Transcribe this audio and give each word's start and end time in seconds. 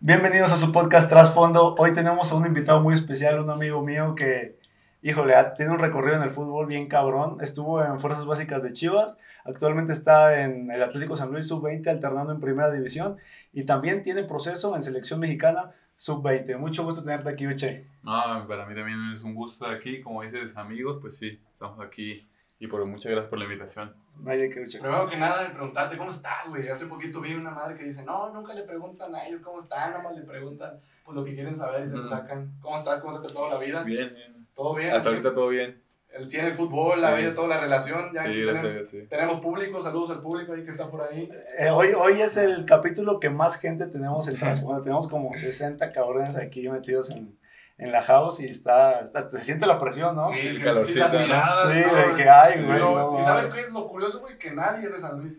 Bienvenidos 0.00 0.52
a 0.52 0.58
su 0.58 0.72
podcast 0.72 1.08
Trasfondo. 1.08 1.74
Hoy 1.78 1.94
tenemos 1.94 2.30
a 2.30 2.34
un 2.34 2.46
invitado 2.46 2.80
muy 2.80 2.92
especial, 2.92 3.40
un 3.40 3.48
amigo 3.48 3.82
mío 3.82 4.14
que, 4.14 4.58
híjole, 5.00 5.32
tiene 5.56 5.72
un 5.72 5.78
recorrido 5.78 6.16
en 6.16 6.22
el 6.22 6.30
fútbol 6.30 6.66
bien 6.66 6.86
cabrón. 6.86 7.38
Estuvo 7.40 7.82
en 7.82 7.98
Fuerzas 7.98 8.26
Básicas 8.26 8.62
de 8.62 8.74
Chivas, 8.74 9.18
actualmente 9.46 9.94
está 9.94 10.42
en 10.42 10.70
el 10.70 10.82
Atlético 10.82 11.16
San 11.16 11.30
Luis 11.30 11.48
Sub-20 11.48 11.88
alternando 11.88 12.30
en 12.34 12.40
Primera 12.40 12.70
División 12.70 13.16
y 13.54 13.64
también 13.64 14.02
tiene 14.02 14.24
proceso 14.24 14.76
en 14.76 14.82
Selección 14.82 15.18
Mexicana 15.18 15.72
Sub-20. 15.96 16.58
Mucho 16.58 16.84
gusto 16.84 17.02
tenerte 17.02 17.30
aquí, 17.30 17.46
Uche. 17.46 17.86
No, 18.02 18.46
para 18.46 18.66
mí 18.66 18.74
también 18.74 18.98
es 19.14 19.22
un 19.22 19.34
gusto 19.34 19.64
estar 19.64 19.74
aquí. 19.74 20.02
Como 20.02 20.22
dices, 20.22 20.54
amigos, 20.58 20.98
pues 21.00 21.16
sí, 21.16 21.40
estamos 21.54 21.80
aquí. 21.80 22.28
Y 22.58 22.68
por, 22.68 22.84
muchas 22.86 23.12
gracias 23.12 23.28
por 23.28 23.38
la 23.38 23.44
invitación. 23.44 23.94
Vaya 24.16 24.48
que 24.48 24.60
Uche. 24.62 24.78
Primero 24.80 25.06
que 25.06 25.16
nada, 25.18 25.52
preguntarte 25.52 25.98
cómo 25.98 26.10
estás, 26.10 26.48
güey. 26.48 26.66
Hace 26.68 26.86
poquito 26.86 27.20
vi 27.20 27.34
una 27.34 27.50
madre 27.50 27.76
que 27.76 27.84
dice, 27.84 28.02
no, 28.04 28.32
nunca 28.32 28.54
le 28.54 28.62
preguntan 28.62 29.14
a 29.14 29.26
ellos 29.26 29.42
cómo 29.42 29.60
están, 29.60 29.90
nada 29.90 30.02
más 30.02 30.16
le 30.16 30.22
preguntan 30.22 30.80
pues, 31.04 31.14
lo 31.14 31.22
que 31.24 31.34
quieren 31.34 31.54
saber 31.54 31.84
y 31.84 31.88
se 31.88 31.96
lo 31.96 32.04
Mm. 32.04 32.08
sacan. 32.08 32.52
¿Cómo 32.62 32.78
estás? 32.78 33.00
¿Cómo 33.02 33.20
te 33.20 33.26
tratado 33.28 33.50
la 33.50 33.58
vida? 33.58 33.82
Bien, 33.82 34.12
bien. 34.14 34.46
¿Todo 34.54 34.74
bien? 34.74 34.90
Hasta 34.90 35.10
ahorita 35.10 35.34
todo 35.34 35.48
bien. 35.48 35.82
El 36.08 36.26
sí 36.30 36.38
en 36.38 36.46
el 36.46 36.54
fútbol, 36.54 36.98
la 37.02 37.14
Sí. 37.14 37.22
vida, 37.22 37.34
toda 37.34 37.48
la 37.48 37.60
relación. 37.60 38.10
Ya 38.14 38.22
Sí, 38.22 38.28
aquí 38.28 38.46
tenemos, 38.46 38.72
Dios, 38.72 38.88
sí. 38.88 39.06
tenemos 39.10 39.40
público, 39.40 39.82
saludos 39.82 40.10
al 40.12 40.22
público 40.22 40.54
ahí 40.54 40.64
que 40.64 40.70
está 40.70 40.88
por 40.90 41.02
ahí. 41.02 41.28
Eh, 41.58 41.68
hoy, 41.68 41.88
hoy 41.94 42.22
es 42.22 42.38
el 42.38 42.64
capítulo 42.64 43.20
que 43.20 43.28
más 43.28 43.60
gente 43.60 43.86
tenemos 43.86 44.26
en 44.28 44.38
Trasfondo. 44.38 44.80
tenemos 44.82 45.08
como 45.08 45.30
60 45.34 45.92
cabrones 45.92 46.38
aquí 46.38 46.66
metidos 46.70 47.10
en, 47.10 47.36
en 47.78 47.92
la 47.92 48.02
house 48.02 48.40
y 48.40 48.48
está, 48.48 49.00
está- 49.00 49.28
se 49.28 49.38
siente 49.38 49.66
la 49.66 49.78
presión, 49.78 50.16
¿no? 50.16 50.26
Sí, 50.26 50.48
El 50.48 50.62
calorcito, 50.62 51.08
¿no? 51.12 51.18
miradas. 51.20 51.72
Sí, 51.72 51.82
todo. 51.82 51.96
de 52.08 52.14
que 52.14 52.28
hay, 52.30 52.64
güey. 52.64 52.78
No 52.78 53.18
¿Y 53.20 53.24
sabes 53.24 53.52
qué 53.52 53.60
es 53.60 53.70
lo 53.72 53.86
curioso, 53.88 54.20
güey? 54.20 54.38
Que 54.38 54.50
nadie 54.52 54.86
es 54.86 54.92
de 54.92 54.98
San 54.98 55.18
Luis. 55.20 55.38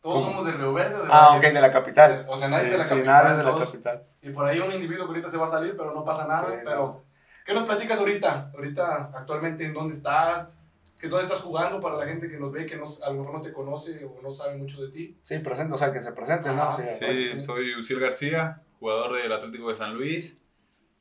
Todos 0.00 0.16
¿Cómo? 0.22 0.30
somos 0.32 0.46
de 0.46 0.52
Río 0.52 0.72
Verde 0.72 0.96
de 0.98 1.04
Ah, 1.10 1.28
ok, 1.30 1.36
Valles. 1.36 1.54
de 1.54 1.60
la 1.60 1.72
capital. 1.72 2.24
O 2.28 2.36
sea, 2.36 2.48
nadie 2.48 2.62
sí, 2.62 2.66
es 2.66 2.72
de 2.72 2.78
la 2.78 2.84
sí, 2.84 2.90
capital, 2.94 3.14
nadie 3.24 3.30
es 3.30 3.36
de 3.38 3.44
la 3.44 3.50
todos. 3.50 3.70
capital. 3.70 4.02
Y 4.22 4.30
por 4.30 4.46
ahí 4.46 4.58
un 4.60 4.72
individuo 4.72 5.04
que 5.06 5.10
ahorita 5.10 5.30
se 5.30 5.36
va 5.36 5.46
a 5.46 5.50
salir, 5.50 5.76
pero 5.76 5.92
no 5.94 6.04
pasa 6.04 6.26
nada. 6.26 6.44
Sí, 6.48 6.54
pero, 6.64 7.02
¿qué 7.46 7.54
nos 7.54 7.64
platicas 7.64 7.98
ahorita? 7.98 8.50
Ahorita, 8.54 9.10
actualmente, 9.14 9.64
¿en 9.64 9.74
dónde 9.74 9.94
estás? 9.94 10.60
¿Qué, 11.00 11.08
¿Dónde 11.08 11.24
estás 11.26 11.40
jugando 11.40 11.80
para 11.80 11.96
la 11.96 12.04
gente 12.06 12.28
que 12.30 12.38
nos 12.38 12.52
ve, 12.52 12.64
que 12.66 12.76
no, 12.76 12.84
a 13.04 13.10
lo 13.10 13.16
mejor 13.20 13.34
no 13.34 13.40
te 13.42 13.52
conoce 13.52 14.04
o 14.04 14.20
no 14.22 14.32
sabe 14.32 14.56
mucho 14.56 14.80
de 14.82 14.90
ti? 14.92 15.16
Sí, 15.22 15.38
presente, 15.38 15.74
o 15.74 15.78
sea, 15.78 15.92
que 15.92 16.00
se 16.00 16.12
presente, 16.12 16.48
¿no? 16.52 16.62
Ajá, 16.62 16.72
Sí, 16.72 17.38
soy 17.38 17.74
Uciel 17.76 17.98
García, 18.00 18.60
jugador 18.78 19.14
del 19.20 19.32
Atlético 19.32 19.68
de 19.68 19.74
San 19.74 19.94
Luis. 19.94 20.38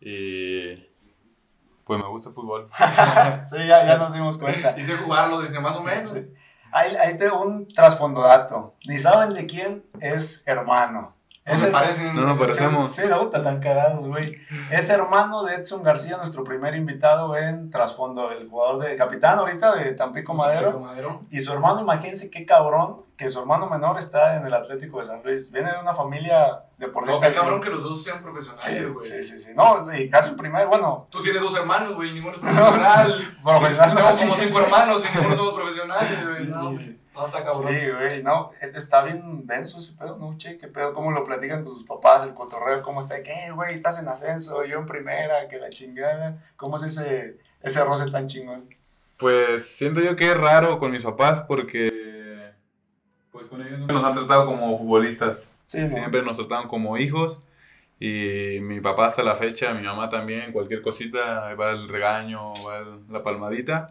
Y 0.01 0.75
pues 1.85 1.99
me 2.01 2.07
gusta 2.07 2.29
el 2.29 2.35
fútbol. 2.35 2.69
Sí, 3.47 3.57
ya, 3.67 3.85
ya 3.85 3.97
nos 3.97 4.13
dimos 4.13 4.37
cuenta. 4.37 4.75
Hice 4.79 4.97
jugarlo 4.97 5.41
desde 5.41 5.59
más 5.59 5.75
o 5.77 5.83
menos. 5.83 6.09
Sí. 6.09 6.25
Ahí, 6.71 6.95
ahí 6.95 7.17
tengo 7.17 7.41
un 7.41 7.67
trasfondo 7.67 8.21
dato. 8.21 8.75
Ni 8.85 8.97
saben 8.97 9.33
de 9.33 9.45
quién 9.45 9.85
es 9.99 10.43
hermano. 10.47 11.15
No 11.43 11.53
el- 11.65 11.71
parecen. 11.71 12.15
No 12.15 12.21
nos 12.21 12.37
parecemos. 12.37 12.91
Sí, 12.93 13.01
no, 13.09 13.27
tan 13.29 13.59
cagados, 13.59 14.07
güey. 14.07 14.37
Es 14.69 14.89
hermano 14.91 15.43
de 15.43 15.55
Edson 15.55 15.81
García, 15.81 16.17
nuestro 16.17 16.43
primer 16.43 16.75
invitado 16.75 17.35
en 17.35 17.71
trasfondo, 17.71 18.29
el 18.31 18.47
jugador 18.47 18.83
de 18.83 18.95
capitán 18.95 19.39
ahorita 19.39 19.75
de 19.75 19.93
Tampico 19.93 20.33
Madero. 20.35 20.79
Madero. 20.79 21.23
Y 21.31 21.41
su 21.41 21.51
hermano, 21.51 21.81
imagínense 21.81 22.29
qué 22.29 22.45
cabrón, 22.45 23.01
que 23.17 23.29
su 23.29 23.39
hermano 23.39 23.67
menor 23.69 23.97
está 23.97 24.37
en 24.37 24.45
el 24.45 24.53
Atlético 24.53 24.99
de 24.99 25.05
San 25.05 25.21
Luis. 25.23 25.51
Viene 25.51 25.71
de 25.71 25.79
una 25.79 25.95
familia 25.95 26.47
No, 26.77 26.85
deportista. 26.87 27.29
qué 27.29 27.33
cabrón 27.35 27.59
que 27.61 27.69
los 27.71 27.83
dos 27.83 28.03
sean 28.03 28.21
profesionales, 28.21 28.63
Sí, 28.63 28.85
güey. 28.85 29.05
sí, 29.07 29.23
sí, 29.23 29.39
sí. 29.39 29.51
No, 29.55 29.91
y 29.95 30.09
casi 30.09 30.29
el 30.29 30.35
primer, 30.35 30.67
bueno, 30.67 31.07
Tú 31.09 31.21
tienes 31.21 31.41
dos 31.41 31.55
hermanos, 31.55 31.95
güey, 31.95 32.11
ninguno 32.13 32.35
es 32.35 32.39
profesional. 32.41 33.37
profesional. 33.43 33.95
Tengo 33.95 34.11
sí. 34.11 34.23
como 34.25 34.35
cinco 34.35 34.59
hermanos 34.59 35.03
y 35.05 35.17
ninguno 35.17 35.35
somos 35.35 35.53
profesionales, 35.55 36.27
güey. 36.27 36.45
No, 36.47 36.69
Sí. 36.77 36.97
No, 37.13 37.27
está 37.27 37.43
cabrón. 37.43 37.73
Sí, 37.73 37.79
güey, 37.89 38.23
no, 38.23 38.51
es- 38.61 38.75
está 38.75 39.03
bien 39.03 39.45
denso 39.45 39.79
ese 39.79 39.93
pedo, 39.93 40.17
¿no? 40.17 40.37
Che, 40.37 40.57
qué 40.57 40.67
pedo, 40.67 40.93
cómo 40.93 41.11
lo 41.11 41.23
platican 41.23 41.63
con 41.63 41.73
sus 41.73 41.83
papás, 41.85 42.23
el 42.25 42.33
cotorreo, 42.33 42.81
cómo 42.81 43.01
está, 43.01 43.21
¿qué, 43.23 43.51
güey? 43.53 43.75
Estás 43.75 43.99
en 43.99 44.07
ascenso, 44.07 44.63
yo 44.65 44.79
en 44.79 44.85
primera, 44.85 45.47
que 45.47 45.57
la 45.59 45.69
chingada. 45.69 46.37
¿Cómo 46.57 46.75
es 46.77 46.83
ese, 46.83 47.37
ese 47.61 47.83
roce 47.83 48.09
tan 48.11 48.27
chingón? 48.27 48.67
Pues 49.17 49.65
siento 49.75 49.99
yo 50.01 50.15
que 50.15 50.31
es 50.31 50.37
raro 50.37 50.79
con 50.79 50.91
mis 50.91 51.03
papás 51.03 51.41
porque 51.43 52.51
pues 53.31 53.45
con 53.47 53.61
ellos 53.61 53.79
nunca 53.79 53.93
nos 53.93 54.03
han 54.03 54.15
tratado 54.15 54.45
como 54.45 54.77
futbolistas. 54.79 55.49
Sí, 55.65 55.79
¿no? 55.79 55.87
Siempre 55.87 56.21
nos 56.23 56.37
trataban 56.37 56.67
como 56.67 56.97
hijos. 56.97 57.39
Y 57.99 58.57
mi 58.61 58.81
papá 58.81 59.05
hasta 59.07 59.21
la 59.21 59.35
fecha, 59.35 59.73
mi 59.75 59.83
mamá 59.83 60.09
también, 60.09 60.51
cualquier 60.51 60.81
cosita, 60.81 61.47
ahí 61.47 61.55
va 61.55 61.69
el 61.69 61.87
regaño, 61.87 62.51
va 62.67 62.79
el- 62.79 63.01
la 63.13 63.21
palmadita. 63.21 63.85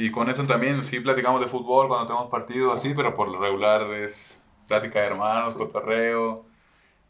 Y 0.00 0.10
con 0.12 0.30
eso 0.30 0.44
también, 0.44 0.84
sí 0.84 1.00
platicamos 1.00 1.40
de 1.40 1.48
fútbol 1.48 1.88
cuando 1.88 2.06
tenemos 2.06 2.30
partidos 2.30 2.72
así, 2.78 2.94
pero 2.94 3.16
por 3.16 3.28
lo 3.28 3.40
regular 3.40 3.82
es 3.94 4.44
plática 4.68 5.00
de 5.00 5.06
hermanos, 5.06 5.52
Sí. 5.52 5.58
cotorreo. 5.58 6.44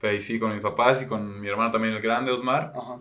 Pero 0.01 0.13
ahí 0.13 0.21
sí, 0.23 0.39
con 0.39 0.53
mis 0.53 0.63
papás 0.63 1.03
y 1.03 1.07
con 1.07 1.41
mi 1.41 1.49
hermano 1.49 1.71
también 1.71 1.93
el 1.95 2.01
grande, 2.01 2.31
Osmar. 2.33 2.73
Ajá. 2.75 2.97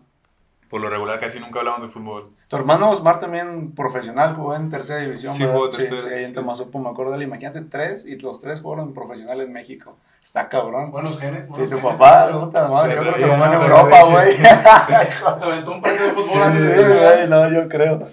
Por 0.70 0.82
lo 0.82 0.90
regular 0.90 1.22
casi 1.22 1.40
nunca 1.40 1.60
hablamos 1.60 1.84
de 1.84 1.88
fútbol. 1.88 2.32
Tu 2.50 2.56
hermano 2.58 2.90
Osmar 2.92 3.22
también 3.22 3.72
profesional, 3.74 4.36
jugó 4.36 4.56
en 4.56 4.70
tercera 4.70 5.00
división, 5.00 5.34
Sí, 5.34 5.46
jugó 5.46 5.72
sí, 5.72 5.78
tercera, 5.88 6.02
sí, 6.02 6.10
ahí 6.10 6.24
en 6.24 6.30
sí. 6.32 6.36
Tamazopo, 6.36 6.80
me 6.80 6.90
acuerdo 6.90 7.12
de 7.12 7.18
él. 7.20 7.24
Imagínate, 7.24 7.62
tres, 7.62 8.06
y 8.06 8.18
los 8.20 8.42
tres 8.42 8.60
jugaron 8.62 8.94
profesional 8.94 9.40
en 9.40 9.54
México. 9.54 9.96
Está 10.22 10.50
cabrón. 10.50 10.92
Buenos 10.92 11.18
genes. 11.18 11.46
Sí, 11.46 11.52
buenos 11.52 11.70
tu 11.70 11.78
genes. 11.78 11.94
papá, 11.94 12.28
puta 12.38 12.68
madre, 12.68 12.96
yo 12.96 13.02
creo 13.02 13.14
que 13.16 13.24
Sí, 13.24 13.30
van 13.30 13.54
en 13.54 13.60
no, 13.60 13.66
Europa, 13.66 14.04
sí. 14.04 14.12
güey. 14.12 14.36
Se 15.40 15.46
aventó 15.46 15.72
un 15.72 15.82
partido 15.82 16.06
de 16.08 16.12
fútbol 16.12 16.26
Sí, 16.28 16.38
antes 16.44 16.64
de 16.64 16.76
sí, 16.76 16.82
tu 16.82 16.88
güey, 16.88 17.30
no, 17.30 17.50
yo 17.54 17.70
creo. 17.70 18.08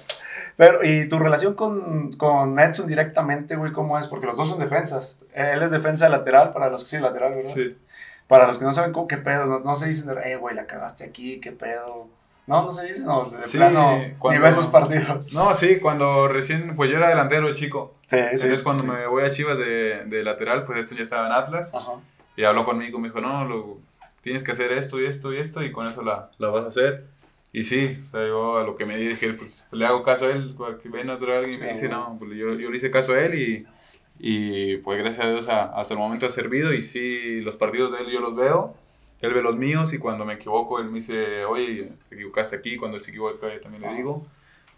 Pero, 0.56 0.84
¿y 0.84 1.08
tu 1.08 1.18
relación 1.18 1.54
con, 1.54 2.12
con 2.12 2.58
Edson 2.58 2.86
directamente, 2.86 3.56
güey, 3.56 3.72
cómo 3.72 3.98
es? 3.98 4.06
Porque 4.06 4.26
los 4.26 4.36
dos 4.36 4.48
son 4.48 4.60
defensas. 4.60 5.18
Él 5.34 5.62
es 5.62 5.70
defensa 5.70 6.08
lateral, 6.08 6.52
para 6.52 6.68
los 6.70 6.84
que 6.84 6.90
sí, 6.96 6.98
lateral, 7.02 7.34
¿verdad? 7.34 7.50
Sí. 7.52 7.76
Para 8.28 8.46
los 8.46 8.58
que 8.58 8.64
no 8.64 8.72
saben 8.72 8.92
cómo, 8.92 9.08
qué 9.08 9.16
pedo, 9.16 9.46
no, 9.46 9.58
no 9.60 9.74
se 9.74 9.86
dicen, 9.86 10.14
eh, 10.24 10.36
güey, 10.36 10.54
la 10.54 10.66
cagaste 10.66 11.04
aquí, 11.04 11.40
qué 11.40 11.52
pedo. 11.52 12.08
No, 12.46 12.62
no 12.62 12.72
se 12.72 12.84
dicen, 12.84 13.06
no, 13.06 13.24
de 13.24 13.42
Sí, 13.42 13.56
plano, 13.56 14.00
cuando- 14.18 14.40
ni 14.40 14.46
esos 14.46 14.66
partidos. 14.68 15.32
No, 15.32 15.54
sí, 15.54 15.78
cuando 15.80 16.28
recién, 16.28 16.76
pues 16.76 16.90
yo 16.90 16.98
era 16.98 17.08
delantero 17.08 17.52
chico. 17.54 17.94
Sí, 18.08 18.16
sí. 18.16 18.22
Entonces 18.32 18.62
cuando 18.62 18.82
sí. 18.82 18.88
me 18.88 19.06
voy 19.06 19.24
a 19.24 19.30
Chivas 19.30 19.58
de, 19.58 20.04
de 20.06 20.22
lateral, 20.22 20.64
pues 20.64 20.78
esto 20.78 20.94
ya 20.94 21.02
estaba 21.02 21.26
en 21.26 21.32
Atlas. 21.32 21.74
Ajá. 21.74 21.92
Y 22.36 22.44
habló 22.44 22.64
conmigo, 22.64 22.98
me 22.98 23.08
dijo, 23.08 23.20
no, 23.20 23.44
lo- 23.44 23.78
tienes 24.20 24.42
que 24.42 24.52
hacer 24.52 24.72
esto 24.72 25.00
y 25.00 25.06
esto 25.06 25.32
y 25.32 25.38
esto 25.38 25.62
y 25.62 25.72
con 25.72 25.86
eso 25.86 26.02
la, 26.02 26.30
la 26.38 26.48
vas 26.50 26.64
a 26.64 26.68
hacer. 26.68 27.06
Y 27.56 27.62
sí, 27.62 28.02
o 28.08 28.10
sea, 28.10 28.26
yo 28.26 28.58
a 28.58 28.64
lo 28.64 28.76
que 28.76 28.84
me 28.84 28.96
dije, 28.96 29.32
pues 29.32 29.64
le 29.70 29.86
hago 29.86 30.02
caso 30.02 30.26
a 30.26 30.32
él, 30.32 30.56
que 30.82 30.88
ven 30.88 31.08
a 31.08 31.12
alguien 31.14 31.54
y 31.54 31.58
me 31.58 31.68
dice, 31.68 31.88
no, 31.88 32.16
pues 32.18 32.32
yo, 32.32 32.52
yo 32.54 32.68
le 32.68 32.76
hice 32.76 32.90
caso 32.90 33.12
a 33.12 33.20
él 33.24 33.34
y, 33.36 33.66
y 34.18 34.76
pues 34.78 34.98
gracias 35.00 35.24
a 35.24 35.30
Dios 35.30 35.48
a- 35.48 35.66
hasta 35.66 35.94
el 35.94 36.00
momento 36.00 36.26
ha 36.26 36.30
servido 36.32 36.72
y 36.72 36.82
sí, 36.82 37.40
los 37.42 37.54
partidos 37.54 37.92
de 37.92 38.00
él 38.04 38.10
yo 38.10 38.18
los 38.20 38.34
veo, 38.34 38.74
él 39.20 39.32
ve 39.32 39.40
los 39.40 39.56
míos 39.56 39.92
y 39.92 39.98
cuando 39.98 40.24
me 40.24 40.34
equivoco 40.34 40.80
él 40.80 40.86
me 40.86 40.96
dice, 40.96 41.44
oye, 41.44 41.92
te 42.08 42.16
equivocaste 42.16 42.56
aquí, 42.56 42.76
cuando 42.76 42.96
él 42.96 43.02
se 43.04 43.12
equivoca 43.12 43.52
yo 43.54 43.60
también 43.60 43.82
le 43.82 43.88
Ah. 43.88 43.94
digo, 43.94 44.26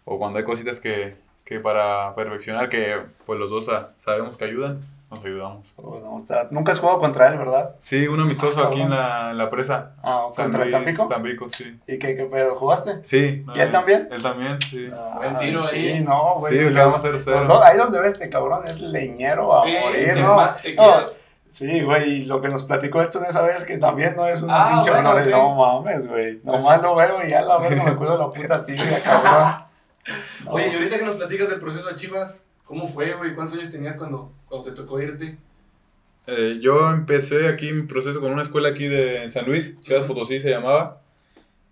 o 0.05 0.19
cuando 0.19 0.39
hay 0.39 0.45
cositas 0.45 0.79
que, 0.79 1.15
que 1.47 1.61
para 1.61 2.15
perfeccionar 2.15 2.69
que 2.69 2.97
pues 3.25 3.39
los 3.41 3.49
dos 3.49 3.65
sa- 3.65 3.95
sabemos 3.99 4.37
que 4.37 4.45
ayudan, 4.45 4.81
nos 5.11 5.25
ayudamos. 5.25 5.73
Bueno, 5.77 6.17
está- 6.17 6.49
Nunca 6.51 6.73
has 6.73 6.81
jugado 6.81 6.99
contra 6.99 7.29
él, 7.29 7.39
¿verdad? 7.39 7.77
Sí, 7.79 8.09
un 8.09 8.19
amistoso 8.21 8.61
Ah, 8.63 8.67
aquí 8.69 8.81
en 8.81 8.91
la, 8.91 9.31
en 9.31 9.39
la 9.39 9.49
presa. 9.51 9.93
Ah, 10.03 10.27
San 10.33 10.47
contra 10.47 10.65
el 10.65 10.71
Tampico. 10.73 11.07
Tampico, 11.09 11.47
sí. 11.49 11.79
¿Y 11.87 11.99
qué, 11.99 12.17
qué 12.17 12.25
pedo? 12.25 12.55
¿Jugaste? 12.57 12.99
Sí. 13.05 13.45
¿Y 13.55 13.61
él 13.61 13.71
también? 13.71 14.09
Él 14.11 14.23
también, 14.23 14.59
sí. 14.61 14.91
Buen 15.17 15.39
tiro 15.39 15.63
sí, 15.63 15.77
ahí. 15.89 16.01
no, 16.05 16.35
güey. 16.39 16.53
sí, 16.59 16.65
le 16.65 16.81
vamos 16.81 17.05
a 17.05 17.09
hacer 17.09 17.21
cero. 17.21 17.41
dos- 17.47 17.63
ahí 17.63 17.77
donde 17.79 18.01
ves 18.01 18.15
este 18.15 18.29
cabrón 18.29 18.67
es 18.67 18.81
leñero 18.81 19.57
a 19.63 19.65
Sí, 19.67 19.77
morir, 19.85 20.17
¿no? 20.21 20.37
No. 20.37 21.17
Sí, 21.49 21.81
güey, 21.83 22.11
y 22.23 22.25
lo 22.27 22.43
que 22.43 22.49
nos 22.49 22.65
platicó 22.65 23.01
Edson 23.01 23.25
esa 23.25 23.41
vez 23.43 23.65
que 23.65 23.79
también 23.79 24.15
no 24.17 24.27
es 24.27 24.43
una 24.43 24.67
Ah, 24.67 24.71
pinche 24.73 24.91
bueno, 24.91 25.15
menor, 25.15 25.25
sí. 25.25 25.31
no 25.31 25.55
mames, 25.55 26.07
güey. 26.07 26.41
Nomás 26.43 26.83
lo 26.83 26.95
veo 26.97 27.25
y 27.25 27.31
ya 27.31 27.41
la 27.43 27.57
verga 27.59 27.83
me 27.85 27.97
cuido 27.97 28.19
la 28.19 28.31
puta 28.31 28.63
tibia, 28.65 29.01
cabrón. 29.03 29.55
No. 30.45 30.51
Oye, 30.53 30.69
y 30.69 30.75
ahorita 30.75 30.99
que 30.99 31.05
nos 31.05 31.17
platicas 31.17 31.49
del 31.49 31.59
proceso 31.61 31.87
de 31.89 31.95
Chivas, 31.95 32.47
¿cómo 32.67 32.87
fue, 32.87 33.15
güey? 33.15 33.35
¿Cuántos 33.35 33.59
años 33.59 33.71
tenías 33.71 33.97
cuando, 33.97 34.31
cuando 34.49 34.69
te 34.71 34.77
tocó 34.77 35.01
irte? 35.01 35.39
Eh, 36.27 36.59
yo 36.61 36.91
empecé 36.91 37.47
aquí 37.49 37.73
mi 37.73 37.83
proceso 37.83 38.21
con 38.21 38.33
una 38.33 38.43
escuela 38.43 38.69
aquí 38.69 38.87
de 38.87 39.23
en 39.23 39.33
San 39.33 39.47
Luis, 39.47 39.81
Chivas 39.81 40.03
Ujú. 40.03 40.13
Potosí 40.15 40.41
se 40.41 40.51
llamaba, 40.51 41.01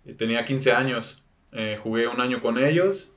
y 0.05 0.13
tenía 0.13 0.45
15 0.45 0.71
años. 0.71 1.21
Eh, 1.51 1.77
jugué 1.81 2.07
un 2.07 2.19
año 2.21 2.41
con 2.41 2.57
ellos 2.57 3.11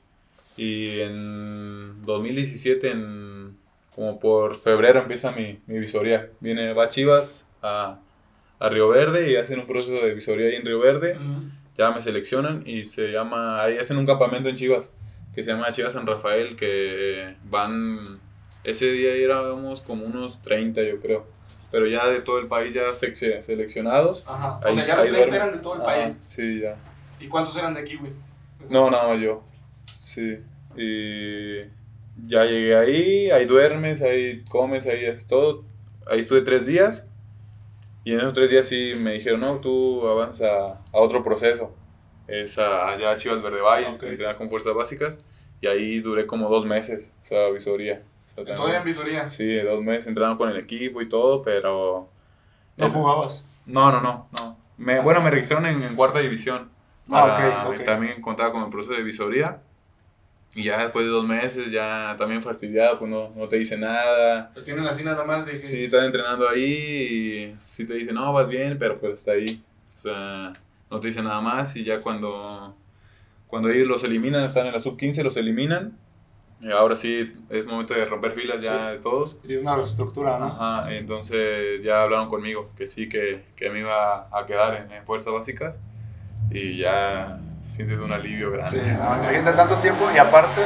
y 0.57 0.99
en 0.99 2.01
2017, 2.03 2.91
en, 2.91 3.57
como 3.95 4.19
por 4.19 4.55
febrero, 4.55 4.99
empieza 4.99 5.31
mi, 5.31 5.59
mi 5.67 5.79
visoría. 5.79 6.29
Viene, 6.41 6.73
va 6.73 6.89
Chivas 6.89 7.47
a, 7.61 7.99
a 8.59 8.69
Río 8.69 8.89
Verde 8.89 9.31
y 9.31 9.35
hacen 9.37 9.59
un 9.59 9.67
proceso 9.67 10.05
de 10.05 10.13
visoría 10.13 10.47
ahí 10.47 10.55
en 10.55 10.65
Río 10.65 10.79
Verde. 10.79 11.17
ya 11.77 11.91
me 11.91 12.01
seleccionan 12.01 12.63
y 12.65 12.83
se 12.83 13.11
llama, 13.11 13.61
ahí 13.63 13.77
hacen 13.77 13.97
un 13.97 14.05
campamento 14.05 14.49
en 14.49 14.55
Chivas, 14.57 14.91
que 15.33 15.43
se 15.43 15.51
llama 15.51 15.71
Chivas 15.71 15.93
San 15.93 16.05
Rafael, 16.07 16.55
que 16.55 17.35
van, 17.45 17.99
ese 18.63 18.91
día 18.91 19.11
éramos 19.15 19.81
como 19.81 20.05
unos 20.05 20.41
30 20.41 20.81
yo 20.83 20.99
creo, 20.99 21.25
pero 21.71 21.87
ya 21.87 22.07
de 22.07 22.21
todo 22.21 22.39
el 22.39 22.47
país 22.47 22.73
ya 22.73 22.93
se- 22.93 23.15
se- 23.15 23.41
seleccionados. 23.43 24.23
Ajá. 24.27 24.59
Ahí- 24.63 24.71
o 24.71 24.75
sea, 24.75 24.87
ya 24.87 24.95
los 24.95 25.05
ahí 25.05 25.11
30 25.11 25.17
duerme. 25.17 25.35
eran 25.37 25.51
de 25.51 25.57
todo 25.59 25.75
el 25.75 25.81
Ah. 25.81 25.85
país. 25.85 26.17
Sí, 26.21 26.59
ya. 26.61 26.75
¿Y 27.19 27.27
cuántos 27.27 27.55
eran 27.57 27.73
de 27.73 27.81
aquí, 27.81 27.95
güey? 27.95 28.11
No, 28.69 28.89
nada 28.89 29.07
más 29.07 29.21
yo. 29.21 29.43
Sí. 29.85 30.37
Y 30.75 31.59
ya 32.27 32.45
llegué 32.45 32.75
ahí, 32.75 33.31
ahí 33.31 33.45
duermes, 33.45 34.01
ahí 34.01 34.43
comes, 34.49 34.87
ahí 34.87 35.05
es 35.05 35.25
todo. 35.27 35.63
Ahí 36.07 36.21
estuve 36.21 36.41
tres 36.41 36.65
días. 36.65 37.05
Y 38.03 38.13
en 38.13 38.19
esos 38.19 38.33
tres 38.33 38.49
días 38.49 38.67
sí 38.67 38.93
me 39.01 39.13
dijeron, 39.13 39.41
no, 39.41 39.59
tú 39.59 40.07
avanza 40.07 40.47
a 40.47 40.79
otro 40.99 41.23
proceso. 41.23 41.75
Es 42.29 42.57
a- 42.59 42.89
allá 42.89 43.11
a 43.11 43.15
Chivas 43.17 43.41
Verde 43.41 43.61
Valle, 43.61 43.87
Ok. 43.87 44.03
entrenar 44.03 44.35
con 44.35 44.49
fuerzas 44.49 44.73
básicas. 44.73 45.19
Y 45.61 45.67
ahí 45.67 45.99
duré 45.99 46.25
como 46.25 46.49
dos 46.49 46.65
meses, 46.65 47.11
o 47.23 47.25
sea, 47.25 47.49
visoría. 47.49 48.01
O 48.37 48.45
sea, 48.45 48.55
Todavía 48.55 48.77
en 48.79 48.85
visoría. 48.85 49.25
Sí, 49.25 49.57
dos 49.59 49.83
meses 49.83 50.07
entrenando 50.07 50.37
con 50.37 50.49
el 50.49 50.57
equipo 50.57 51.01
y 51.01 51.09
todo, 51.09 51.41
pero... 51.41 52.09
¿No 52.77 52.85
Es- 52.87 52.93
jugabas? 52.93 53.45
No, 53.65 53.91
no, 53.91 53.99
no. 54.01 54.29
no. 54.37 54.57
Me, 54.77 54.99
bueno, 55.01 55.21
me 55.21 55.29
registraron 55.29 55.65
en, 55.65 55.83
en 55.83 55.95
cuarta 55.95 56.19
división. 56.19 56.69
Ah, 57.11 57.35
Para- 57.37 57.69
ok, 57.69 57.75
ok. 57.79 57.85
También 57.85 58.21
contaba 58.21 58.51
con 58.53 58.63
el 58.63 58.69
proceso 58.69 58.93
de 58.95 59.03
visoría. 59.03 59.61
Y 60.55 60.63
ya 60.63 60.81
después 60.81 61.05
de 61.05 61.11
dos 61.11 61.25
meses, 61.27 61.71
ya 61.71 62.15
también 62.17 62.41
fastidiado, 62.41 62.97
pues 62.97 63.11
no, 63.11 63.29
no 63.35 63.47
te 63.47 63.57
dice 63.57 63.77
nada. 63.77 64.51
Te 64.53 64.61
tienen 64.63 64.85
así 64.87 65.03
nada 65.03 65.23
más 65.25 65.45
de 65.45 65.51
que... 65.51 65.57
Sí, 65.59 65.83
estás 65.83 66.05
entrenando 66.05 66.47
ahí 66.49 66.63
y 67.53 67.55
sí 67.59 67.85
te 67.85 67.93
dicen, 67.95 68.15
no, 68.15 68.31
vas 68.33 68.47
bien, 68.49 68.77
pero 68.79 68.97
pues 68.99 69.15
hasta 69.15 69.33
ahí. 69.33 69.61
O 69.87 69.99
sea, 70.01 70.53
no 70.91 70.99
te 70.99 71.07
dicen 71.07 71.25
nada 71.25 71.41
más 71.41 71.75
y 71.75 71.83
ya 71.83 72.01
cuando, 72.01 72.75
cuando 73.47 73.69
ellos 73.69 73.87
los 73.87 74.03
eliminan, 74.03 74.43
están 74.43 74.65
en 74.67 74.73
la 74.73 74.79
sub-15, 74.79 75.23
los 75.23 75.37
eliminan. 75.37 75.97
Y 76.61 76.71
ahora 76.71 76.97
sí 76.97 77.33
es 77.49 77.65
momento 77.65 77.93
de 77.93 78.03
romper 78.05 78.33
filas 78.33 78.59
ya 78.61 78.89
Sí. 78.89 78.95
de 78.95 79.01
todos. 79.01 79.37
Y 79.47 79.55
una 79.55 79.77
reestructura, 79.77 80.37
¿no? 80.37 80.45
Ajá, 80.47 80.93
entonces 80.93 81.81
ya 81.83 82.03
hablaron 82.03 82.27
conmigo 82.27 82.69
que 82.77 82.85
sí, 82.85 83.07
que, 83.07 83.45
que 83.55 83.69
me 83.69 83.79
iba 83.79 84.27
a 84.37 84.45
quedar 84.45 84.75
en, 84.75 84.91
en 84.91 85.05
fuerzas 85.05 85.31
básicas 85.31 85.79
y 86.51 86.77
ya 86.77 87.39
sientes 87.65 87.97
un 87.99 88.11
alivio 88.11 88.51
grande. 88.51 88.71
Sí, 88.71 88.77
no, 88.85 89.15
imagínate 89.23 89.55
tanto 89.55 89.75
tiempo 89.75 90.09
y 90.13 90.17
aparte, 90.17 90.61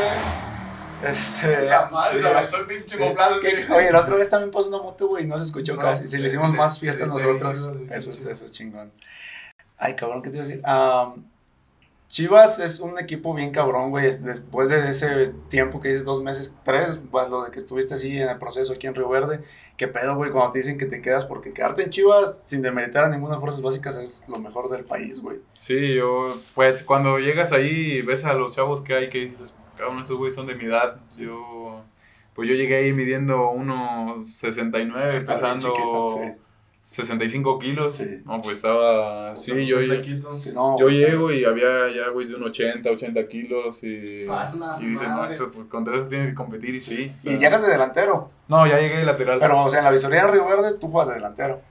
este... 1.06 1.66
La 1.70 1.90
madre, 1.90 2.18
sí, 2.18 2.24
se 2.50 2.58
el 2.58 2.66
pinche 2.66 2.98
sí. 2.98 3.04
Que-. 3.68 3.74
Oye, 3.74 3.90
el 3.90 3.96
otro 3.96 4.18
vez 4.18 4.30
también 4.30 4.50
pasó 4.52 4.68
una 4.70 4.78
moto, 4.78 5.08
güey, 5.10 5.26
y 5.26 5.28
no 5.28 5.38
se 5.38 5.44
escuchó 5.44 5.76
No, 5.76 5.82
casi. 5.82 6.08
Si 6.08 6.18
le 6.18 6.24
sí, 6.24 6.28
hicimos 6.30 6.52
sí, 6.52 6.58
más 6.58 6.74
sí, 6.76 6.80
fiesta 6.80 7.04
sí, 7.04 7.10
nosotros, 7.10 7.60
sí, 7.60 7.66
sí, 7.66 7.86
sí, 7.88 7.94
eso, 7.94 8.12
es- 8.12 8.18
sí. 8.18 8.30
eso 8.32 8.46
es 8.46 8.52
chingón. 8.52 8.92
Ay, 9.86 9.96
cabrón, 9.96 10.22
¿qué 10.22 10.30
te 10.30 10.38
iba 10.38 10.46
a 10.46 10.48
decir? 10.48 10.64
Chivas 12.08 12.60
es 12.60 12.80
un 12.80 13.00
equipo 13.00 13.34
bien 13.34 13.50
cabrón, 13.52 13.90
güey. 13.90 14.06
es- 14.06 14.24
Después 14.24 14.70
de 14.70 14.88
ese 14.88 15.34
tiempo 15.50 15.82
que 15.82 15.88
dices, 15.90 16.06
dos 16.06 16.22
meses, 16.22 16.54
tres, 16.64 17.00
cuando 17.10 17.44
de 17.44 17.50
que 17.52 17.58
estuviste 17.58 17.96
así 17.96 18.16
en 18.22 18.30
el 18.30 18.38
proceso 18.38 18.72
aquí 18.74 18.86
en 18.86 18.94
Río 18.94 19.10
Verde, 19.10 19.40
¿qué 19.78 19.88
pedo, 19.88 20.16
güey? 20.16 20.30
Cuando 20.32 20.52
te 20.52 20.60
dicen 20.60 20.78
que 20.78 20.86
te 20.86 21.02
quedas, 21.02 21.26
porque 21.26 21.54
quedarte 21.54 21.82
en 21.84 21.90
Chivas 21.90 22.44
sin 22.48 22.62
demeritar 22.62 23.04
a 23.06 23.10
ninguna 23.10 23.36
de 23.36 23.40
fuerzas 23.42 23.62
básicas 23.64 23.98
es 23.98 24.26
lo 24.30 24.38
mejor 24.38 24.70
del 24.70 24.86
país, 24.86 25.22
güey. 25.22 25.40
Sí, 25.54 25.96
yo, 25.96 26.36
pues 26.54 26.84
cuando 26.84 27.18
llegas 27.18 27.52
ahí 27.52 27.94
y 27.94 28.02
ves 28.04 28.26
a 28.26 28.34
los 28.34 28.56
chavos 28.56 28.82
que 28.82 28.94
hay 28.94 29.10
que 29.10 29.18
dices, 29.26 29.56
cada 29.76 29.90
uno 29.90 30.00
de 30.00 30.04
estos 30.04 30.18
güeyes 30.18 30.36
son 30.36 30.46
de 30.46 30.54
mi 30.56 30.66
edad. 30.66 30.98
Yo, 31.18 31.82
pues 32.36 32.48
yo 32.48 32.54
llegué 32.54 32.76
ahí 32.76 32.94
midiendo 32.94 33.50
1,69, 33.52 35.16
Está 35.18 35.34
bien 35.34 35.60
pesando 35.60 35.68
chiquito, 35.74 36.22
65 36.84 37.60
kilos. 37.60 37.96
Sí. 37.96 38.22
No, 38.26 38.42
pues 38.42 38.58
estaba, 38.58 39.36
sí, 39.38 39.66
yo, 39.66 39.80
yo, 39.82 39.96
taquito. 39.96 40.38
Si 40.38 40.52
no, 40.52 40.78
yo 40.78 40.86
güey, 40.86 40.98
llego 40.98 41.32
y 41.32 41.46
había 41.46 41.90
ya 41.96 42.10
güeyes 42.10 42.32
de 42.32 42.36
un 42.38 42.44
80, 42.44 42.90
80 42.92 43.28
kilos 43.28 43.82
y, 43.84 43.88
y 43.88 44.86
dices, 44.86 45.08
no, 45.08 45.26
esto, 45.26 45.50
pues, 45.54 45.68
contra 45.68 45.96
eso 45.98 46.08
tienes 46.10 46.30
que 46.30 46.36
competir 46.36 46.76
y 46.76 46.82
sí. 46.82 47.10
o 47.10 47.28
Y 47.30 47.32
sea, 47.32 47.40
llegas 47.40 47.62
de 47.62 47.70
delantero. 47.70 48.28
No, 48.50 48.68
ya 48.68 48.80
llegué 48.80 48.98
de 48.98 49.06
lateral. 49.06 49.40
Pero, 49.40 49.64
o 49.64 49.70
sea, 49.70 49.80
en 49.80 49.86
la 49.86 49.92
visoría 49.92 50.26
de 50.26 50.32
Río 50.34 50.46
Verde, 50.46 50.74
tú 50.80 50.90
juegas 50.90 51.08
de 51.10 51.16
delantero. 51.16 51.62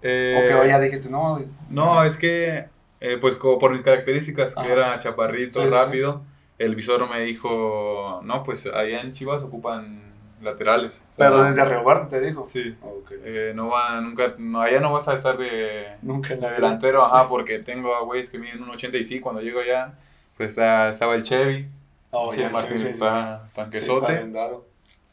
Eh, 0.00 0.40
o 0.42 0.48
que 0.48 0.54
hoy 0.54 0.68
ya 0.68 0.80
dijiste, 0.80 1.10
no, 1.10 1.34
güey, 1.34 1.44
No, 1.68 2.02
es 2.02 2.16
que, 2.16 2.64
eh, 3.00 3.18
pues 3.20 3.36
como 3.36 3.58
por 3.58 3.72
mis 3.72 3.82
características, 3.82 4.56
Ajá. 4.56 4.66
que 4.66 4.72
era 4.72 4.98
chaparrito, 4.98 5.60
Sí, 5.60 5.66
sí, 5.66 5.70
rápido, 5.70 6.22
el 6.58 6.74
visor 6.74 7.08
me 7.10 7.20
dijo, 7.20 8.20
no, 8.24 8.42
pues 8.42 8.66
allá 8.66 9.02
en 9.02 9.12
Chivas 9.12 9.42
ocupan 9.42 10.01
laterales. 10.42 11.02
O 11.12 11.16
sea, 11.16 11.30
pero 11.30 11.44
desde 11.44 11.64
Río 11.64 11.84
Verde 11.84 12.06
te 12.10 12.20
dijo. 12.20 12.44
Sí, 12.46 12.76
Ok. 12.82 13.12
eh, 13.24 13.52
no 13.54 13.68
va, 13.68 14.00
nunca, 14.00 14.34
no, 14.38 14.60
allá 14.60 14.80
no 14.80 14.92
vas 14.92 15.08
a 15.08 15.14
estar 15.14 15.36
de, 15.38 15.86
Nunca 16.02 16.34
en 16.34 16.40
la 16.40 16.52
delantero, 16.52 17.02
ajá, 17.04 17.22
Sí. 17.22 17.26
porque 17.28 17.58
tengo 17.60 17.94
a 17.94 18.02
güeyes 18.02 18.28
que 18.30 18.38
miden 18.38 18.62
un 18.62 18.70
85, 18.70 19.22
cuando 19.22 19.40
llego 19.42 19.60
allá, 19.60 19.94
pues 20.36 20.50
está- 20.50 20.90
estaba 20.90 21.14
el 21.14 21.22
Chevy, 21.22 21.68
Oh, 22.10 22.30
sí, 22.32 22.40
sí, 22.76 22.86
está 22.88 23.42
sí. 23.46 23.50
Tanquesote, 23.54 24.20
está 24.22 24.50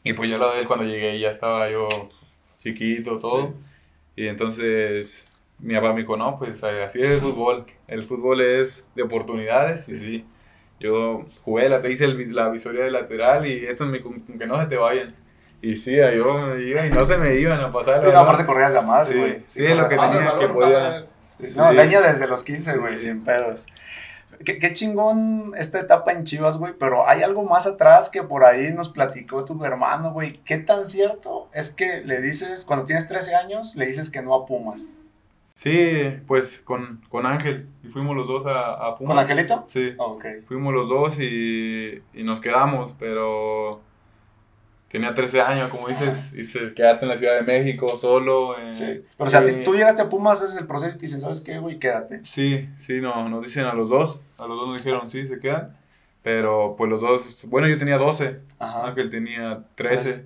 y 0.04 0.12
pues 0.12 0.28
yo 0.28 0.36
lo 0.38 0.52
de 0.52 0.60
él 0.60 0.66
cuando 0.66 0.84
llegué 0.84 1.18
ya 1.18 1.30
estaba 1.30 1.70
yo 1.70 1.88
chiquito, 2.58 3.18
todo. 3.18 3.54
Y 4.16 4.26
entonces 4.26 5.32
mi 5.58 5.74
papá 5.74 5.92
me 5.92 6.00
dijo, 6.00 6.16
no, 6.16 6.38
pues 6.38 6.62
así 6.62 7.00
es 7.00 7.10
el 7.10 7.20
fútbol. 7.20 7.64
El 7.86 8.06
fútbol 8.06 8.40
es 8.40 8.84
de 8.94 9.02
oportunidades 9.02 9.88
y 9.88 9.96
sí. 9.96 10.26
Yo 10.80 11.26
jugué, 11.44 11.68
la, 11.68 11.86
hice 11.88 12.04
el 12.06 12.34
la 12.34 12.48
visoría 12.48 12.82
de 12.84 12.90
lateral 12.90 13.46
y 13.46 13.66
esto 13.66 13.84
es 13.84 13.90
mi, 13.90 14.00
con, 14.00 14.20
con 14.20 14.38
que 14.38 14.46
no 14.46 14.60
se 14.60 14.66
te 14.66 14.76
vayan. 14.76 15.14
Y 15.62 15.76
sí, 15.76 15.94
yo 15.96 16.38
me 16.38 16.60
iba 16.62 16.86
y 16.86 16.90
no 16.90 17.04
se 17.04 17.18
me 17.18 17.34
iban 17.36 17.60
a 17.60 17.70
pasar. 17.70 17.98
la 17.98 18.04
Pero 18.06 18.18
aparte 18.20 18.46
corrías 18.46 18.72
madre, 18.84 19.12
Sí, 19.12 19.18
güey. 19.18 19.42
sí, 19.46 19.66
es 19.66 19.76
lo 19.76 19.86
que 19.86 19.96
tenía 19.96 20.32
balón, 20.32 20.38
que 20.40 20.48
podía- 20.48 21.06
Sí, 21.36 21.48
sí. 21.50 21.58
No, 21.58 21.70
Sí. 21.70 21.76
leña 21.76 22.00
desde 22.00 22.26
los 22.26 22.44
15, 22.44 22.78
güey, 22.78 22.96
Sí. 22.98 23.06
sin 23.08 23.22
pedos. 23.24 23.66
Qué, 24.44 24.58
qué 24.58 24.72
chingón 24.72 25.52
esta 25.58 25.80
etapa 25.80 26.12
en 26.12 26.24
Chivas, 26.24 26.56
güey, 26.56 26.72
pero 26.78 27.06
hay 27.06 27.22
algo 27.22 27.44
más 27.44 27.66
atrás 27.66 28.08
que 28.08 28.22
por 28.22 28.44
ahí 28.44 28.72
nos 28.72 28.88
platicó 28.88 29.44
tu 29.44 29.62
hermano, 29.66 30.12
güey. 30.14 30.40
¿Qué 30.44 30.56
tan 30.56 30.86
cierto 30.86 31.50
es 31.52 31.70
que 31.70 32.00
le 32.06 32.22
dices, 32.22 32.64
cuando 32.64 32.86
tienes 32.86 33.06
13 33.06 33.34
años, 33.34 33.74
le 33.76 33.84
dices 33.84 34.08
que 34.10 34.22
no 34.22 34.34
a 34.34 34.46
Pumas? 34.46 34.88
Sí, 35.62 36.16
pues 36.26 36.62
con, 36.64 37.02
con 37.10 37.26
Ángel. 37.26 37.68
Y 37.84 37.88
fuimos 37.88 38.16
los 38.16 38.26
dos 38.26 38.46
a, 38.46 38.86
a 38.86 38.96
Pumas. 38.96 39.10
¿Con 39.14 39.18
Angelito? 39.18 39.62
Sí. 39.66 39.94
Ah, 39.98 40.04
Ok. 40.04 40.24
Fuimos 40.46 40.72
los 40.72 40.88
dos 40.88 41.18
y, 41.20 42.02
y 42.14 42.22
nos 42.22 42.40
quedamos, 42.40 42.94
pero 42.98 43.82
tenía 44.88 45.12
13 45.12 45.42
años, 45.42 45.68
como 45.68 45.88
dices, 45.88 46.32
y 46.32 46.44
se 46.44 46.72
quedarte 46.72 47.04
en 47.04 47.10
la 47.10 47.18
Ciudad 47.18 47.34
de 47.34 47.42
México 47.42 47.86
solo. 47.88 48.58
eh, 48.58 48.72
Sí. 48.72 48.84
Pero, 49.18 49.26
o 49.26 49.28
sea, 49.28 49.42
tú 49.62 49.74
llegaste 49.74 50.00
a 50.00 50.08
Pumas, 50.08 50.40
haces 50.40 50.56
el 50.56 50.66
proceso 50.66 50.94
y 50.96 50.98
te 50.98 51.04
dicen, 51.04 51.20
¿sabes 51.20 51.42
qué, 51.42 51.58
güey? 51.58 51.78
Quédate. 51.78 52.22
Sí, 52.24 52.70
sí, 52.78 53.02
no, 53.02 53.28
nos 53.28 53.44
dicen 53.44 53.66
a 53.66 53.74
los 53.74 53.90
dos, 53.90 54.18
a 54.38 54.46
los 54.46 54.56
dos 54.56 54.70
nos 54.70 54.78
dijeron, 54.82 55.10
sí, 55.10 55.26
se 55.26 55.40
quedan, 55.40 55.76
pero 56.22 56.74
pues 56.78 56.88
los 56.88 57.02
dos, 57.02 57.46
bueno, 57.50 57.68
yo 57.68 57.78
tenía 57.78 57.98
12, 57.98 58.40
Ajá. 58.58 58.86
Ángel 58.88 59.10
tenía 59.10 59.62
13, 59.74 60.24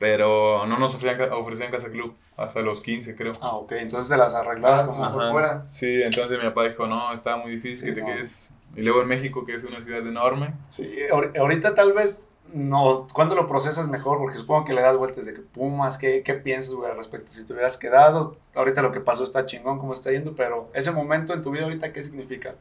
pero 0.00 0.66
no 0.66 0.78
nos 0.80 0.96
ofrecían, 0.96 1.32
ofrecían 1.32 1.70
Casa 1.70 1.90
Club 1.90 2.16
hasta 2.40 2.60
los 2.60 2.80
15, 2.80 3.14
creo. 3.16 3.32
Ah, 3.40 3.56
ok. 3.56 3.72
Entonces 3.72 4.08
te 4.08 4.16
las 4.16 4.34
arreglabas 4.34 4.82
Ah, 4.82 4.86
como... 4.86 5.12
Por 5.12 5.30
fuera. 5.30 5.64
Sí, 5.68 6.02
entonces 6.02 6.38
mi 6.38 6.44
papá 6.48 6.64
dijo, 6.64 6.86
no, 6.86 7.12
está 7.12 7.36
muy 7.36 7.50
difícil 7.52 7.78
Sí, 7.78 7.86
que 7.86 7.92
te 7.92 8.00
no. 8.00 8.06
quedes. 8.06 8.52
Y 8.76 8.82
luego 8.82 9.02
en 9.02 9.08
México, 9.08 9.44
que 9.44 9.54
es 9.56 9.64
una 9.64 9.80
ciudad 9.80 10.06
enorme. 10.06 10.54
Sí, 10.68 10.90
ahor- 11.10 11.36
ahorita 11.38 11.74
tal 11.74 11.92
vez 11.92 12.28
no, 12.52 13.06
¿cuándo 13.12 13.34
lo 13.36 13.46
procesas 13.46 13.88
mejor? 13.88 14.18
Porque 14.18 14.36
supongo 14.36 14.64
que 14.64 14.72
le 14.72 14.80
das 14.80 14.96
vueltas 14.96 15.26
de 15.26 15.34
que 15.34 15.40
Pumas, 15.40 15.98
¿qué, 15.98 16.22
qué 16.24 16.34
piensas, 16.34 16.74
güey, 16.74 16.90
al 16.90 16.96
respecto? 16.96 17.30
Si 17.30 17.44
te 17.44 17.52
hubieras 17.52 17.76
quedado, 17.76 18.36
ahorita 18.54 18.82
lo 18.82 18.90
que 18.92 19.00
pasó 19.00 19.22
está 19.24 19.46
chingón, 19.46 19.78
cómo 19.78 19.92
está 19.92 20.10
yendo, 20.10 20.34
pero 20.34 20.68
ese 20.74 20.90
momento 20.90 21.32
en 21.34 21.42
tu 21.42 21.50
vida 21.52 21.64
ahorita, 21.64 21.92
¿qué 21.92 22.02
significa? 22.02 22.54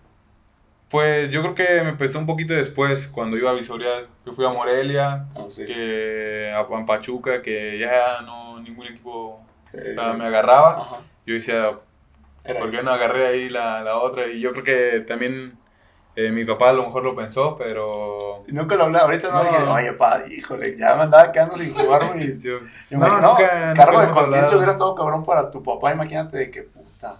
Pues 0.89 1.29
yo 1.29 1.41
creo 1.41 1.53
que 1.55 1.83
me 1.83 1.89
empezó 1.89 2.17
un 2.17 2.25
poquito 2.25 2.53
después, 2.55 3.07
cuando 3.07 3.37
iba 3.37 3.51
a 3.51 3.53
Visoria, 3.53 4.07
que 4.25 4.31
fui 4.31 4.43
a 4.45 4.49
Morelia, 4.49 5.27
Ah, 5.35 5.45
sí. 5.47 5.65
que 5.67 6.51
a 6.55 6.61
a 6.61 6.85
Pachuca, 6.85 7.41
que 7.43 7.77
ya 7.77 8.21
no, 8.23 8.59
ningún 8.59 8.87
equipo 8.87 9.39
Eh, 9.73 9.95
me 10.17 10.25
agarraba. 10.25 10.77
Ajá. 10.81 10.97
Yo 11.25 11.33
decía, 11.35 11.71
Era 12.43 12.59
¿por 12.59 12.71
qué 12.71 12.81
no 12.83 12.91
agarré 12.91 13.27
ahí 13.27 13.49
la, 13.49 13.81
la 13.81 13.97
otra? 13.97 14.27
Y 14.27 14.39
yo 14.39 14.51
creo 14.51 14.63
que 14.63 14.99
también 15.01 15.57
eh, 16.15 16.31
mi 16.31 16.43
papá 16.45 16.69
a 16.69 16.73
lo 16.73 16.83
mejor 16.83 17.03
lo 17.03 17.15
pensó, 17.15 17.55
pero... 17.57 18.43
Nunca 18.47 18.75
lo 18.75 18.85
hablé, 18.85 18.97
ahorita 18.99 19.29
no, 19.31 19.43
No. 19.43 19.43
dije, 19.43 19.57
oye, 19.63 19.93
pa, 19.93 20.23
híjole, 20.27 20.75
ya 20.75 20.95
me 20.95 21.03
andaba 21.03 21.31
quedando 21.31 21.55
sin 21.55 21.73
jugar, 21.73 22.01
güey. 22.13 22.39
Yo, 22.41 22.57
imagino, 22.91 23.21
nunca- 23.29 23.73
cargo 23.75 23.93
nunca 24.01 24.07
de 24.07 24.11
conciencia 24.11 24.57
hubiera 24.57 24.71
estado 24.71 24.95
cabrón 24.95 25.23
para 25.23 25.51
tu 25.51 25.61
papá, 25.61 25.93
imagínate 25.93 26.37
de 26.37 26.49
que 26.51 26.63
puta. 26.63 27.17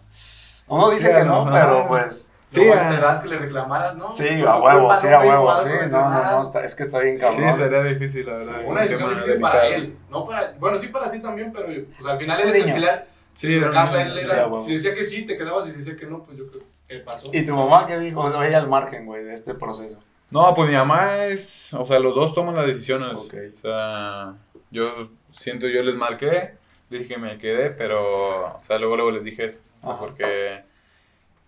Uno 0.67 0.89
dice 0.89 1.13
que 1.13 1.23
no, 1.23 1.47
pero 1.51 1.87
pues... 1.87 2.31
Sí, 2.49 2.61
Luego 2.61 2.73
a 2.73 2.77
esta 2.77 2.97
edad 2.99 3.21
que 3.21 3.27
le 3.27 3.37
reclamaras, 3.37 3.95
¿no? 3.95 4.09
Sí, 4.09 4.23
Porque 4.23 4.41
a 4.47 4.55
huevo, 4.57 4.95
sí, 4.97 5.07
no 5.07 5.15
a 5.17 5.19
huevo, 5.19 5.55
sí, 5.63 5.69
no, 5.91 6.09
no, 6.09 6.23
no, 6.31 6.41
está- 6.41 6.63
es 6.65 6.73
que 6.73 6.81
está 6.81 6.97
bien 6.97 7.19
Sí, 7.19 7.21
Sí, 7.29 7.37
cabrón. 7.41 7.49
estaría 7.61 7.83
difícil, 7.93 8.25
la 8.25 8.31
verdad. 8.31 8.61
Es 8.63 8.67
una 8.67 8.81
un 8.81 8.87
decisión 8.87 9.09
difícil 9.11 9.39
para 9.39 9.67
él. 9.67 9.97
No 10.09 10.25
para, 10.25 10.51
bueno, 10.57 10.79
sí 10.79 10.87
para 10.87 11.11
ti 11.11 11.21
también, 11.21 11.53
pero 11.53 11.67
pues 11.67 12.09
al 12.09 12.17
final 12.17 12.37
Un 12.41 12.49
él 12.49 12.55
es 12.55 12.65
el 12.65 12.73
pilar 12.73 13.07
Sí, 13.33 13.53
de 13.53 13.69
casa. 13.71 14.01
Él 14.01 14.13
Sí, 14.13 14.33
era, 14.33 14.61
si 14.61 14.73
decía 14.73 14.95
que 14.95 15.03
sí, 15.03 15.27
te 15.27 15.37
quedabas. 15.37 15.65
Si 15.65 15.73
decía 15.73 15.95
que 15.95 16.07
no, 16.07 16.23
pues 16.23 16.37
yo 16.39 16.47
creo 16.49 16.63
que 16.87 16.97
pasó. 17.01 17.29
¿Y 17.31 17.45
tu 17.45 17.55
mamá 17.55 17.85
qué 17.85 17.99
dijo? 17.99 18.21
O 18.21 18.31
sea, 18.31 18.47
ella 18.47 18.57
al 18.57 18.67
margen, 18.67 19.05
güey, 19.05 19.23
de 19.23 19.33
este 19.35 19.53
proceso. 19.53 19.99
No, 20.31 20.55
pues 20.55 20.69
mi 20.71 20.75
mamá 20.75 21.25
es, 21.25 21.71
o 21.75 21.85
sea, 21.85 21.99
los 21.99 22.15
dos 22.15 22.33
toman 22.33 22.55
las 22.55 22.65
decisiones. 22.65 23.25
Ok. 23.27 23.35
O 23.53 23.57
sea, 23.59 24.33
yo 24.71 25.09
siento, 25.31 25.67
yo 25.67 25.83
les 25.83 25.93
marqué, 25.95 26.55
les 26.89 27.01
dije 27.01 27.13
que 27.13 27.19
me 27.19 27.37
quedé, 27.37 27.69
pero, 27.69 28.55
o 28.55 28.61
sea, 28.63 28.79
luego, 28.79 28.95
luego 28.95 29.11
les 29.11 29.23
dije 29.23 29.45
eso, 29.45 29.59
Ajá. 29.83 29.97
porque 29.99 30.63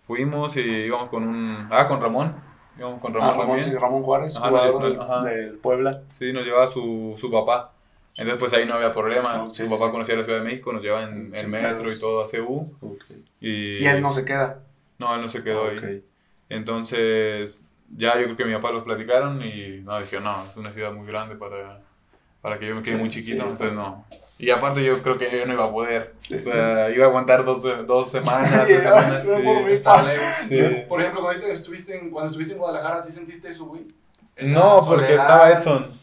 fuimos 0.02 0.56
y 0.56 0.60
íbamos 0.60 1.08
con 1.10 1.22
un, 1.24 1.68
ah, 1.70 1.88
con 1.88 2.00
Ramón, 2.00 2.34
íbamos 2.78 3.00
con 3.00 3.12
Ramón 3.14 3.28
Ah, 3.30 3.32
Ramón, 3.32 3.46
también. 3.58 3.70
sí, 3.70 3.74
Ramón 3.78 4.02
Juárez, 4.02 4.36
Ajá, 4.36 4.48
jugador 4.48 4.82
del, 4.84 5.00
ajá. 5.00 5.24
del 5.24 5.52
Puebla. 5.58 6.02
Sí, 6.18 6.32
nos 6.32 6.44
llevaba 6.44 6.68
su, 6.68 7.16
su 7.18 7.30
papá. 7.30 7.72
Entonces, 8.14 8.38
pues 8.38 8.52
ahí 8.52 8.66
no 8.66 8.74
había 8.74 8.92
problema. 8.92 9.48
Sí, 9.48 9.62
su 9.62 9.68
sí, 9.68 9.68
papá 9.74 9.90
conocía 9.90 10.16
la 10.16 10.24
Ciudad 10.24 10.38
de 10.40 10.44
México, 10.44 10.70
nos 10.72 10.82
llevaba 10.82 11.04
en, 11.04 11.32
en 11.34 11.50
metro 11.50 11.90
y 11.90 11.98
todo 11.98 12.20
a 12.22 12.26
CU. 12.28 12.70
Y, 13.40 13.78
Y 13.78 13.86
él 13.86 14.02
no 14.02 14.12
se 14.12 14.24
queda. 14.24 14.60
No, 14.98 15.14
él 15.14 15.22
no 15.22 15.28
se 15.30 15.42
quedó 15.42 15.70
ahí. 15.70 15.78
Ok. 15.78 15.84
Entonces, 16.50 17.64
ya 17.96 18.16
yo 18.18 18.24
creo 18.24 18.36
que 18.36 18.44
mi 18.44 18.52
papá 18.54 18.70
los 18.72 18.84
platicaron 18.84 19.42
y 19.42 19.80
no, 19.80 19.98
dije, 20.00 20.20
no, 20.20 20.44
es 20.48 20.56
una 20.56 20.70
ciudad 20.70 20.92
muy 20.92 21.06
grande 21.06 21.36
para, 21.36 21.80
para 22.42 22.58
que 22.58 22.68
yo 22.68 22.74
me 22.74 22.82
quede 22.82 22.96
muy 22.96 23.08
chiquito, 23.08 23.42
entonces 23.42 23.72
no. 23.72 24.04
Y 24.42 24.50
aparte 24.50 24.82
yo 24.82 25.00
creo 25.02 25.14
que 25.14 25.38
yo 25.38 25.46
no 25.46 25.52
iba 25.52 25.66
a 25.66 25.70
poder. 25.70 26.14
Sí, 26.18 26.34
o 26.34 26.38
sea, 26.40 26.90
iba 26.90 27.04
a 27.04 27.08
aguantar 27.08 27.44
dos, 27.44 27.62
dos 27.86 28.10
semanas, 28.10 28.50
Sí, 28.66 28.66
tres 28.66 28.82
semanas. 28.82 29.24
sí. 29.24 29.32
por. 29.44 29.68
Sí. 30.48 30.58
Ejemplo, 30.58 31.20
cuando 31.22 31.46
estuviste 31.46 31.96
en, 31.96 32.10
cuando 32.10 32.26
estuviste 32.30 32.54
en 32.54 32.58
Guadalajara, 32.58 33.00
¿sí 33.04 33.12
sentiste 33.12 33.48
eso, 33.50 33.66
güey? 33.66 33.82
No, 34.38 34.80
porque 34.84 35.06
soledad, 35.06 35.22
estaba 35.22 35.50
Edson. 35.50 36.00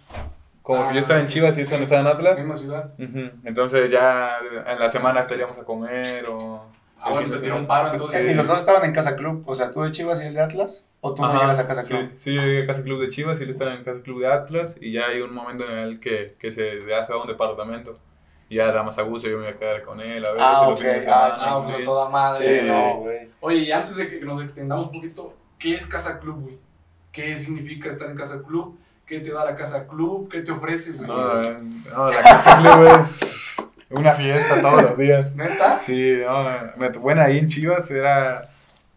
Como 0.62 0.84
Ah, 0.84 0.94
yo 0.94 1.02
estaba 1.02 1.20
en 1.20 1.26
Chivas 1.28 1.58
y 1.58 1.62
Edson 1.64 1.84
estaba 1.84 2.00
en 2.00 2.08
Atlas. 2.08 2.40
Misma 2.40 2.56
ciudad. 2.56 2.94
Ujú. 2.98 3.30
Entonces 3.44 3.92
ya 3.92 4.38
en 4.68 4.80
la 4.80 4.90
semana 4.90 5.28
salíamos 5.28 5.58
a 5.58 5.66
comer 5.66 6.26
o... 6.30 6.66
Ah, 7.02 7.10
bueno, 7.12 7.30
te 7.36 7.40
semana. 7.40 7.68
paro, 7.68 7.92
entonces. 7.92 8.32
¿Y 8.32 8.34
los 8.36 8.48
dos 8.48 8.60
estaban 8.62 8.86
en 8.86 8.94
Casa 8.94 9.18
Club? 9.18 9.44
O 9.48 9.54
sea, 9.56 9.70
tú 9.72 9.82
de 9.82 9.92
Chivas 9.92 10.22
y 10.22 10.28
el 10.28 10.34
de 10.34 10.42
Atlas. 10.42 10.86
¿O 11.02 11.14
tú 11.14 11.22
no 11.24 11.28
Ajá, 11.28 11.42
llegas 11.42 11.60
a 11.60 11.68
Casa 11.68 11.84
sí, 11.84 11.94
Club? 11.94 12.12
Sí, 12.16 12.34
yo 12.34 12.42
llegué 12.42 12.64
a 12.64 12.68
Casa 12.68 12.84
Club 12.84 13.02
de 13.02 13.10
Chivas 13.10 13.40
y 13.42 13.44
él 13.44 13.50
estaba 13.50 13.74
en 13.74 13.84
Casa 13.84 14.00
Club 14.02 14.22
de 14.22 14.28
Atlas 14.28 14.78
y 14.80 14.94
ya 14.94 15.08
hay 15.08 15.20
un 15.22 15.34
momento 15.34 15.66
en 15.70 15.78
el 15.78 16.00
que, 16.00 16.36
que 16.40 16.52
se 16.52 16.86
ya 16.88 17.04
se 17.04 17.12
va 17.12 17.20
a 17.20 17.22
un 17.24 17.28
departamento 17.28 17.98
y 18.50 18.56
ya 18.56 18.68
era 18.68 18.84
más 18.84 18.98
a 18.98 19.04
gusto, 19.04 19.30
yo 19.30 19.38
me 19.38 19.44
iba 19.48 19.56
a 19.56 19.60
quedar 19.60 19.84
con 19.84 20.02
él 20.02 20.26
a 20.26 20.32
ver 20.32 20.42
Ah, 20.42 20.70
ok, 20.70 20.80
de 20.80 21.10
ah, 21.10 21.38
Ah, 21.40 21.60
sí. 21.60 21.86
toda 21.86 22.10
madre. 22.10 22.62
Sí, 22.62 22.68
no, 22.68 22.98
güey. 22.98 23.30
Oye, 23.40 23.58
y 23.60 23.72
antes 23.72 23.96
de 23.96 24.10
que 24.10 24.20
nos 24.22 24.42
extendamos 24.42 24.88
un 24.88 24.94
poquito, 24.94 25.34
¿qué 25.58 25.76
es 25.76 25.86
Casa 25.86 26.20
Club, 26.20 26.42
güey? 26.42 26.58
¿Qué 27.12 27.38
significa 27.38 27.90
estar 27.90 28.10
en 28.10 28.18
Casa 28.18 28.42
Club? 28.42 28.78
¿Qué 29.06 29.20
te 29.20 29.32
da 29.32 29.46
la 29.46 29.56
Casa 29.56 29.88
Club? 29.88 30.30
¿Qué 30.32 30.42
te 30.42 30.52
ofrece, 30.52 30.92
güey? 30.94 31.08
No, 31.08 31.42
no, 31.44 32.12
la 32.12 32.22
Casa 32.22 32.60
Club 32.62 32.88
es 33.02 33.20
una 33.90 34.14
fiesta 34.14 34.62
todos 34.62 34.82
los 34.84 34.98
días. 34.98 35.36
¿Neta? 35.36 35.78
Sí, 35.78 36.22
no, 36.26 36.44
me 36.78 36.90
bueno, 36.90 37.22
ahí 37.22 37.38
en 37.40 37.48
Chivas 37.48 37.90
era 37.92 38.50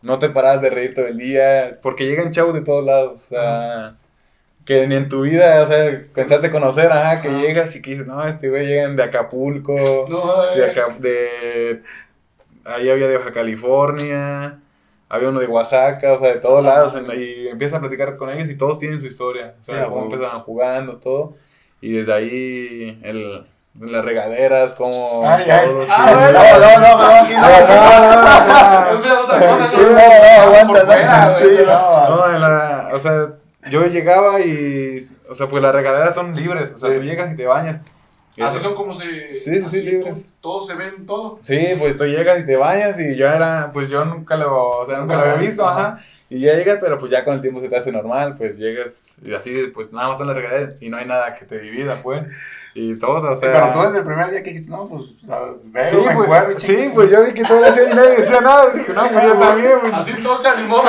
no 0.02 0.18
te 0.18 0.28
parabas 0.28 0.60
de 0.62 0.70
reír 0.70 0.94
todo 0.94 1.06
el 1.06 1.16
día 1.16 1.78
porque 1.82 2.06
llegan 2.06 2.32
chavos 2.32 2.54
de 2.54 2.62
todos 2.62 2.84
lados, 2.84 3.12
o 3.14 3.28
sea, 3.28 3.94
que 4.64 4.86
ni 4.86 4.94
en 4.96 5.08
tu 5.08 5.22
vida, 5.22 5.60
o 5.62 5.66
sea, 5.66 6.02
pensaste 6.14 6.50
conocer, 6.50 6.92
ajá, 6.92 7.20
que 7.20 7.28
Ah. 7.28 7.38
llegas 7.40 7.74
y 7.76 7.82
que 7.82 7.90
dices, 7.92 8.06
no, 8.06 8.24
este 8.26 8.48
güey 8.48 8.66
llegan 8.66 8.94
de 8.96 9.02
Acapulco, 9.02 9.74
No, 10.08 10.44
eh. 10.44 10.74
de. 10.98 11.82
Ahí 12.64 12.88
había 12.88 13.08
de 13.08 13.16
Baja 13.18 13.32
California, 13.32 14.60
había 15.08 15.28
uno 15.30 15.40
de 15.40 15.46
Oaxaca, 15.48 16.12
o 16.12 16.20
sea, 16.20 16.28
de 16.34 16.38
todos 16.40 16.64
lados. 16.64 16.94
en- 16.94 17.06
y 17.20 17.48
empiezas 17.48 17.78
a 17.78 17.80
platicar 17.80 18.16
con 18.16 18.30
ellos 18.30 18.48
y 18.48 18.56
todos 18.56 18.78
tienen 18.78 19.00
su 19.00 19.06
historia. 19.06 19.54
O 19.60 19.64
sea, 19.64 19.84
Sí, 19.84 19.90
cómo 19.90 20.04
empezaron 20.04 20.40
jugando, 20.42 20.96
todo. 20.98 21.34
Y 21.80 21.92
desde 21.94 22.12
ahí, 22.14 23.00
el, 23.02 23.44
las 23.80 24.04
regaderas, 24.04 24.74
como. 24.74 25.22
Ay, 25.26 25.50
ay. 25.50 25.66
todos, 25.66 25.88
Ah, 25.90 26.06
sí. 26.08 26.14
bueno. 26.14 26.38
No, 26.38 26.58
no, 26.58 26.78
no, 26.78 26.98
no, 26.98 27.24
aquí 27.24 27.32
no. 27.34 27.40
No, 27.40 27.48
no, 27.48 28.22
no, 28.22 28.28
o 28.28 28.44
sea, 28.44 28.90
Eso 28.92 29.12
es 29.12 29.18
otra 29.18 29.38
cosa, 29.40 29.66
Sí, 29.66 29.80
eso 29.80 29.92
no, 29.92 29.98
es- 29.98 30.06
no, 30.06 30.68
por 30.68 30.76
aguanta, 30.78 30.86
fuera, 30.86 31.26
no, 31.26 31.32
güey, 31.32 31.42
sí, 31.44 31.54
pero- 31.56 31.72
no. 31.72 32.16
No, 32.16 32.34
en 32.36 32.40
la, 32.40 32.90
o 32.92 32.98
sea, 33.00 33.28
yo 33.70 33.86
llegaba 33.86 34.40
y, 34.40 34.98
o 35.28 35.34
sea, 35.34 35.48
pues 35.48 35.62
las 35.62 35.74
regaderas 35.74 36.14
son 36.14 36.34
libres, 36.36 36.70
o 36.74 36.78
sea, 36.78 36.90
Sí. 36.90 36.96
tú 36.96 37.02
llegas 37.02 37.32
y 37.32 37.36
te 37.36 37.46
bañas. 37.46 37.80
Y 38.34 38.40
Así 38.42 38.56
eso- 38.56 38.68
son 38.68 38.74
como 38.74 38.94
se. 38.94 39.34
Sí, 39.34 39.60
sí, 39.68 39.82
libres. 39.82 40.24
to- 40.24 40.30
Todos 40.40 40.66
se 40.68 40.74
ven, 40.74 41.04
todo. 41.04 41.38
Sí, 41.42 41.68
pues 41.78 41.96
tú 41.98 42.04
llegas 42.04 42.40
y 42.40 42.46
te 42.46 42.56
bañas 42.56 42.98
y 43.00 43.14
yo 43.16 43.26
era, 43.28 43.70
pues 43.72 43.90
yo 43.90 44.04
nunca 44.06 44.36
lo, 44.36 44.78
o 44.80 44.86
sea, 44.86 45.00
nunca 45.00 45.14
lo 45.16 45.20
había 45.20 45.34
visto, 45.36 45.68
ajá. 45.68 46.02
Y 46.30 46.40
ya 46.40 46.54
llegas, 46.54 46.78
pero 46.80 46.98
pues 46.98 47.12
ya 47.12 47.24
con 47.26 47.34
el 47.34 47.42
tiempo 47.42 47.60
se 47.60 47.68
te 47.68 47.76
hace 47.76 47.92
normal, 47.92 48.36
pues 48.38 48.56
llegas 48.56 49.16
y 49.22 49.34
así, 49.34 49.66
pues 49.74 49.92
nada 49.92 50.08
más 50.12 50.20
en 50.22 50.26
la 50.28 50.32
regadera 50.34 50.72
y 50.80 50.88
no 50.88 50.96
hay 50.96 51.04
nada 51.04 51.34
que 51.34 51.44
te 51.44 51.58
divida, 51.60 51.96
pues. 52.02 52.22
Y 52.74 52.98
todo, 52.98 53.32
o 53.32 53.36
sea. 53.36 53.52
Pero 53.52 53.70
tú 53.72 53.82
desde 53.86 53.98
el 53.98 54.04
primer 54.04 54.30
día 54.30 54.42
que 54.42 54.50
dijiste, 54.50 54.70
no, 54.70 54.88
pues, 54.88 55.02
a 55.28 55.40
ver, 55.64 55.88
Sí, 55.88 55.96
me 55.96 56.02
pues, 56.02 56.16
acuerdo, 56.16 56.58
sí, 56.60 56.90
pues 56.94 57.10
yo 57.10 57.24
vi 57.24 57.32
que 57.34 57.44
todo 57.44 57.60
lo 57.60 57.66
hacían 57.66 57.92
y 57.92 57.94
nadie 57.94 58.16
decía 58.16 58.40
nada, 58.40 58.62
pues 58.64 58.76
dije, 58.76 58.92
no, 58.94 59.00
pues 59.08 59.24
yo 59.24 59.38
también, 59.38 59.72
pues. 59.80 59.92
Así 59.94 60.22
toca, 60.22 60.56
ni 60.60 60.66
modo. 60.68 60.82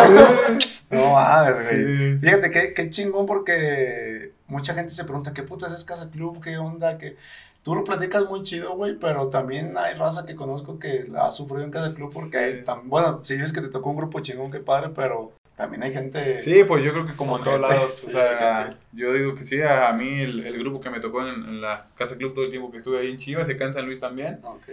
No 0.91 1.11
mames, 1.13 1.67
güey. 1.69 1.85
Sí. 2.13 2.17
Fíjate 2.21 2.51
qué, 2.51 2.73
qué 2.73 2.89
chingón 2.89 3.25
porque 3.25 4.31
mucha 4.47 4.73
gente 4.73 4.93
se 4.93 5.03
pregunta, 5.03 5.33
¿qué 5.33 5.43
putas 5.43 5.71
es 5.71 5.83
Casa 5.83 6.09
Club? 6.09 6.41
¿Qué 6.43 6.57
onda? 6.57 6.97
¿Qué? 6.97 7.17
Tú 7.63 7.75
lo 7.75 7.83
platicas 7.83 8.25
muy 8.29 8.43
chido, 8.43 8.75
güey, 8.75 8.97
pero 8.99 9.27
también 9.29 9.77
hay 9.77 9.95
raza 9.95 10.25
que 10.25 10.35
conozco 10.35 10.79
que 10.79 11.05
la 11.09 11.27
ha 11.27 11.31
sufrido 11.31 11.63
en 11.63 11.71
Casa 11.71 11.95
Club 11.95 12.11
porque, 12.13 12.37
Sí. 12.37 12.43
hay 12.43 12.63
tam- 12.65 12.81
bueno, 12.85 13.19
si 13.23 13.35
dices 13.35 13.53
que 13.53 13.61
te 13.61 13.69
tocó 13.69 13.89
un 13.89 13.95
grupo 13.95 14.19
chingón, 14.19 14.51
qué 14.51 14.59
padre, 14.59 14.89
pero 14.93 15.31
también 15.55 15.83
hay 15.83 15.93
gente... 15.93 16.37
Sí, 16.39 16.63
pues 16.67 16.83
yo 16.83 16.91
creo 16.93 17.05
que 17.05 17.13
como 17.15 17.37
en 17.37 17.43
todos 17.43 17.59
lados, 17.59 17.83
o 18.03 18.05
Sí, 18.07 18.11
sea, 18.11 18.61
ojete. 18.69 18.77
yo 18.93 19.13
digo 19.13 19.35
que 19.35 19.43
sí, 19.45 19.61
a, 19.61 19.87
a 19.89 19.93
mí 19.93 20.21
el, 20.21 20.45
el 20.45 20.57
grupo 20.59 20.79
que 20.81 20.89
me 20.89 20.99
tocó 20.99 21.21
en, 21.27 21.35
en 21.45 21.61
la 21.61 21.87
Casa 21.95 22.17
Club 22.17 22.33
todo 22.33 22.45
el 22.45 22.51
tiempo 22.51 22.71
que 22.71 22.77
estuve 22.79 22.99
ahí 22.99 23.11
en 23.11 23.17
Chivas, 23.17 23.47
acá 23.49 23.65
en 23.65 23.73
San 23.73 23.85
Luis 23.85 23.99
también, 23.99 24.39
Ok. 24.43 24.63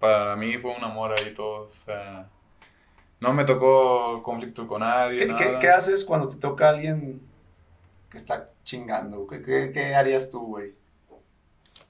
para 0.00 0.34
mí 0.36 0.58
fue 0.58 0.74
un 0.76 0.82
amor 0.84 1.12
ahí 1.12 1.32
todo, 1.34 1.62
o 1.66 1.70
sea, 1.70 2.26
no 3.20 3.32
me 3.32 3.44
tocó 3.44 4.22
conflicto 4.22 4.66
con 4.66 4.80
nadie, 4.80 5.18
¿Qué, 5.18 5.26
nada. 5.26 5.38
qué, 5.38 5.58
qué 5.60 5.68
haces 5.68 6.04
cuando 6.04 6.28
te 6.28 6.36
toca 6.36 6.68
alguien 6.70 7.20
que 8.10 8.16
está 8.16 8.50
chingando? 8.64 9.26
¿Qué, 9.26 9.40
qué, 9.42 9.70
qué 9.72 9.94
harías 9.94 10.30
tú, 10.30 10.40
güey? 10.46 10.74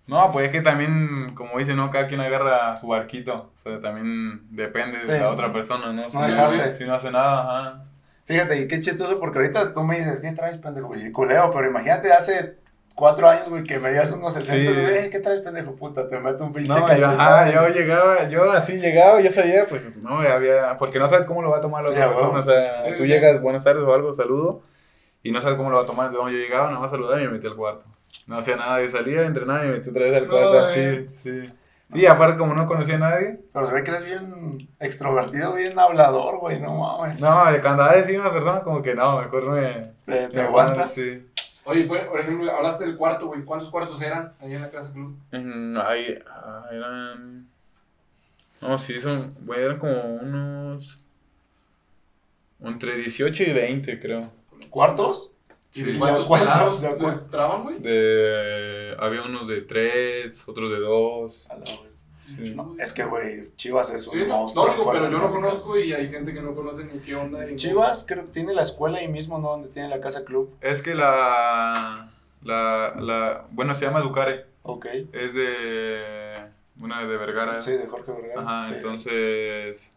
No, 0.07 0.31
pues 0.33 0.47
es 0.47 0.53
que 0.53 0.61
también, 0.61 1.35
como 1.35 1.59
dicen, 1.59 1.77
¿no? 1.79 1.91
Cada 1.91 2.07
quien 2.07 2.21
agarra 2.21 2.77
su 2.77 2.89
barquito, 2.89 3.53
o 3.55 3.59
sea, 3.59 3.81
también 3.81 4.43
depende 4.51 4.99
de 4.99 5.07
Sí. 5.07 5.13
la 5.13 5.31
otra 5.31 5.51
persona, 5.51 5.95
¿no? 5.95 6.11
Si, 6.11 6.19
No 6.19 6.25
si- 6.25 6.77
si 6.77 6.85
no 6.85 6.95
hace 6.95 7.11
nada, 7.11 7.41
ajá. 7.71 7.85
Fíjate, 8.25 8.59
y 8.61 8.69
qué 8.69 8.81
chistoso 8.81 9.19
porque 9.21 9.39
ahorita 9.39 9.73
tú 9.73 9.83
me 9.83 9.99
dices, 9.99 10.21
¿qué 10.21 10.33
traes, 10.33 10.59
pendejo? 10.59 10.89
Pues 10.89 11.03
sí, 11.03 11.13
culeo, 11.13 11.51
pero 11.51 11.69
imagínate 11.69 12.13
hace 12.13 12.57
cuatro 12.95 13.29
años, 13.29 13.49
güey, 13.51 13.65
que 13.65 13.79
medías 13.79 14.11
unos 14.13 14.33
60, 14.35 14.73
Sí. 14.73 14.81
güey, 14.81 15.11
¿qué 15.11 15.21
traes, 15.21 15.41
pendejo? 15.41 15.75
Puta, 15.77 16.09
te 16.09 16.19
meto 16.19 16.45
un 16.45 16.53
pinche 16.53 16.79
No, 16.81 16.95
yo, 16.97 17.07
ajá, 17.07 17.51
yo 17.53 17.69
llegaba, 17.69 18.29
yo 18.29 18.51
así 18.51 18.77
llegaba, 18.79 19.21
yo 19.21 19.31
sabía, 19.31 19.67
pues 19.67 19.97
no, 20.03 20.19
había, 20.21 20.77
porque 20.79 20.99
no 20.99 21.09
sabes 21.09 21.27
cómo 21.27 21.43
lo 21.43 21.51
va 21.51 21.59
a 21.59 21.61
tomar 21.61 21.83
la 21.83 21.89
Sí, 21.91 21.95
otra 21.97 22.09
persona, 22.09 22.39
o 22.39 22.43
sea, 22.43 22.61
sí, 22.61 22.97
tú 22.97 23.05
llegas, 23.05 23.43
buenas 23.43 23.63
tardes 23.65 23.83
o 23.83 23.93
algo, 23.93 24.15
saludo, 24.15 24.63
y 25.23 25.33
no 25.33 25.41
sabes 25.43 25.57
cómo 25.57 25.71
lo 25.71 25.77
va 25.77 25.83
a 25.83 25.87
tomar, 25.87 26.07
entonces 26.09 26.33
yo 26.33 26.39
llegaba, 26.39 26.69
nada 26.69 26.81
más 26.81 26.93
a 26.93 26.95
saludar 26.97 27.21
y 27.21 27.25
me 27.27 27.33
metí 27.33 27.47
al 27.47 27.57
cuarto. 27.57 27.85
No 28.27 28.39
hacía 28.39 28.57
nada, 28.57 28.81
yo 28.81 28.89
salía, 28.89 29.27
entrenaba 29.27 29.65
y 29.65 29.69
me 29.69 29.73
metí 29.79 29.91
otra 29.91 30.03
vez 30.05 30.15
al 30.15 30.27
No, 30.29 30.33
cuarto, 30.33 30.57
eh. 30.57 30.63
así, 30.63 31.09
sí. 31.25 31.55
Sí, 31.95 32.07
aparte 32.07 32.37
como 32.39 32.55
no 32.55 32.67
conocía 32.67 32.97
a 32.97 32.99
nadie, 32.99 33.41
Pero 33.53 33.67
se 33.67 33.73
ve 33.73 33.85
que 33.85 33.91
eres 33.93 34.05
bien 34.05 34.69
extrovertido, 34.81 35.55
bien 35.55 35.79
hablador, 35.79 36.39
güey, 36.39 36.61
no 36.61 36.75
mames. 36.77 37.21
no, 37.21 37.53
de 37.53 37.61
cuando 37.61 37.83
andaba 37.85 37.95
encima 37.99 38.25
de 38.25 38.31
una 38.31 38.33
persona 38.33 38.61
como 38.63 38.83
que 38.83 38.95
no, 38.95 39.21
mejor 39.21 39.51
me... 39.51 39.83
Te, 40.05 40.29
te 40.29 40.37
me 40.37 40.43
aguantas. 40.43 40.93
Sí. 40.93 41.25
Oye, 41.67 41.85
por, 41.85 42.05
por 42.09 42.21
ejemplo, 42.21 42.51
hablaste 42.51 42.85
del 42.85 42.97
cuarto, 42.97 43.27
güey. 43.29 43.43
¿Cuántos 43.45 43.71
cuartos 43.71 44.03
eran 44.03 44.33
ahí 44.41 44.55
en 44.55 44.63
la 44.63 44.71
Casa 44.71 44.93
Club? 44.93 45.17
Mm, 45.33 45.79
Ay, 45.87 46.19
ah, 46.29 46.67
eran... 46.71 47.49
No, 48.61 48.77
sí, 48.79 48.99
son, 49.01 49.35
güey, 49.43 49.63
eran 49.63 49.79
como 49.79 50.03
unos... 50.17 50.99
Entre 52.61 52.97
18 52.97 53.43
y 53.45 53.53
20, 53.53 54.01
creo. 54.01 54.21
¿Cuartos? 54.71 55.31
¿Y 55.75 55.83
de 55.83 55.93
Sí. 55.93 55.99
cuántos 55.99 56.23
¿De 56.23 56.29
cuántos? 56.29 56.49
pelados 56.55 56.81
¿De 56.83 56.89
cuántos? 56.97 57.23
entraban, 57.23 57.63
güey? 57.65 57.79
De, 57.81 58.97
había 58.99 59.23
unos 59.23 59.49
de 59.49 59.61
3, 59.63 60.49
otros 60.49 60.71
de 60.71 60.79
2. 60.79 61.51
A 61.51 61.57
la. 61.57 61.65
Sí. 62.23 62.55
No, 62.57 62.75
es 62.79 62.93
que, 62.95 63.05
güey, 63.05 63.51
Chivas 63.57 63.91
es 63.91 64.07
un 64.07 64.15
Sí, 64.19 64.25
no, 64.27 64.39
monstruo. 64.39 64.67
no 64.67 64.73
digo, 64.73 64.91
pero 64.93 65.11
yo 65.11 65.19
no 65.19 65.29
conozco 65.29 65.79
y 65.79 65.93
hay 65.93 66.09
gente 66.09 66.33
que 66.33 66.41
no 66.41 66.55
conoce 66.55 66.85
ni 66.85 66.99
qué 67.01 67.15
onda. 67.15 67.45
ni 67.45 67.55
Chivas 67.57 68.07
creo 68.09 68.25
que 68.25 68.31
tiene 68.33 68.55
la 68.55 68.63
escuela 68.63 68.97
ahí 68.99 69.09
mismo, 69.09 69.39
¿no? 69.39 69.51
Donde 69.51 69.69
tiene 69.69 69.89
la 69.91 70.01
casa 70.01 70.25
club. 70.25 70.55
Es 70.63 70.81
que 70.81 70.95
la, 70.95 72.11
la, 72.43 72.95
la... 72.99 73.47
Bueno, 73.51 73.75
se 73.75 73.85
llama 73.85 73.99
Educare. 74.01 74.47
Ok. 74.63 74.87
Es 75.13 75.35
de... 75.35 76.35
Una 76.81 77.07
de 77.07 77.17
Vergara. 77.19 77.61
Sí, 77.61 77.73
de 77.73 77.87
Jorge 77.87 78.11
Vergara. 78.13 78.41
Ajá, 78.41 78.65
sí. 78.71 78.75
entonces... 78.77 79.93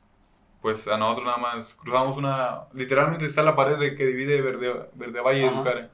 Pues 0.62 0.88
a 0.88 0.98
nosotros 0.98 1.26
nada 1.26 1.38
más 1.38 1.74
cruzamos 1.76 2.18
una... 2.18 2.62
Literalmente 2.74 3.26
está 3.26 3.44
la 3.44 3.56
pared 3.56 3.78
de, 3.78 3.96
que 3.96 4.06
divide 4.06 4.42
Verde, 4.42 4.90
Verde 4.96 5.22
Valle 5.22 5.42
y 5.42 5.46
Ajá. 5.46 5.56
Educare. 5.56 5.90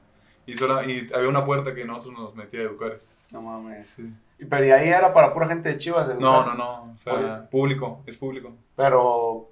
Y, 0.46 0.54
sola, 0.54 0.84
y 0.84 1.08
había 1.14 1.28
una 1.28 1.44
puerta 1.44 1.74
que 1.74 1.84
nosotros 1.84 2.18
nos 2.18 2.34
metía 2.34 2.60
a 2.60 2.62
Educare. 2.64 3.00
No 3.32 3.42
mames. 3.42 3.88
Sí. 3.88 4.12
Y- 4.38 4.44
Pero 4.46 4.66
y 4.66 4.70
ahí 4.70 4.88
era 4.88 5.12
para 5.12 5.32
pura 5.32 5.46
gente 5.48 5.68
de 5.68 5.76
Chivas. 5.76 6.08
el 6.08 6.18
No, 6.18 6.44
no, 6.44 6.54
no. 6.54 6.92
O 6.92 6.96
sea, 6.96 7.12
Oye. 7.14 7.48
público. 7.50 8.02
Es 8.06 8.16
público. 8.16 8.52
Pero. 8.76 9.50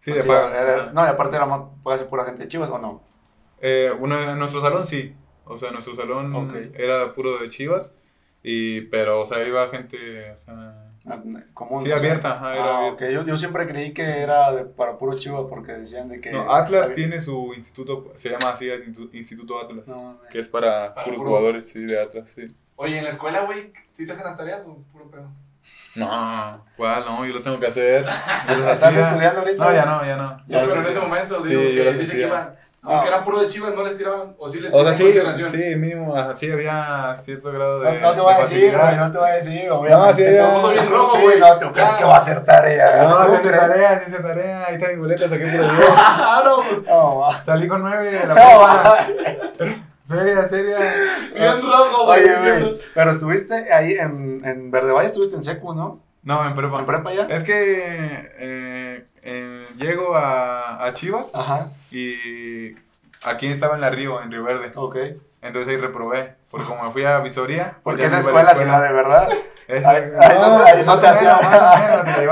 Sí, 0.00 0.10
pues, 0.10 0.22
de 0.24 0.28
paga. 0.28 0.60
era- 0.60 0.92
no, 0.92 1.04
y 1.04 1.08
aparte 1.08 1.36
era 1.36 1.46
más, 1.46 1.62
puede 1.82 1.98
ser 1.98 2.08
pura 2.08 2.24
gente 2.24 2.42
de 2.42 2.48
Chivas 2.48 2.68
o 2.70 2.78
no. 2.78 3.02
Eh, 3.60 3.90
uno, 3.98 4.30
en 4.32 4.38
nuestro 4.38 4.60
salón 4.60 4.86
sí. 4.86 5.14
O 5.46 5.56
sea, 5.56 5.70
nuestro 5.70 5.94
salón 5.94 6.34
Ok. 6.34 6.54
era 6.74 7.12
puro 7.14 7.38
de 7.38 7.48
Chivas. 7.48 7.94
Y, 8.42 8.82
pero, 8.82 9.20
o 9.22 9.26
sea, 9.26 9.46
iba 9.46 9.68
gente, 9.68 10.30
o 10.32 10.36
sea... 10.36 10.83
Común, 11.52 11.82
Sí, 11.82 11.88
no 11.90 11.96
abierta, 11.96 12.32
ajá, 12.36 12.54
era 12.54 12.64
Ah, 12.64 12.78
abierta. 12.78 13.10
Yo, 13.10 13.24
yo 13.26 13.36
siempre 13.36 13.66
creí 13.66 13.92
que 13.92 14.22
era 14.22 14.50
de- 14.52 14.64
para 14.64 14.96
puro 14.96 15.18
Chivas 15.18 15.44
porque 15.50 15.72
decían 15.72 16.08
de 16.08 16.20
que. 16.20 16.32
No, 16.32 16.50
Atlas 16.50 16.84
había- 16.84 16.94
tiene 16.94 17.20
su 17.20 17.52
instituto, 17.54 18.12
se 18.14 18.30
llama 18.30 18.50
así, 18.50 18.70
Institu- 18.70 19.10
Instituto 19.12 19.60
Atlas. 19.60 19.86
No. 19.88 20.18
Que 20.30 20.38
es 20.38 20.48
para, 20.48 20.94
Para 20.94 21.04
puros 21.04 21.18
puro- 21.18 21.28
jugadores, 21.30 21.68
sí, 21.68 21.84
de 21.84 22.00
Atlas, 22.00 22.30
sí. 22.34 22.54
Oye, 22.76 22.98
en 22.98 23.04
la 23.04 23.10
escuela, 23.10 23.40
güey, 23.42 23.70
¿sí 23.92 24.06
te 24.06 24.12
hacen 24.12 24.24
las 24.24 24.36
tareas 24.36 24.62
o 24.66 24.78
puro 24.92 25.10
pedo? 25.10 25.30
No, 25.96 26.64
¿cuál? 26.76 27.04
No, 27.06 27.24
yo 27.24 27.34
lo 27.34 27.42
tengo 27.42 27.60
que 27.60 27.66
hacer. 27.68 28.04
¿Estás 28.48 28.96
estudiando 28.96 29.40
ahorita? 29.40 29.64
No, 29.64 29.72
ya 29.72 29.84
no, 29.84 30.04
ya 30.04 30.16
no. 30.16 30.38
Ya, 30.48 30.60
pero 30.66 30.74
en 30.82 30.86
ese 30.88 31.00
momento, 31.00 31.42
Sí, 31.44 31.50
digo, 31.50 31.62
yo 31.62 31.68
que 31.68 31.84
las 31.84 31.98
dice 31.98 32.16
que 32.16 32.24
hacía. 32.24 32.56
Aunque 32.84 33.08
eran 33.08 33.24
puro 33.24 33.40
de 33.40 33.48
chivas, 33.48 33.74
no 33.74 33.82
les 33.82 33.96
tiraban, 33.96 34.34
o 34.38 34.48
sí 34.48 34.60
les 34.60 34.72
O 34.72 34.84
sea, 34.84 34.94
tiraban 34.94 35.34
sí, 35.34 35.44
sí, 35.44 35.76
mínimo, 35.76 36.16
ajá, 36.16 36.34
sí 36.34 36.50
había 36.50 37.14
cierto 37.18 37.50
grado 37.52 37.82
No, 37.82 37.90
de. 37.90 38.00
no 38.00 38.14
te 38.14 38.20
voy 38.20 38.32
a 38.32 38.36
de 38.36 38.42
decir, 38.42 38.76
güey, 38.78 38.96
no 38.96 39.10
te 39.10 39.18
voy 39.18 39.28
a 39.30 39.32
decir, 39.34 39.70
obviamente. 39.70 40.14
sí, 40.28 40.34
ya. 40.34 40.42
Todo- 40.44 40.54
Puso 40.54 40.68
bien 40.70 40.90
rojo, 40.90 41.10
Sí, 41.16 41.22
güey. 41.22 41.40
no, 41.40 41.58
tú 41.58 41.72
crees 41.72 41.94
que 41.94 42.04
va 42.04 42.16
a 42.16 42.20
ser 42.20 42.44
tarea. 42.44 43.04
No, 43.08 43.26
¿Tú 43.26 43.32
sí 43.36 43.38
crees? 43.48 43.58
tarea, 43.60 44.00
sí 44.00 44.10
hice 44.10 44.22
tarea. 44.22 44.64
Ahí 44.66 44.74
está 44.74 44.88
mi 44.88 44.96
boleta, 44.96 45.28
saqué 45.28 45.44
por 45.46 45.54
el 45.54 45.70
¡Claro! 46.16 46.56
No, 46.86 47.18
va. 47.20 47.42
Salí 47.44 47.68
con 47.68 47.82
nueve 47.82 48.04
de 48.10 48.26
la 48.26 48.34
No, 48.34 48.34
prueba. 48.34 48.82
va. 48.82 49.06
Seria, 50.06 50.48
seria. 50.48 50.76
Bien 51.34 51.62
rojo, 51.62 52.04
güey. 52.06 52.22
Oye, 52.22 52.36
güey, 52.60 52.78
pero 52.94 53.10
estuviste 53.10 53.72
ahí 53.72 53.94
en, 53.94 54.38
en 54.44 54.70
Verde 54.70 54.92
Valle, 54.92 55.06
estuviste 55.06 55.34
en 55.34 55.42
Secu, 55.42 55.74
¿no? 55.74 56.00
No, 56.22 56.46
en 56.46 56.54
prepa. 56.54 56.78
¿En 56.80 56.86
prepa 56.86 57.12
ya? 57.14 57.22
Es 57.30 57.42
que 57.42 58.30
eh, 58.38 59.06
eh, 59.24 59.66
llego 59.76 60.14
a, 60.16 60.84
a 60.84 60.92
Chivas 60.92 61.32
Ajá, 61.34 61.68
y 61.90 62.74
aquí 63.24 63.46
estaba 63.48 63.74
en 63.74 63.80
la 63.80 63.90
Río, 63.90 64.20
en 64.22 64.30
Río 64.30 64.44
Verde. 64.44 64.72
ok. 64.74 64.96
Entonces 65.42 65.74
ahí 65.74 65.76
reprobé. 65.80 66.36
Porque 66.50 66.66
como 66.66 66.84
me 66.84 66.90
fui 66.90 67.04
a 67.04 67.18
Visoria. 67.18 67.76
pues 67.82 67.96
Porque 67.96 68.04
esa 68.06 68.16
no 68.16 68.20
escuela, 68.20 68.54
si 68.54 68.64
la 68.64 68.80
de 68.80 68.92
verdad. 68.92 69.28
Ahí- 69.68 70.10
no 70.12 70.58
no 70.58 70.84
más 70.84 71.00
te 71.00 71.06
o 71.06 71.10
hacía- 71.10 71.36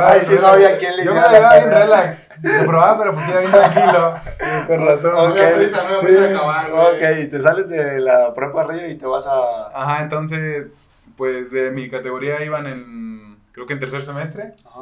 Ahí 0.07 0.21
bien 0.21 0.25
sí 0.25 0.35
no 0.35 0.41
relax. 0.41 0.53
había 0.55 0.79
quien 0.79 0.97
le 0.99 1.05
Yo 1.05 1.15
me 1.15 1.21
la 1.23 1.33
llevaba 1.33 1.57
bien 1.57 1.71
relax. 1.71 2.29
Reprobaba, 2.43 2.99
pero 2.99 3.13
pues 3.15 3.29
iba 3.29 3.41
bien 3.41 3.51
tranquilo. 3.53 4.15
Con 4.67 4.87
razón. 4.87 5.13
No 5.13 5.19
había 5.21 5.55
prisa, 5.57 5.83
no 5.89 6.37
acabar, 6.37 6.71
güey. 6.71 6.83
Ok, 6.97 7.19
y 7.23 7.27
te 7.29 7.41
sales 7.41 7.69
de 7.71 8.01
la 8.01 8.33
prepa 8.35 8.65
Río 8.65 8.89
y 8.89 8.95
te 8.97 9.07
vas 9.07 9.27
a... 9.27 9.69
Ajá, 9.75 10.03
entonces, 10.03 10.69
pues 11.17 11.51
de 11.53 11.71
mi 11.71 11.91
categoría 11.91 12.43
iban 12.45 12.67
en, 12.67 13.39
creo 13.53 13.67
que 13.67 13.73
en 13.75 13.81
tercer 13.81 14.05
semestre. 14.05 14.53
Ajá. 14.67 14.81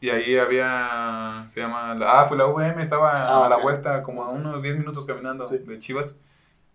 Y 0.00 0.10
ahí 0.10 0.38
había, 0.38 1.44
se 1.48 1.60
llama, 1.60 1.94
la- 1.94 2.20
ah, 2.20 2.28
pues 2.28 2.38
la 2.38 2.46
VM 2.46 2.80
estaba 2.82 3.12
Ah, 3.14 3.46
a 3.46 3.48
la 3.48 3.56
vuelta, 3.58 4.02
como 4.02 4.22
a 4.24 4.28
unos 4.28 4.62
10 4.62 4.78
minutos 4.78 5.06
caminando 5.06 5.46
Sí. 5.46 5.58
de 5.58 5.78
Chivas. 5.78 6.16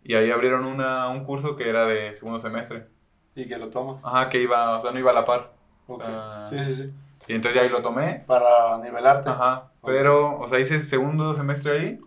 Y 0.03 0.15
ahí 0.15 0.29
abrieron 0.31 0.65
una, 0.65 1.07
un 1.09 1.23
curso 1.23 1.55
que 1.55 1.69
era 1.69 1.85
de 1.85 2.13
segundo 2.13 2.39
semestre. 2.39 2.87
Y 3.35 3.47
que 3.47 3.57
lo 3.57 3.69
tomas. 3.69 4.03
Ajá, 4.03 4.27
que 4.29 4.41
iba, 4.41 4.77
o 4.77 4.81
sea, 4.81 4.91
no 4.91 4.99
iba 4.99 5.11
a 5.11 5.13
la 5.13 5.25
par. 5.25 5.53
O 5.87 5.93
Ok. 5.95 6.03
sea, 6.03 6.45
Sí, 6.45 6.59
sí, 6.63 6.75
sí. 6.75 6.93
Y 7.27 7.35
entonces 7.35 7.55
ya 7.55 7.61
ahí 7.65 7.69
lo 7.69 7.81
tomé. 7.81 8.23
Para 8.27 8.77
nivelarte. 8.79 9.29
Ajá. 9.29 9.71
Pero, 9.85 10.37
o 10.39 10.47
sea, 10.47 10.59
hice 10.59 10.81
segundo 10.83 11.33
semestre 11.35 11.79
ahí. 11.79 11.99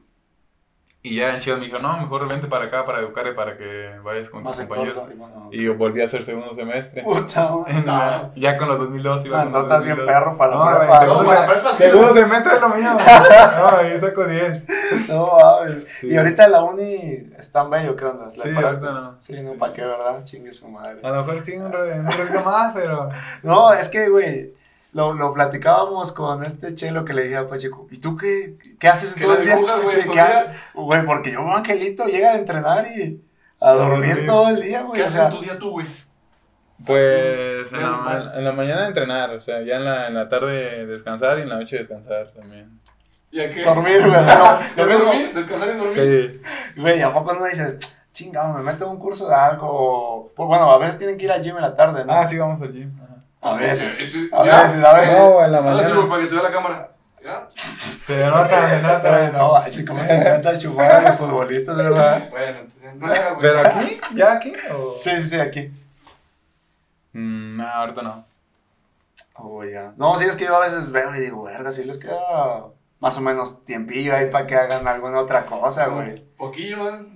Y 1.08 1.14
ya 1.16 1.32
en 1.34 1.38
Chivas 1.40 1.60
me 1.60 1.66
dijo, 1.66 1.78
no, 1.78 1.96
mejor 1.98 2.26
vente 2.26 2.48
para 2.48 2.64
acá 2.64 2.84
para 2.84 2.98
educarte, 2.98 3.32
para 3.32 3.56
que 3.56 3.90
vayas 4.02 4.28
con 4.28 4.42
Más 4.42 4.56
tus 4.56 4.66
compañeros. 4.66 4.94
corto. 4.94 5.12
Y 5.12 5.16
bueno, 5.16 5.48
Y 5.52 5.62
yo 5.64 5.74
volví 5.76 6.00
a 6.02 6.06
hacer 6.06 6.24
segundo 6.24 6.52
semestre. 6.52 7.04
Puta 7.04 7.48
la- 7.84 8.30
ya 8.36 8.58
con 8.58 8.66
los 8.66 8.78
2002 8.80 9.24
iba 9.26 9.40
Ah, 9.40 9.44
con 9.44 9.52
los 9.52 9.64
entonces 9.64 9.70
estás 9.70 9.84
bien 9.84 9.96
2002. 9.96 10.06
perro 10.24 10.36
para 10.36 10.50
la 10.50 10.56
No, 10.56 10.64
prepa. 10.64 10.86
güey, 10.86 11.08
segundo, 11.08 11.62
No, 11.62 11.70
sí. 11.70 11.76
segundo 11.76 12.12
semestre 12.14 12.54
es 12.56 12.60
lo 12.60 12.68
mío. 12.70 12.90
No, 13.56 13.88
yo 13.88 14.00
saco 14.00 14.24
10. 14.26 14.64
No, 15.08 15.38
mames. 15.38 15.84
Sí. 16.00 16.08
Y 16.08 16.16
ahorita 16.16 16.48
la 16.48 16.62
uni 16.64 17.30
está 17.38 17.62
en 17.62 17.70
bello, 17.70 17.94
¿qué 17.96 18.04
onda? 18.04 18.26
¿Le 18.26 18.32
Sí, 18.32 18.48
ahorita 18.56 18.90
no. 18.92 19.16
Sí, 19.20 19.32
no, 19.34 19.38
Sí. 19.38 19.46
Ah. 19.54 19.56
¿para 19.60 19.72
qué, 19.72 19.82
verdad? 19.82 20.24
Chingue 20.24 20.52
su 20.52 20.68
madre. 20.68 20.98
A 21.04 21.10
lo 21.10 21.16
mejor 21.24 21.40
sí, 21.40 21.56
un 21.56 21.70
ratito 21.72 22.42
más, 22.44 22.72
pero. 22.74 23.08
No, 23.44 23.72
es 23.72 23.88
que, 23.88 24.08
güey, 24.08 24.54
lo, 24.96 25.12
lo 25.12 25.32
platicábamos 25.34 26.12
con 26.12 26.42
este 26.44 26.74
chelo 26.74 27.04
que 27.04 27.12
le 27.14 27.24
dije 27.24 27.36
a 27.36 27.46
Pacheco, 27.48 27.86
¿y 27.90 27.98
tú 27.98 28.16
qué, 28.16 28.56
qué 28.80 28.88
haces 28.88 29.12
Que 29.14 29.24
todo 29.24 29.34
el 29.36 29.44
día? 29.44 29.56
güey, 29.56 29.66
¿Qué 29.66 30.02
todo 30.04 30.12
el 30.14 30.18
haces? 30.20 30.48
día. 30.48 30.62
Güey, 30.74 31.04
porque 31.06 31.30
yo 31.32 31.40
Angelito, 31.56 32.06
llega 32.06 32.30
a 32.32 32.36
entrenar 32.36 32.86
y 32.88 33.22
a 33.60 33.72
dormir 33.72 34.08
dormir. 34.10 34.26
todo 34.26 34.48
el 34.48 34.60
día, 34.62 34.82
güey. 34.82 34.94
¿Qué 34.98 35.02
O 35.02 35.06
haces 35.06 35.18
sea, 35.20 35.28
en 35.28 35.34
tu 35.34 35.40
día 35.42 35.58
tú, 35.58 35.70
güey? 35.70 35.86
Pues 36.84 37.72
en 37.72 37.80
la, 37.82 37.90
ma- 37.90 38.32
en 38.34 38.44
la 38.44 38.52
mañana 38.52 38.86
entrenar, 38.86 39.30
o 39.30 39.40
sea, 39.40 39.62
ya 39.62 39.76
en 39.76 39.84
la, 39.84 40.08
en 40.08 40.14
la 40.14 40.28
tarde 40.28 40.86
descansar 40.86 41.38
y 41.38 41.42
en 41.42 41.48
la 41.48 41.56
noche 41.56 41.78
descansar 41.78 42.28
también. 42.32 42.78
¿Y 43.30 43.40
a 43.40 43.52
qué? 43.52 43.64
dormir, 43.64 44.00
güey. 44.06 44.14
O 44.14 44.22
sea, 44.22 44.60
no, 44.76 44.84
dormir, 44.86 45.32
descansar 45.34 45.68
y 45.70 45.78
dormir. 45.78 46.40
Sí. 46.74 46.80
Güey, 46.80 47.02
¿a 47.02 47.12
poco 47.14 47.32
no 47.34 47.44
dices, 47.46 47.98
chingado, 48.12 48.52
me 48.54 48.62
meto 48.62 48.84
en 48.84 48.90
un 48.90 48.98
curso 48.98 49.28
de 49.28 49.34
algo? 49.34 50.32
Pues 50.36 50.46
bueno, 50.46 50.70
a 50.70 50.78
veces 50.78 50.98
tienen 50.98 51.16
que 51.16 51.24
ir 51.24 51.32
al 51.32 51.42
gym 51.42 51.56
en 51.56 51.62
la 51.62 51.74
tarde, 51.74 52.04
¿no? 52.04 52.12
Ah, 52.12 52.26
sí, 52.26 52.38
vamos 52.38 52.60
al 52.60 52.72
gym. 52.72 52.90
A 53.46 53.54
veces. 53.54 54.28
A 54.32 54.42
veces, 54.42 54.84
a 54.84 54.92
veces. 54.92 55.18
No, 55.18 55.44
en 55.44 55.52
la 55.52 55.58
Hazlo 55.58 55.72
mañana. 55.72 56.08
para 56.08 56.22
que 56.22 56.28
te 56.28 56.34
vea 56.34 56.42
la 56.42 56.52
cámara. 56.52 56.90
¿Ya? 57.22 57.48
Se 57.52 58.26
nota, 58.26 58.70
se 58.70 58.82
nota. 58.82 59.30
no, 59.32 59.52
manches, 59.52 59.86
cómo 59.86 60.00
te 60.04 60.14
encanta 60.14 60.58
chupar 60.58 60.90
a 60.90 61.00
los 61.02 61.16
futbolistas, 61.16 61.76
¿verdad? 61.76 62.28
Bueno, 62.30 62.58
entonces, 62.58 62.94
no 62.94 63.06
le. 63.06 63.14
¿Pero 63.40 63.60
aquí? 63.60 64.00
¿Ya 64.14 64.32
aquí? 64.32 64.52
O... 64.72 64.94
Sí, 64.98 65.10
sí, 65.16 65.28
sí, 65.30 65.40
aquí. 65.40 65.72
Mm, 67.12 67.56
no, 67.56 67.68
ahorita 67.68 68.02
no. 68.02 68.24
Oh, 69.34 69.64
ya. 69.64 69.92
No, 69.96 70.16
sí, 70.16 70.24
es 70.24 70.36
que 70.36 70.44
yo 70.44 70.56
a 70.56 70.60
veces 70.60 70.90
veo 70.90 71.14
y 71.14 71.20
digo, 71.20 71.42
verga, 71.42 71.72
sí 71.72 71.84
les 71.84 71.98
queda 71.98 72.66
más 73.00 73.18
o 73.18 73.20
menos 73.20 73.64
tiempillo 73.64 74.14
ahí 74.14 74.30
para 74.30 74.46
que 74.46 74.56
hagan 74.56 74.86
alguna 74.88 75.18
otra 75.20 75.44
cosa, 75.44 75.86
güey. 75.86 76.24
Poquillo, 76.36 76.88
¿eh? 76.88 77.06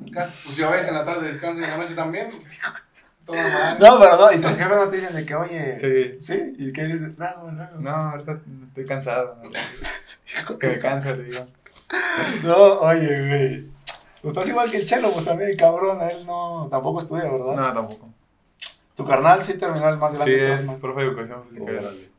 Pues 0.44 0.56
yo 0.56 0.68
a 0.68 0.70
veces 0.72 0.88
en 0.88 0.94
la 0.94 1.04
tarde 1.04 1.26
descanso 1.26 1.60
y 1.60 1.64
en 1.64 1.71
la 1.71 1.76
noche 1.78 1.95
también. 1.95 2.28
Todo 3.30 3.43
mal. 3.50 3.78
No, 3.78 3.99
pero 4.00 4.16
no, 4.16 4.32
y 4.32 4.38
tus 4.38 4.50
jefes 4.52 4.76
no 4.76 4.88
te 4.88 4.97
dicen 4.97 5.14
de 5.16 5.26
que, 5.26 5.34
oye, 5.34 5.76
Sí. 5.76 6.16
¿sí? 6.21 6.54
¿Y 6.58 6.73
qué 6.73 6.84
dices? 6.84 7.16
No, 7.19 7.50
no. 7.52 7.69
No, 7.80 7.90
ahorita 7.90 8.40
estoy 8.69 8.86
cansado. 8.86 9.36
Que 10.60 10.69
me 10.69 10.78
cansa, 10.78 11.14
le 11.16 11.25
digo. 11.25 11.45
No, 12.45 12.56
oye, 12.80 13.28
güey. 13.28 13.66
Pues 14.23 14.32
estás 14.34 14.49
igual 14.49 14.71
que 14.71 14.76
el 14.76 14.86
Chelo, 14.86 15.10
pues 15.10 15.25
también, 15.25 15.56
cabrón, 15.56 15.99
él 16.02 16.25
no, 16.25 16.69
tampoco 16.71 17.00
estudia, 17.00 17.25
¿verdad? 17.25 17.54
No, 17.56 17.73
tampoco. 17.75 18.08
Tu 18.95 19.04
carnal 19.06 19.43
sí 19.43 19.54
terminó 19.54 19.88
el 19.88 19.97
más 19.97 20.12
Sí, 20.12 20.19
grande. 20.19 20.36
de 20.36 20.54
es 20.54 20.66
¿no? 20.66 20.78
profe 20.78 21.00
de 21.00 21.06
educación 21.08 21.45
física. 21.49 21.64
Órale. 21.73 22.10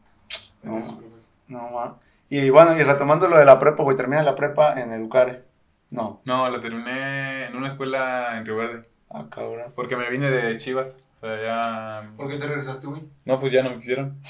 No, 0.63 0.99
no, 1.47 1.69
ma. 1.69 1.97
Y 2.29 2.49
bueno, 2.49 2.75
y 2.77 2.83
retomando 2.83 3.27
lo 3.27 3.37
de 3.37 3.45
la 3.45 3.59
prepa, 3.59 3.83
güey, 3.83 3.95
termina 3.95 4.23
la 4.23 4.35
prepa 4.35 4.79
en 4.81 4.91
Educare. 4.93 5.43
No. 5.91 6.21
No, 6.25 6.49
lo 6.49 6.59
terminé 6.59 7.45
en 7.45 7.55
una 7.55 7.67
escuela 7.67 8.37
en 8.37 8.45
Río 8.45 8.55
Verde. 8.57 8.89
Ah, 9.13 9.25
cabrón. 9.29 9.73
Porque 9.75 9.95
me 9.95 10.09
vine 10.09 10.29
de 10.29 10.57
Chivas. 10.57 10.97
O 11.17 11.19
sea, 11.25 11.41
ya. 11.41 12.11
¿Por 12.15 12.29
qué 12.29 12.37
te 12.37 12.47
regresaste, 12.47 12.87
güey? 12.87 13.03
No, 13.25 13.39
pues 13.39 13.51
ya 13.51 13.63
no 13.63 13.71
me 13.71 13.75
quisieron. 13.77 14.17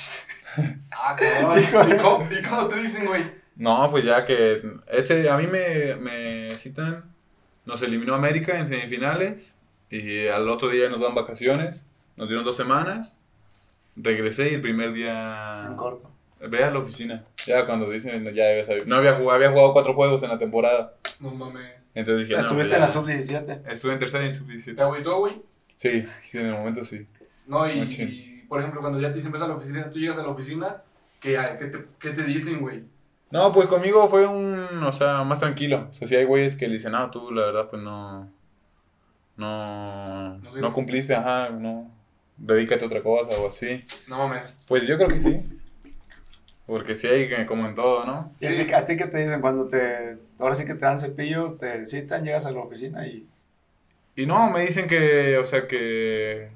Ah, 0.91 1.15
cabrón. 1.15 1.63
¿Y 1.63 1.97
cómo, 1.97 2.27
¿Y 2.29 2.41
cómo 2.41 2.67
te 2.67 2.75
dicen, 2.81 3.05
güey? 3.05 3.23
No, 3.55 3.89
pues 3.89 4.03
ya 4.03 4.25
que. 4.25 4.61
Ese, 4.87 5.29
a 5.29 5.37
mí 5.37 5.47
me, 5.47 5.95
me 5.95 6.53
citan. 6.55 7.05
Nos 7.65 7.81
eliminó 7.81 8.15
América 8.15 8.59
en 8.59 8.67
semifinales. 8.67 9.55
Y 9.89 10.27
al 10.27 10.49
otro 10.49 10.67
día 10.69 10.89
nos 10.89 10.99
dan 10.99 11.15
vacaciones. 11.15 11.85
Nos 12.17 12.27
dieron 12.27 12.43
dos 12.43 12.57
semanas. 12.57 13.17
Regresé 13.95 14.51
y 14.51 14.55
el 14.55 14.61
primer 14.61 14.91
día. 14.93 15.65
En 15.67 15.75
corto. 15.77 16.11
Ve 16.41 16.63
a 16.63 16.71
la 16.71 16.79
oficina. 16.79 17.23
Ya 17.45 17.65
cuando 17.65 17.89
dicen, 17.89 18.23
ya 18.33 18.49
había 18.49 18.65
sabido. 18.65 18.85
No 18.85 18.95
había 18.95 19.13
jugado, 19.13 19.31
había 19.31 19.51
jugado 19.51 19.73
cuatro 19.73 19.93
juegos 19.93 20.23
en 20.23 20.29
la 20.29 20.39
temporada. 20.39 20.95
No 21.19 21.31
mames. 21.31 21.80
Entonces 21.93 22.27
dije, 22.27 22.39
Estuviste 22.39 22.69
pues 22.69 22.73
en 22.73 22.79
la 22.81 22.87
ya. 22.87 22.93
sub-17. 22.93 23.71
Estuve 23.73 23.93
en 23.93 23.99
tercera 23.99 24.23
y 24.23 24.27
en 24.27 24.33
¿Te 24.33 24.37
sub-17. 24.39 24.79
agüitó, 24.81 25.19
güey? 25.19 25.41
Sí, 25.75 26.05
sí, 26.23 26.37
en 26.37 26.45
el 26.47 26.53
momento 26.53 26.85
sí. 26.85 27.05
No, 27.47 27.69
y, 27.69 28.45
por 28.47 28.59
ejemplo, 28.59 28.81
cuando 28.81 28.99
ya 28.99 29.09
te 29.09 29.15
dicen 29.15 29.31
ves 29.31 29.41
a 29.41 29.47
la 29.47 29.55
oficina, 29.55 29.89
tú 29.89 29.99
llegas 29.99 30.17
a 30.17 30.23
la 30.23 30.29
oficina, 30.29 30.83
¿qué, 31.19 31.37
qué, 31.59 31.65
te, 31.65 31.85
qué 31.99 32.09
te 32.11 32.23
dicen, 32.23 32.59
güey? 32.61 32.83
No, 33.31 33.51
pues 33.53 33.67
conmigo 33.67 34.07
fue 34.07 34.27
un, 34.27 34.83
o 34.83 34.91
sea, 34.91 35.23
más 35.23 35.39
tranquilo. 35.39 35.87
O 35.89 35.93
sea, 35.93 36.07
si 36.07 36.15
hay 36.15 36.25
güeyes 36.25 36.55
que 36.55 36.67
le 36.67 36.73
dicen, 36.73 36.91
no, 36.91 37.09
tú 37.11 37.31
la 37.31 37.45
verdad, 37.47 37.69
pues 37.69 37.81
no, 37.81 38.29
no, 39.37 40.37
No 40.37 40.73
cumpliste, 40.73 41.15
ajá, 41.15 41.49
no, 41.49 41.89
dedícate 42.37 42.83
a 42.83 42.87
otra 42.87 43.01
cosa 43.01 43.37
o 43.39 43.47
así. 43.47 43.83
No 44.07 44.17
mames. 44.17 44.53
Pues 44.67 44.87
yo 44.87 44.97
creo 44.97 45.09
que 45.09 45.21
sí. 45.21 45.60
Porque 46.65 46.95
sí 46.95 47.07
hay 47.07 47.27
que- 47.27 47.45
como 47.45 47.67
en 47.67 47.75
todo, 47.75 48.05
¿no? 48.05 48.33
¿Y 48.39 48.45
a 48.45 48.49
ti, 48.65 48.73
a 48.73 48.85
ti 48.85 48.97
qué 48.97 49.05
te 49.07 49.17
dicen 49.17 49.41
cuando 49.41 49.67
te. 49.67 50.17
Ahora 50.39 50.55
sí 50.55 50.65
que 50.65 50.73
te 50.75 50.85
dan 50.85 50.97
cepillo, 50.97 51.53
te 51.59 51.85
citan, 51.85 52.23
llegas 52.23 52.45
a 52.45 52.51
la 52.51 52.59
oficina 52.61 53.05
y. 53.07 53.27
Y 54.15 54.25
no, 54.25 54.49
me 54.49 54.61
dicen 54.61 54.87
que, 54.87 55.37
o 55.37 55.45
sea, 55.45 55.67
que, 55.67 56.49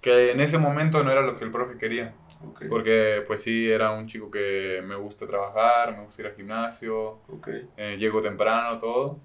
que 0.00 0.32
en 0.32 0.40
ese 0.40 0.58
momento 0.58 1.02
no 1.04 1.12
era 1.12 1.22
lo 1.22 1.34
que 1.36 1.44
el 1.44 1.50
profe 1.52 1.78
quería. 1.78 2.14
Ok. 2.44 2.64
Porque 2.68 3.22
pues 3.26 3.42
sí, 3.42 3.70
era 3.70 3.92
un 3.92 4.06
chico 4.06 4.30
que 4.30 4.82
me 4.84 4.96
gusta 4.96 5.26
trabajar, 5.26 5.96
me 5.96 6.04
gusta 6.04 6.22
ir 6.22 6.28
al 6.28 6.34
gimnasio, 6.34 7.20
Ok. 7.28 7.48
eh, 7.76 7.96
llego 7.98 8.20
temprano, 8.22 8.78
todo. 8.80 9.20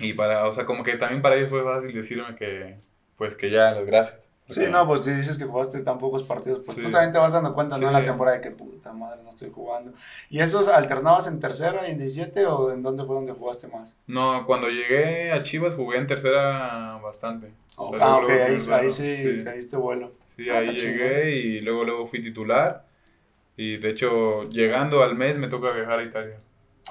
Y 0.00 0.14
para, 0.14 0.46
o 0.48 0.52
sea, 0.52 0.66
como 0.66 0.84
que 0.84 0.96
también 0.96 1.22
para 1.22 1.36
ellos 1.36 1.50
fue 1.50 1.62
fácil 1.64 1.92
decirme 1.94 2.36
que, 2.36 2.78
pues 3.18 3.36
que 3.36 3.50
ya, 3.50 3.72
las 3.72 3.86
gracias. 3.86 4.29
Sí, 4.50 4.66
no, 4.70 4.86
pues 4.86 5.04
si 5.04 5.12
dices 5.12 5.38
que 5.38 5.44
jugaste 5.44 5.80
tan 5.80 5.98
pocos 5.98 6.22
partidos, 6.22 6.64
pues 6.64 6.76
Sí. 6.76 6.82
tú 6.82 6.90
también 6.90 7.12
te 7.12 7.18
vas 7.18 7.32
dando 7.32 7.54
cuenta, 7.54 7.78
¿no? 7.78 7.86
En 7.88 7.92
la 7.92 8.04
temporada 8.04 8.36
de 8.38 8.42
que 8.42 8.50
puta 8.50 8.92
madre, 8.92 9.22
no 9.22 9.28
estoy 9.30 9.50
jugando. 9.50 9.92
¿Y 10.28 10.40
esos 10.40 10.68
alternabas 10.68 11.26
en 11.26 11.40
tercera 11.40 11.86
y 11.88 11.92
en 11.92 11.98
17 11.98 12.46
o 12.46 12.72
en 12.72 12.82
dónde 12.82 13.04
fue 13.04 13.14
donde 13.14 13.32
jugaste 13.32 13.68
más? 13.68 13.96
No, 14.06 14.44
cuando 14.46 14.68
llegué 14.68 15.32
a 15.32 15.40
Chivas 15.42 15.74
jugué 15.74 15.98
en 15.98 16.06
tercera 16.06 16.98
bastante. 17.02 17.52
O 17.76 17.96
sea, 17.96 18.06
ah, 18.06 18.16
ok, 18.18 18.30
ahí, 18.30 18.56
ahí 18.72 18.90
sí, 18.92 19.16
sí. 19.16 19.44
caíste 19.44 19.76
vuelo. 19.76 20.12
Sí, 20.36 20.48
Ah, 20.50 20.58
ahí 20.58 20.70
llegué 20.72 21.36
y 21.36 21.60
luego, 21.60 21.84
luego 21.84 22.06
fui 22.06 22.20
titular. 22.22 22.84
Y 23.56 23.76
de 23.76 23.90
hecho, 23.90 24.48
llegando 24.48 25.02
al 25.02 25.14
mes 25.16 25.36
me 25.36 25.48
toca 25.48 25.70
viajar 25.72 25.98
a 25.98 26.02
Italia. 26.02 26.36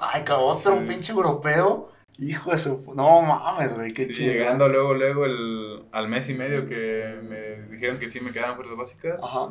Ay, 0.00 0.22
cabrón, 0.22 0.56
otro 0.56 0.78
pinche 0.86 1.12
europeo. 1.12 1.90
Hijo 2.20 2.50
de 2.50 2.58
su. 2.58 2.92
No 2.94 3.22
mames, 3.22 3.74
güey, 3.74 3.92
qué 3.94 4.04
Sí, 4.04 4.12
chido. 4.12 4.32
llegando 4.34 4.68
luego, 4.68 4.94
luego 4.94 5.24
el, 5.24 5.84
al 5.90 6.08
mes 6.08 6.28
y 6.28 6.34
medio 6.34 6.68
que 6.68 7.18
me 7.22 7.74
dijeron 7.74 7.98
que 7.98 8.08
sí 8.08 8.20
me 8.20 8.30
quedaban 8.30 8.54
fuerzas 8.56 8.76
básicas, 8.76 9.18
Ajá. 9.22 9.48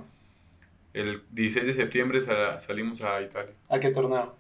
el 0.94 1.24
16 1.32 1.66
de 1.66 1.74
septiembre 1.74 2.22
sal- 2.22 2.62
salimos 2.62 3.02
a 3.02 3.22
Italia. 3.22 3.54
¿A 3.70 3.80
qué 3.80 3.90
torneo? 3.90 4.36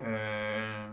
Eh, 0.00 0.86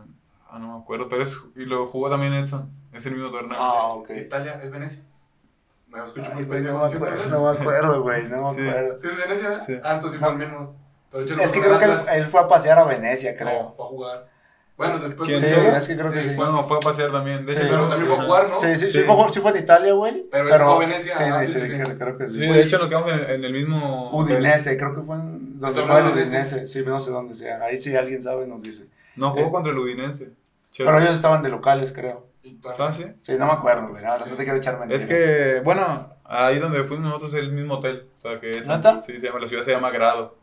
ah, 0.50 0.60
no 0.60 0.76
me 0.78 0.82
acuerdo, 0.84 1.10
pero 1.10 1.24
es, 1.24 1.38
y 1.56 1.66
lo 1.66 1.86
jugó 1.88 2.10
también 2.10 2.34
Edson, 2.34 2.70
es 2.94 3.06
el 3.06 3.14
mismo 3.14 3.30
torneo. 3.32 3.58
Ah, 3.60 3.88
ok. 3.94 4.12
Italia 4.12 4.60
es 4.62 4.72
Venecia. 4.72 5.04
Me 5.88 6.04
escucho 6.04 6.32
muy 6.34 6.46
pendejo. 6.46 6.78
no, 6.78 7.30
no 7.30 7.52
me 7.54 7.60
acuerdo, 7.60 8.04
güey, 8.04 8.28
no 8.30 8.52
me 8.54 8.56
Sí. 8.62 8.68
acuerdo. 8.70 9.00
¿Sí 9.02 9.08
es 9.10 9.18
Venecia? 9.18 9.60
Sí. 9.60 9.74
Ah, 9.84 9.96
entonces 9.96 10.20
sí 10.20 10.24
fue 10.24 10.30
el 10.34 10.38
mismo. 10.40 10.76
Pero 11.12 11.26
Chelo 11.26 11.42
Es 11.42 11.52
que 11.52 11.60
creo 11.62 11.80
que 11.80 11.86
él, 11.86 11.98
él 12.14 12.26
fue 12.28 12.42
a 12.42 12.48
pasear 12.48 12.78
a 12.78 12.84
Venecia, 12.86 13.32
No, 13.32 13.38
creo. 13.38 13.72
fue 13.72 13.86
a 13.86 13.88
jugar. 13.90 14.28
Bueno, 14.80 14.98
después 15.00 15.28
¿Quién 15.28 15.40
Sí, 15.40 15.46
es 15.46 15.88
que 15.90 15.98
creo 15.98 16.10
que 16.12 16.24
sí. 16.24 16.36
Bueno, 16.36 16.64
fue 16.64 16.78
a 16.78 16.80
pasear 16.80 17.12
también. 17.12 17.46
De 17.46 17.52
hecho, 17.52 17.62
Pero 17.70 17.88
también 17.90 18.08
fue 18.08 18.18
a 18.18 18.26
jugar, 18.28 18.50
¿no? 18.50 18.56
Sí, 18.56 18.68
sí, 18.78 18.86
sí, 18.88 18.92
Sí. 18.94 19.04
fue, 19.04 19.14
a- 19.26 19.30
sí 19.30 19.40
fue 19.42 19.52
en 19.52 19.58
Italia, 19.58 19.92
güey. 19.94 20.26
Pero 20.32 20.48
fue 20.48 20.76
a 20.76 20.78
Venecia, 20.88 21.14
Sí, 21.16 21.24
ah, 21.26 21.42
sí, 21.42 21.48
sí, 21.48 21.60
sí, 21.60 21.68
sí. 21.68 21.94
creo- 21.98 22.18
que 22.18 22.30
sí. 22.30 22.38
Sí, 22.40 22.48
de 22.48 22.62
hecho 22.62 22.78
nos 22.80 22.88
quedamos 22.88 23.12
en, 23.12 23.20
en 23.30 23.44
el 23.44 23.52
mismo. 23.52 24.10
Udinese, 24.18 24.78
creo 24.78 24.96
que 24.96 25.02
fue 25.02 25.18
en 25.18 25.60
donde 25.60 25.82
fue 25.84 26.00
el 26.00 26.08
Udinese. 26.14 26.66
Sí, 26.66 26.82
no 26.86 26.98
sé 26.98 27.12
dónde 27.12 27.36
sea. 27.36 27.60
Ahí 27.62 27.78
sí 27.78 27.94
alguien 27.96 28.24
sabe 28.24 28.48
nos 28.48 28.64
dice. 28.64 28.88
No, 29.18 29.32
jugó 29.32 29.48
Eh. 29.48 29.52
contra 29.52 29.74
el 29.74 29.78
Udinese. 29.80 30.30
Pero 30.78 30.98
ellos 30.98 31.12
estaban 31.14 31.44
de 31.44 31.50
locales, 31.50 31.92
creo. 31.92 32.28
Ah, 32.80 32.94
sí. 32.94 33.06
Sí, 33.22 33.34
no 33.38 33.48
me 33.48 33.52
acuerdo, 33.52 33.90
güey. 33.90 34.04
Ahora 34.06 34.24
Sí. 34.24 34.30
no 34.30 34.38
te 34.38 34.44
quiero 34.44 34.58
echar 34.60 34.80
mentiras. 34.80 35.04
Es 35.04 35.10
que, 35.10 35.60
bueno, 35.66 36.14
ahí 36.24 36.58
donde 36.58 36.86
fuimos 36.86 37.06
nosotros 37.10 37.34
es 37.34 37.40
el 37.42 37.52
mismo 37.52 37.76
hotel. 37.76 38.08
O 38.16 38.18
sea, 38.18 38.40
que 38.40 38.50
es, 38.50 38.66
¿Neta? 38.66 39.02
Sí, 39.02 39.20
se 39.20 39.26
llama, 39.28 39.40
la 39.42 39.48
ciudad 39.50 39.64
se 39.64 39.72
llama 39.72 39.90
Grado. 39.92 40.38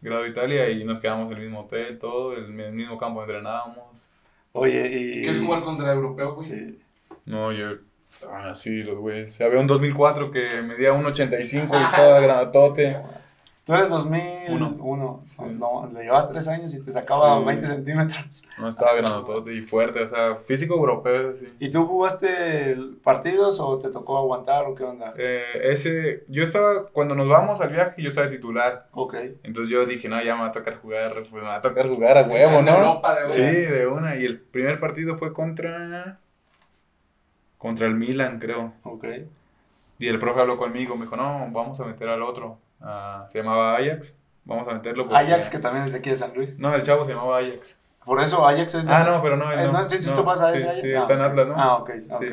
Grado 0.00 0.26
Italia 0.26 0.70
y 0.70 0.84
nos 0.84 0.98
quedamos 0.98 1.30
en 1.30 1.38
el 1.38 1.44
mismo 1.44 1.60
hotel, 1.60 1.98
todo, 1.98 2.34
el, 2.34 2.58
el 2.60 2.72
mismo 2.72 2.98
campo 2.98 3.22
entrenábamos. 3.22 4.10
Oye, 4.52 4.86
y. 4.86 5.22
¿Qué 5.22 5.30
es 5.30 5.40
jugar 5.40 5.62
contra 5.62 5.92
europeos, 5.92 6.34
güey? 6.34 6.48
Sí. 6.48 6.78
No, 7.24 7.52
yo. 7.52 7.76
Estaban 8.10 8.48
así 8.48 8.82
los 8.82 8.98
güeyes. 8.98 9.40
Había 9.40 9.60
un 9.60 9.66
2004 9.66 10.30
que 10.30 10.62
medía 10.62 10.92
1.85 10.92 11.78
y 11.78 11.82
estaba 11.82 12.20
grandotote. 12.20 12.96
Tú 13.64 13.74
eres 13.74 13.90
2001. 14.48 14.76
Uno. 14.84 15.20
Sí. 15.24 15.42
No, 15.58 15.90
le 15.92 16.02
llevas 16.04 16.28
3 16.28 16.48
años 16.48 16.74
y 16.74 16.82
te 16.82 16.90
sacaba 16.90 17.38
Sí. 17.38 17.44
20 17.44 17.66
centímetros. 17.66 18.44
No 18.58 18.68
estaba 18.68 18.94
grandotote 18.94 19.52
y 19.54 19.62
fuerte, 19.62 20.02
o 20.02 20.06
sea, 20.06 20.36
físico 20.36 20.74
europeo, 20.74 21.30
así. 21.30 21.52
¿Y 21.58 21.70
tú 21.70 21.86
jugaste 21.86 22.76
partidos 23.04 23.60
o 23.60 23.78
te 23.78 23.88
tocó 23.90 24.18
aguantar 24.18 24.64
o 24.66 24.74
qué 24.74 24.84
onda? 24.84 25.14
Eh, 25.16 25.42
ese, 25.64 26.24
yo 26.28 26.42
estaba, 26.42 26.86
cuando 26.88 27.14
nos 27.14 27.28
vamos 27.28 27.60
al 27.60 27.70
viaje, 27.70 28.02
yo 28.02 28.10
estaba 28.10 28.28
de 28.28 28.36
titular. 28.36 28.88
Ok. 28.92 29.14
Entonces 29.42 29.70
yo 29.70 29.86
dije, 29.86 30.08
no, 30.08 30.22
ya 30.22 30.34
me 30.34 30.42
va 30.42 30.48
a 30.48 30.52
tocar 30.52 30.76
jugar, 30.80 31.12
pues 31.14 31.32
me 31.32 31.40
va 31.40 31.56
a 31.56 31.60
tocar 31.60 31.88
jugar 31.88 32.18
a 32.18 32.22
huevo, 32.22 32.62
¿no? 32.62 32.76
Europa, 32.76 33.14
de 33.16 33.26
Sí, 33.26 33.40
de 33.42 33.86
una. 33.86 34.16
Y 34.16 34.24
el 34.24 34.40
primer 34.40 34.80
partido 34.80 35.14
fue 35.14 35.32
contra. 35.32 36.18
Contra 37.58 37.86
el 37.86 37.94
Milan, 37.94 38.38
creo. 38.38 38.74
Ok. 38.82 39.04
Y 39.98 40.08
el 40.08 40.18
profe 40.20 40.40
habló 40.40 40.58
conmigo, 40.58 40.94
me 40.94 41.06
dijo, 41.06 41.16
no, 41.16 41.48
vamos 41.50 41.80
a 41.80 41.84
meter 41.84 42.08
al 42.08 42.22
otro. 42.22 42.58
Ah, 42.80 43.26
se 43.32 43.38
llamaba 43.38 43.76
Ajax. 43.76 44.16
Vamos 44.46 44.66
a 44.68 44.74
meterlo. 44.74 45.08
Ajax, 45.14 45.50
que 45.50 45.58
también 45.58 45.84
es 45.84 45.92
de 45.92 45.98
aquí 45.98 46.08
de 46.10 46.16
San 46.16 46.32
Luis. 46.34 46.58
No, 46.58 46.74
el 46.74 46.82
chavo 46.82 47.04
se 47.04 47.10
llamaba 47.12 47.38
Ajax. 47.38 47.78
Por 48.04 48.22
eso 48.22 48.46
Ajax 48.46 48.74
es 48.76 48.86
de... 48.86 48.92
Ah, 48.94 49.02
no, 49.04 49.20
pero 49.22 49.36
no, 49.36 49.52
él 49.52 49.58
Eh, 49.58 49.64
no. 49.66 49.72
no, 49.72 49.90
sí, 49.90 49.98
sí, 49.98 50.08
no, 50.10 50.16
tú 50.16 50.22
vas 50.24 50.40
a 50.40 50.52
sí, 50.52 50.58
ese 50.58 50.66
Ajax. 50.68 50.80
Sí, 50.82 50.94
Ah, 50.94 51.00
está 51.00 51.14
en. 51.14 51.20
Atlas, 51.20 51.46
¿no? 51.48 51.54
Ah, 51.58 51.76
ok. 51.78 51.90
Sí. 52.20 52.26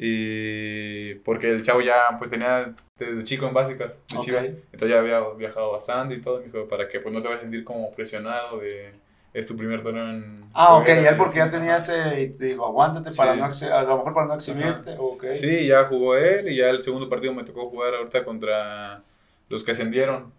Y 0.00 1.14
porque 1.24 1.50
el 1.50 1.62
chavo 1.64 1.80
ya 1.80 2.16
pues 2.18 2.30
tenía 2.30 2.72
desde 2.98 3.22
chico 3.24 3.46
en 3.46 3.52
básicas 3.54 3.98
de 4.08 4.16
Ok. 4.16 4.24
Chivas. 4.24 4.44
Entonces 4.44 4.88
ya 4.90 4.98
había 5.00 5.20
viajado 5.36 5.72
bastante 5.72 6.14
y 6.14 6.20
todo. 6.20 6.38
Me 6.38 6.44
dijo, 6.46 6.68
para 6.68 6.88
que 6.88 7.00
pues 7.00 7.12
no 7.12 7.20
te 7.20 7.26
vayas 7.28 7.40
a 7.40 7.42
sentir 7.42 7.64
como 7.64 7.90
presionado 7.92 8.58
de 8.60 8.92
es 9.34 9.44
tu 9.46 9.56
primer 9.56 9.82
torneo 9.82 10.08
en 10.08 10.44
Ah, 10.54 10.76
ok, 10.76 10.86
fuera", 10.86 11.00
y 11.02 11.06
él 11.06 11.16
porque 11.16 11.38
ya 11.38 11.50
tenía 11.50 11.76
ese, 11.76 12.34
dijo, 12.38 12.64
aguántate 12.64 13.10
para 13.14 13.34
Sí. 13.34 13.40
no 13.40 13.46
exhi- 13.46 13.70
a 13.70 13.82
lo 13.82 13.96
mejor 13.98 14.14
para 14.14 14.26
no 14.26 14.34
exhibirte, 14.34 14.92
Ajá. 14.92 15.00
ok. 15.02 15.24
Sí, 15.32 15.66
ya 15.66 15.84
jugó 15.84 16.16
él 16.16 16.48
y 16.48 16.56
ya 16.56 16.70
el 16.70 16.82
segundo 16.82 17.08
partido 17.08 17.34
me 17.34 17.44
tocó 17.44 17.68
jugar 17.68 17.94
ahorita 17.94 18.24
contra 18.24 19.02
los 19.48 19.62
que 19.64 19.72
ascendieron. 19.72 20.32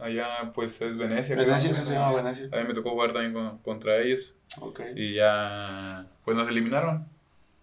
Allá 0.00 0.52
pues 0.54 0.80
es 0.82 0.96
Venecia. 0.96 1.34
creo. 1.36 1.46
Venecia, 1.46 1.72
sí 1.74 1.84
se 1.84 1.94
llama 1.94 2.16
Venecia. 2.16 2.48
A 2.52 2.56
mí 2.56 2.64
me 2.68 2.74
tocó 2.74 2.90
jugar 2.90 3.12
también 3.12 3.32
con- 3.32 3.58
contra 3.58 3.98
ellos 3.98 4.34
Ok. 4.60 4.80
y 4.96 5.14
ya 5.14 6.06
pues 6.24 6.36
nos 6.36 6.48
eliminaron. 6.48 7.06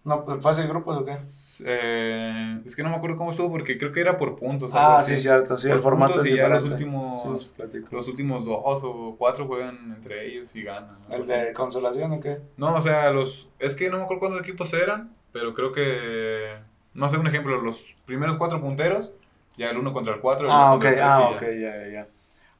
No, 0.04 0.24
pues, 0.24 0.42
¿fase 0.42 0.62
de 0.62 0.68
grupos 0.68 0.98
o 0.98 1.04
qué? 1.04 1.16
Eh, 1.64 2.60
es 2.66 2.74
que 2.74 2.82
no 2.82 2.88
me 2.90 2.96
acuerdo 2.96 3.16
cómo 3.16 3.30
estuvo 3.30 3.50
porque 3.52 3.78
creo 3.78 3.92
que 3.92 4.00
era 4.00 4.18
por 4.18 4.34
puntos. 4.34 4.72
Ah, 4.74 5.00
sí, 5.00 5.16
cierto, 5.16 5.56
sí, 5.56 5.68
Por 5.68 5.76
el 5.76 5.82
formato 5.82 6.22
es 6.22 6.30
y 6.30 6.34
ya 6.36 6.48
los 6.48 6.64
últimos, 6.64 7.52
Sí, 7.70 7.78
los 7.90 8.08
últimos 8.08 8.44
dos 8.44 8.80
o 8.82 9.14
cuatro 9.16 9.46
juegan 9.46 9.92
entre 9.96 10.26
ellos 10.26 10.56
y 10.56 10.62
ganan. 10.64 10.96
¿El 11.08 11.22
así. 11.22 11.32
de 11.32 11.52
consolación 11.52 12.10
o 12.12 12.20
qué? 12.20 12.38
No, 12.56 12.74
o 12.74 12.82
sea, 12.82 13.10
los 13.12 13.48
es 13.60 13.76
que 13.76 13.90
no 13.90 13.98
me 13.98 14.02
acuerdo 14.04 14.20
cuántos 14.20 14.40
equipos 14.40 14.72
eran, 14.74 15.12
pero 15.32 15.54
creo 15.54 15.72
que 15.72 16.54
no 16.94 17.08
sé 17.08 17.16
un 17.18 17.28
ejemplo, 17.28 17.60
los 17.62 17.94
primeros 18.04 18.36
cuatro 18.38 18.60
punteros, 18.60 19.12
ya 19.56 19.70
el 19.70 19.78
uno 19.78 19.92
contra 19.92 20.14
el 20.14 20.20
cuatro. 20.20 20.46
el 20.46 20.52
Ah, 20.52 20.74
otro 20.74 20.88
ok, 20.90 20.96
ah, 21.00 21.30
ok, 21.36 21.42
ya, 21.42 21.76
ya, 21.76 21.88
ya. 21.88 22.06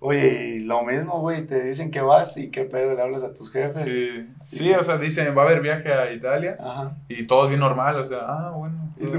Oye, 0.05 0.59
lo 0.65 0.83
mismo, 0.83 1.21
güey, 1.21 1.47
te 1.47 1.63
dicen 1.63 1.93
que 1.93 2.01
vas 2.01 2.37
y 2.37 2.51
qué 2.51 2.65
pedo, 2.65 2.97
le 2.97 3.03
hablas 3.03 3.23
a 3.23 3.33
tus 3.33 3.53
jefes. 3.53 3.83
Sí, 3.85 4.29
sí, 4.45 4.73
o 4.73 4.83
sea, 4.83 4.99
dicen, 4.99 5.33
va 5.39 5.43
a 5.43 5.45
haber 5.45 5.61
viaje 5.61 5.93
a 5.93 6.13
Italia 6.13 6.57
Ajá. 6.59 6.97
y 7.09 7.25
todo 7.29 7.47
bien 7.47 7.61
normal, 7.61 8.01
o 8.01 8.05
sea, 8.05 8.19
ah, 8.23 8.51
bueno. 8.53 8.93
¿Y 8.97 9.07
tú? 9.07 9.19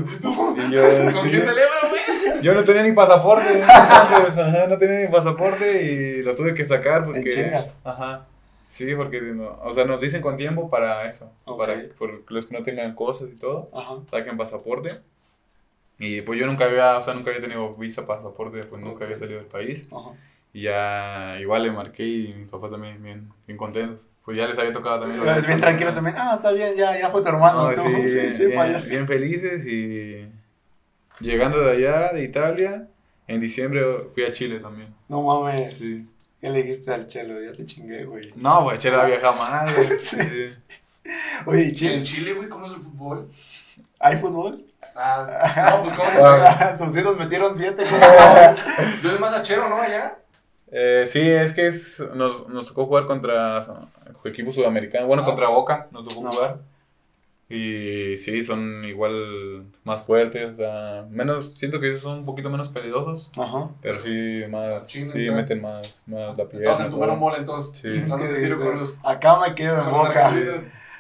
y 0.58 0.72
yo, 0.74 0.82
¿Con 1.13 1.24
sí, 1.24 1.30
quién 1.30 1.41
celebra, 1.43 1.89
güey? 1.89 2.41
Yo 2.41 2.54
no 2.54 2.65
tenía 2.65 2.84
ni 2.84 2.91
pasaporte, 2.91 3.48
entonces, 3.50 4.38
ajá, 4.38 4.67
no 4.67 4.78
tenía 4.78 5.06
ni 5.06 5.08
pasaporte 5.10 5.84
y 5.84 6.22
lo 6.22 6.36
tuve 6.36 6.54
que 6.54 6.65
sacar 6.65 7.06
porque... 7.06 7.54
Ajá. 7.86 8.26
Sí, 8.65 8.93
porque, 8.96 9.22
no- 9.22 9.60
o 9.63 9.74
sea, 9.74 9.86
nos 9.86 10.02
dicen 10.02 10.22
con 10.22 10.36
tiempo 10.36 10.69
para 10.69 11.08
eso, 11.10 11.32
para 11.58 11.76
por 11.98 12.30
los 12.30 12.46
que 12.46 12.58
no 12.58 12.63
tengan 12.63 12.93
cosas 12.93 13.30
y 13.32 13.38
todo, 13.38 13.69
Ajá. 13.74 13.96
saquen 14.12 14.36
pasaporte. 14.36 14.89
Y 15.98 16.22
pues 16.24 16.38
yo 16.38 16.46
nunca 16.46 16.65
había, 16.65 16.98
o 16.98 17.04
sea, 17.04 17.13
nunca 17.13 17.30
había 17.30 17.41
tenido 17.41 17.74
visa, 17.76 18.06
pasaporte, 18.06 18.63
pues 18.65 18.82
nunca 18.82 19.06
había 19.06 19.17
salido 19.17 19.39
del 19.39 19.48
país. 19.48 19.88
Ajá. 19.89 20.10
Y 20.53 20.63
ya 20.63 21.37
igual 21.39 21.63
le 21.63 21.71
marqué 21.71 22.05
y 22.05 22.33
mis 22.33 22.47
papás 22.49 22.71
también 22.71 23.01
bien, 23.03 23.29
bien 23.47 23.57
contentos. 23.57 24.07
Pues 24.23 24.37
ya 24.37 24.47
les 24.47 24.57
había 24.57 24.71
tocado 24.71 25.01
también. 25.01 25.19
lo 25.19 25.33
de- 25.33 25.41
Bien 25.41 25.59
tranquilos 25.59 25.93
también. 25.95 26.15
Ah, 26.17 26.33
está 26.35 26.51
bien, 26.51 26.75
ya, 26.77 26.97
ya 26.97 27.09
fue 27.09 27.21
tu 27.21 27.27
hermano. 27.29 27.69
No, 27.71 27.73
tú. 27.75 27.81
sí, 28.07 28.29
Sí, 28.29 28.45
bien, 28.45 28.81
sí, 28.81 28.89
bien- 28.91 29.07
felices 29.07 29.65
y 29.65 30.29
llegando 31.19 31.59
de 31.59 31.71
allá, 31.71 32.13
de 32.13 32.23
Italia, 32.23 32.87
en 33.27 33.39
diciembre 33.41 33.83
fui 34.13 34.23
a 34.23 34.31
Chile 34.31 34.59
también. 34.59 34.93
No 35.09 35.21
mames. 35.23 35.73
Sí. 35.73 36.07
¿Qué 36.39 36.49
le 36.49 36.61
dijiste 36.63 36.93
al 36.93 37.07
chelo? 37.07 37.41
Ya 37.41 37.53
te 37.55 37.65
chingué, 37.65 38.05
güey. 38.05 38.31
No, 38.35 38.63
pues 38.63 38.79
Chile 38.79 38.95
ha 38.97 39.05
viajado 39.05 39.33
más. 39.35 39.73
güey. 39.73 39.87
Sí. 39.99 40.17
Sí. 40.47 40.61
Oye, 41.45 41.63
¿y 41.63 41.67
En 41.69 41.73
Chile? 41.73 42.03
Chile, 42.03 42.33
güey, 42.33 42.47
¿cómo 42.47 42.65
es 42.67 42.73
el 42.73 42.79
fútbol? 42.81 43.29
¿Hay 43.99 44.17
fútbol? 44.17 44.65
Ah, 44.95 45.71
no, 45.71 45.83
pues 45.83 45.95
cómo 45.97 46.09
Ah. 46.25 46.77
Sus 46.77 46.95
hijos 46.95 47.17
metieron 47.17 47.53
siete. 47.55 47.83
güey. 47.83 49.01
Yo 49.03 49.11
es 49.11 49.19
más 49.19 49.33
hachero, 49.33 49.67
¿no? 49.67 49.81
Allá. 49.81 50.17
Eh, 50.75 51.05
sí, 51.07 51.21
es 51.21 51.53
que 51.53 51.67
es, 51.67 52.03
nos, 52.15 52.49
nos 52.49 52.67
tocó 52.67 52.88
jugar 52.88 53.05
contra 53.05 53.62
equipos 54.25 54.55
sudamericanos. 54.55 55.07
Bueno, 55.07 55.21
Ah. 55.23 55.25
contra 55.27 55.49
Boca 55.49 55.88
nos 55.91 56.07
tocó 56.07 56.23
No. 56.23 56.31
jugar. 56.31 56.57
Y 57.49 58.17
sí, 58.17 58.43
son 58.43 58.83
igual 58.86 59.65
más 59.83 60.03
fuertes. 60.03 60.53
o 60.53 60.55
sea, 60.55 61.05
menos, 61.12 61.53
siento 61.55 61.79
que 61.79 61.89
ellos 61.89 62.01
son 62.01 62.19
un 62.19 62.25
poquito 62.25 62.49
menos 62.49 62.69
peligrosos. 62.69 63.29
Ajá. 63.38 63.69
Pero 63.81 63.99
sí, 63.99 64.43
más, 64.49 64.88
sí, 64.88 65.05
meten 65.29 65.62
más, 65.62 66.01
más 66.07 66.36
la 66.38 66.45
pierna. 66.45 66.62
Estabas 66.71 66.86
en 66.86 66.89
tu 66.91 66.97
mano 66.97 67.15
mole, 67.17 67.38
entonces. 67.38 67.77
Sí. 67.77 67.99
Dándote 68.09 68.39
tiro 68.39 68.59
con 68.59 68.79
los. 68.79 68.95
Acá 69.03 69.38
me 69.39 69.53
quedo 69.53 69.79
en 69.83 69.91
boca. 69.91 70.31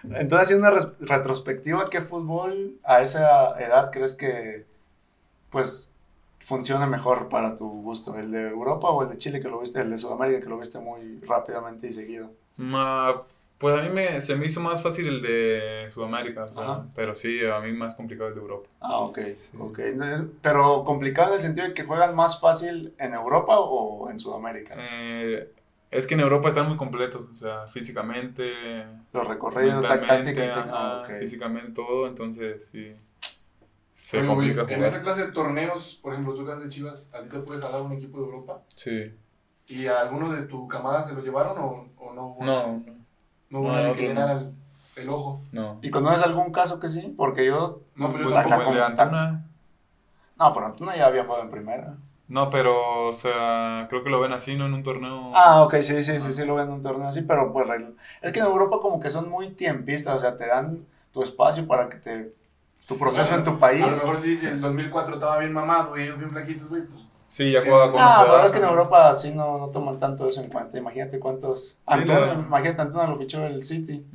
Entonces, 0.03 0.39
haciendo 0.47 0.67
una 0.67 0.77
retrospectiva, 0.99 1.89
¿qué 1.89 2.01
fútbol 2.01 2.73
a 2.83 3.01
esa 3.01 3.57
edad 3.59 3.89
crees 3.89 4.13
que, 4.13 4.65
pues, 5.49 5.92
funciona 6.45 6.85
mejor 6.85 7.29
para 7.29 7.57
tu 7.57 7.67
gusto? 7.81 8.17
¿El 8.17 8.31
de 8.31 8.49
Europa 8.49 8.89
o 8.89 9.03
el 9.03 9.09
de 9.09 9.17
Chile 9.17 9.41
que 9.41 9.49
lo 9.49 9.59
viste, 9.59 9.79
el 9.81 9.89
de 9.89 9.97
Sudamérica 9.97 10.41
que 10.41 10.49
lo 10.49 10.57
viste 10.59 10.79
muy 10.79 11.19
rápidamente 11.21 11.87
y 11.87 11.93
seguido? 11.93 12.31
Ma- 12.57 13.23
pues 13.57 13.79
a 13.79 13.81
mí 13.83 13.89
me, 13.89 14.19
se 14.19 14.35
me 14.35 14.45
hizo 14.45 14.59
más 14.59 14.83
fácil 14.83 15.07
el 15.07 15.21
de 15.21 15.89
Sudamérica, 15.93 16.49
pero 16.95 17.15
sí, 17.15 17.45
a 17.45 17.59
mí 17.61 17.71
más 17.71 17.95
complicado 17.95 18.27
el 18.29 18.35
de 18.35 18.41
Europa. 18.41 18.67
Ah, 18.81 18.99
ok, 18.99 19.19
ok. 19.59 19.79
Pero 20.41 20.83
complicado 20.83 21.29
en 21.29 21.35
el 21.35 21.41
sentido 21.41 21.67
de 21.67 21.73
que 21.73 21.85
juegan 21.85 22.13
más 22.13 22.41
fácil 22.41 22.93
en 22.97 23.13
Europa 23.13 23.57
o 23.59 24.09
en 24.09 24.19
Sudamérica. 24.19 24.75
Eh, 24.77 25.49
es 25.91 26.07
que 26.07 26.15
en 26.15 26.21
Europa 26.21 26.49
están 26.49 26.67
muy 26.67 26.75
completos, 26.75 27.21
o 27.31 27.37
sea, 27.37 27.67
físicamente, 27.67 28.51
Los 29.13 29.27
recorridos, 29.27 29.81
tá- 29.83 30.01
táctica 30.01 30.07
mentalmente, 30.07 30.45
y 30.45 30.49
ajá, 30.49 30.67
ah, 30.71 31.01
ok. 31.03 31.19
físicamente 31.19 31.71
todo, 31.71 32.07
entonces 32.07 32.67
sí, 32.71 32.93
se 33.93 34.19
Oye, 34.19 34.27
complica 34.27 34.61
güey, 34.63 34.73
En 34.73 34.77
jugar. 34.77 34.89
esa 34.89 35.01
clase 35.01 35.25
de 35.25 35.31
torneos, 35.31 35.95
por 36.01 36.13
ejemplo, 36.13 36.35
tú 36.35 36.45
que 36.45 36.53
de 36.55 36.67
Chivas, 36.69 37.09
¿a 37.13 37.21
ti 37.23 37.29
te 37.29 37.39
puedes 37.39 37.63
jalar 37.63 37.81
un 37.81 37.91
equipo 37.93 38.19
de 38.19 38.25
Europa? 38.25 38.63
Sí, 38.75 39.13
¿Y 39.67 39.87
a 39.87 40.01
alguno 40.01 40.31
de 40.33 40.43
tu 40.43 40.67
camada 40.67 41.03
se 41.03 41.13
lo 41.13 41.21
llevaron 41.21 41.57
o, 41.59 41.89
o 41.97 42.13
no 42.13 42.27
hubo? 42.27 42.45
no, 42.45 42.83
No 43.49 43.59
hubo 43.59 43.69
no, 43.69 43.73
nadie 43.73 43.93
que 43.93 44.01
no. 44.03 44.07
llenara 44.09 44.33
el, 44.33 44.53
el 44.95 45.09
ojo. 45.09 45.41
no. 45.51 45.79
¿Y 45.81 45.89
conoces 45.91 46.23
algún 46.25 46.51
caso 46.51 46.79
que 46.79 46.89
sí? 46.89 47.13
Porque 47.17 47.45
yo... 47.45 47.81
No, 47.95 48.11
pero 48.11 48.23
yo 48.25 48.31
Pues 48.31 48.45
tampoco. 48.47 48.69
el 48.71 48.75
de 48.75 48.83
Antuna, 48.83 49.49
No, 50.37 50.53
pero 50.53 50.67
Antuna 50.67 50.95
ya 50.95 51.07
había 51.07 51.23
jugado 51.25 51.43
en 51.45 51.51
primera. 51.51 51.97
no, 52.27 52.49
pero, 52.49 53.05
o 53.09 53.13
sea, 53.13 53.87
creo 53.89 54.03
que 54.03 54.09
lo 54.09 54.19
ven 54.19 54.31
así, 54.33 54.55
¿no? 54.57 54.65
En 54.65 54.73
un 54.73 54.83
torneo. 54.83 55.33
Ah, 55.35 55.63
ok, 55.63 55.75
sí, 55.81 56.03
sí, 56.03 56.19
sí, 56.21 56.33
sí, 56.33 56.45
lo 56.45 56.55
ven 56.55 56.67
en 56.67 56.73
un 56.73 56.83
torneo 56.83 57.07
así, 57.07 57.21
pero 57.23 57.51
pues 57.51 57.67
regla- 57.67 57.91
es 58.21 58.31
que 58.31 58.39
en 58.39 58.45
Europa 58.45 58.79
como 58.81 58.99
que 58.99 59.09
son 59.09 59.29
muy 59.29 59.49
tiempistas, 59.51 60.15
o 60.15 60.19
sea, 60.19 60.37
te 60.37 60.47
dan 60.47 60.85
tu 61.11 61.23
espacio 61.23 61.67
para 61.67 61.89
que 61.89 61.97
te, 61.97 62.33
tu 62.87 62.97
proceso 62.97 63.23
Bueno, 63.29 63.37
en 63.37 63.43
tu 63.43 63.59
país. 63.59 63.83
A 63.83 63.87
lo 63.87 63.95
mejor 63.95 64.17
sí, 64.17 64.35
si 64.35 64.45
el 64.47 64.59
2004 64.61 65.15
estaba 65.15 65.39
bien 65.39 65.53
mamado 65.53 65.97
y 65.97 66.03
ellos 66.03 66.17
bien 66.17 66.31
flaquitos, 66.31 66.69
güey, 66.69 66.81
pues. 66.83 67.01
Sí, 67.29 67.51
ya 67.51 67.61
jugaba 67.63 67.91
con 67.91 67.99
No, 68.01 68.07
los 68.07 68.27
pero 68.29 68.45
es 68.45 68.51
que 68.51 68.57
en. 68.59 68.63
Europa 68.65 69.15
sí 69.15 69.31
no, 69.31 69.57
no 69.57 69.67
toman 69.69 69.97
tanto 69.99 70.27
eso 70.27 70.41
en 70.41 70.49
cuenta, 70.49 70.77
imagínate 70.77 71.19
cuántos... 71.19 71.77
Antuna, 71.87 72.19
la- 72.27 72.33
imagínate, 72.35 72.81
Antuna 72.81 73.07
lo 73.07 73.17
fichó 73.17 73.43
el 73.47 73.63
City, 73.63 74.05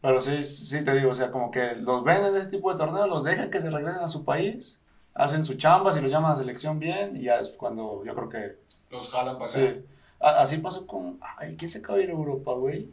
pero 0.00 0.20
sí, 0.20 0.42
sí 0.42 0.84
te 0.84 0.92
digo, 0.94 1.10
o 1.10 1.14
sea, 1.14 1.30
como 1.30 1.50
que 1.50 1.76
los 1.76 2.02
ven 2.04 2.24
en 2.24 2.36
ese 2.36 2.46
tipo 2.48 2.70
de 2.72 2.78
torneos, 2.78 3.08
los 3.08 3.24
dejan 3.24 3.50
que 3.50 3.60
se 3.60 3.70
regresen 3.70 4.02
a 4.02 4.08
su 4.08 4.24
país, 4.24 4.78
hacen 5.14 5.44
su 5.44 5.54
chamba, 5.54 5.92
si 5.92 6.00
los 6.00 6.10
llaman 6.10 6.32
a 6.32 6.36
selección 6.36 6.78
bien, 6.78 7.16
y 7.16 7.22
ya 7.24 7.36
es 7.38 7.50
cuando 7.50 8.02
yo 8.04 8.14
creo 8.14 8.28
que 8.28 8.56
Los 8.90 9.08
jalan 9.10 9.38
para 9.38 9.48
acá. 9.50 9.58
Sí. 9.60 9.84
Así 10.20 10.58
pasó 10.58 10.86
con. 10.86 11.18
Ay, 11.38 11.56
¿quién 11.56 11.70
se 11.70 11.78
acaba 11.78 11.98
de 11.98 12.04
ir 12.04 12.10
a 12.10 12.14
Europa, 12.14 12.52
güey? 12.52 12.88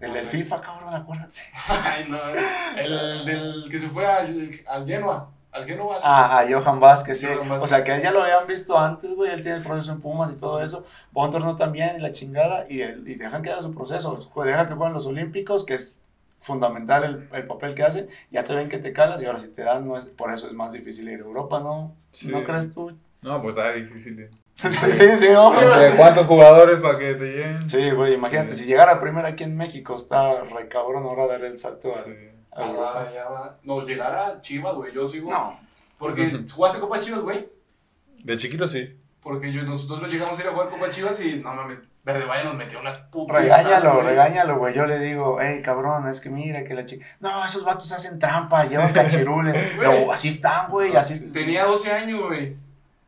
El 0.00 0.12
del 0.14 0.26
FIFA, 0.26 0.60
cabrón, 0.60 0.94
acuérdate. 0.94 1.40
Ay, 1.84 2.06
no, 2.08 2.18
el 2.78 3.24
del 3.26 3.68
que 3.70 3.78
se 3.78 3.88
fue 3.88 4.06
al, 4.06 4.50
al 4.66 4.86
Genoa. 4.86 5.30
Al 5.52 5.66
Genoa. 5.66 5.98
Ah, 6.02 6.38
a 6.38 6.46
Johan 6.48 6.80
Vázquez, 6.80 7.20
sí. 7.20 7.26
Johan 7.26 7.48
Vázquez. 7.48 7.64
O 7.64 7.66
sea, 7.66 7.84
que 7.84 7.92
él 7.94 8.02
ya 8.02 8.10
lo 8.12 8.22
habían 8.22 8.46
visto 8.46 8.78
antes, 8.78 9.14
güey. 9.16 9.32
Él 9.32 9.42
tiene 9.42 9.58
el 9.58 9.62
proceso 9.64 9.92
en 9.92 10.00
Pumas 10.00 10.30
y 10.30 10.34
todo 10.36 10.62
eso. 10.62 10.86
Va 11.16 11.22
a 11.22 11.26
un 11.26 11.30
torneo 11.32 11.56
también 11.56 11.96
y 11.96 12.00
la 12.00 12.12
chingada. 12.12 12.66
Y, 12.70 12.80
el- 12.82 13.06
y 13.06 13.16
dejan 13.16 13.42
que 13.42 13.50
haga 13.50 13.60
su 13.60 13.74
proceso. 13.74 14.30
Dejan 14.44 14.68
que 14.68 14.74
jueguen 14.74 14.94
los 14.94 15.06
Olímpicos, 15.06 15.64
que 15.64 15.74
es 15.74 15.98
fundamental 16.38 17.04
el, 17.04 17.28
el 17.32 17.46
papel 17.46 17.74
que 17.74 17.82
hace. 17.82 18.08
Ya 18.30 18.44
te 18.44 18.54
ven 18.54 18.68
que 18.68 18.78
te 18.78 18.92
calas 18.92 19.20
y 19.20 19.26
ahora 19.26 19.38
si 19.40 19.48
te 19.48 19.62
dan, 19.62 19.86
no 19.86 19.96
es, 19.96 20.04
por 20.06 20.32
eso 20.32 20.46
es 20.46 20.52
más 20.54 20.72
difícil 20.72 21.08
ir 21.08 21.18
a 21.20 21.24
Europa, 21.24 21.60
¿no? 21.60 21.94
Sí. 22.12 22.28
¿No 22.28 22.42
crees 22.44 22.72
tú? 22.72 22.96
No, 23.22 23.42
pues 23.42 23.54
está 23.56 23.72
difícil. 23.72 24.30
Sí, 24.60 24.92
sí, 24.92 25.08
sí, 25.18 25.28
¿no? 25.32 25.52
Entre 25.60 25.96
¿Cuántos 25.96 26.26
jugadores 26.26 26.76
para 26.80 26.98
que 26.98 27.14
te 27.14 27.24
lleguen? 27.24 27.70
Sí, 27.70 27.90
güey, 27.90 28.14
imagínate, 28.14 28.54
Sí. 28.54 28.62
si 28.62 28.68
llegara 28.68 28.98
primero 29.00 29.26
aquí 29.28 29.44
en 29.44 29.56
México, 29.56 29.96
está 29.96 30.42
re 30.42 30.68
cabrón 30.68 31.04
ahora 31.04 31.26
dar 31.26 31.44
el 31.44 31.58
salto 31.58 31.88
a, 31.88 32.04
Sí. 32.04 32.10
a 32.52 32.60
Ah, 32.60 32.66
Europa. 32.66 33.08
ya 33.14 33.28
va. 33.28 33.58
No, 33.62 33.84
llegar 33.86 34.12
a 34.12 34.40
Chivas, 34.40 34.74
güey. 34.74 34.92
Yo 34.92 35.06
sigo. 35.06 35.30
No, 35.30 35.58
Porque 35.98 36.30
jugaste 36.52 36.78
Copa 36.80 36.98
Chivas, 36.98 37.20
güey. 37.20 37.48
De 38.24 38.36
chiquito 38.36 38.66
sí. 38.68 38.96
Porque 39.22 39.52
yo, 39.52 39.62
nosotros 39.62 40.10
llegamos 40.10 40.38
a 40.38 40.42
ir 40.42 40.48
a 40.48 40.52
jugar 40.52 40.70
Copa 40.70 40.88
Chivas 40.90 41.20
y 41.20 41.36
no 41.36 41.54
mames, 41.54 41.78
Verde 42.02 42.24
Valle 42.24 42.44
nos 42.44 42.54
metió 42.54 42.80
unas 42.80 42.96
putas. 43.10 43.36
regáñalo, 43.36 44.00
regáñalo, 44.00 44.58
güey. 44.58 44.74
Yo 44.74 44.86
le 44.86 44.98
digo, 44.98 45.38
hey, 45.40 45.60
cabrón, 45.62 46.08
es 46.08 46.20
que 46.22 46.30
mira 46.30 46.64
que 46.64 46.72
la 46.74 46.84
chica. 46.86 47.04
No, 47.20 47.44
esos 47.44 47.62
vatos 47.64 47.92
hacen 47.92 48.18
trampa, 48.18 48.64
llevan 48.64 48.92
cachirules. 48.94 49.54
Güey. 49.76 50.06
No, 50.06 50.10
así 50.12 50.28
están, 50.28 50.70
güey, 50.70 50.96
así. 50.96 51.30
Tenía 51.30 51.64
12 51.66 51.92
años, 51.92 52.20
güey. 52.26 52.56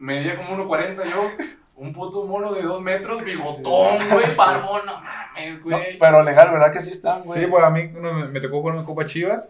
Medía 0.02 0.36
como 0.36 0.56
1.40 0.68 1.04
yo. 1.10 1.28
Un 1.76 1.92
puto 1.92 2.24
mono 2.26 2.52
de 2.52 2.62
2 2.62 2.80
metros, 2.82 3.24
bigotón, 3.24 3.96
güey, 4.10 4.26
barbón, 4.36 4.82
no 4.86 5.00
mames, 5.00 5.58
No, 5.58 5.64
güey. 5.64 5.98
pero 5.98 6.22
legal, 6.22 6.50
¿verdad 6.52 6.70
que 6.72 6.80
sí 6.80 6.90
están, 6.90 7.22
güey? 7.22 7.40
Sí, 7.40 7.46
pues 7.48 7.64
a 7.64 7.70
mí 7.70 7.90
uno 7.96 8.12
me, 8.12 8.28
me 8.28 8.40
tocó 8.40 8.60
jugar 8.60 8.76
una 8.76 8.84
Copa 8.84 9.04
Chivas 9.04 9.48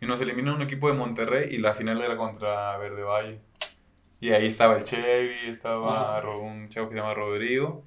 y 0.00 0.06
nos 0.06 0.20
eliminó 0.20 0.54
un 0.54 0.62
equipo 0.62 0.88
de 0.90 0.94
Monterrey 0.98 1.54
y 1.54 1.58
la 1.58 1.72
final 1.74 2.02
era 2.02 2.16
contra 2.16 2.76
Verde 2.78 3.02
Valle. 3.02 3.40
Y 4.20 4.30
ahí 4.32 4.46
estaba 4.46 4.76
el 4.76 4.84
Chevy, 4.84 5.48
estaba 5.50 6.10
Ajá. 6.12 6.20
Ro- 6.22 6.40
un 6.42 6.68
chavo 6.68 6.88
que 6.88 6.94
se 6.96 7.00
llama 7.00 7.14
Rodrigo. 7.14 7.84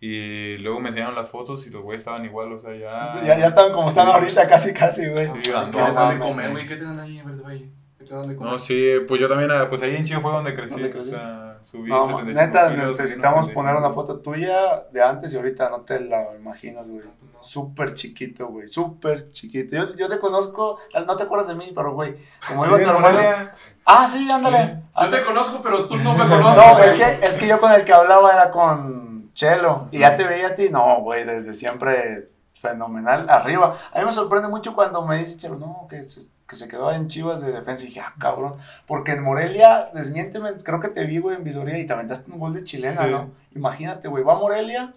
Y 0.00 0.58
luego 0.58 0.80
me 0.80 0.88
enseñaron 0.90 1.14
las 1.14 1.30
fotos 1.30 1.66
y 1.66 1.70
los 1.70 1.82
güeyes 1.82 2.02
estaban 2.02 2.24
igual, 2.24 2.52
o 2.52 2.60
sea, 2.60 2.74
ya. 2.76 3.22
Ya, 3.24 3.38
ya 3.38 3.46
están 3.46 3.72
como 3.72 3.88
están 3.88 4.06
Sí. 4.06 4.12
ahorita, 4.12 4.46
casi, 4.48 4.74
casi, 4.74 5.08
güey. 5.08 5.26
Sí, 5.26 5.40
¿Qué 5.44 5.50
no, 5.52 5.70
te 5.70 5.78
dan 5.92 6.10
de 6.18 6.18
comer, 6.24 6.50
güey? 6.50 6.66
¿Qué 6.68 6.76
te 6.76 6.84
dan 6.84 7.00
ahí 7.00 7.18
en 7.18 7.26
Verde 7.26 7.42
Valle? 7.42 7.70
No, 8.40 8.58
sí, 8.58 8.92
pues 9.06 9.20
yo 9.20 9.28
también, 9.28 9.50
ah, 9.50 9.66
pues 9.68 9.82
ahí 9.82 9.96
en 9.96 10.04
Chivo 10.04 10.20
fue 10.20 10.32
donde 10.32 10.54
crecí. 10.54 10.80
¿Dónde 10.80 10.98
o 11.00 11.04
sea, 11.04 11.58
subí 11.62 11.88
No, 11.88 12.06
75 12.06 12.40
neta, 12.40 12.70
kilos, 12.70 12.86
necesitamos 12.98 13.46
75. 13.46 13.54
poner 13.54 13.76
una 13.76 13.90
foto 13.92 14.18
tuya 14.20 14.84
de 14.92 15.02
antes 15.02 15.32
y 15.32 15.36
ahorita 15.36 15.70
no 15.70 15.80
te 15.80 16.00
la 16.00 16.34
imaginas, 16.36 16.88
güey. 16.88 17.04
No. 17.04 17.42
Súper 17.42 17.92
chiquito, 17.94 18.46
güey. 18.48 18.68
Súper 18.68 19.30
chiquito. 19.30 19.76
Yo, 19.76 19.94
yo 19.96 20.08
te 20.08 20.18
conozco, 20.18 20.78
no 21.06 21.16
te 21.16 21.22
acuerdas 21.24 21.48
de 21.48 21.54
mí, 21.54 21.72
pero, 21.74 21.92
güey, 21.92 22.16
como 22.48 22.64
iba 22.66 22.78
Sí, 22.78 22.84
tu 22.84 22.88
de 22.90 22.96
hermano. 22.96 23.14
Morelia. 23.14 23.52
Ah, 23.84 24.06
sí, 24.08 24.30
ándale. 24.30 24.82
Yo 25.00 25.10
te 25.10 25.22
conozco, 25.22 25.60
pero 25.62 25.86
tú 25.86 25.96
no 25.98 26.12
me 26.16 26.26
conoces. 26.26 26.64
No, 26.66 26.72
güey. 26.74 26.86
es 26.88 26.94
que, 26.94 27.26
es 27.26 27.36
que 27.36 27.46
yo 27.46 27.58
con 27.60 27.72
el 27.72 27.84
que 27.84 27.92
hablaba 27.92 28.32
era 28.32 28.50
con 28.50 29.30
Chelo. 29.34 29.88
Y 29.90 29.98
ya 29.98 30.16
te 30.16 30.24
veía 30.26 30.48
a 30.48 30.54
ti. 30.54 30.70
No, 30.70 31.02
güey, 31.02 31.24
desde 31.24 31.52
siempre 31.54 32.30
fenomenal. 32.68 33.28
Arriba. 33.28 33.76
A 33.92 33.98
mí 33.98 34.04
me 34.04 34.12
sorprende 34.12 34.48
mucho 34.48 34.74
cuando 34.74 35.04
me 35.06 35.18
dice 35.18 35.36
Chelo, 35.36 35.56
no, 35.56 35.86
que 35.88 36.02
se, 36.04 36.22
que 36.48 36.56
se 36.56 36.66
quedó 36.68 36.90
en 36.92 37.06
Chivas 37.08 37.40
de 37.40 37.52
defensa. 37.52 37.84
Y 37.84 37.88
dije, 37.88 38.00
ah, 38.00 38.14
cabrón. 38.18 38.54
Porque 38.86 39.12
en 39.12 39.22
Morelia, 39.22 39.90
desmiénteme, 39.94 40.52
creo 40.62 40.80
que 40.80 40.88
te 40.88 41.04
vi, 41.04 41.18
güey, 41.18 41.36
en 41.36 41.44
Visoría 41.44 41.78
y 41.78 41.86
te 41.86 41.92
aventaste 41.92 42.30
un 42.30 42.38
gol 42.38 42.54
de 42.54 42.64
chilena, 42.64 43.04
Sí. 43.04 43.10
¿no? 43.10 43.30
Imagínate, 43.54 44.08
güey, 44.08 44.24
va 44.24 44.34
a 44.34 44.38
Morelia, 44.38 44.92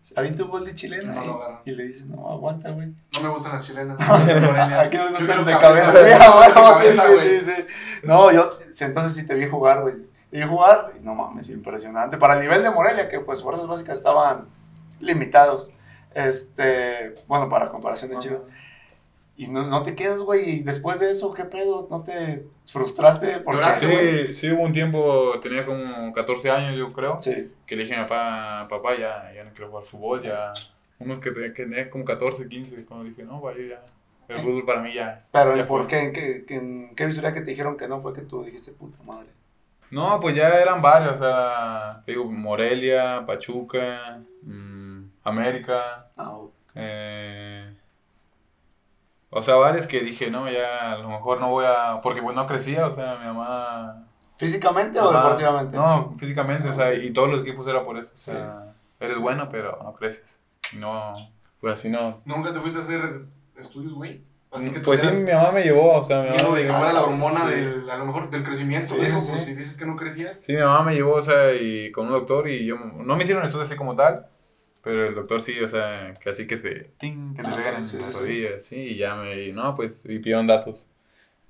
se 0.00 0.18
avienta 0.18 0.42
un 0.44 0.50
gol 0.50 0.64
de 0.64 0.74
chilena 0.74 1.14
No 1.14 1.22
y- 1.22 1.26
lo 1.28 1.42
agarra. 1.42 1.60
y, 1.64 1.70
le 1.72 1.84
dice, 1.84 2.04
no, 2.06 2.28
aguanta, 2.30 2.70
güey. 2.72 2.88
No 3.14 3.22
me 3.22 3.28
gustan 3.28 3.52
las 3.52 3.64
chilenas. 3.64 3.96
Aquí 4.80 4.96
nos 4.96 5.06
Yo 5.06 5.10
gusta 5.12 5.26
quiero 5.26 5.40
el 5.40 5.46
de 5.46 5.58
cabeza. 5.58 5.92
güey. 5.92 6.90
sí, 6.90 6.98
sí, 6.98 7.40
sí, 7.44 7.62
sí. 7.62 7.66
No, 8.02 8.32
yo 8.32 8.50
entonces 8.80 9.14
sí 9.14 9.26
te 9.26 9.34
vi 9.34 9.46
jugar, 9.48 9.82
güey. 9.82 9.94
Te 10.30 10.38
vi 10.38 10.44
jugar, 10.46 10.92
y 10.98 11.04
no 11.04 11.14
mames, 11.14 11.50
impresionante. 11.50 12.16
Para 12.16 12.34
el 12.34 12.40
nivel 12.40 12.62
de 12.64 12.70
Morelia, 12.70 13.08
que 13.08 13.20
pues 13.20 13.42
fuerzas 13.42 13.66
básicas 13.68 13.98
estaban 13.98 14.46
limitados. 14.98 15.70
Este, 16.14 17.14
bueno, 17.26 17.48
para 17.48 17.68
comparación 17.70 18.10
de 18.10 18.18
Chivas. 18.18 18.40
Y 19.36 19.46
no, 19.48 19.66
no 19.66 19.82
te 19.82 19.94
quedas, 19.96 20.20
güey. 20.20 20.58
Y 20.58 20.62
después 20.62 21.00
de 21.00 21.10
eso, 21.10 21.32
¿qué 21.32 21.44
pedo? 21.44 21.88
¿No 21.90 22.04
te 22.04 22.44
frustraste? 22.70 23.38
Porque 23.38 23.60
Lloraste, 23.60 23.86
güey. 23.86 24.26
Sí, 24.28 24.34
sí, 24.34 24.50
hubo 24.52 24.62
un 24.62 24.72
tiempo, 24.72 25.40
tenía 25.42 25.64
como 25.64 26.12
14 26.12 26.50
años, 26.50 26.76
yo 26.76 26.92
creo. 26.92 27.18
Sí. 27.20 27.50
que 27.66 27.76
le 27.76 27.82
dije 27.84 27.94
a 27.94 28.02
mi 28.02 28.04
papá, 28.04 28.66
papá, 28.68 28.96
ya, 28.98 29.32
ya 29.34 29.44
no 29.44 29.50
quiero 29.52 29.70
jugar 29.70 29.84
fútbol, 29.84 30.22
ya. 30.22 30.52
Unos 30.98 31.18
que 31.18 31.30
tenía, 31.32 31.48
que 31.52 31.64
tenía 31.64 31.90
como 31.90 32.04
14, 32.04 32.46
15, 32.46 32.84
cuando 32.84 33.06
dije, 33.06 33.24
no, 33.24 33.40
vaya, 33.40 33.58
ya. 33.70 33.82
El 34.28 34.40
fútbol 34.40 34.64
para 34.64 34.80
mí 34.82 34.94
ya. 34.94 35.18
Pero 35.32 35.56
ya 35.56 35.62
¿y 35.64 35.66
por 35.66 35.80
fue". 35.82 35.88
qué? 35.88 35.98
¿En 36.04 36.12
qué, 36.12 36.44
en 36.54 36.94
qué 36.94 37.06
visoría 37.06 37.32
que 37.34 37.40
te 37.40 37.50
dijeron 37.50 37.76
que 37.76 37.88
no 37.88 38.00
fue 38.00 38.12
que 38.12 38.20
tú 38.22 38.44
dijiste, 38.44 38.72
puta 38.72 39.02
madre? 39.04 39.26
No, 39.90 40.20
pues 40.20 40.34
ya 40.36 40.48
eran 40.60 40.80
varios, 40.80 41.16
o 41.16 41.18
sea, 41.18 42.02
digo, 42.06 42.24
Morelia, 42.24 43.24
Pachuca, 43.26 44.22
mm, 44.42 45.02
América, 45.24 46.01
Ah, 46.24 46.30
ok. 46.36 46.52
eh, 46.74 47.76
o 49.30 49.42
sea, 49.42 49.54
varios 49.56 49.86
que 49.86 50.00
dije, 50.00 50.30
no, 50.30 50.50
ya 50.50 50.92
a 50.92 50.98
lo 50.98 51.08
mejor 51.08 51.40
no 51.40 51.48
voy 51.50 51.64
a, 51.64 52.00
porque 52.02 52.20
pues 52.22 52.36
no 52.36 52.46
crecía, 52.46 52.86
o 52.86 52.92
sea, 52.92 53.16
mi 53.16 53.24
mamá... 53.26 54.04
¿Físicamente 54.36 54.98
o 55.00 55.10
deportivamente? 55.12 55.76
No, 55.76 56.14
físicamente, 56.18 56.68
o 56.68 56.74
sea, 56.74 56.92
y 56.92 57.12
todos 57.12 57.30
los 57.30 57.40
equipos 57.42 57.66
era 57.66 57.84
por 57.84 57.96
eso, 57.98 58.10
o 58.14 58.18
sea, 58.18 58.74
eres 59.00 59.18
bueno, 59.18 59.48
pero 59.50 59.78
no 59.82 59.94
creces, 59.94 60.40
y 60.74 60.76
no, 60.76 61.12
pues 61.60 61.74
así 61.74 61.88
no, 61.88 62.20
¿Nunca 62.24 62.52
te 62.52 62.60
fuiste 62.60 62.78
a 62.80 62.82
hacer 62.82 63.22
estudios, 63.56 63.94
güey? 63.94 64.22
Así 64.50 64.70
que 64.70 64.80
tú 64.80 64.84
Pues 64.90 65.00
sí, 65.00 65.06
mi 65.24 65.32
mamá 65.32 65.50
me 65.50 65.62
llevó, 65.62 65.98
o 65.98 66.04
sea, 66.04 66.20
mi 66.22 66.28
mamá 66.28 66.54
de 66.56 66.66
que 66.66 66.72
fuera 66.74 66.92
la 66.92 67.02
hormona 67.04 67.48
Sí. 67.48 67.54
del, 67.54 67.88
a 67.88 67.96
lo 67.96 68.04
mejor 68.04 68.28
del 68.28 68.42
crecimiento. 68.44 68.88
Sí, 68.90 69.00
eso, 69.00 69.18
sí, 69.18 69.30
pues 69.30 69.44
si 69.46 69.54
dices 69.54 69.78
que 69.78 69.86
no 69.86 69.96
crecías. 69.96 70.40
Sí, 70.44 70.52
mi 70.52 70.60
mamá 70.60 70.82
me 70.82 70.94
llevó, 70.94 71.14
o 71.14 71.22
sea, 71.22 71.54
y 71.54 71.90
con 71.90 72.06
un 72.08 72.12
doctor 72.12 72.48
y 72.48 72.66
yo, 72.66 72.76
no 72.76 73.16
me 73.16 73.22
hicieron 73.22 73.44
estudios 73.46 73.70
así 73.70 73.78
como 73.78 73.96
tal, 73.96 74.26
pero 74.82 75.08
el 75.08 75.14
doctor 75.14 75.40
sí, 75.42 75.58
o 75.60 75.68
sea, 75.68 76.14
que 76.20 76.30
así 76.30 76.46
que 76.46 76.56
te, 76.56 76.90
ting, 76.98 77.34
que 77.34 77.42
te 77.42 77.48
Ah, 77.48 77.56
pegan 77.56 77.74
ok, 77.74 77.78
en 77.80 77.86
sí, 77.86 77.96
las 77.98 78.06
sí, 78.06 78.12
sí. 78.12 78.18
rodillas, 78.20 78.62
sí, 78.64 78.76
y 78.76 78.96
ya 78.96 79.14
me, 79.16 79.44
y 79.44 79.52
no, 79.52 79.74
pues, 79.74 80.04
y 80.06 80.18
pidieron 80.18 80.46
datos 80.46 80.86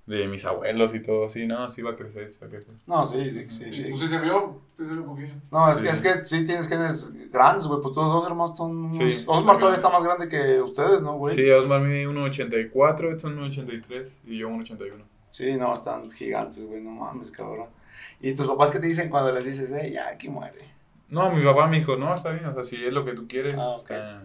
de 0.04 0.26
mis 0.26 0.44
abuelos 0.44 0.92
y 0.96 1.00
todo, 1.00 1.28
sí, 1.28 1.46
no, 1.46 1.70
sí 1.70 1.80
va 1.80 1.92
a 1.92 1.96
crecer, 1.96 2.32
sí 2.32 2.38
va 2.42 2.48
a 2.48 2.50
crecer. 2.50 2.74
No, 2.86 3.06
sí, 3.06 3.30
sí, 3.30 3.46
sí. 3.48 3.72
Sí. 3.72 3.86
pues 3.88 4.00
sí 4.00 4.08
se 4.08 4.20
vio, 4.20 4.60
sí 4.76 4.84
se 4.84 4.92
vio 4.92 5.02
un 5.02 5.08
poquillo. 5.08 5.34
No, 5.50 5.70
es, 5.70 5.78
Sí. 5.78 5.84
que, 5.84 5.90
es 5.90 6.00
que 6.00 6.26
sí 6.26 6.44
tienes 6.44 6.68
genes 6.68 7.30
grandes, 7.30 7.66
güey. 7.68 7.80
Pues 7.80 7.94
todos 7.94 8.12
dos 8.12 8.26
hermanos 8.26 8.56
son. 8.58 8.90
Sí. 8.92 9.22
Osmar 9.28 9.58
todavía 9.58 9.76
está 9.76 9.88
más 9.90 10.02
grande 10.02 10.28
que 10.28 10.60
ustedes, 10.60 11.02
¿no, 11.02 11.14
güey? 11.18 11.36
Sí, 11.36 11.48
Osmar 11.50 11.82
mide 11.82 12.08
1.84, 12.08 13.12
Edson 13.14 13.38
1.83 13.38 14.18
y 14.26 14.38
yo 14.38 14.48
1.81. 14.50 15.04
Sí, 15.30 15.54
no, 15.54 15.72
están 15.72 16.10
gigantes, 16.10 16.64
güey. 16.66 16.82
No 16.82 16.90
mames, 16.90 17.30
cabrón. 17.30 17.68
¿Y 18.20 18.34
tus 18.34 18.48
papás 18.48 18.72
qué 18.72 18.80
te 18.80 18.88
dicen 18.88 19.08
cuando 19.08 19.30
les 19.32 19.46
dices, 19.46 19.70
eh, 19.72 19.92
ya 19.92 20.08
aquí 20.08 20.28
muere? 20.28 20.71
No, 21.12 21.30
mi 21.30 21.44
papá 21.44 21.66
me 21.66 21.78
dijo, 21.78 21.96
no, 21.96 22.14
está 22.14 22.30
bien, 22.30 22.46
o 22.46 22.54
sea, 22.54 22.64
si 22.64 22.84
es 22.84 22.92
lo 22.92 23.04
que 23.04 23.12
tú 23.12 23.28
quieres. 23.28 23.54
Ah, 23.58 23.68
o 23.76 23.80
ok. 23.80 23.88
sea, 23.88 24.22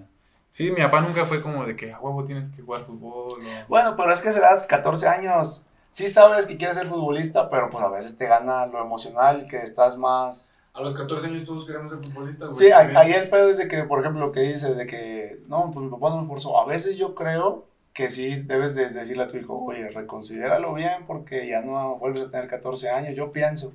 sí, 0.50 0.71
mi 0.71 0.82
papá 0.82 1.02
nunca 1.02 1.26
fue 1.26 1.41
como 1.41 1.65
de 1.65 1.76
que 1.76 1.91
a 1.91 2.00
huevo 2.00 2.23
tienes 2.23 2.50
que 2.52 2.62
jugar 2.62 2.86
fútbol. 2.86 3.41
o- 3.45 3.67
Bueno, 3.67 3.95
pero 3.97 4.12
es 4.13 4.21
que 4.21 4.30
a 4.30 4.32
esa 4.32 4.39
edad, 4.39 4.65
14 4.67 5.08
años, 5.08 5.65
sí 5.89 6.08
sabes 6.08 6.45
que 6.47 6.58
quieres 6.58 6.78
ser 6.78 6.88
futbolista, 6.88 7.50
pero 7.50 7.69
pues 7.69 7.84
a 7.84 7.89
veces 7.89 8.15
te 8.17 8.26
gana 8.28 8.65
lo 8.65 8.82
emocional, 8.82 9.45
que 9.50 9.58
estás 9.58 9.97
más. 9.97 10.56
A 10.73 10.82
los 10.82 10.93
14 10.95 11.28
años 11.28 11.43
todos 11.43 11.65
queremos 11.65 11.91
ser 11.91 12.02
futbolistas, 12.02 12.47
güey. 12.50 12.67
Sí, 12.67 12.71
ahí 12.71 13.12
el 13.12 13.30
pedo 13.30 13.50
es 13.50 13.58
de 13.58 13.67
que, 13.67 13.84
por 13.84 14.00
ejemplo, 14.00 14.26
lo 14.28 14.32
que 14.32 14.41
dice, 14.41 14.73
de 14.73 14.86
que, 14.86 15.41
no, 15.47 15.71
pues 15.73 15.84
mi 15.84 15.91
papá 15.91 16.10
no 16.12 16.21
me 16.21 16.28
forzó. 16.28 16.60
A 16.62 16.65
veces 16.65 16.97
yo 16.97 17.15
creo 17.15 17.65
que 17.93 18.10
sí 18.10 18.43
debes 18.43 18.76
de 18.76 18.88
decirle 18.88 19.23
a 19.23 19.28
tu 19.28 19.38
hijo, 19.38 19.58
oye, 19.65 19.89
reconsidéralo 19.89 20.73
bien 20.73 21.06
porque 21.08 21.47
ya 21.47 21.62
no 21.62 21.97
vuelves 21.97 22.23
a 22.23 22.32
tener 22.32 22.47
14 22.47 22.89
años. 22.91 23.15
Yo 23.15 23.32
pienso 23.32 23.73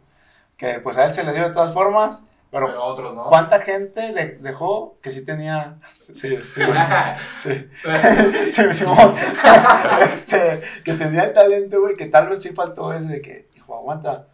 que 0.56 0.80
pues 0.80 0.98
a 0.98 1.04
él 1.06 1.14
se 1.14 1.24
le 1.24 1.32
dio 1.32 1.44
de 1.48 1.52
todas 1.54 1.72
formas, 1.74 2.26
pero, 2.52 2.66
Pero 2.68 2.84
otros, 2.84 3.14
¿no? 3.14 3.24
¿cuánta 3.24 3.58
gente 3.58 4.12
de- 4.12 4.36
dejó 4.40 4.96
que 5.02 5.10
sí 5.10 5.24
tenía... 5.24 5.78
Sí, 5.92 6.36
sí, 6.36 6.62
sí. 7.40 7.68
Sí, 8.52 8.72
Simón. 8.74 9.14
este, 10.02 10.60
que 10.84 10.94
tenía 10.94 11.24
el 11.24 11.32
talento, 11.32 11.80
güey, 11.80 11.96
que 11.96 12.06
tal 12.06 12.28
vez 12.28 12.42
sí 12.42 12.50
faltó 12.50 12.92
ese 12.92 13.08
de 13.08 13.20
que, 13.22 13.48
hijo, 13.56 13.74
aguanta. 13.74 14.28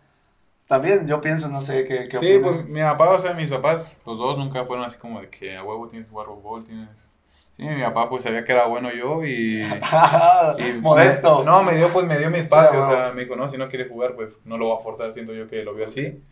También 0.67 1.07
yo 1.07 1.21
pienso, 1.23 1.49
no 1.49 1.61
sé, 1.63 1.85
¿qué, 1.87 2.09
qué 2.11 2.19
Sí, 2.19 2.35
opinas? 2.35 2.43
pues 2.43 2.69
mi 2.69 2.81
papá, 2.81 3.11
o 3.11 3.19
sea, 3.21 3.33
mis 3.33 3.49
papás, 3.49 3.99
los 4.05 4.19
dos 4.19 4.37
nunca 4.37 4.65
fueron 4.65 4.85
así 4.85 4.99
como 4.99 5.21
de 5.21 5.31
que 5.31 5.57
a 5.57 5.63
huevo 5.65 5.89
tienes 5.89 6.09
que 6.09 6.11
jugar 6.13 6.27
fútbol, 6.27 6.65
tienes... 6.65 7.09
Sí, 7.57 7.65
mi 7.65 7.83
papá 7.83 8.09
pues 8.09 8.23
sabía 8.23 8.45
que 8.45 8.53
era 8.53 8.67
bueno 8.67 8.93
yo 8.93 9.25
y... 9.25 9.63
y 10.59 10.73
Modesto. 10.81 11.39
me- 11.41 11.45
no, 11.47 11.63
me 11.63 11.75
dio 11.77 11.89
pues 11.89 12.05
me 12.07 12.19
dio 12.19 12.31
mi 12.31 12.39
espacio, 12.39 12.71
Sí, 12.73 12.77
o 12.77 12.87
sea, 12.97 13.13
me 13.13 13.23
dijo, 13.25 13.35
no, 13.37 13.49
si 13.49 13.57
no 13.59 13.69
quiere 13.69 13.89
jugar 13.89 14.15
pues 14.15 14.41
no 14.45 14.59
lo 14.59 14.67
voy 14.67 14.77
a 14.77 14.81
forzar, 14.81 15.13
siento 15.13 15.33
yo 15.33 15.49
que 15.49 15.63
lo 15.65 15.75
vio 15.75 15.85
así. 15.87 16.23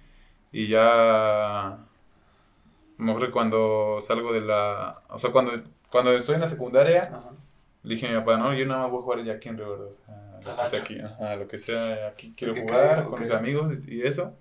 Y 0.53 0.69
ya... 0.69 1.79
Me 2.99 3.11
acuerdo 3.13 3.33
cuando 3.33 3.99
salgo 4.01 4.33
de 4.33 4.41
la... 4.41 5.03
O 5.09 5.19
sea, 5.19 5.31
cuando, 5.31 5.53
cuando 5.91 6.13
estoy 6.15 6.37
en 6.37 6.41
la 6.43 6.49
secundaria, 6.49 7.03
Ajá. 7.03 7.31
le 7.83 7.95
dije 7.95 8.07
a 8.07 8.11
mi 8.11 8.19
papá, 8.19 8.37
no, 8.39 8.55
yo 8.55 8.65
nada 8.67 8.83
más 8.83 8.91
voy 8.91 9.01
a 9.01 9.03
jugar 9.03 9.25
ya 9.25 9.35
aquí 9.35 9.49
en 9.51 9.59
Río 9.59 9.73
o 9.73 9.93
sea, 9.93 10.57
lo 10.57 10.63
que 10.63 10.69
sea 10.69 10.81
aquí, 10.81 11.01
ajá, 11.01 11.37
lo 11.37 11.49
que 11.49 11.59
sea, 11.59 12.09
aquí 12.09 12.35
quiero 12.37 12.55
Que 12.55 12.63
jugar 12.63 12.97
caiga, 12.97 13.05
con 13.11 13.21
mis 13.21 13.31
amigos 13.31 13.73
y 13.87 14.03
eso. 14.03 14.33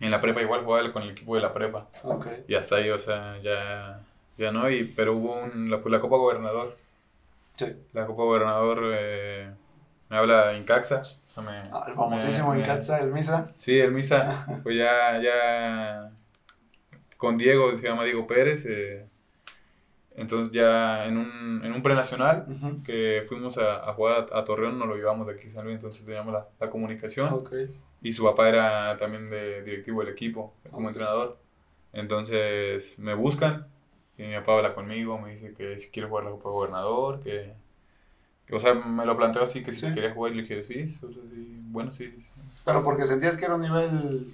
En 0.00 0.10
la 0.10 0.20
prepa 0.20 0.40
igual 0.40 0.64
jugaba 0.64 0.92
con 0.92 1.02
el 1.02 1.10
equipo 1.10 1.36
de 1.36 1.42
la 1.42 1.52
prepa. 1.52 1.88
Ok. 2.02 2.26
Y 2.48 2.54
hasta 2.54 2.76
ahí, 2.76 2.90
o 2.90 2.98
sea, 2.98 3.38
ya, 3.42 4.00
ya 4.38 4.50
no, 4.50 4.68
y, 4.70 4.84
pero 4.84 5.14
hubo 5.14 5.34
un, 5.34 5.70
la, 5.70 5.80
la 5.84 6.00
Copa 6.00 6.16
Gobernador. 6.16 6.76
Sí. 7.56 7.66
La 7.92 8.06
Copa 8.06 8.22
Gobernador 8.22 8.80
eh, 8.94 9.50
me 10.10 10.16
habla 10.18 10.56
Incaxa. 10.56 11.00
O 11.00 11.28
sea, 11.32 11.42
me, 11.42 11.58
Ah, 11.72 11.84
el 11.88 11.94
famosísimo 11.94 12.48
me- 12.50 12.56
me- 12.56 12.60
Incatza, 12.62 12.98
el 13.00 13.12
Misa. 13.12 13.52
Sí, 13.54 13.78
el 13.80 13.92
Misa. 13.92 14.46
Pues 14.62 14.76
ya, 14.76 15.20
ya 15.22 16.10
con 17.16 17.38
Diego, 17.38 17.70
se 17.78 17.82
llama 17.88 18.04
Diego 18.04 18.26
Pérez. 18.26 18.66
eh, 18.66 19.06
entonces 20.16 20.52
ya 20.52 21.06
en 21.06 21.16
un, 21.16 21.62
en 21.64 21.72
un 21.72 21.82
prenacional 21.82 22.44
Ujú. 22.48 22.82
que 22.82 23.22
fuimos 23.28 23.56
a, 23.58 23.76
a 23.78 23.94
jugar 23.94 24.26
a, 24.32 24.38
a 24.38 24.44
Torreón, 24.44 24.78
nos 24.78 24.88
lo 24.88 24.96
llevamos 24.96 25.26
de 25.26 25.34
aquí 25.34 25.46
a 25.46 25.50
San 25.50 25.64
Luis, 25.64 25.76
entonces 25.76 26.04
teníamos 26.04 26.32
la, 26.34 26.48
la 26.58 26.68
comunicación. 26.70 27.32
Ok. 27.32 27.52
Y 28.02 28.12
su 28.12 28.24
papá 28.24 28.48
era 28.48 28.96
también 28.96 29.30
de 29.30 29.62
directivo 29.62 30.00
del 30.00 30.10
equipo, 30.12 30.54
como 30.70 30.86
Ok. 30.88 30.90
entrenador. 30.90 31.38
Entonces 31.92 32.98
me 32.98 33.14
buscan 33.14 33.68
y 34.18 34.24
mi 34.24 34.34
papá 34.36 34.56
habla 34.58 34.74
conmigo, 34.74 35.18
me 35.18 35.30
dice 35.32 35.54
que 35.54 35.78
si 35.78 35.90
quiere 35.90 36.08
jugar 36.08 36.24
la 36.24 36.30
Copa 36.32 36.50
Gobernador, 36.50 37.20
que, 37.20 37.54
o 38.52 38.60
sea, 38.60 38.74
me 38.74 39.04
lo 39.06 39.16
planteó 39.16 39.42
así, 39.42 39.62
que 39.62 39.72
si 39.72 39.80
Sí. 39.80 39.94
quería 39.94 40.12
jugar, 40.12 40.32
y 40.32 40.36
le 40.36 40.42
dije, 40.42 40.64
sí, 40.64 40.82
o 40.82 41.12
sea, 41.12 41.22
sí, 41.32 41.58
bueno, 41.70 41.92
sí. 41.92 42.12
sí. 42.20 42.32
Pero 42.64 42.82
porque 42.82 43.04
sentías 43.04 43.36
que 43.36 43.44
era 43.44 43.54
un 43.54 43.62
nivel 43.62 44.32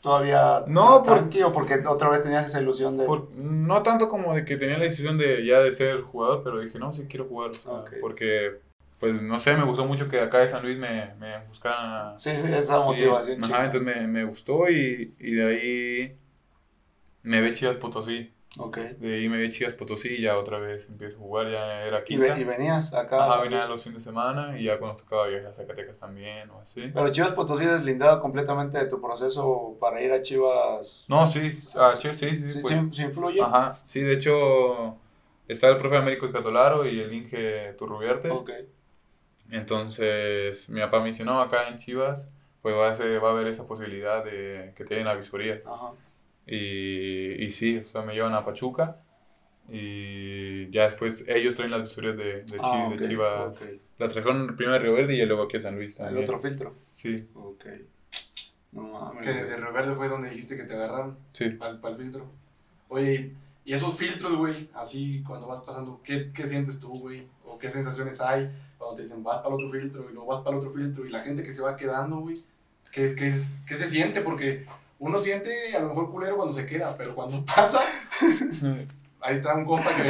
todavía 0.00 0.62
No, 0.66 1.02
por- 1.02 1.18
tranqui 1.18 1.42
o 1.42 1.52
porque 1.52 1.74
otra 1.86 2.08
vez 2.08 2.22
tenías 2.22 2.46
esa 2.46 2.60
ilusión 2.60 2.96
de... 2.96 3.04
Por- 3.06 3.30
no 3.32 3.82
tanto 3.82 4.08
como 4.08 4.34
de 4.34 4.44
que 4.44 4.56
tenía 4.56 4.78
la 4.78 4.84
decisión 4.84 5.18
de 5.18 5.44
ya 5.44 5.60
de 5.60 5.72
ser 5.72 6.02
jugador, 6.02 6.42
pero 6.44 6.60
dije, 6.60 6.78
no, 6.78 6.92
sí 6.92 7.06
quiero 7.08 7.26
jugar, 7.26 7.50
o 7.50 7.54
sea, 7.54 7.72
Ok. 7.72 7.90
porque, 8.00 8.58
pues, 9.00 9.20
no 9.22 9.38
sé, 9.38 9.56
me 9.56 9.64
gustó 9.64 9.84
mucho 9.84 10.08
que 10.08 10.20
acá 10.20 10.38
de 10.38 10.48
San 10.48 10.62
Luis 10.62 10.78
me, 10.78 11.14
me 11.18 11.38
buscaran 11.48 12.18
Sí, 12.18 12.38
sí, 12.38 12.46
esa 12.52 12.78
motivación. 12.78 13.42
Ajá, 13.44 13.64
entonces 13.66 13.82
me, 13.82 14.06
me 14.06 14.24
gustó 14.24 14.68
y, 14.70 15.14
y 15.18 15.32
de 15.32 15.46
ahí 15.46 16.16
me 17.22 17.40
ve 17.40 17.52
Chivas 17.54 17.76
Potosí. 17.76 18.32
Ok. 18.58 18.76
De 18.78 19.14
ahí 19.16 19.28
me 19.28 19.36
ve 19.38 19.50
Chivas 19.50 19.74
Potosí 19.74 20.08
y 20.08 20.22
ya 20.22 20.38
otra 20.38 20.58
vez 20.58 20.88
empiezo 20.88 21.16
a 21.18 21.20
jugar, 21.20 21.50
ya 21.50 21.82
era 21.84 22.02
quinta. 22.04 22.38
y 22.38 22.44
venías 22.44 22.94
acá. 22.94 23.24
a 23.24 23.26
Ajá, 23.26 23.34
San 23.34 23.42
venía 23.50 23.66
los 23.66 23.82
fines 23.82 23.98
de 23.98 24.04
semana 24.04 24.58
y 24.58 24.64
ya 24.64 24.78
cuando 24.78 24.96
tocaba 25.02 25.26
viajar 25.26 25.50
a 25.50 25.54
Zacatecas 25.54 25.98
también 25.98 26.48
o 26.50 26.60
así. 26.60 26.90
Pero 26.94 27.10
Chivas 27.10 27.32
Potosí 27.32 27.64
deslindado 27.66 28.20
completamente 28.20 28.78
de 28.78 28.86
tu 28.86 29.00
proceso 29.00 29.76
para 29.80 30.00
ir 30.02 30.12
a 30.12 30.22
Chivas. 30.22 31.04
No, 31.08 31.26
sí, 31.26 31.60
ah, 31.74 31.92
sí, 31.94 32.12
sí, 32.12 32.30
sí, 32.30 32.50
¿Sí, 32.52 32.58
pues, 32.62 32.74
sí- 32.78 32.90
sí 32.92 33.02
influye? 33.02 33.40
Ajá, 33.42 33.78
sí, 33.82 34.00
de 34.00 34.14
hecho 34.14 34.96
está 35.48 35.68
el 35.68 35.76
profe 35.76 35.96
Américo 35.98 36.26
Escatolaro 36.26 36.86
y 36.86 36.98
el 37.00 37.12
Inge 37.12 37.74
Turrubiartes. 37.78 38.32
Ok. 38.32 38.50
Entonces 39.50 40.68
mi 40.68 40.80
papá 40.80 41.00
me 41.00 41.08
dice, 41.08 41.24
no, 41.24 41.40
acá 41.40 41.68
en 41.68 41.76
Chivas 41.76 42.28
pues 42.62 42.74
va 42.74 42.90
a, 42.90 42.96
ser- 42.96 43.22
va 43.22 43.28
a 43.28 43.32
haber 43.32 43.46
esa 43.46 43.64
posibilidad 43.64 44.24
de 44.24 44.72
que 44.74 44.84
te 44.84 44.96
den 44.96 45.04
la 45.04 45.14
visoría. 45.14 45.60
Ajá. 45.64 45.92
Y, 46.46 47.42
y 47.44 47.50
sí, 47.50 47.78
o 47.78 47.86
sea, 47.86 48.02
me 48.02 48.14
llevan 48.14 48.34
a 48.34 48.44
Pachuca 48.44 48.98
y 49.68 50.70
ya 50.70 50.86
después 50.86 51.24
ellos 51.26 51.54
traen 51.54 51.72
las 51.72 51.82
visorías 51.82 52.16
de, 52.16 52.24
de, 52.42 52.44
Chi- 52.46 52.56
Ah, 52.62 52.88
de 52.90 52.96
ok, 52.96 53.08
Chivas. 53.08 53.62
ok. 53.62 53.68
La 53.98 54.08
trajeron 54.08 54.56
primero 54.56 54.76
a 54.76 54.78
Río 54.78 54.92
Verde 54.92 55.14
y 55.16 55.26
luego 55.26 55.42
aquí 55.44 55.56
a 55.56 55.60
San 55.60 55.74
Luis 55.76 55.98
El 55.98 56.04
también. 56.06 56.24
otro 56.24 56.38
filtro. 56.40 56.74
Sí, 56.94 57.26
Ok. 57.34 57.64
No 58.72 58.82
mames. 58.82 59.24
Que 59.24 59.32
de 59.32 59.56
Reverde 59.56 59.94
fue 59.94 60.08
donde 60.08 60.28
dijiste 60.30 60.54
que 60.56 60.64
te 60.64 60.74
agarraron 60.74 61.16
sí. 61.32 61.48
para 61.50 61.70
el 61.72 61.96
filtro. 61.96 62.26
Oye, 62.88 63.32
y 63.64 63.72
esos 63.72 63.96
filtros, 63.96 64.36
güey, 64.36 64.68
así 64.74 65.22
cuando 65.22 65.46
vas 65.48 65.60
pasando, 65.66 66.00
¿qué, 66.04 66.30
qué 66.32 66.46
sientes 66.46 66.78
tú, 66.78 66.90
güey? 66.90 67.26
¿O 67.46 67.58
qué 67.58 67.70
sensaciones 67.70 68.20
hay 68.20 68.50
cuando 68.76 68.96
te 68.96 69.02
dicen 69.04 69.22
vas 69.24 69.38
para 69.38 69.48
el 69.48 69.54
otro 69.54 69.70
filtro 69.70 70.10
y 70.10 70.12
luego 70.12 70.26
vas 70.28 70.42
para 70.42 70.50
el 70.56 70.58
otro 70.58 70.72
filtro 70.72 71.06
y 71.06 71.10
la 71.10 71.22
gente 71.22 71.42
que 71.42 71.52
se 71.54 71.62
va 71.62 71.74
quedando, 71.74 72.18
güey? 72.18 72.36
¿Qué, 72.92 73.14
qué, 73.14 73.34
qué 73.66 73.76
se 73.76 73.88
siente? 73.88 74.20
Porque 74.20 74.66
uno 74.98 75.20
siente 75.20 75.76
a 75.76 75.80
lo 75.80 75.88
mejor 75.88 76.10
culero 76.10 76.36
cuando 76.36 76.54
se 76.54 76.66
queda, 76.66 76.96
pero 76.96 77.14
cuando 77.14 77.44
pasa, 77.44 77.80
ahí 79.20 79.36
está 79.36 79.54
un 79.54 79.64
compa 79.64 79.90
que 79.94 80.04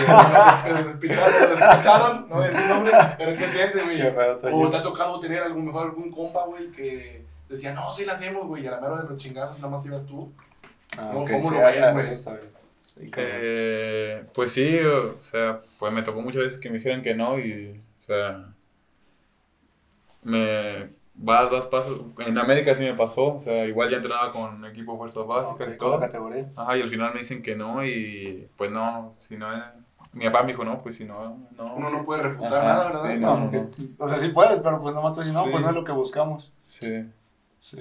lo 0.72 0.84
despicharon, 0.84 2.28
no 2.28 2.36
voy 2.36 2.44
a 2.46 2.50
decir 2.50 2.66
nombre, 2.68 2.92
pero 3.18 3.36
¿qué 3.36 3.46
sientes, 3.48 3.84
güey? 3.84 4.02
O 4.52 4.70
te 4.70 4.76
ha 4.76 4.82
tocado 4.82 5.18
tener 5.20 5.42
algún 5.42 5.66
mejor 5.66 5.88
algún 5.88 6.10
compa, 6.10 6.44
güey, 6.46 6.70
que 6.70 7.24
decía, 7.48 7.72
no, 7.72 7.92
sí 7.92 8.04
la 8.04 8.12
hacemos, 8.12 8.46
güey, 8.46 8.64
y 8.64 8.66
a 8.66 8.72
la 8.72 8.80
mera 8.80 9.02
de 9.02 9.08
los 9.08 9.16
chingados 9.18 9.56
nada 9.56 9.68
más 9.70 9.84
ibas 9.86 10.06
tú. 10.06 10.32
Ah, 10.98 11.10
¿Cómo- 11.12 11.24
ok, 11.24 11.30
cómo 11.30 11.48
sí, 11.48 11.54
lo 11.54 11.60
ves, 11.62 11.82
ah, 11.82 11.92
güey? 11.92 12.04
eso 12.04 12.14
está 12.14 12.32
bien. 12.32 12.50
Sí. 12.82 13.10
Eh, 13.16 14.24
pues 14.34 14.52
sí, 14.52 14.78
o 14.78 15.20
sea, 15.20 15.60
pues 15.78 15.92
me 15.92 16.02
tocó 16.02 16.22
muchas 16.22 16.44
veces 16.44 16.58
que 16.58 16.70
me 16.70 16.76
dijeran 16.78 17.02
que 17.02 17.14
no 17.14 17.38
y, 17.38 17.82
o 18.02 18.04
sea, 18.06 18.46
me 20.22 20.88
vas, 21.18 21.50
vas, 21.50 21.66
pasas. 21.66 21.94
En 22.18 22.38
América 22.38 22.74
sí 22.74 22.82
me 22.84 22.94
pasó, 22.94 23.36
o 23.36 23.42
sea, 23.42 23.66
igual 23.66 23.88
ya 23.90 23.96
entrenaba 23.98 24.30
con 24.32 24.64
equipo 24.66 24.92
de 24.92 24.98
fuerzas 24.98 25.26
básicas 25.26 25.68
Ok, 25.68 25.74
y 25.74 25.78
todo. 25.78 25.98
categoría. 26.00 26.50
Ajá, 26.56 26.76
y 26.76 26.82
al 26.82 26.88
final 26.88 27.12
me 27.12 27.18
dicen 27.20 27.42
que 27.42 27.54
no 27.56 27.84
y 27.84 28.48
pues 28.56 28.70
no, 28.70 29.14
si 29.18 29.36
no, 29.36 29.48
mi 30.12 30.24
papá 30.26 30.42
me 30.42 30.52
dijo 30.52 30.64
no, 30.64 30.82
pues 30.82 30.96
si 30.96 31.04
no, 31.04 31.48
no. 31.56 31.74
Uno 31.74 31.90
no 31.90 32.04
puede 32.04 32.22
refutar 32.22 32.54
Ajá, 32.54 32.64
nada, 32.64 32.84
¿verdad? 32.86 33.12
sí, 33.12 33.18
No, 33.18 33.38
no, 33.40 33.50
que- 33.50 33.66
O 33.98 34.08
sea, 34.08 34.18
sí 34.18 34.28
puedes, 34.28 34.60
pero 34.60 34.80
pues 34.80 34.94
nomás 34.94 35.12
tú 35.12 35.20
dices, 35.20 35.34
no, 35.34 35.44
Sí. 35.44 35.50
pues 35.50 35.62
no 35.62 35.68
es 35.70 35.74
lo 35.74 35.84
que 35.84 35.92
buscamos. 35.92 36.52
Sí. 36.64 37.04
Sí. 37.60 37.78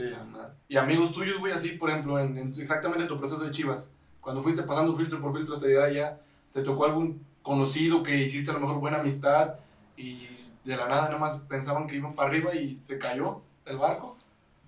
Y 0.67 0.77
amigos 0.77 1.11
tuyos, 1.11 1.37
güey, 1.39 1.53
así, 1.53 1.69
por 1.73 1.91
ejemplo, 1.91 2.19
en, 2.19 2.35
en 2.37 2.53
exactamente 2.59 3.05
tu 3.05 3.19
proceso 3.19 3.43
de 3.43 3.51
Chivas, 3.51 3.89
cuando 4.19 4.41
fuiste 4.41 4.63
pasando 4.63 4.95
filtro 4.97 5.21
por 5.21 5.31
filtro 5.33 5.53
hasta 5.55 5.67
llegar 5.67 5.83
allá, 5.83 6.17
¿te 6.53 6.63
tocó 6.63 6.85
algún 6.85 7.23
conocido 7.43 8.01
que 8.01 8.17
hiciste 8.17 8.49
a 8.49 8.55
lo 8.55 8.61
mejor 8.61 8.79
buena 8.79 8.99
amistad 8.99 9.55
y 9.95 10.27
de 10.65 10.75
la 10.75 10.87
nada 10.87 11.03
nada 11.03 11.17
más 11.17 11.37
pensaban 11.47 11.87
que 11.87 11.95
iban 11.95 12.13
para 12.13 12.29
arriba 12.29 12.53
y 12.55 12.77
se 12.83 12.97
cayó 12.97 13.41
el 13.65 13.77
barco? 13.77 14.17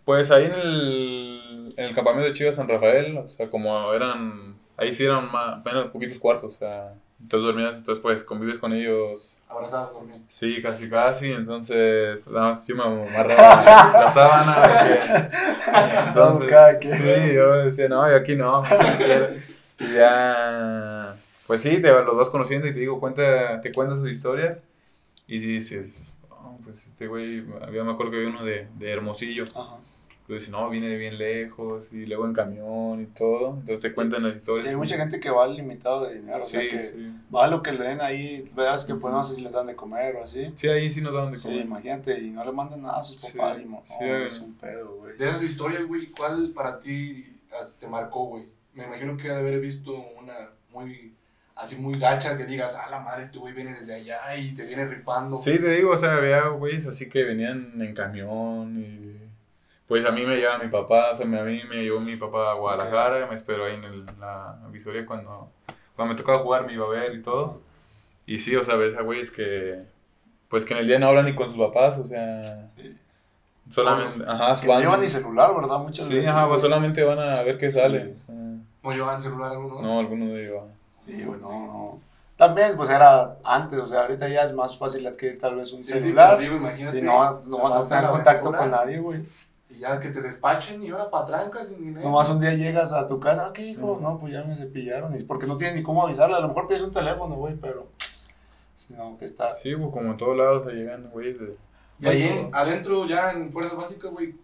Pues 0.05 0.31
ahí 0.31 0.45
en 0.45 0.53
el, 0.53 1.73
en 1.75 1.85
el 1.85 1.93
campamento 1.95 2.27
de 2.29 2.33
Chivas 2.33 2.55
San 2.55 2.67
Rafael, 2.69 3.17
o 3.17 3.27
sea, 3.27 3.49
como 3.49 3.93
eran, 3.93 4.55
ahí 4.77 4.93
sí 4.93 5.03
eran 5.03 5.29
más, 5.31 5.63
menos 5.65 5.87
poquitos 5.87 6.17
cuartos, 6.17 6.55
o 6.55 6.57
sea, 6.57 6.93
entonces 7.19 7.45
dormías, 7.47 7.73
entonces 7.73 8.01
pues 8.01 8.23
convives 8.23 8.57
con 8.59 8.71
ellos 8.73 9.35
Abrazados, 9.49 9.93
dormían. 9.93 10.23
Sí, 10.29 10.61
casi 10.61 10.89
casi, 10.89 11.31
entonces 11.33 12.25
nada 12.27 12.51
más 12.51 12.65
yo 12.67 12.75
me 12.75 12.83
amarraba 12.83 13.91
la 13.93 14.09
sábana. 14.09 14.55
porque- 14.61 16.07
entonces, 16.07 16.49
cada 16.49 16.77
quien. 16.77 16.93
sí, 16.93 17.33
yo 17.33 17.53
decía, 17.65 17.89
no, 17.89 18.09
yo 18.09 18.15
aquí 18.15 18.35
no. 18.35 18.63
Y 19.79 19.93
ya, 19.93 21.13
pues 21.47 21.61
sí, 21.61 21.81
te 21.81 21.91
los 21.91 22.15
vas 22.17 22.29
conociendo 22.29 22.67
y 22.67 22.73
te 22.73 22.79
digo, 22.79 22.99
cuenta, 22.99 23.61
te 23.61 23.71
cuentan 23.71 23.99
sus 23.99 24.11
historias 24.11 24.59
y 25.27 25.39
dices, 25.39 26.15
oh, 26.29 26.57
pues 26.63 26.85
este 26.87 27.07
güey, 27.07 27.43
había, 27.61 27.83
me 27.83 27.91
acuerdo 27.91 28.11
que 28.11 28.17
había 28.17 28.29
uno 28.29 28.43
de, 28.45 28.67
de 28.77 28.91
Hermosillo, 28.91 29.43
Ajá. 29.55 29.77
pues 30.25 30.39
dice, 30.41 30.51
no, 30.51 30.69
viene 30.69 30.87
de 30.87 30.97
bien 30.97 31.17
lejos 31.17 31.91
y 31.91 32.05
luego 32.05 32.25
en 32.25 32.33
camión 32.33 33.01
y 33.01 33.05
todo, 33.07 33.49
entonces 33.59 33.81
te 33.81 33.93
cuentan 33.93 34.23
las 34.23 34.33
Y 34.33 34.37
historias. 34.37 34.67
hay 34.69 34.75
mucha 34.75 34.97
gente 34.97 35.19
que 35.19 35.29
va 35.29 35.43
al 35.45 35.55
limitado 35.57 36.05
de 36.05 36.15
dinero, 36.15 36.43
o 36.43 36.45
sea, 36.45 36.61
Sí, 36.61 36.67
que 36.69 36.79
sí. 36.79 37.13
va 37.33 37.45
a 37.45 37.47
lo 37.49 37.61
que 37.61 37.73
le 37.73 37.85
den 37.87 38.01
ahí, 38.01 38.49
veas 38.55 38.85
que 38.85 38.95
pues 38.95 39.13
no 39.13 39.23
sé 39.23 39.35
si 39.35 39.41
les 39.41 39.51
dan 39.51 39.67
de 39.67 39.75
comer 39.75 40.15
o 40.15 40.23
así. 40.23 40.51
Sí, 40.55 40.67
ahí 40.69 40.89
sí 40.91 41.01
nos 41.01 41.13
daban 41.13 41.31
de 41.31 41.37
Sí, 41.37 41.47
comer. 41.49 41.61
imagínate, 41.65 42.19
y 42.19 42.29
no 42.29 42.43
le 42.45 42.51
mandan 42.51 42.81
nada 42.81 42.99
a 42.99 43.03
sus 43.03 43.21
Sí, 43.21 43.37
papás. 43.37 43.57
y 43.59 43.63
sí, 43.63 43.67
no, 44.01 44.15
es 44.25 44.39
un 44.39 44.53
pedo, 44.55 44.95
güey. 44.95 45.17
De 45.17 45.25
esas 45.25 45.43
historias, 45.43 45.85
güey, 45.85 46.07
¿cuál 46.11 46.51
para 46.55 46.79
ti 46.79 47.33
te 47.79 47.87
marcó, 47.87 48.25
güey? 48.25 48.45
Me 48.73 48.85
imagino 48.85 49.17
que 49.17 49.29
ha 49.29 49.33
de 49.33 49.39
haber 49.39 49.59
visto 49.59 49.91
una 50.19 50.35
muy, 50.71 51.13
así 51.59 51.75
muy 51.75 51.97
gacha 51.99 52.37
que 52.37 52.45
digas, 52.45 52.75
ah, 52.81 52.89
la 52.89 52.99
madre, 52.99 53.23
este 53.23 53.37
güey 53.39 53.53
viene 53.53 53.73
desde 53.73 53.95
allá 53.95 54.35
y 54.37 54.53
se 54.55 54.65
viene 54.65 54.85
rifando. 54.85 55.35
Sí, 55.35 55.59
te 55.59 55.69
digo, 55.71 55.91
o 55.91 55.97
sea, 55.97 56.15
había 56.15 56.47
güeyes 56.49 56.85
así 56.87 57.09
que 57.09 57.23
venían 57.23 57.73
en 57.81 57.93
camión 57.93 58.77
y... 58.77 59.17
Pues 59.87 60.05
a 60.05 60.11
mí 60.11 60.25
me 60.25 60.35
lleva 60.35 60.57
mi 60.57 60.67
papá, 60.69 61.11
o 61.13 61.15
sea, 61.15 61.25
a 61.25 61.29
mí 61.29 61.61
me 61.69 61.81
llevó 61.83 62.01
mi 62.01 62.17
papá 62.17 62.51
a 62.51 62.55
Guadalajara, 62.55 63.25
me 63.27 63.35
esperó 63.35 63.65
ahí 63.65 63.75
en 63.75 63.85
el- 63.85 64.05
la 64.19 64.59
visoría 64.69 65.05
cuando, 65.05 65.49
cuando 65.95 66.13
me 66.13 66.17
tocaba 66.17 66.39
jugar, 66.43 66.65
me 66.65 66.73
iba 66.73 66.85
a 66.85 66.89
ver 66.89 67.15
y 67.15 67.21
todo. 67.21 67.61
Y 68.25 68.37
sí, 68.39 68.53
o 68.57 68.63
sea, 68.65 68.75
ves 68.75 68.95
a 68.97 69.01
güeyes 69.01 69.31
que... 69.31 69.81
Pues 70.49 70.65
que 70.65 70.73
en 70.73 70.79
el 70.81 70.87
día 70.87 70.99
no 70.99 71.07
hablan 71.07 71.25
ni 71.25 71.35
con 71.35 71.47
sus 71.47 71.57
papás, 71.57 71.97
o 71.97 72.03
sea... 72.03 72.41
Sí. 72.75 72.95
Solamente, 73.69 74.23
ajá, 74.27 74.59
Que 74.59 74.67
no 74.67 74.73
van- 74.73 74.81
llevan 74.81 75.01
ni 75.01 75.07
celular, 75.07 75.55
¿verdad? 75.55 75.77
Muchas 75.79 76.05
Sí, 76.07 76.13
veces. 76.15 76.29
ajá, 76.29 76.41
güey. 76.41 76.49
pues 76.51 76.61
solamente 76.61 77.03
van 77.03 77.19
a 77.19 77.43
ver 77.43 77.57
qué 77.57 77.71
Sí. 77.71 77.77
sale. 77.79 78.13
o 78.13 78.17
sea, 78.17 78.35
¿No 78.83 78.91
llevaban 78.91 79.21
celular 79.21 79.51
alguno? 79.51 79.81
no, 79.81 79.99
alguno 79.99 80.25
de 80.27 80.43
ellos. 80.45 80.63
Sí, 81.07 81.23
güey, 81.23 81.39
no. 81.41 81.99
También, 82.35 82.75
pues 82.77 82.89
era 82.91 83.37
antes, 83.43 83.79
o 83.79 83.85
sea, 83.87 84.01
ahorita 84.01 84.27
ya 84.29 84.43
es 84.43 84.53
más 84.53 84.77
fácil 84.77 85.07
adquirir 85.07 85.39
tal 85.39 85.55
vez 85.55 85.73
un 85.73 85.81
Sí, 85.81 85.93
sí, 85.93 85.99
celular. 86.01 86.37
digo, 86.37 86.57
imagínate, 86.57 86.99
Si 86.99 87.03
no, 87.03 87.41
no, 87.45 87.69
no 87.69 87.81
tener 87.83 88.03
la 88.03 88.11
contacto 88.11 88.51
con 88.53 88.69
nadie, 88.69 88.99
güey. 88.99 89.23
Y 89.69 89.79
ya 89.79 89.99
que 89.99 90.09
te 90.09 90.21
despachen 90.21 90.81
y 90.83 90.89
ahora 90.89 91.09
patrancas 91.09 91.69
sin 91.69 91.81
dinero. 91.81 92.05
Nomás 92.07 92.29
un 92.29 92.39
día 92.39 92.53
llegas 92.53 92.93
a 92.93 93.07
tu 93.07 93.19
casa, 93.19 93.47
"Ah, 93.47 93.53
¿qué 93.53 93.63
hijo? 93.63 93.93
Ujú. 93.93 94.01
No, 94.01 94.19
pues 94.19 94.33
ya 94.33 94.43
me 94.43 94.55
cepillaron. 94.55 95.17
Y 95.19 95.23
porque 95.23 95.47
no 95.47 95.57
tienes 95.57 95.75
ni 95.75 95.83
cómo 95.83 96.05
avisarle. 96.05 96.35
A 96.35 96.39
lo 96.41 96.47
mejor 96.49 96.67
pides 96.67 96.83
un 96.83 96.91
teléfono, 96.91 97.35
güey, 97.35 97.55
pero. 97.55 97.87
No, 98.95 99.17
que 99.17 99.25
está. 99.25 99.53
Sí, 99.55 99.75
pues 99.75 99.89
como 99.91 100.11
en 100.11 100.17
todos 100.17 100.37
lados 100.37 100.65
llegan 100.71 101.09
güeyes 101.09 101.39
de... 101.39 101.57
Y 101.99 102.07
ahí 102.07 102.23
en- 102.23 102.49
adentro, 102.53 103.05
ya 103.07 103.31
en 103.31 103.51
Fuerzas 103.51 103.75
Básicas, 103.75 104.11
güey, 104.11 104.35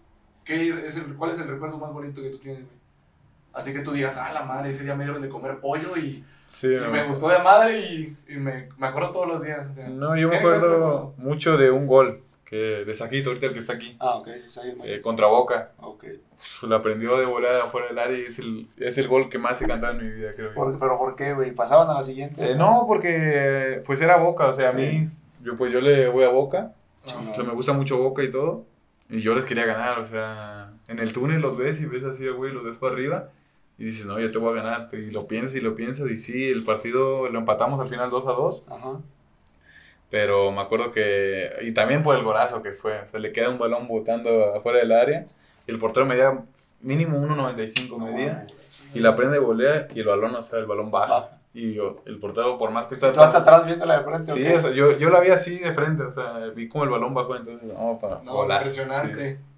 ¿qué 0.43 0.69
es 0.87 0.97
el, 0.97 1.15
¿cuál 1.15 1.29
es 1.31 1.39
el 1.39 1.47
recuerdo 1.47 1.77
más 1.77 1.93
bonito 1.93 2.21
que 2.21 2.29
tú 2.31 2.39
tienes, 2.39 2.63
güey? 2.65 2.77
Así 3.53 3.71
que 3.71 3.79
tú 3.81 3.91
digas, 3.91 4.17
ah, 4.17 4.33
la 4.33 4.41
madre, 4.41 4.71
ese 4.71 4.83
día 4.83 4.95
me 4.95 5.03
dieron 5.03 5.21
de 5.21 5.29
comer 5.29 5.59
pollo 5.59 5.95
y, 5.95 6.25
Sí, 6.53 6.67
y 6.67 6.91
me 6.91 7.03
gustó 7.03 7.29
de 7.29 7.39
madre 7.39 7.79
y, 7.79 8.15
y 8.27 8.35
me, 8.37 8.69
me 8.77 8.87
acuerdo 8.87 9.11
todos 9.11 9.27
los 9.27 9.43
días. 9.43 9.67
o 9.71 9.73
sea. 9.73 9.89
No, 9.89 10.15
yo 10.15 10.27
me 10.27 10.37
¿Tiene 10.37 10.39
que 10.39 10.47
ver 10.47 10.57
acuerdo 10.57 11.13
mucho 11.17 11.57
de 11.57 11.71
un 11.71 11.87
gol 11.87 12.21
que 12.45 12.55
de 12.85 12.93
Saquito, 12.93 13.29
ahorita 13.31 13.47
el 13.47 13.53
que 13.53 13.59
está 13.59 13.73
aquí, 13.73 13.97
Ah, 13.99 14.17
ok, 14.17 14.27
sí, 14.47 14.59
eh, 14.83 15.01
contra 15.01 15.25
Boca. 15.25 15.71
Ok. 15.79 16.05
Uf, 16.35 16.63
La 16.69 16.75
aprendió 16.75 17.17
de 17.17 17.25
volada 17.25 17.63
afuera 17.63 17.87
del 17.87 17.97
área 17.97 18.19
y 18.19 18.25
es 18.25 18.37
el, 18.37 18.67
es 18.77 18.97
el 18.99 19.07
gol 19.07 19.29
que 19.29 19.39
más 19.39 19.59
he 19.63 19.67
cantado 19.67 19.93
en 19.99 20.05
mi 20.05 20.11
vida, 20.13 20.33
creo 20.35 20.49
yo. 20.49 20.53
Por- 20.55 20.77
¿Pero 20.77 20.97
por 20.99 21.15
qué, 21.15 21.33
güey? 21.33 21.51
¿Pasaban 21.55 21.89
a 21.89 21.95
la 21.95 22.03
siguiente? 22.03 22.51
Eh, 22.51 22.55
no, 22.55 22.83
porque 22.87 23.81
pues 23.85 23.99
era 24.01 24.17
Boca, 24.17 24.45
o 24.47 24.53
sea, 24.53 24.69
a 24.69 24.73
mí 24.73 25.05
yo 25.41 25.57
pues 25.57 25.73
yo 25.73 25.81
le 25.81 26.07
voy 26.09 26.23
a 26.23 26.29
Boca, 26.29 26.73
Ah, 27.07 27.31
o 27.31 27.35
sea, 27.35 27.43
me 27.43 27.53
gusta 27.53 27.73
mucho 27.73 27.97
Boca 27.97 28.21
y 28.23 28.29
todo, 28.31 28.65
y 29.09 29.17
yo 29.19 29.33
les 29.33 29.45
quería 29.45 29.65
ganar, 29.65 29.97
o 29.99 30.05
sea, 30.05 30.71
en 30.87 30.99
el 30.99 31.11
túnel 31.11 31.41
los 31.41 31.57
ves 31.57 31.81
y 31.81 31.85
ves 31.87 32.03
así, 32.03 32.27
güey, 32.29 32.53
los 32.53 32.63
ves 32.63 32.77
para 32.77 32.93
arriba, 32.93 33.29
y 33.77 33.85
dices, 33.85 34.05
no, 34.05 34.19
yo 34.19 34.31
te 34.31 34.37
voy 34.37 34.51
a 34.57 34.61
ganar, 34.63 34.89
y 34.93 35.11
lo 35.11 35.27
piensas 35.27 35.55
y 35.55 35.61
lo 35.61 35.75
piensas, 35.75 36.09
y 36.11 36.15
sí, 36.17 36.49
el 36.49 36.63
partido 36.63 37.27
lo 37.29 37.39
empatamos 37.39 37.79
al 37.79 37.87
final 37.87 38.09
2 38.09 38.27
a 38.27 38.31
2, 38.31 38.63
Ajá. 38.69 38.99
pero 40.09 40.51
me 40.51 40.61
acuerdo 40.61 40.91
que, 40.91 41.49
y 41.61 41.71
también 41.73 42.03
por 42.03 42.15
el 42.15 42.23
golazo 42.23 42.61
que 42.61 42.73
fue, 42.73 43.01
o 43.01 43.07
sea, 43.07 43.19
le 43.19 43.31
queda 43.31 43.49
un 43.49 43.57
balón 43.57 43.87
botando 43.87 44.53
afuera 44.55 44.77
del 44.79 44.91
área, 44.91 45.25
y 45.67 45.71
el 45.71 45.79
portero 45.79 46.05
medía 46.05 46.43
mínimo 46.81 47.17
1.95 47.19 47.97
medía, 47.97 48.45
y 48.93 48.99
la 48.99 49.15
prende 49.15 49.39
volea, 49.39 49.87
y 49.93 50.01
el 50.01 50.05
balón, 50.07 50.35
o 50.35 50.41
sea, 50.41 50.59
el 50.59 50.65
balón 50.67 50.91
baja, 50.91 51.13
Baja. 51.13 51.37
y 51.53 51.73
yo, 51.73 52.03
el 52.05 52.19
portero 52.19 52.59
por 52.59 52.69
más 52.69 52.85
que 52.85 52.95
¿Tú 52.95 53.05
hasta 53.07 53.39
atrás 53.39 53.65
viéndola 53.65 53.97
de 53.97 54.03
frente? 54.03 54.31
Sí, 54.33 54.45
o 54.53 54.61
sea, 54.61 54.71
yo, 54.71 54.97
yo 54.99 55.09
la 55.09 55.19
vi 55.19 55.29
así 55.29 55.57
de 55.57 55.71
frente, 55.73 56.03
o 56.03 56.11
sea, 56.11 56.33
vi 56.55 56.69
como 56.69 56.83
el 56.83 56.91
balón 56.91 57.13
bajó, 57.15 57.35
entonces, 57.35 57.73
no, 57.73 57.97
para 57.99 58.21
No, 58.23 58.33
volar, 58.35 58.67
impresionante. 58.67 59.39
No, 59.39 59.52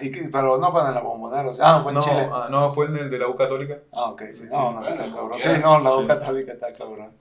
y 0.00 0.10
pero 0.28 0.58
no 0.58 0.72
fue 0.72 0.86
en 0.86 0.94
la 0.94 1.00
bombonera, 1.00 1.48
o 1.48 1.52
sea, 1.52 1.76
ah, 1.76 1.82
fue 1.82 1.92
en 1.92 1.96
No, 1.96 2.00
Chile. 2.02 2.28
ah, 2.32 2.48
no, 2.50 2.70
fue 2.70 2.86
en 2.86 2.96
el 2.96 3.10
de 3.10 3.18
la 3.18 3.28
U 3.28 3.36
Católica. 3.36 3.78
Ah, 3.92 4.10
ok, 4.10 4.22
sí. 4.32 4.44
Sí. 4.44 4.48
No, 4.50 4.72
no, 4.72 4.80
está 4.80 5.04
cabrón. 5.04 5.38
Sí, 5.40 5.48
no, 5.62 5.80
la 5.80 5.96
U 5.96 6.06
católica 6.06 6.52
está 6.52 6.72
cabrón. 6.72 7.12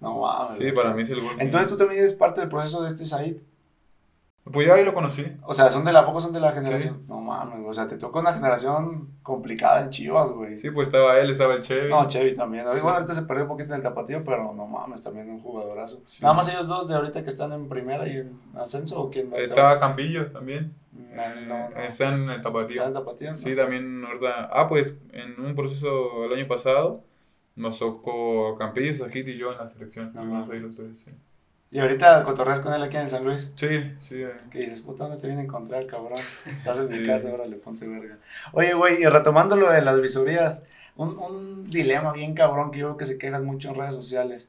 No 0.00 0.20
mames. 0.20 0.56
Sí, 0.58 0.72
para 0.72 0.92
mí 0.92 1.02
es 1.02 1.10
el 1.10 1.22
gol. 1.22 1.36
Entonces 1.38 1.68
tú 1.68 1.76
también 1.76 2.00
eres 2.00 2.14
parte 2.14 2.40
del 2.40 2.50
proceso 2.50 2.82
de 2.82 2.88
este 2.88 3.04
Said. 3.04 3.36
Pues 4.52 4.68
ya 4.68 4.74
ahí 4.74 4.84
lo 4.84 4.94
conocí. 4.94 5.26
O 5.42 5.52
sea, 5.52 5.68
son 5.70 5.84
de 5.84 5.92
la, 5.92 6.00
¿a 6.00 6.06
poco 6.06 6.20
son 6.20 6.32
de 6.32 6.38
la 6.38 6.52
generación? 6.52 7.02
No 7.08 7.20
mames, 7.20 7.66
o 7.66 7.74
sea, 7.74 7.88
te 7.88 7.98
tocó 7.98 8.20
una 8.20 8.32
generación 8.32 9.08
complicada 9.22 9.82
en 9.82 9.90
Chivas, 9.90 10.30
güey. 10.30 10.60
Sí, 10.60 10.70
pues 10.70 10.86
estaba 10.86 11.18
él, 11.18 11.30
estaba 11.30 11.54
el 11.54 11.62
Chevy. 11.62 11.90
No, 11.90 12.06
Chevy 12.06 12.36
también. 12.36 12.64
Bueno, 12.64 12.90
ahorita 12.90 13.12
se 13.14 13.22
perdió 13.22 13.42
un 13.42 13.48
poquito 13.48 13.70
en 13.70 13.78
el 13.78 13.82
tapatío, 13.82 14.22
pero 14.22 14.52
no 14.54 14.66
mames, 14.66 15.02
también 15.02 15.28
un 15.30 15.40
jugadorazo. 15.40 16.00
Sí. 16.06 16.22
Nada 16.22 16.34
más 16.34 16.48
ellos 16.48 16.68
dos 16.68 16.86
de 16.86 16.94
ahorita 16.94 17.24
que 17.24 17.28
están 17.28 17.52
en 17.52 17.68
primera 17.68 18.06
y 18.06 18.18
en 18.18 18.38
ascenso, 18.54 19.00
¿o 19.00 19.10
quién 19.10 19.30
más 19.30 19.40
estaba 19.40 19.80
Campillo 19.80 20.30
también. 20.30 20.74
No, 20.92 21.34
no, 21.46 21.68
no. 21.70 21.76
Está 21.82 22.08
en 22.08 22.22
el 22.22 22.30
¿Está 22.36 22.42
tapatío. 22.42 22.84
en 22.84 22.92
tapatío? 22.94 23.34
Sí, 23.34 23.56
también 23.56 24.04
ahorita. 24.04 24.48
Ah, 24.52 24.68
pues 24.68 24.98
en 25.12 25.40
un 25.40 25.56
proceso 25.56 26.24
el 26.24 26.34
año 26.34 26.46
pasado 26.46 27.02
nos 27.56 27.80
tocó 27.80 28.56
Campillo, 28.56 28.94
Sajit 28.94 29.26
y 29.26 29.38
yo 29.38 29.50
en 29.52 29.58
la 29.58 29.68
selección. 29.68 30.06
Estuvimos 30.06 30.48
ahí 30.50 30.60
los 30.60 30.76
tres, 30.76 31.00
sí. 31.00 31.10
Y 31.70 31.80
ahorita 31.80 32.22
cotorreas 32.22 32.60
con 32.60 32.72
él 32.72 32.82
aquí 32.82 32.96
en 32.96 33.10
San 33.10 33.24
Luis. 33.24 33.50
Sí, 33.56 33.92
sí. 34.00 34.22
eh. 34.22 34.32
Que 34.50 34.60
dices, 34.60 34.82
puta, 34.82 35.04
¿dónde 35.04 35.18
te 35.20 35.26
viene 35.26 35.42
a 35.42 35.44
encontrar, 35.44 35.86
cabrón? 35.86 36.18
Estás 36.46 36.78
en 36.78 36.88
mi 36.90 37.06
casa, 37.06 37.32
órale, 37.32 37.56
ponte 37.56 37.88
verga. 37.88 38.18
Oye, 38.52 38.72
güey, 38.74 39.02
y 39.02 39.06
retomando 39.06 39.56
lo 39.56 39.70
de 39.70 39.82
las 39.82 40.00
visorías, 40.00 40.62
un, 40.96 41.18
un 41.18 41.66
dilema 41.66 42.12
bien 42.12 42.34
cabrón 42.34 42.70
que 42.70 42.78
yo 42.78 42.86
veo 42.86 42.96
que 42.96 43.04
se 43.04 43.18
quejan 43.18 43.44
mucho 43.44 43.70
en 43.70 43.74
redes 43.74 43.94
sociales. 43.94 44.48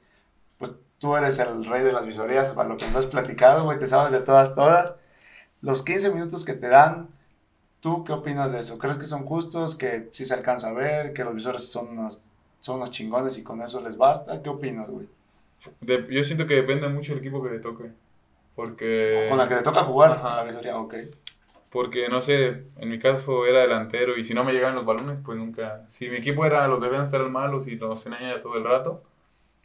Pues 0.59 0.75
tú 0.99 1.15
eres 1.17 1.39
el 1.39 1.65
rey 1.65 1.83
de 1.83 1.91
las 1.91 2.05
visorías, 2.05 2.49
para 2.53 2.69
lo 2.69 2.77
que 2.77 2.85
nos 2.85 2.95
has 2.95 3.05
platicado, 3.07 3.63
güey, 3.63 3.79
te 3.79 3.87
sabes 3.87 4.11
de 4.11 4.19
todas, 4.21 4.53
todas. 4.55 4.95
Los 5.61 5.83
15 5.83 6.11
minutos 6.13 6.45
que 6.45 6.53
te 6.53 6.67
dan, 6.69 7.09
¿tú 7.81 8.03
qué 8.03 8.13
opinas 8.13 8.51
de 8.51 8.59
eso? 8.59 8.77
¿Crees 8.77 8.97
que 8.99 9.07
son 9.07 9.25
justos? 9.25 9.75
¿Que 9.75 10.07
sí 10.11 10.23
se 10.23 10.35
alcanza 10.35 10.69
a 10.69 10.73
ver? 10.73 11.13
¿Que 11.13 11.23
los 11.23 11.33
visores 11.33 11.67
son 11.67 11.89
unos, 11.97 12.21
son 12.59 12.77
unos 12.77 12.91
chingones 12.91 13.37
y 13.39 13.43
con 13.43 13.61
eso 13.61 13.81
les 13.81 13.97
basta? 13.97 14.41
¿Qué 14.43 14.49
opinas, 14.49 14.87
güey? 14.87 15.07
De- 15.81 16.07
yo 16.09 16.23
siento 16.23 16.47
que 16.47 16.55
depende 16.55 16.87
mucho 16.89 17.13
del 17.13 17.19
equipo 17.19 17.43
que 17.43 17.49
le 17.51 17.59
toque. 17.59 17.91
Porque. 18.55 19.27
Con 19.29 19.37
la 19.37 19.47
que 19.47 19.55
te 19.55 19.61
toca 19.63 19.83
jugar, 19.83 20.11
Ajá. 20.11 20.43
la 20.43 20.77
ok. 20.77 20.95
Porque, 21.69 22.07
no 22.09 22.21
sé, 22.21 22.63
en 22.77 22.89
mi 22.89 22.97
caso 22.97 23.45
era 23.45 23.59
delantero 23.59 24.17
y 24.17 24.23
si 24.23 24.33
no 24.33 24.43
me 24.43 24.53
llegaban 24.53 24.75
los 24.75 24.85
balones, 24.85 25.19
pues 25.23 25.37
nunca. 25.37 25.85
Si 25.89 26.09
mi 26.09 26.17
equipo 26.17 26.45
era, 26.45 26.67
los 26.67 26.81
defensas 26.81 27.13
eran 27.13 27.31
malos 27.31 27.67
y 27.67 27.75
los 27.75 28.03
tenía 28.03 28.19
ya 28.19 28.41
todo 28.41 28.55
el 28.57 28.63
rato, 28.63 29.03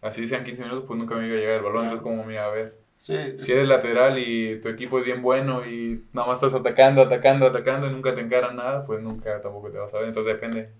así 0.03 0.26
sean 0.26 0.44
15 0.44 0.64
minutos, 0.64 0.84
pues 0.86 0.98
nunca 0.98 1.14
me 1.14 1.26
iba 1.26 1.36
a 1.36 1.40
llegar 1.40 1.57
el 1.57 1.62
balón. 1.62 1.84
Entonces, 1.84 2.03
como 2.03 2.24
me 2.24 2.34
iba 2.34 2.44
a 2.44 2.50
ver. 2.50 2.78
Sí, 2.98 3.16
Si 3.38 3.53
eres 3.53 3.66
lateral 3.66 4.18
y 4.18 4.61
tu 4.61 4.68
equipo 4.68 4.98
es 4.98 5.05
bien 5.05 5.22
bueno 5.22 5.64
y 5.66 6.05
nada 6.12 6.28
más 6.28 6.42
estás 6.42 6.55
atacando, 6.61 7.03
atacando, 7.03 7.46
atacando 7.46 7.86
y 7.88 7.90
nunca 7.90 8.14
te 8.14 8.20
encaran 8.20 8.57
nada, 8.57 8.84
pues 8.86 9.00
nunca 9.03 9.40
tampoco 9.40 9.70
te 9.70 9.78
vas 9.78 9.94
a 9.94 9.98
ver. 9.98 10.09
Entonces, 10.09 10.34
depende. 10.34 10.70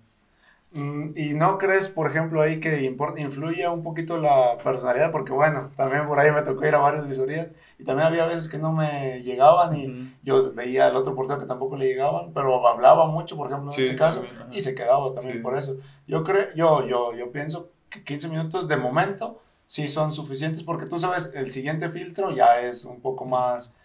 Mm, 0.73 1.11
¿Y 1.15 1.33
no 1.35 1.59
crees, 1.59 1.87
por 1.87 2.07
ejemplo, 2.07 2.41
ahí 2.41 2.59
que 2.59 2.81
influye 2.81 3.67
un 3.67 3.83
poquito 3.83 4.17
la 4.17 4.57
personalidad? 4.63 5.11
Porque 5.11 5.31
bueno, 5.31 5.69
también 5.77 6.07
por 6.07 6.19
ahí 6.19 6.31
me 6.31 6.41
tocó 6.41 6.65
ir 6.65 6.73
a 6.73 6.79
varias 6.79 7.07
visorías 7.07 7.47
y 7.77 7.83
también 7.83 8.07
había 8.07 8.25
veces 8.25 8.49
que 8.49 8.57
no 8.57 8.71
me 8.71 9.21
llegaban 9.21 9.75
y 9.75 10.11
yo 10.23 10.51
veía 10.53 10.87
al 10.87 10.95
otro 10.95 11.13
portero 11.13 11.39
que 11.39 11.45
tampoco 11.45 11.77
le 11.77 11.85
llegaban, 11.85 12.33
pero 12.33 12.67
hablaba 12.67 13.05
mucho, 13.05 13.37
por 13.37 13.47
ejemplo, 13.51 13.69
en 13.69 13.73
Sí, 13.73 13.83
este 13.83 13.95
caso, 13.95 14.21
también, 14.21 14.47
y 14.53 14.61
se 14.61 14.73
quedaba 14.73 15.13
también 15.13 15.37
Sí. 15.37 15.43
por 15.43 15.55
eso. 15.57 15.75
Yo 16.07 16.23
creo, 16.23 16.47
yo, 16.55 16.87
yo, 16.87 17.13
yo 17.13 17.31
pienso 17.31 17.69
que 17.89 18.03
15 18.03 18.27
minutos 18.29 18.67
de 18.67 18.77
momento 18.77 19.39
sí 19.67 19.87
son 19.87 20.11
suficientes 20.11 20.63
porque 20.63 20.87
tú 20.87 20.97
sabes, 20.97 21.31
el 21.35 21.51
siguiente 21.51 21.89
filtro 21.89 22.31
ya 22.31 22.59
es 22.61 22.83
un 22.85 22.99
poco 22.99 23.25
más... 23.25 23.75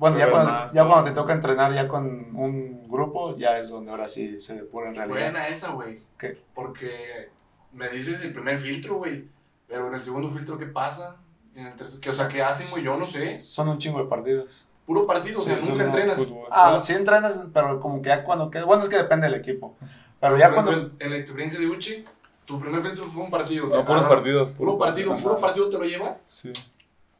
Bueno, 0.00 0.16
ya 0.18 0.24
Pero 0.24 0.36
cuando, 0.36 0.52
más, 0.52 0.72
ya 0.72 0.86
cuando 0.86 1.04
te 1.04 1.14
toca 1.14 1.34
entrenar 1.34 1.74
ya 1.74 1.86
con 1.86 2.34
un 2.34 2.88
grupo, 2.88 3.36
ya 3.36 3.58
es 3.58 3.68
donde 3.68 3.90
ahora 3.90 4.08
sí 4.08 4.40
se 4.40 4.54
pone 4.64 4.88
en 4.88 4.94
realidad. 4.94 5.18
Buena 5.18 5.46
esa, 5.48 5.72
güey. 5.72 6.00
¿Qué? 6.18 6.38
Porque 6.54 7.28
me 7.72 7.86
dices 7.90 8.24
el 8.24 8.32
primer 8.32 8.58
filtro, 8.58 8.94
güey. 8.96 9.26
Pero 9.68 9.88
en 9.88 9.94
el 9.94 10.00
segundo 10.00 10.30
filtro, 10.30 10.56
¿qué 10.56 10.64
pasa? 10.64 11.18
En 11.54 11.66
el 11.66 11.74
tercer, 11.74 12.00
que, 12.00 12.08
o 12.08 12.14
sea, 12.14 12.28
¿qué 12.28 12.42
hacen, 12.42 12.66
güey? 12.70 12.82
Yo 12.82 12.96
no 12.96 13.04
sé. 13.04 13.42
Son 13.42 13.68
un 13.68 13.76
chingo 13.76 13.98
de 14.02 14.06
partidos. 14.08 14.66
Puro 14.86 15.06
partido, 15.06 15.42
o 15.42 15.44
sea, 15.44 15.54
Sí, 15.54 15.68
nunca 15.68 15.84
entrenas. 15.84 16.16
Fútbol. 16.16 16.48
Ah, 16.50 16.80
sí 16.82 16.94
entrenas, 16.94 17.38
pero 17.52 17.78
como 17.78 18.00
que 18.00 18.08
ya 18.08 18.24
cuando 18.24 18.50
queda. 18.50 18.64
Bueno, 18.64 18.82
es 18.82 18.88
que 18.88 18.96
depende 18.96 19.26
del 19.28 19.38
equipo. 19.38 19.76
Pero 20.18 20.38
ya 20.38 20.46
Por 20.46 20.54
cuando. 20.64 20.72
En, 20.72 20.88
en 20.98 21.10
la 21.10 21.16
experiencia 21.18 21.60
de 21.60 21.66
Uchi, 21.66 22.04
tu 22.46 22.58
primer 22.58 22.80
filtro 22.82 23.06
fue 23.06 23.22
un 23.22 23.30
partido. 23.30 23.66
No, 23.66 23.84
puros 23.84 24.04
partidos. 24.06 24.50
Puro 24.56 24.78
partido, 24.78 25.12
Ajá. 25.12 25.22
puro 25.22 25.36
partido 25.36 25.68
te 25.68 25.76
lo 25.78 25.84
llevas. 25.84 26.22
Sí. 26.26 26.50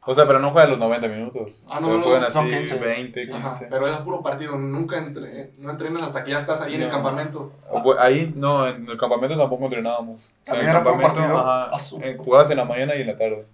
O 0.03 0.15
sea, 0.15 0.25
pero 0.25 0.39
no 0.39 0.49
juegan 0.49 0.71
los 0.71 0.79
90 0.79 1.07
minutos. 1.09 1.65
Ah, 1.69 1.79
no, 1.79 1.87
Pero 1.87 1.99
no, 1.99 2.03
juegan 2.05 2.31
son 2.31 2.47
así 2.47 2.55
15. 2.57 2.75
20, 2.79 3.23
Sí. 3.23 3.29
15. 3.31 3.47
Ajá, 3.47 3.67
pero 3.69 3.85
es 3.87 3.95
puro 3.97 4.23
partido. 4.23 4.57
Nunca 4.57 4.97
entre, 4.97 5.51
no 5.59 5.69
entrenas 5.69 6.01
hasta 6.03 6.23
que 6.23 6.31
ya 6.31 6.39
estás 6.39 6.59
ahí 6.61 6.73
en 6.75 6.81
el 6.81 6.87
No. 6.87 6.93
campamento. 6.95 7.51
Pues, 7.83 7.99
Ahí, 7.99 8.33
no, 8.35 8.67
en 8.67 8.87
el 8.89 8.97
campamento 8.97 9.37
tampoco 9.37 9.65
entrenábamos. 9.65 10.25
O 10.25 10.45
sea, 10.45 10.55
¿También 10.55 10.69
en 10.71 10.75
el 10.75 10.81
era 10.81 10.83
campamento, 10.83 11.21
partido? 11.21 11.37
ajá, 11.39 12.07
eh, 12.07 12.17
jugabas 12.17 12.49
en 12.49 12.57
la 12.57 12.65
mañana 12.65 12.95
y 12.95 13.01
en 13.01 13.07
la 13.07 13.15
tarde. 13.15 13.45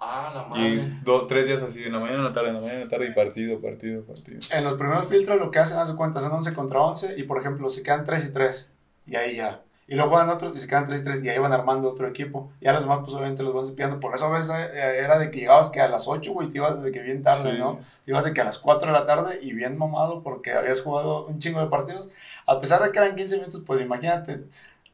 Ah, 0.00 0.30
la 0.34 0.58
Y 0.60 0.76
madre. 0.76 0.98
dos, 1.02 1.26
tres 1.28 1.46
días 1.46 1.62
así, 1.62 1.82
en 1.82 1.92
la 1.92 1.98
mañana, 1.98 2.18
en 2.18 2.24
la 2.24 2.32
tarde, 2.32 2.48
en 2.48 2.54
la 2.54 2.60
mañana, 2.60 2.78
en 2.80 2.84
la 2.84 2.90
tarde 2.90 3.06
y 3.08 3.14
partido, 3.14 3.60
partido, 3.60 4.02
partido. 4.04 4.38
En 4.52 4.64
los 4.64 4.74
primeros 4.74 5.06
filtros 5.08 5.38
lo 5.38 5.50
que 5.50 5.58
hacen, 5.58 5.78
haz 5.78 5.88
de 5.88 5.96
cuenta, 5.96 6.20
son 6.20 6.30
11 6.32 6.54
contra 6.54 6.80
11 6.80 7.14
y 7.18 7.22
por 7.24 7.38
ejemplo 7.40 7.68
se 7.70 7.82
quedan 7.82 8.04
3 8.04 8.26
y 8.26 8.32
3 8.32 8.70
y 9.06 9.16
ahí 9.16 9.36
ya. 9.36 9.62
Y 9.86 9.96
luego 9.96 10.10
juegan 10.12 10.30
otros 10.30 10.54
y 10.56 10.58
se 10.58 10.66
quedan 10.66 10.86
3 10.86 11.00
y 11.00 11.04
3 11.04 11.22
y 11.24 11.28
ahí 11.28 11.38
van 11.38 11.52
armando 11.52 11.90
otro 11.90 12.08
equipo. 12.08 12.50
Y 12.60 12.66
a 12.68 12.72
los 12.72 12.82
demás 12.82 13.00
pues 13.04 13.12
obviamente 13.14 13.42
los 13.42 13.52
van 13.54 13.66
cepillando. 13.66 14.00
Por 14.00 14.14
eso 14.14 14.26
a 14.26 14.30
veces 14.38 14.50
eh, 14.50 14.98
era 15.04 15.18
de 15.18 15.30
que 15.30 15.40
llegabas 15.40 15.68
que 15.70 15.80
a 15.82 15.88
las 15.88 16.08
8, 16.08 16.32
güey, 16.32 16.48
te 16.48 16.56
ibas 16.58 16.82
de 16.82 16.90
que 16.90 17.00
bien 17.00 17.22
tarde, 17.22 17.52
Sí. 17.52 17.58
¿no? 17.58 17.80
Te 18.04 18.10
ibas 18.10 18.24
de 18.24 18.32
que 18.32 18.40
a 18.40 18.44
las 18.44 18.58
4 18.58 18.86
de 18.90 18.98
la 18.98 19.04
tarde 19.06 19.38
y 19.42 19.52
bien 19.52 19.76
mamado 19.76 20.22
porque 20.22 20.52
habías 20.52 20.80
jugado 20.80 21.26
un 21.26 21.38
chingo 21.38 21.60
de 21.60 21.66
partidos. 21.66 22.08
A 22.46 22.60
pesar 22.60 22.82
de 22.82 22.92
que 22.92 22.98
eran 22.98 23.14
15 23.14 23.36
minutos, 23.36 23.62
pues 23.66 23.80
imagínate 23.82 24.44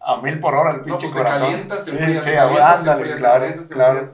a 0.00 0.16
mil 0.22 0.40
por 0.40 0.54
hora 0.54 0.70
el 0.70 0.78
No, 0.78 0.84
pinche 0.84 1.06
pues 1.08 1.12
te 1.12 1.18
corazón. 1.18 1.46
calientas, 1.50 1.84
te 1.84 1.90
sí, 1.92 1.96
enfrías, 1.98 2.24
sí, 2.24 2.30
te 2.30 2.36
calientas, 2.36 2.78
ándale, 2.80 3.04
te 3.10 3.16
claro, 3.18 3.40
calientas, 3.40 3.68
te 3.68 3.74
claro. 3.74 4.04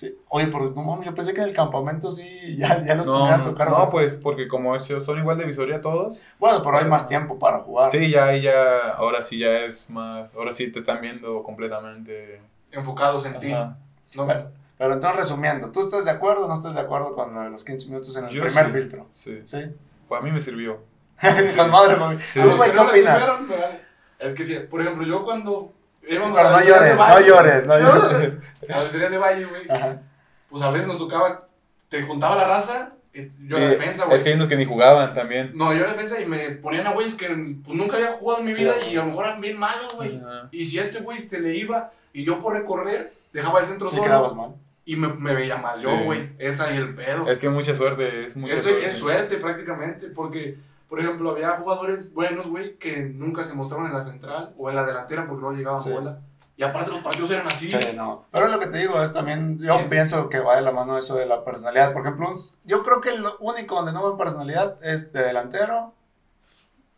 Sí. 0.00 0.16
Oye, 0.30 0.46
pero 0.46 0.70
no 0.70 0.82
mames, 0.82 1.04
yo 1.04 1.14
pensé 1.14 1.34
que 1.34 1.42
en 1.42 1.48
el 1.50 1.54
campamento 1.54 2.10
sí 2.10 2.56
ya, 2.58 2.82
ya 2.82 2.94
lo 2.94 3.04
No, 3.04 3.18
tenían 3.18 3.40
a 3.42 3.44
tocar. 3.44 3.68
no, 3.70 3.90
pues 3.90 4.16
porque 4.16 4.48
como 4.48 4.74
es- 4.74 4.84
son 4.86 5.18
igual 5.18 5.36
de 5.36 5.44
visoría 5.44 5.82
todos. 5.82 6.22
Bueno, 6.38 6.62
pero 6.62 6.78
hay 6.78 6.86
más 6.86 7.06
tiempo 7.06 7.38
para 7.38 7.58
jugar. 7.58 7.90
Sí, 7.90 8.08
ya 8.10 8.24
ahí 8.28 8.40
ya, 8.40 8.92
ahora 8.96 9.20
sí 9.20 9.38
ya 9.38 9.58
es 9.66 9.90
más, 9.90 10.30
ahora 10.34 10.54
sí 10.54 10.72
te 10.72 10.78
están 10.78 11.02
viendo 11.02 11.42
completamente. 11.42 12.40
Enfocados 12.72 13.26
en 13.26 13.38
ti. 13.38 13.52
Ajá. 13.52 13.76
No, 14.14 14.24
Bueno. 14.24 14.44
Pero 14.78 14.94
entonces 14.94 15.18
resumiendo, 15.18 15.70
¿tú 15.70 15.82
estás 15.82 16.06
de 16.06 16.10
acuerdo 16.12 16.46
o 16.46 16.48
no 16.48 16.54
estás 16.54 16.74
de 16.74 16.80
acuerdo 16.80 17.14
con 17.14 17.34
lo 17.34 17.42
de 17.42 17.50
los 17.50 17.62
15 17.64 17.88
minutos 17.88 18.16
en 18.16 18.24
el 18.24 18.30
Yo 18.30 18.42
primer 18.44 18.66
sí. 18.66 18.72
filtro? 18.72 19.06
Sí, 19.10 19.42
¿Sí? 19.44 19.58
pues 20.08 20.18
a 20.18 20.24
mí 20.24 20.32
me 20.32 20.40
sirvió. 20.40 20.78
con 21.56 21.70
madre, 21.70 21.96
mami. 21.96 22.18
Sí. 22.22 22.40
a 22.40 22.44
¿Tú, 22.44 22.48
los 22.48 22.56
güey, 22.56 22.70
que 22.70 22.76
qué 22.76 22.82
opinas? 22.82 23.24
Es 24.18 24.34
que, 24.34 24.44
sí, 24.44 24.56
por 24.70 24.80
ejemplo, 24.80 25.04
yo 25.06 25.22
cuando 25.24 25.70
Pero 26.08 26.24
a 26.26 26.28
no 26.28 26.60
llores, 26.60 26.96
no 26.96 27.20
llores, 27.20 27.66
no 27.66 27.78
llores. 27.78 28.32
A 28.68 28.80
de 29.10 29.18
Valle, 29.18 29.44
güey, 29.46 29.66
pues 30.48 30.62
a 30.62 30.70
veces 30.70 30.86
nos 30.88 30.98
tocaba, 30.98 31.46
te 31.88 32.02
juntaba 32.02 32.36
la 32.36 32.44
raza, 32.44 32.90
y 33.12 33.28
yo 33.46 33.56
a 33.56 33.60
la 33.60 33.66
Eh, 33.66 33.70
defensa, 33.70 34.04
güey. 34.04 34.16
es 34.18 34.22
que 34.22 34.30
hay 34.30 34.34
unos 34.36 34.48
que 34.48 34.56
ni 34.56 34.64
jugaban 34.64 35.14
también. 35.14 35.52
No, 35.54 35.72
yo 35.72 35.84
a 35.84 35.88
la 35.88 35.92
defensa 35.94 36.20
y 36.20 36.26
me 36.26 36.50
ponían 36.50 36.86
a 36.86 36.92
güeyes 36.92 37.14
que 37.14 37.26
pues, 37.28 37.76
nunca 37.76 37.96
había 37.96 38.12
jugado 38.12 38.40
en 38.40 38.46
mi 38.46 38.54
Sí, 38.54 38.62
vida 38.62 38.74
y 38.90 38.96
a 38.96 39.00
lo 39.00 39.06
mejor 39.06 39.26
eran 39.26 39.40
bien 39.40 39.58
malos, 39.58 39.94
güey. 39.94 40.18
Y 40.52 40.64
si 40.66 40.78
a 40.78 40.82
este 40.82 41.00
güey 41.00 41.18
se 41.20 41.40
le 41.40 41.56
iba 41.56 41.92
y 42.12 42.24
yo 42.24 42.40
por 42.40 42.54
recorrer, 42.54 43.12
dejaba 43.32 43.60
el 43.60 43.66
centro 43.66 43.88
Sí 43.88 43.96
solo 43.96 44.06
quedabas 44.08 44.34
mal. 44.34 44.54
y 44.84 44.96
me, 44.96 45.08
me 45.08 45.34
veía 45.34 45.56
mal 45.56 45.74
Sí. 45.74 45.82
yo, 45.84 45.96
güey. 46.04 46.30
Esa 46.38 46.72
y 46.72 46.76
el 46.76 46.94
pedo. 46.94 47.28
Es 47.28 47.38
que 47.38 47.48
mucha 47.48 47.74
suerte, 47.74 48.26
es 48.26 48.36
mucha 48.36 48.54
Eso 48.54 48.64
suerte. 48.70 48.86
es 48.86 48.92
suerte 48.94 49.36
prácticamente, 49.38 50.06
porque, 50.08 50.56
por 50.90 50.98
ejemplo, 51.00 51.30
había 51.30 51.52
jugadores 51.52 52.12
buenos, 52.12 52.48
güey, 52.48 52.76
que 52.76 53.02
nunca 53.02 53.44
se 53.44 53.54
mostraron 53.54 53.86
en 53.86 53.94
la 53.94 54.02
central 54.02 54.52
o 54.58 54.68
en 54.68 54.74
la 54.76 54.84
delantera 54.84 55.26
porque 55.28 55.42
no 55.42 55.52
llegaban 55.52 55.78
Sí. 55.80 55.92
bola. 55.92 56.18
Y 56.56 56.62
aparte 56.64 56.90
los 56.90 57.00
partidos 57.00 57.30
eran 57.30 57.46
así. 57.46 57.68
Sí, 57.70 57.96
no. 57.96 58.26
Pero 58.32 58.48
lo 58.48 58.58
que 58.58 58.66
te 58.66 58.76
digo 58.78 59.00
es 59.02 59.12
también, 59.14 59.58
yo 59.60 59.88
pienso 59.88 60.28
que 60.28 60.40
va 60.40 60.56
de 60.56 60.62
la 60.62 60.72
mano 60.72 60.98
eso 60.98 61.14
de 61.16 61.24
la 61.24 61.42
personalidad. 61.44 61.92
Por 61.94 62.02
ejemplo, 62.02 62.34
yo 62.64 62.82
creo 62.82 63.00
que 63.00 63.16
lo 63.16 63.38
único 63.38 63.76
donde 63.76 63.92
no 63.92 64.06
ven 64.06 64.18
personalidad 64.18 64.76
es 64.84 65.12
de 65.14 65.22
delantero, 65.22 65.94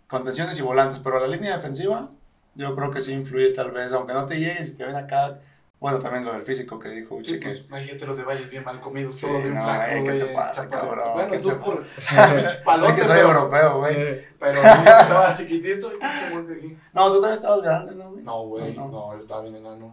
contenciones 0.08 0.58
y 0.58 0.62
volantes. 0.62 0.98
Pero 0.98 1.20
la 1.20 1.28
línea 1.28 1.54
defensiva, 1.54 2.08
yo 2.54 2.74
creo 2.74 2.90
que 2.90 3.00
sí 3.02 3.12
influye 3.12 3.52
tal 3.52 3.70
vez, 3.70 3.92
aunque 3.92 4.14
no 4.14 4.26
te 4.26 4.40
llegues 4.40 4.70
y 4.70 4.74
te 4.76 4.84
ven 4.84 4.96
acá 4.96 5.38
Bueno, 5.82 5.98
también 5.98 6.24
lo 6.24 6.32
del 6.32 6.42
físico 6.42 6.78
que 6.78 6.90
dijo 6.90 7.16
Uche, 7.16 7.34
Sí, 7.34 7.40
que... 7.40 7.64
pues, 7.68 7.84
gente 7.84 8.06
los 8.06 8.16
de 8.16 8.22
valles 8.22 8.48
bien 8.48 8.62
mal 8.62 8.80
comidos, 8.80 9.16
Sí, 9.16 9.26
todos 9.26 9.42
bien 9.42 9.56
no, 9.56 9.64
flacos, 9.64 9.88
eh, 9.88 10.04
¿qué 10.04 10.12
te 10.12 10.26
pasa, 10.26 10.68
cabrón? 10.68 11.12
Bueno, 11.12 11.30
¿Qué 11.32 11.38
tú 11.40 11.58
por 11.58 11.84
Es 12.86 12.92
que 12.94 13.04
soy 13.04 13.16
pero, 13.16 13.28
europeo, 13.28 13.78
güey. 13.80 14.24
Pero 14.38 14.60
tú 14.60 14.68
estabas 14.68 15.38
chiquitito 15.38 15.90
y 15.92 16.04
aquí. 16.04 16.78
No, 16.92 17.08
tú 17.08 17.14
también 17.14 17.32
estabas 17.32 17.62
grande, 17.62 17.96
¿no, 17.96 18.10
güey? 18.12 18.22
No, 18.22 18.42
güey, 18.46 18.76
No, 18.76 18.84
no, 18.84 18.90
no. 18.92 19.16
yo 19.16 19.22
estaba 19.22 19.42
bien 19.42 19.56
enano. 19.56 19.92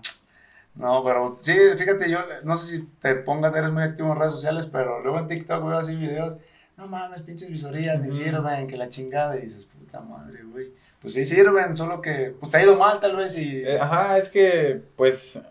No, 0.75 1.03
pero 1.03 1.35
sí, 1.41 1.57
fíjate, 1.75 2.07
yo 2.07 2.19
no 2.43 2.55
sé 2.55 2.77
si 2.77 2.83
te 3.01 3.15
pongas, 3.15 3.55
eres 3.55 3.71
muy 3.71 3.81
activo 3.81 4.13
en 4.13 4.19
redes 4.19 4.33
sociales, 4.33 4.67
pero 4.71 5.01
luego 5.01 5.17
en 5.17 5.27
TikTok 5.27 5.65
veo 5.65 5.77
así 5.79 5.95
videos, 5.95 6.35
no 6.77 6.87
mames, 6.87 7.23
pinches 7.23 7.49
visorías, 7.49 7.99
ni 7.99 8.11
sirven, 8.11 8.67
que 8.67 8.77
la 8.77 8.87
chingada, 8.87 9.37
y 9.37 9.41
dices, 9.41 9.65
puta 9.65 9.99
madre, 10.01 10.43
güey. 10.43 10.71
Pues 11.01 11.15
sí 11.15 11.25
sirven, 11.25 11.75
solo 11.75 11.99
que, 11.99 12.35
pues 12.39 12.51
te 12.51 12.57
ha 12.59 12.63
ido 12.63 12.75
mal 12.77 12.99
tal 12.99 13.15
vez 13.15 13.37
y... 13.37 13.63
eh, 13.63 13.79
ajá, 13.79 14.17
es 14.17 14.29
que, 14.29 14.81
pues, 14.95 15.41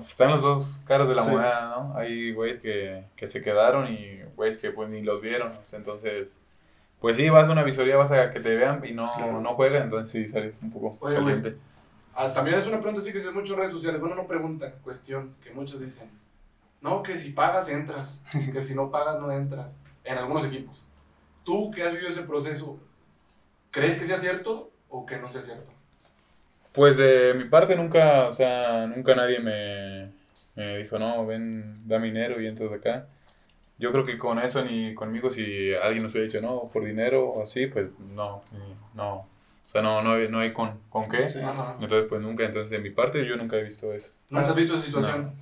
están 0.00 0.30
los 0.30 0.42
dos 0.42 0.80
caras 0.86 1.08
de 1.08 1.14
la 1.14 1.22
Sí. 1.22 1.30
moneda, 1.30 1.68
¿no? 1.76 1.96
Hay 1.96 2.32
güeyes 2.32 2.58
que, 2.58 3.04
que 3.16 3.26
se 3.26 3.42
quedaron 3.42 3.92
y 3.92 4.20
güeyes 4.36 4.58
que 4.58 4.70
pues 4.70 4.88
ni 4.88 5.02
los 5.02 5.20
vieron, 5.20 5.52
entonces, 5.72 6.38
pues 7.00 7.16
sí, 7.16 7.28
vas 7.30 7.48
a 7.48 7.52
una 7.52 7.62
visoría, 7.62 7.96
vas 7.96 8.10
a 8.12 8.30
que 8.30 8.40
te 8.40 8.54
vean 8.56 8.84
y 8.84 8.92
no, 8.92 9.04
Claro. 9.06 9.40
no 9.40 9.54
juegan, 9.54 9.84
entonces 9.84 10.10
sí 10.10 10.30
sales 10.32 10.58
un 10.62 10.70
poco 10.70 10.96
Oye, 11.00 11.16
caliente. 11.16 11.56
Ah, 12.14 12.32
también 12.32 12.58
es 12.58 12.66
una 12.66 12.78
pregunta 12.78 13.00
así 13.00 13.12
que 13.12 13.20
se 13.20 13.30
mucho 13.30 13.52
en 13.52 13.58
redes 13.60 13.70
sociales. 13.72 14.00
Bueno, 14.00 14.16
no 14.16 14.26
pregunta, 14.26 14.72
cuestión, 14.82 15.36
que 15.42 15.52
muchos 15.52 15.80
dicen. 15.80 16.10
No, 16.80 17.02
que 17.02 17.16
si 17.16 17.30
pagas, 17.30 17.68
entras. 17.68 18.20
Que 18.52 18.62
si 18.62 18.74
no 18.74 18.90
pagas, 18.90 19.20
no 19.20 19.30
entras. 19.30 19.78
En 20.04 20.18
algunos 20.18 20.44
equipos. 20.44 20.88
Tú 21.44 21.70
que 21.70 21.82
has 21.84 21.92
vivido 21.92 22.10
ese 22.10 22.22
proceso, 22.22 22.78
¿crees 23.70 23.98
que 23.98 24.04
sea 24.04 24.16
cierto 24.18 24.70
o 24.88 25.06
que 25.06 25.18
no 25.18 25.30
sea 25.30 25.42
cierto? 25.42 25.70
Pues 26.78 26.96
de 26.96 27.34
mi 27.34 27.44
parte 27.44 27.74
nunca, 27.76 28.28
o 28.28 28.32
sea, 28.32 28.86
nunca 28.86 29.14
nadie 29.14 29.40
me, 29.40 30.10
me 30.54 30.78
dijo, 30.78 30.98
no, 30.98 31.26
ven, 31.26 31.86
da 31.88 31.98
dinero 31.98 32.40
y 32.40 32.46
entras 32.46 32.72
acá. 32.72 33.06
Yo 33.78 33.92
creo 33.92 34.04
que 34.06 34.16
con 34.16 34.38
eso 34.38 34.64
ni 34.64 34.94
conmigo, 34.94 35.30
si 35.30 35.74
alguien 35.74 36.04
nos 36.04 36.12
hubiera 36.12 36.26
dicho, 36.26 36.40
no, 36.40 36.70
por 36.72 36.84
dinero 36.84 37.30
o 37.30 37.42
así, 37.42 37.66
pues 37.66 37.88
no, 38.14 38.42
ni- 38.52 38.74
no. 38.94 39.14
O 39.16 39.70
sea, 39.70 39.82
no, 39.82 40.02
no, 40.02 40.12
hay, 40.14 40.28
no 40.28 40.38
hay 40.40 40.52
con, 40.52 40.78
con 40.88 41.06
qué. 41.08 41.28
Sí. 41.28 41.40
Ajá. 41.40 41.76
Entonces, 41.80 42.06
pues 42.08 42.22
nunca, 42.22 42.44
entonces 42.44 42.70
de 42.70 42.78
mi 42.78 42.90
parte 42.90 43.26
yo 43.26 43.36
nunca 43.36 43.56
he 43.56 43.62
visto 43.64 43.92
eso. 43.92 44.14
¿Nunca 44.30 44.46
has 44.48 44.54
visto 44.56 44.74
esa 44.74 44.84
situación? 44.84 45.32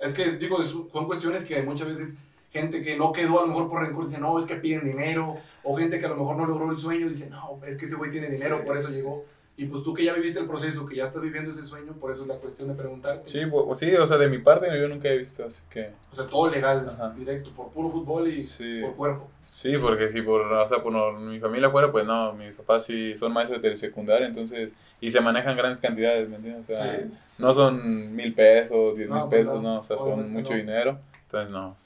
Es 0.00 0.12
que, 0.14 0.30
digo, 0.32 0.62
son 0.62 0.88
cuestiones 1.06 1.44
que 1.44 1.56
hay 1.56 1.62
muchas 1.62 1.88
veces 1.88 2.14
gente 2.52 2.82
que 2.82 2.96
no 2.96 3.12
quedó 3.12 3.38
a 3.38 3.42
lo 3.42 3.48
mejor 3.48 3.68
por 3.68 3.82
rencor 3.82 4.06
dice, 4.08 4.20
no, 4.20 4.38
es 4.38 4.46
que 4.46 4.54
piden 4.56 4.84
dinero. 4.84 5.34
O 5.62 5.76
gente 5.76 5.98
que 5.98 6.06
a 6.06 6.08
lo 6.08 6.16
mejor 6.16 6.36
no 6.36 6.46
logró 6.46 6.70
el 6.70 6.78
sueño 6.78 7.08
dice, 7.08 7.28
no, 7.28 7.60
es 7.66 7.76
que 7.76 7.84
ese 7.86 7.96
güey 7.96 8.10
tiene 8.10 8.28
dinero, 8.28 8.58
Sí. 8.58 8.62
por 8.66 8.76
eso 8.78 8.88
llegó. 8.90 9.24
Y 9.58 9.64
pues 9.66 9.82
tú 9.82 9.94
que 9.94 10.04
ya 10.04 10.12
viviste 10.12 10.38
el 10.38 10.46
proceso, 10.46 10.84
que 10.84 10.96
ya 10.96 11.06
estás 11.06 11.22
viviendo 11.22 11.50
ese 11.50 11.64
sueño, 11.64 11.94
por 11.94 12.10
eso 12.10 12.22
es 12.22 12.28
la 12.28 12.36
cuestión 12.36 12.68
de 12.68 12.74
preguntarte. 12.74 13.26
Sí, 13.30 13.38
bu- 13.40 13.74
sí, 13.74 13.94
o 13.94 14.06
sea, 14.06 14.18
de 14.18 14.28
mi 14.28 14.36
parte 14.38 14.66
yo 14.78 14.86
nunca 14.86 15.08
he 15.08 15.16
visto, 15.16 15.44
así 15.46 15.62
que 15.70 15.92
O 16.12 16.14
sea, 16.16 16.26
todo 16.26 16.50
legal, 16.50 16.86
Ajá. 16.92 17.14
directo, 17.16 17.50
por 17.52 17.70
puro 17.70 17.88
fútbol 17.88 18.28
y 18.28 18.36
Sí. 18.36 18.80
por 18.82 18.94
cuerpo. 18.96 19.30
sí, 19.40 19.74
porque 19.80 20.10
si 20.10 20.20
por, 20.20 20.42
o 20.42 20.66
sea, 20.66 20.82
por 20.82 20.92
no- 20.92 21.12
mi 21.14 21.40
familia 21.40 21.70
fuera, 21.70 21.90
pues 21.90 22.04
no, 22.04 22.34
mis 22.34 22.54
papás 22.54 22.84
sí 22.84 23.16
son 23.16 23.32
maestros 23.32 23.62
de 23.62 23.68
telesecundaria, 23.70 24.26
entonces, 24.26 24.72
y 25.00 25.10
se 25.10 25.22
manejan 25.22 25.56
grandes 25.56 25.80
cantidades, 25.80 26.28
¿me 26.28 26.36
entiendes? 26.36 26.68
O 26.68 26.74
sea, 26.74 26.98
Sí, 27.00 27.10
sí. 27.26 27.42
no 27.42 27.54
son 27.54 28.14
mil 28.14 28.34
pesos, 28.34 28.94
diez 28.94 29.08
No, 29.08 29.20
mil 29.20 29.24
pues 29.30 29.40
pesos, 29.46 29.62
no, 29.62 29.74
no, 29.74 29.80
o 29.80 29.82
sea, 29.82 29.96
son 29.96 30.30
mucho 30.32 30.50
no. 30.50 30.56
dinero, 30.56 30.98
entonces 31.22 31.50
no. 31.50 31.76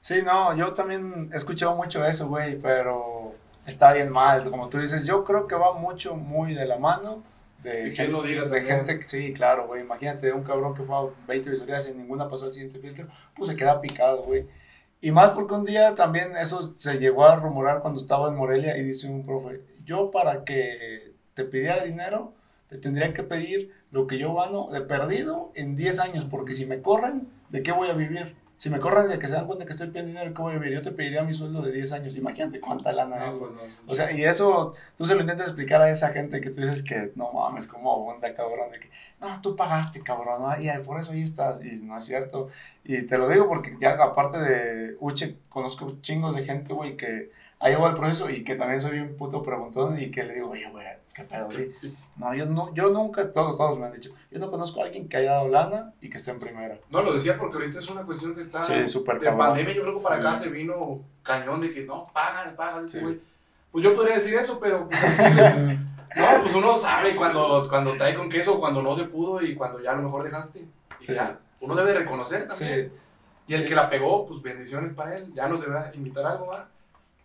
Sí, 0.00 0.22
no, 0.24 0.56
yo 0.56 0.72
también 0.72 1.30
he 1.32 1.36
escuchado 1.36 1.76
mucho 1.76 2.04
eso, 2.04 2.26
güey, 2.28 2.58
pero 2.58 3.32
está 3.66 3.92
bien 3.92 4.10
mal, 4.10 4.48
como 4.50 4.68
tú 4.68 4.78
dices, 4.78 5.06
yo 5.06 5.24
creo 5.24 5.46
que 5.46 5.54
va 5.54 5.74
mucho, 5.74 6.16
muy 6.16 6.54
de 6.54 6.66
la 6.66 6.78
mano 6.78 7.22
de 7.62 7.92
quién 7.92 8.12
lo 8.12 8.22
diga 8.22 8.44
de 8.44 8.62
gente 8.62 8.98
que, 8.98 9.08
sí, 9.08 9.32
claro, 9.32 9.66
güey, 9.66 9.82
imagínate 9.82 10.32
un 10.32 10.44
cabrón 10.44 10.74
que 10.74 10.82
fue 10.82 10.96
a 10.96 11.08
20 11.26 11.50
visorías 11.50 11.88
y 11.88 11.96
ninguna 11.96 12.28
pasó 12.28 12.46
al 12.46 12.52
siguiente 12.52 12.78
filtro, 12.78 13.08
pues 13.34 13.48
se 13.48 13.56
queda 13.56 13.80
picado, 13.80 14.22
güey. 14.22 14.46
Y 15.00 15.10
más 15.10 15.30
porque 15.30 15.54
un 15.54 15.64
día 15.64 15.94
también 15.94 16.36
eso 16.36 16.74
se 16.76 16.98
llegó 16.98 17.26
a 17.26 17.36
rumorar 17.36 17.80
cuando 17.80 18.00
estaba 18.00 18.28
en 18.28 18.36
Morelia 18.36 18.76
y 18.76 18.84
dice 18.84 19.08
un 19.08 19.26
profe, 19.26 19.60
yo 19.84 20.10
para 20.10 20.44
que 20.44 21.12
te 21.34 21.44
pidiera 21.44 21.84
dinero, 21.84 22.32
te 22.68 22.78
tendría 22.78 23.12
que 23.12 23.22
pedir 23.22 23.72
lo 23.90 24.06
que 24.06 24.18
yo 24.18 24.34
gano 24.34 24.68
de 24.70 24.80
perdido 24.80 25.52
en 25.54 25.76
10 25.76 25.98
años, 25.98 26.24
porque 26.24 26.54
si 26.54 26.66
me 26.66 26.82
corren, 26.82 27.28
¿de 27.50 27.62
qué 27.62 27.72
voy 27.72 27.88
a 27.88 27.94
vivir? 27.94 28.36
Si 28.58 28.70
me 28.70 28.80
corren 28.80 29.08
de 29.08 29.18
que 29.18 29.26
se 29.28 29.34
dan 29.34 29.46
cuenta 29.46 29.66
que 29.66 29.72
estoy 29.72 29.88
pidiendo 29.88 30.12
dinero, 30.12 30.32
¿qué 30.34 30.40
voy 30.40 30.54
a 30.54 30.58
vivir? 30.58 30.74
Yo 30.74 30.80
te 30.80 30.90
pediría 30.90 31.22
mi 31.22 31.34
sueldo 31.34 31.60
de 31.60 31.72
10 31.72 31.92
años, 31.92 32.16
imagínate 32.16 32.58
cuánta 32.58 32.90
lana 32.90 33.16
es, 33.16 33.32
No, 33.32 33.38
güey. 33.38 33.52
pues 33.52 33.68
no. 33.70 33.92
O 33.92 33.94
sea, 33.94 34.10
y 34.12 34.24
eso, 34.24 34.72
tú 34.96 35.04
se 35.04 35.14
lo 35.14 35.20
intentas 35.20 35.48
explicar 35.48 35.82
a 35.82 35.90
esa 35.90 36.08
gente 36.08 36.40
que 36.40 36.48
tú 36.50 36.60
dices 36.62 36.82
que, 36.82 37.12
no 37.16 37.32
mames, 37.32 37.66
cómo 37.66 37.92
abunda, 37.92 38.32
cabrón, 38.34 38.70
de 38.72 38.80
que, 38.80 38.90
no, 39.20 39.40
tú 39.42 39.54
pagaste, 39.56 40.00
cabrón, 40.02 40.42
¿no? 40.42 40.60
y 40.60 40.70
por 40.84 40.98
eso 41.00 41.12
ahí 41.12 41.22
estás, 41.22 41.62
y 41.64 41.72
no 41.82 41.98
es 41.98 42.04
cierto. 42.04 42.48
Y 42.84 43.02
te 43.02 43.18
lo 43.18 43.28
digo 43.28 43.46
porque 43.46 43.76
ya 43.78 43.90
aparte 43.92 44.38
de 44.38 44.96
Uche, 45.00 45.36
conozco 45.50 45.96
chingos 46.00 46.34
de 46.34 46.44
gente, 46.44 46.72
güey, 46.72 46.96
que 46.96 47.30
ha 47.58 47.68
llevado 47.68 47.88
el 47.88 47.94
proceso 47.94 48.28
y 48.28 48.44
que 48.44 48.54
también 48.54 48.80
soy 48.80 48.98
un 49.00 49.16
puto 49.16 49.42
preguntón 49.42 49.98
y 49.98 50.10
que 50.10 50.22
le 50.24 50.34
digo, 50.34 50.50
oye, 50.50 50.68
güey, 50.70 50.86
qué 51.14 51.24
pedo, 51.24 51.46
güey. 51.46 51.72
Sí. 51.76 51.96
No, 52.16 52.34
yo, 52.34 52.46
no, 52.46 52.72
yo 52.74 52.90
nunca, 52.90 53.32
todos, 53.32 53.56
todos 53.56 53.78
me 53.78 53.86
han 53.86 53.92
dicho, 53.92 54.10
yo 54.30 54.38
no 54.38 54.50
conozco 54.50 54.80
a 54.82 54.84
alguien 54.84 55.08
que 55.08 55.16
haya 55.16 55.32
dado 55.32 55.48
lana 55.48 55.92
y 56.00 56.10
que 56.10 56.18
esté 56.18 56.30
en 56.32 56.38
primera. 56.38 56.78
No, 56.90 57.00
lo 57.02 57.14
decía 57.14 57.38
porque 57.38 57.56
ahorita 57.56 57.78
es 57.78 57.88
una 57.88 58.02
cuestión 58.02 58.34
que 58.34 58.42
está. 58.42 58.60
Sí, 58.60 58.86
súper 58.86 59.18
De 59.20 59.26
cabrón. 59.26 59.46
pandemia, 59.48 59.74
yo 59.74 59.82
creo 59.82 59.94
que 59.94 60.02
para 60.02 60.16
Sí. 60.20 60.26
acá 60.26 60.36
se 60.36 60.48
vino 60.50 61.00
cañón 61.22 61.60
de 61.60 61.72
que 61.72 61.84
no, 61.84 62.04
ese 62.86 62.90
Sí. 62.90 63.00
güey. 63.04 63.20
Pues 63.72 63.84
yo 63.84 63.94
podría 63.94 64.14
decir 64.14 64.34
eso, 64.34 64.58
pero. 64.58 64.88
pues, 64.88 64.98
pues, 65.16 65.66
no, 66.16 66.42
pues 66.42 66.54
uno 66.54 66.78
sabe 66.78 67.14
cuando, 67.16 67.66
cuando 67.68 67.92
trae 67.94 68.14
con 68.14 68.28
queso, 68.30 68.58
cuando 68.58 68.82
no 68.82 68.94
se 68.96 69.04
pudo 69.04 69.42
y 69.42 69.54
cuando 69.54 69.80
ya 69.82 69.92
a 69.92 69.96
lo 69.96 70.02
mejor 70.02 70.24
dejaste. 70.24 70.64
Y 71.00 71.12
ya, 71.12 71.38
uno 71.60 71.74
debe 71.74 71.92
reconocer 71.94 72.46
también. 72.48 72.92
Y 73.48 73.54
el 73.54 73.66
que 73.66 73.74
la 73.74 73.88
pegó, 73.90 74.26
pues 74.26 74.40
bendiciones 74.42 74.92
para 74.94 75.16
él. 75.16 75.32
Ya 75.34 75.46
nos 75.48 75.60
deberá 75.60 75.94
invitar 75.94 76.24
algo, 76.24 76.46
¿va? 76.46 76.68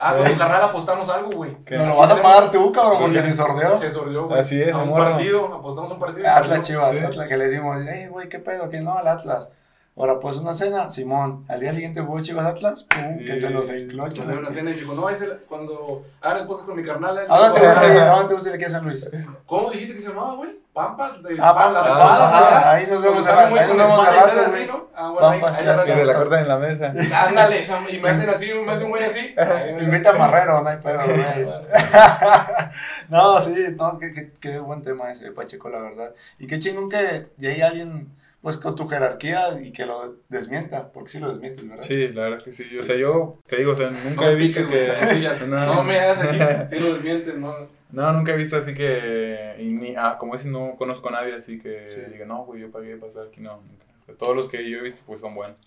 Ah, 0.04 0.16
con 0.16 0.26
tu 0.26 0.36
carnal 0.38 0.64
apostamos 0.64 1.08
algo, 1.10 1.30
güey. 1.32 1.58
¿Qué? 1.64 1.78
no 1.78 1.86
lo 1.86 1.96
vas 1.98 2.10
a 2.10 2.20
pagar 2.22 2.50
tú, 2.50 2.72
cabrón, 2.72 2.98
porque 3.02 3.22
se 3.22 3.34
sordeó. 3.34 3.78
Se 3.78 3.92
sordió, 3.92 4.28
güey. 4.28 4.40
Así 4.42 4.60
es, 4.60 4.74
A 4.74 4.78
un 4.78 4.84
amor. 4.84 5.04
partido, 5.04 5.54
apostamos 5.54 5.92
un 5.92 6.00
partido. 6.00 6.28
Atlas. 6.28 6.62
Chivas, 6.62 6.98
Sí. 6.98 7.06
Atlas, 7.06 7.28
que 7.28 7.38
le 7.38 7.46
decimos, 7.46 7.78
hey, 7.88 8.08
güey, 8.10 8.28
¿qué 8.28 8.40
pedo? 8.40 8.68
Que 8.70 8.82
no, 8.82 8.98
al 8.98 9.08
Atlas. 9.08 9.52
Ahora, 9.98 10.20
pues 10.20 10.38
una 10.38 10.54
cena, 10.54 10.90
Simón. 10.90 11.46
Al 11.50 11.60
día 11.60 11.74
siguiente 11.74 12.02
jugó 12.02 12.22
Chivas 12.22 12.46
Atlas, 12.46 12.84
pum, 12.84 13.18
que 13.20 13.38
se 13.38 13.50
los 13.50 13.70
Nos 13.70 13.82
enclocha. 13.82 14.24
una 14.24 14.46
cena 14.50 14.72
y 14.72 14.76
dijo, 14.76 14.94
no, 14.96 15.10
es 15.10 15.22
el, 15.22 15.38
cuando 15.50 16.06
haga 16.22 16.40
el 16.40 16.48
podcast 16.48 16.68
con 16.70 16.78
mi 16.78 16.84
carnal. 16.84 17.18
¿A 17.30 17.38
dónde 17.38 17.60
te 17.60 17.66
gusta 17.68 17.94
ir? 17.94 17.98
¿A 18.00 18.10
dónde 18.12 18.28
te 18.30 18.34
gusta 18.34 18.50
ir 18.50 18.56
aquí 18.56 18.64
a 18.66 18.70
San 18.70 18.86
Luis? 18.86 19.10
¿Cómo 19.46 19.70
dijiste 19.70 19.94
que 19.96 20.02
se 20.02 20.10
llamaba, 20.10 20.36
güey? 20.36 20.62
Pampas 20.74 21.22
de 21.22 21.36
Ah, 21.38 21.54
Pam- 21.54 21.74
las 21.74 21.84
Pampas, 21.86 22.00
espadas, 22.00 22.34
ah, 22.34 22.58
allá. 22.60 22.72
ahí 22.72 22.88
nos 22.90 23.02
vemos 23.02 23.26
muy 23.50 23.60
ahí 23.60 23.68
con 23.68 23.78
nos 23.78 23.88
vemos 23.90 24.08
así. 24.48 24.66
¿no? 24.68 24.88
Ah, 24.96 25.10
bueno, 25.12 25.28
ahí, 25.30 25.42
Pampas, 25.42 25.60
ahí. 25.68 25.86
Que 25.86 25.94
te 25.94 26.06
la 26.06 26.16
cortan 26.16 26.40
en 26.40 26.48
la 26.48 26.58
mesa. 26.58 26.92
Ándale, 27.28 27.66
y 27.92 27.98
me 28.00 28.10
hacen 28.10 28.30
así, 28.30 28.50
me 28.66 28.72
hacen 28.72 28.86
un 28.86 28.92
güey 28.92 29.04
así. 29.04 29.36
Ahí 29.38 29.76
Invita 29.84 30.12
a 30.12 30.14
Marrero, 30.14 30.62
no 30.62 30.70
hay 30.70 30.78
pedo, 30.78 31.00
güey. 31.04 31.48
No, 33.10 33.40
sí, 33.42 33.54
no, 33.76 34.00
qué, 34.00 34.14
qué, 34.14 34.32
qué 34.40 34.60
buen 34.60 34.82
tema 34.82 35.12
ese, 35.12 35.32
Pacheco, 35.32 35.70
la 35.70 35.80
verdad. 35.80 36.12
Y 36.40 36.48
qué 36.48 36.60
chingón 36.60 36.90
que 36.90 37.28
llegue 37.38 37.64
alguien, 37.64 38.16
pues, 38.42 38.58
con 38.58 38.76
tu 38.76 38.88
jerarquía 38.88 39.60
y 39.62 39.72
que 39.72 39.86
lo 39.86 40.18
desmienta, 40.30 40.92
porque 40.92 41.10
sí 41.10 41.20
lo 41.20 41.30
desmientes, 41.30 41.68
¿verdad? 41.68 41.84
Sí, 41.84 42.08
la 42.10 42.22
verdad 42.24 42.44
que 42.44 42.52
sí. 42.52 42.78
O 42.80 42.84
sea, 42.84 42.96
yo 42.96 43.40
te 43.48 43.58
digo, 43.58 43.74
o 43.74 43.76
sea, 43.76 43.92
nunca 43.92 44.26
No 44.26 44.32
he 44.32 44.36
visto 44.36 44.68
que. 44.68 44.94
sillas. 45.12 45.48
No 45.48 45.84
me 45.84 46.00
hagas 46.00 46.20
aquí, 46.20 46.70
sí 46.76 46.80
lo 46.80 46.94
desmientes, 46.96 47.38
no. 47.38 47.54
No, 47.92 48.12
nunca 48.14 48.34
he 48.34 48.38
visto 48.38 48.56
así 48.58 48.74
que. 48.74 49.56
Y 49.60 49.66
ni, 49.74 49.96
ah, 49.96 50.16
como 50.18 50.34
dicen, 50.34 50.52
no 50.54 50.76
conozco 50.78 51.10
a 51.10 51.12
nadie 51.12 51.36
así 51.36 51.60
que 51.60 51.90
Sí. 51.90 52.00
diga, 52.12 52.26
no, 52.26 52.46
güey, 52.46 52.62
yo 52.62 52.72
pagué 52.72 52.96
pasar 52.98 53.28
aquí, 53.28 53.42
no, 53.42 53.58
nunca. 53.58 53.86
Todos 54.18 54.36
los 54.36 54.48
que 54.50 54.70
yo 54.70 54.80
he 54.80 54.82
visto, 54.82 55.02
pues 55.06 55.22
son 55.22 55.36
buenos. 55.36 55.58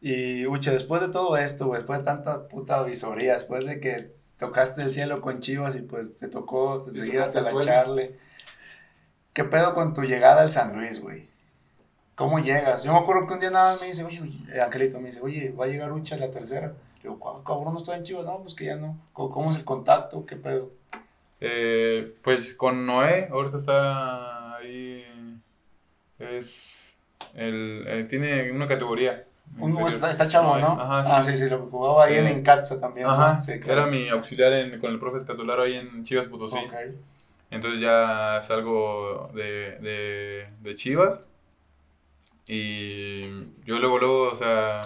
Y, 0.00 0.46
Uche, 0.46 0.70
después 0.70 1.00
de 1.02 1.08
todo 1.08 1.36
esto, 1.36 1.66
güey, 1.66 1.80
después 1.80 2.00
de 2.00 2.04
tanta 2.04 2.46
puta 2.48 2.82
visoría, 2.84 3.32
después 3.32 3.66
de 3.66 3.80
que 3.80 4.12
tocaste 4.38 4.82
el 4.82 4.92
cielo 4.92 5.20
con 5.20 5.40
Chivas 5.40 5.74
y 5.74 5.80
pues 5.80 6.16
te 6.16 6.28
tocó 6.28 6.86
seguir 6.92 7.20
hasta 7.20 7.40
la 7.40 7.52
charle, 7.58 8.16
¿qué 9.32 9.42
pedo 9.44 9.74
con 9.74 9.94
tu 9.94 10.02
llegada 10.02 10.42
al 10.42 10.52
San 10.52 10.76
Luis, 10.76 11.00
güey? 11.00 11.28
¿Cómo 12.18 12.40
llegas? 12.40 12.82
Yo 12.82 12.92
me 12.92 12.98
acuerdo 12.98 13.26
que 13.28 13.34
un 13.34 13.40
día 13.40 13.50
nada 13.50 13.72
más 13.72 13.80
me 13.80 13.86
dice, 13.86 14.02
oye, 14.04 14.20
oye, 14.20 14.60
Angelito 14.60 14.98
me 14.98 15.06
dice, 15.06 15.20
oye, 15.22 15.52
va 15.58 15.66
a 15.66 15.68
llegar 15.68 15.92
Uche 15.92 16.16
a 16.16 16.18
la 16.18 16.30
tercera. 16.30 16.66
Le 16.96 17.02
digo, 17.04 17.16
"¿Cuál, 17.16 17.44
cabrón, 17.44 17.72
no 17.72 17.78
estoy 17.78 17.96
en 17.96 18.02
Chivas, 18.02 18.24
no, 18.26 18.38
pues 18.42 18.56
que 18.56 18.64
ya 18.64 18.74
no. 18.74 18.98
¿Cómo, 19.12 19.30
cómo 19.30 19.50
es 19.50 19.56
el 19.56 19.64
contacto? 19.64 20.26
¿Qué 20.26 20.34
pedo? 20.34 20.70
Eh, 21.40 22.16
pues 22.24 22.54
con 22.54 22.84
Noé, 22.86 23.28
ahorita 23.30 23.58
está 23.58 24.56
ahí. 24.56 25.04
Es. 26.18 26.96
El, 27.34 27.84
eh, 27.86 28.04
tiene 28.10 28.50
una 28.50 28.66
categoría. 28.66 29.24
Un, 29.60 29.78
está, 29.86 30.10
está 30.10 30.26
chavo, 30.26 30.50
Noé, 30.54 30.62
¿no? 30.62 30.72
Ajá, 30.72 31.18
ah, 31.18 31.22
sí. 31.22 31.30
sí, 31.30 31.36
sí, 31.44 31.48
lo 31.48 31.64
que 31.64 31.70
jugaba 31.70 32.04
ahí 32.06 32.16
en 32.18 32.26
Eh, 32.26 32.30
Encatza 32.32 32.80
también. 32.80 33.06
¿no? 33.06 33.12
Ajá, 33.12 33.40
sí, 33.40 33.60
claro. 33.60 33.82
era 33.82 33.90
mi 33.90 34.08
auxiliar 34.08 34.52
en- 34.54 34.80
con 34.80 34.90
el 34.90 34.98
profe 34.98 35.18
Escatolaro 35.18 35.62
ahí 35.62 35.74
en 35.76 36.02
Chivas 36.02 36.26
Potosí. 36.26 36.56
Ok. 36.58 36.74
Entonces 37.52 37.80
ya 37.80 38.40
salgo 38.42 39.30
de, 39.34 39.78
de, 39.80 40.48
de 40.60 40.74
Chivas. 40.74 41.27
Y 42.48 43.28
yo 43.64 43.78
luego, 43.78 43.98
luego, 43.98 44.22
o 44.32 44.36
sea, 44.36 44.80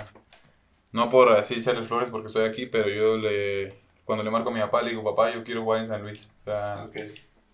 no 0.91 1.09
por 1.09 1.33
así 1.33 1.55
echarle 1.55 1.85
flores 1.85 2.11
porque 2.11 2.27
estoy 2.27 2.45
aquí, 2.45 2.67
pero 2.67 2.89
yo 2.89 3.17
le, 3.17 3.75
cuando 4.05 4.25
le 4.25 4.31
marco 4.31 4.51
a 4.51 4.53
mi 4.53 4.61
papá, 4.61 4.83
le 4.83 4.91
digo, 4.91 5.05
papá, 5.05 5.33
yo 5.33 5.45
quiero 5.45 5.63
jugar 5.63 5.81
en 5.81 5.89
San 5.89 6.03
Luis. 6.03 6.29
O 6.41 6.45
sea, 6.45 6.89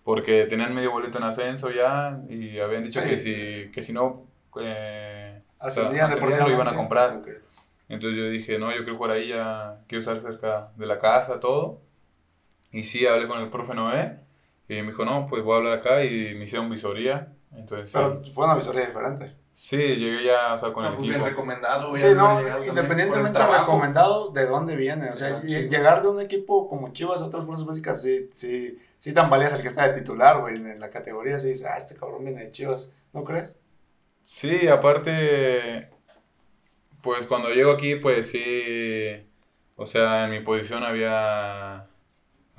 porque 0.03 0.45
tenían 0.45 0.73
medio 0.73 0.91
boleto 0.91 1.19
en 1.19 1.25
ascenso 1.25 1.69
ya 1.69 2.19
y 2.27 2.57
habían 2.59 2.83
dicho 2.83 3.01
Sí. 3.01 3.09
que, 3.09 3.17
si, 3.17 3.71
que 3.71 3.83
si 3.83 3.93
no 3.93 4.25
eh, 4.59 5.41
Ascendían 5.59 6.07
ascendían, 6.07 6.39
lo 6.41 6.51
iban 6.51 6.67
a 6.67 6.75
comprar. 6.75 7.21
Entonces 7.89 8.17
yo 8.17 8.29
dije, 8.29 8.57
no, 8.57 8.71
yo 8.71 8.83
quiero 8.83 8.97
jugar 8.97 9.11
ahí, 9.11 9.27
ya 9.27 9.81
quiero 9.87 9.99
estar 9.99 10.21
cerca 10.21 10.71
de 10.75 10.85
la 10.85 10.99
casa, 10.99 11.39
todo. 11.39 11.81
Y 12.71 12.83
sí, 12.83 13.05
hablé 13.05 13.27
con 13.27 13.39
el 13.39 13.49
profe 13.49 13.73
Noé. 13.73 14.19
Y 14.67 14.75
me 14.81 14.89
dijo, 14.89 15.03
no, 15.05 15.27
pues 15.27 15.43
voy 15.43 15.53
a 15.53 15.57
hablar 15.57 15.79
acá 15.79 16.03
y 16.05 16.35
me 16.35 16.45
hicieron 16.45 16.69
visoría. 16.69 17.33
Entonces. 17.51 17.91
Pero 17.91 18.23
fue 18.33 18.45
una 18.45 18.55
visoría 18.55 18.85
diferente. 18.85 19.33
Sí, 19.61 19.75
llegué 19.77 20.23
ya, 20.23 20.53
o 20.53 20.57
sea, 20.57 20.71
con 20.71 20.83
No, 20.83 20.89
el 20.89 20.95
pues 20.95 21.07
bien 21.09 21.19
equipo. 21.21 21.29
recomendado. 21.29 21.95
Sí, 21.97 22.07
no, 22.15 22.39
independientemente 22.65 23.39
de 23.39 23.45
recomendado, 23.47 24.29
¿de 24.31 24.45
dónde 24.45 24.75
viene? 24.77 25.09
O 25.11 25.15
sea, 25.15 25.37
Ah, 25.37 25.41
sí. 25.41 25.67
llegar 25.67 26.01
de 26.01 26.07
un 26.07 26.21
equipo 26.21 26.69
como 26.69 26.93
Chivas 26.93 27.21
a 27.21 27.25
otras 27.25 27.45
fuerzas 27.45 27.65
básicas, 27.67 28.01
sí, 28.01 28.29
sí, 28.33 28.79
sí 28.97 29.13
tan 29.13 29.29
valías 29.29 29.53
al 29.53 29.61
que 29.61 29.67
está 29.67 29.87
de 29.89 29.99
titular, 29.99 30.39
güey, 30.39 30.55
en 30.55 30.79
la 30.79 30.89
categoría, 30.89 31.37
sí 31.37 31.49
dices, 31.49 31.65
ah, 31.65 31.75
este 31.77 31.95
cabrón 31.95 32.23
viene 32.23 32.45
de 32.45 32.51
Chivas, 32.51 32.93
¿no 33.13 33.23
crees? 33.25 33.59
Sí, 34.23 34.67
aparte, 34.69 35.89
pues 37.01 37.25
cuando 37.25 37.49
llego 37.49 37.71
aquí, 37.71 37.95
pues 37.95 38.29
sí, 38.29 39.27
o 39.75 39.85
sea, 39.85 40.23
en 40.25 40.31
mi 40.31 40.39
posición 40.39 40.83
había, 40.85 41.88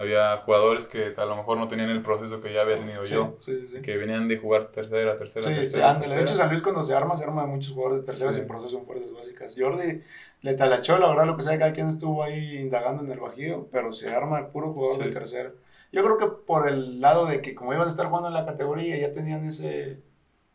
había 0.01 0.37
jugadores 0.39 0.87
que 0.87 1.13
a 1.17 1.25
lo 1.27 1.37
mejor 1.37 1.59
no 1.59 1.69
tenían 1.69 1.91
el 1.91 2.03
proceso 2.03 2.41
que 2.41 2.53
ya 2.55 2.63
había 2.63 2.79
tenido 2.79 3.07
Sí, 3.07 3.13
yo, 3.15 3.37
sí, 3.41 3.69
sí. 3.71 3.83
que 3.83 3.97
venían 3.97 4.27
de 4.29 4.39
jugar 4.39 4.69
tercera, 4.73 5.19
tercera, 5.19 5.47
Sí, 5.47 5.53
sí, 5.53 5.59
tercera. 5.61 5.91
ándale. 5.91 6.15
De 6.15 6.21
tercera. 6.21 6.23
hecho, 6.23 6.37
San 6.37 6.49
Luis 6.51 6.63
cuando 6.63 6.83
se 6.83 6.95
arma, 6.95 7.17
se 7.17 7.25
arma 7.25 7.43
de 7.43 7.49
muchos 7.49 7.73
jugadores 7.73 8.01
de 8.01 8.07
tercera 8.07 8.31
sin 8.33 8.47
proceso 8.47 8.79
en 8.79 8.87
fuerzas 8.87 9.13
básicas. 9.13 9.55
Jordi 9.59 10.03
le 10.43 10.55
talachó, 10.55 10.99
la 10.99 11.09
verdad, 11.09 11.27
lo 11.27 11.37
que 11.37 11.43
sea, 11.43 11.59
cada 11.59 11.73
quien 11.73 11.89
estuvo 11.89 12.23
ahí 12.23 12.59
indagando 12.59 13.03
en 13.05 13.11
el 13.13 13.21
Bajío, 13.21 13.69
pero 13.71 13.93
se 13.93 14.11
arma 14.11 14.41
de 14.41 14.49
puro 14.49 14.73
jugador 14.73 15.05
de 15.05 15.11
tercera. 15.13 15.53
Yo 15.93 16.03
creo 16.03 16.19
que 16.19 16.27
por 16.47 16.69
el 16.69 17.01
lado 17.01 17.27
de 17.27 17.41
que 17.43 17.55
como 17.55 17.73
iban 17.75 17.85
a 17.87 17.91
estar 17.91 18.07
jugando 18.07 18.29
en 18.29 18.35
la 18.35 18.47
categoría, 18.47 18.97
ya 18.97 19.13
tenían 19.13 19.45
ese, 19.45 19.99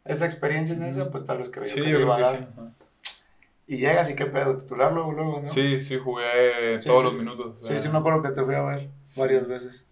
esa 0.05 0.25
experiencia 0.25 0.75
en 0.75 0.83
esa, 0.83 1.11
pues 1.11 1.23
tal 1.25 1.37
vez 1.39 1.49
creyó 1.49 1.73
Sí, 1.75 1.81
que 1.83 1.89
yo 1.91 1.99
iba 1.99 2.15
creo 2.15 2.27
a 2.27 2.31
que 2.31 2.37
dar. 2.37 2.47
sí. 3.03 3.11
Y 3.67 3.77
llegas 3.77 4.09
y 4.11 4.15
qué 4.15 4.27
pedo, 4.27 4.57
titular 4.57 4.93
luego, 4.93 5.11
luego, 5.11 5.41
¿no? 5.41 5.47
Sí, 5.47 5.81
sí, 5.81 5.97
jugué 5.97 6.79
Sí, 6.79 6.87
todos 6.87 7.03
los 7.03 7.13
minutos. 7.15 7.55
o 7.57 7.59
Sí, 7.59 7.67
sea, 7.69 7.79
sí 7.79 7.89
me 7.89 7.97
acuerdo 7.97 8.21
que 8.21 8.29
te 8.29 8.43
fui 8.43 8.53
a 8.53 8.61
ver 8.61 8.89
varias 9.15 9.47
veces. 9.47 9.85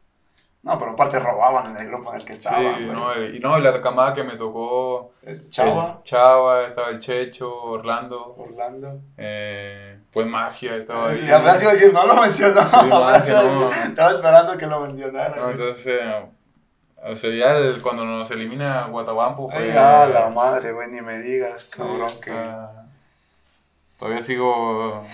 No, 0.64 0.80
pero 0.80 0.92
aparte 0.92 1.20
robaban 1.20 1.72
en 1.72 1.78
el 1.82 1.88
grupo 1.90 2.12
en 2.12 2.22
el 2.22 2.26
que 2.26 2.36
Sí, 2.36 2.48
estaban. 2.48 2.88
no, 2.94 3.22
y 3.22 3.38
no, 3.40 3.58
y 3.60 3.62
la 3.62 3.82
camada 3.82 4.14
que 4.14 4.24
me 4.24 4.38
tocó. 4.38 5.12
Es 5.22 5.50
Chava, 5.50 6.00
Chava, 6.04 6.68
estaba 6.68 6.88
el 6.90 7.00
Checho, 7.00 7.54
Orlando, 7.54 8.34
Orlando. 8.38 9.02
eh, 9.18 10.00
pues 10.14 10.26
Magia, 10.26 10.78
estaba 10.78 11.10
ahí. 11.10 11.26
Y 11.28 11.30
apenas 11.32 11.62
iba 11.62 11.72
a 11.72 11.74
decir, 11.74 11.92
no 11.94 12.06
lo 12.06 12.16
mencionó. 12.16 12.62
Apenas 12.62 12.88
Magia, 12.90 13.42
no. 13.44 13.70
Estaba 13.72 14.12
esperando 14.14 14.58
que 14.58 14.66
lo 14.68 14.80
mencionara. 14.80 15.36
No, 15.36 15.50
entonces, 15.52 15.86
eh, 15.88 16.26
o 17.06 17.14
sea, 17.16 17.30
ya 17.32 17.58
el- 17.58 17.82
cuando 17.82 18.06
nos 18.06 18.32
elimina 18.32 18.88
Guatabampo 18.88 19.50
fue... 19.50 19.60
Ay, 19.64 19.74
ah, 19.78 20.06
la 20.06 20.30
madre, 20.30 20.72
güey, 20.72 20.90
ni 20.90 21.02
me 21.02 21.20
digas, 21.20 21.64
sí, 21.64 21.78
cabrón. 21.78 22.04
o 22.10 22.22
que- 22.22 22.84
todavía 24.00 24.22
sigo 24.22 25.06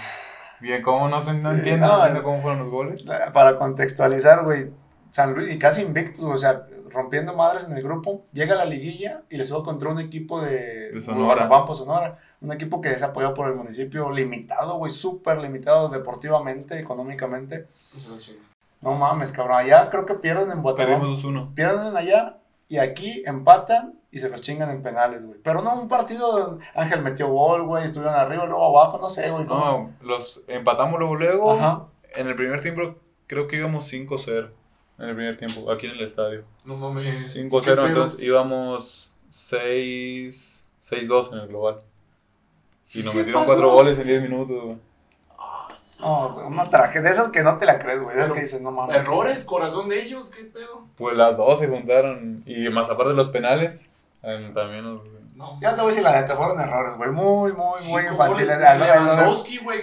bien, 0.59 0.81
¿cómo 0.81 1.07
no, 1.07 1.21
sé, 1.21 1.33
no 1.33 1.51
Sí, 1.51 1.57
entiendo, 1.57 1.87
no, 1.87 1.97
entiendo 1.97 2.23
cómo 2.23 2.41
fueron 2.41 2.59
los 2.59 2.69
goles? 2.69 3.03
Para 3.33 3.55
contextualizar, 3.55 4.43
güey, 4.43 4.71
San 5.11 5.33
Luis, 5.33 5.53
y 5.53 5.57
casi 5.57 5.81
invictos, 5.81 6.23
o 6.23 6.37
sea, 6.37 6.65
rompiendo 6.89 7.33
madres 7.33 7.67
en 7.67 7.77
el 7.77 7.83
grupo, 7.83 8.23
llega 8.33 8.55
a 8.55 8.57
la 8.57 8.65
liguilla 8.65 9.23
y 9.29 9.37
le 9.37 9.47
juega 9.47 9.63
contra 9.63 9.89
un 9.89 9.99
equipo 9.99 10.41
de, 10.41 10.91
De 10.91 11.01
Sonora. 11.01 11.25
Guatabampo, 11.25 11.73
Sonora. 11.73 12.17
Un 12.41 12.51
equipo 12.51 12.81
que 12.81 12.91
es 12.91 13.03
apoyado 13.03 13.33
por 13.33 13.47
el 13.47 13.55
municipio, 13.55 14.09
limitado, 14.11 14.77
güey, 14.77 14.91
súper 14.91 15.39
limitado 15.39 15.89
deportivamente, 15.89 16.79
económicamente. 16.79 17.67
Se 17.97 18.17
chingo. 18.17 18.49
No 18.81 18.93
mames, 18.93 19.31
cabrón. 19.31 19.57
Allá 19.57 19.89
creo 19.89 20.05
que 20.05 20.13
pierden 20.15 20.51
en 20.51 20.61
Guatemala. 20.61 20.99
Perdimos 20.99 21.23
2-1. 21.23 21.53
Pierden 21.53 21.97
allá 21.97 22.38
y 22.69 22.77
aquí 22.77 23.23
empatan 23.25 23.99
y 24.11 24.19
se 24.19 24.29
los 24.29 24.41
chingan 24.41 24.69
en 24.69 24.81
penales, 24.81 25.25
güey. 25.25 25.39
Pero 25.43 25.61
no, 25.61 25.81
un 25.81 25.87
partido 25.87 26.59
Ángel 26.75 27.01
metió 27.01 27.27
gol, 27.27 27.65
güey, 27.65 27.83
estuvieron 27.83 28.15
arriba, 28.15 28.45
luego 28.45 28.79
abajo, 28.79 28.99
no 28.99 29.09
sé, 29.09 29.29
güey. 29.29 29.43
No, 29.45 29.91
los 30.01 30.43
empatamos 30.47 30.99
luego, 30.99 31.15
luego. 31.15 31.51
Ajá. 31.53 31.87
En 32.15 32.27
el 32.27 32.35
primer 32.35 32.61
tiempo 32.61 32.95
creo 33.27 33.47
que 33.47 33.57
íbamos 33.57 33.91
5-0. 33.91 34.51
En 34.99 35.09
el 35.09 35.15
primer 35.15 35.37
tiempo, 35.37 35.71
aquí 35.71 35.87
en 35.87 35.93
el 35.93 36.01
estadio. 36.01 36.43
No 36.65 36.75
mames. 36.75 37.35
5-0, 37.35 37.63
¿Qué 37.63 37.71
pedo? 37.71 37.87
entonces 37.87 38.19
íbamos 38.19 39.15
6 39.31 40.67
6-2 40.81 41.33
en 41.33 41.39
el 41.39 41.47
global. 41.47 41.79
Y 42.93 43.03
nos 43.03 43.13
¿Qué 43.13 43.19
metieron 43.19 43.43
pasó? 43.43 43.53
4 43.53 43.71
goles 43.71 43.99
en 43.99 44.07
10 44.07 44.21
minutos, 44.23 44.63
güey. 44.63 44.77
No, 45.99 46.27
una 46.47 46.69
tragedia. 46.69 47.01
De 47.01 47.09
esas 47.09 47.29
que 47.29 47.43
no 47.43 47.57
te 47.57 47.65
la 47.65 47.77
crees, 47.79 48.01
güey. 48.01 48.17
Esas 48.17 48.31
que 48.31 48.41
dices, 48.41 48.61
no 48.61 48.71
mames. 48.71 49.01
Errores, 49.01 49.43
corazón 49.43 49.89
de 49.89 50.01
ellos, 50.01 50.29
¿qué 50.29 50.45
pedo? 50.45 50.87
Pues 50.95 51.17
las 51.17 51.37
dos 51.37 51.59
se 51.59 51.67
juntaron. 51.67 52.43
Y 52.45 52.69
más 52.69 52.89
aparte 52.89 53.09
de 53.09 53.15
los 53.15 53.29
penales, 53.29 53.89
también 54.21 55.01
No. 55.39 55.57
Ya 55.61 55.69
te 55.73 55.77
voy 55.81 55.85
a 55.85 55.87
decir 55.87 56.03
la 56.03 56.19
neta, 56.19 56.35
fueron 56.35 56.59
errores, 56.59 56.95
güey. 56.97 57.09
Muy, 57.11 57.53
muy, 57.53 57.79
Sí, 57.79 57.89
muy 57.91 58.01
infantiles. 58.07 58.59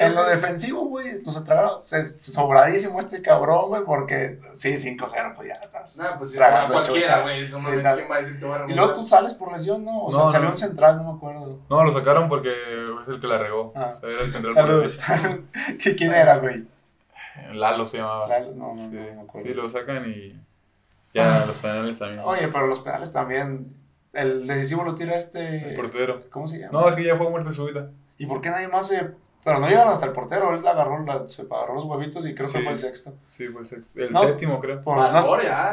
En 0.01 0.15
lo- 0.15 0.25
defensivo, 0.27 0.85
güey, 0.85 1.23
nos 1.25 1.35
atragaron 1.39 1.83
se- 1.83 2.05
sobradísimo 2.05 2.99
este 2.99 3.23
cabrón, 3.23 3.69
güey, 3.69 3.83
porque 3.85 4.39
sí, 4.53 4.77
5-0, 4.77 5.33
pues 5.35 5.49
ya 5.49 5.55
estás. 5.55 5.97
Nah, 5.97 6.19
pues 6.19 6.37
cualquiera, 6.37 7.23
güey. 7.23 7.49
No 7.49 7.59
mames. 7.59 7.81
¿quién 7.81 8.11
va 8.11 8.17
a 8.17 8.19
decir 8.19 8.35
que 8.35 8.41
te 8.41 8.47
va 8.47 8.65
a 8.65 8.71
Y 8.71 8.75
luego 8.75 8.93
tú 8.95 9.07
sales 9.07 9.33
por 9.33 9.51
lesión, 9.51 9.83
¿no? 9.83 10.05
O 10.05 10.13
sea, 10.13 10.25
No, 10.25 10.31
salió 10.31 10.47
no. 10.49 10.53
un 10.53 10.59
central, 10.59 10.97
no 10.99 11.05
me 11.13 11.17
acuerdo. 11.17 11.59
No, 11.71 11.85
lo 11.85 11.93
sacaron 11.93 12.29
porque 12.29 12.51
es 12.51 13.09
el 13.09 13.19
que 13.19 13.27
la 13.27 13.39
regó. 13.39 13.73
Ah. 13.75 13.93
O 13.95 13.97
sea, 13.99 14.11
era 14.11 14.21
el 14.25 14.33
central 14.33 14.55
por 14.55 14.63
Saludos. 14.63 14.99
derecha. 15.09 15.39
¿Qui- 15.79 15.97
¿Quién 15.97 16.13
era, 16.13 16.37
güey? 16.37 16.67
Lalo 17.55 17.87
se 17.87 17.97
llamaba. 17.97 18.29
Lalo, 18.29 18.53
no, 18.55 18.69
no, 18.69 18.75
sí, 18.75 18.91
no 18.93 19.15
me 19.15 19.21
acuerdo. 19.23 19.49
sí, 19.49 19.55
lo 19.55 19.69
sacan 19.71 20.05
y 20.11 20.39
ya 21.15 21.45
los 21.47 21.57
penales 21.57 21.99
también. 21.99 22.21
Oye, 22.25 22.49
pero 22.49 22.67
los 22.67 22.81
penales 22.81 23.11
también. 23.11 23.75
El 24.17 24.47
decisivo 24.47 24.83
lo 24.85 24.95
tira 24.95 25.15
este. 25.17 25.71
El 25.71 25.75
portero. 25.77 26.23
¿Cómo 26.31 26.47
se 26.47 26.59
llama? 26.59 26.81
No, 26.81 26.89
es 26.89 26.95
que 26.95 27.05
ya 27.05 27.17
fue 27.17 27.29
muerte 27.31 27.53
súbita. 27.53 27.91
¿Y 28.19 28.27
por 28.27 28.41
qué 28.41 28.51
nadie 28.51 28.69
más 28.69 28.89
se.? 28.89 29.11
Pero 29.45 29.61
no 29.61 29.69
llegaron 29.69 29.93
hasta 29.93 30.07
el 30.07 30.13
portero, 30.13 30.53
él 30.55 30.67
agarró, 30.67 30.99
la- 31.05 31.29
se 31.29 31.43
agarró 31.43 31.75
los 31.75 31.85
huevitos 31.85 32.27
y 32.27 32.35
creo 32.35 32.51
que 32.51 32.63
fue 32.63 32.73
el 32.73 32.79
sexto. 32.79 33.13
Sí, 33.29 33.47
fue 33.47 33.61
el, 33.61 33.67
sexto- 33.69 34.01
el 34.01 34.11
No. 34.13 34.19
séptimo, 34.21 34.59
creo. 34.59 34.83
Por, 34.83 34.97
no, 34.97 35.13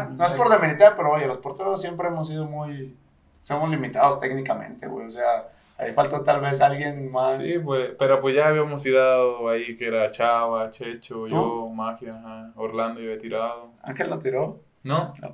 no 0.09 0.25
es 0.27 0.31
por 0.33 0.49
demeritar, 0.49 0.95
pero 0.95 1.11
oye, 1.13 1.25
los 1.25 1.39
porteros 1.39 1.81
siempre 1.81 2.07
hemos 2.09 2.27
sido 2.27 2.45
muy. 2.45 2.95
Somos 3.41 3.69
limitados 3.71 4.19
técnicamente, 4.19 4.85
güey. 4.87 5.07
O 5.07 5.09
sea, 5.09 5.47
ahí 5.79 5.91
faltó 5.93 6.21
tal 6.21 6.39
vez 6.39 6.61
alguien 6.61 7.11
más. 7.11 7.37
Sí, 7.43 7.57
pues, 7.65 7.91
pero 7.97 8.21
pues 8.21 8.35
ya 8.35 8.47
habíamos 8.49 8.83
tirado 8.83 9.49
ahí 9.49 9.75
que 9.75 9.87
era 9.87 10.11
Chava, 10.11 10.69
Checho, 10.69 11.25
¿Tú? 11.25 11.27
yo, 11.29 11.69
Magia, 11.69 12.15
ajá, 12.15 12.51
Orlando 12.55 12.99
yo 12.99 13.07
había 13.07 13.17
tirado. 13.19 13.69
Ángel 13.81 14.09
lo 14.11 14.19
tiró. 14.19 14.59
¿No? 14.83 15.09
No. 15.19 15.33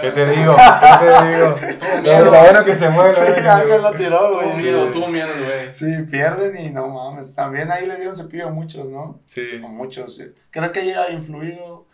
¿Qué 0.00 0.10
te 0.10 0.26
digo? 0.26 0.54
¿Qué 0.56 1.06
te 1.20 1.36
digo? 1.36 1.54
Tuvo 1.78 1.96
Lo 1.96 2.02
miedo. 2.02 2.30
bueno 2.30 2.64
que 2.64 2.74
se 2.74 2.88
mueve. 2.90 3.12
Sí, 3.14 3.46
Ángel 3.46 3.82
lo 3.82 3.92
tiró, 3.92 4.34
güey. 4.34 4.48
Tuvo 4.48 4.56
miedo, 4.62 4.90
tuvo 4.90 5.08
miedo, 5.08 5.28
güey. 5.44 5.74
Sí, 5.74 6.02
pierden 6.10 6.56
y 6.56 6.70
no 6.70 6.88
mames. 6.88 7.34
También 7.34 7.70
ahí 7.70 7.86
le 7.86 7.96
dieron 7.96 8.16
cepillo 8.16 8.48
a 8.48 8.50
muchos, 8.50 8.88
¿no? 8.88 9.20
Sí. 9.26 9.60
A 9.62 9.68
muchos. 9.68 10.20
¿Crees 10.50 10.70
que 10.70 10.80
haya 10.80 11.10
influido 11.10 11.86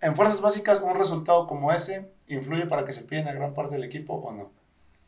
en 0.00 0.16
fuerzas 0.16 0.40
básicas 0.40 0.80
un 0.80 0.96
resultado 0.96 1.46
como 1.46 1.72
ese? 1.72 2.10
¿Influye 2.28 2.66
para 2.66 2.84
que 2.84 2.92
se 2.92 3.02
pierda 3.02 3.32
gran 3.32 3.54
parte 3.54 3.76
del 3.76 3.84
equipo 3.84 4.14
o 4.14 4.32
no? 4.32 4.50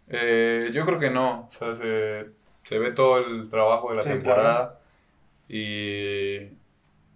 Eh, 0.08 0.70
yo 0.72 0.86
creo 0.86 1.00
que 1.00 1.10
no. 1.10 1.48
O 1.48 1.52
sea, 1.52 1.74
se, 1.74 2.26
se 2.64 2.78
ve 2.78 2.92
todo 2.92 3.18
el 3.18 3.50
trabajo 3.50 3.90
de 3.90 3.96
la 3.96 4.02
Sí, 4.02 4.10
temporada. 4.10 4.78
Y 5.48 6.46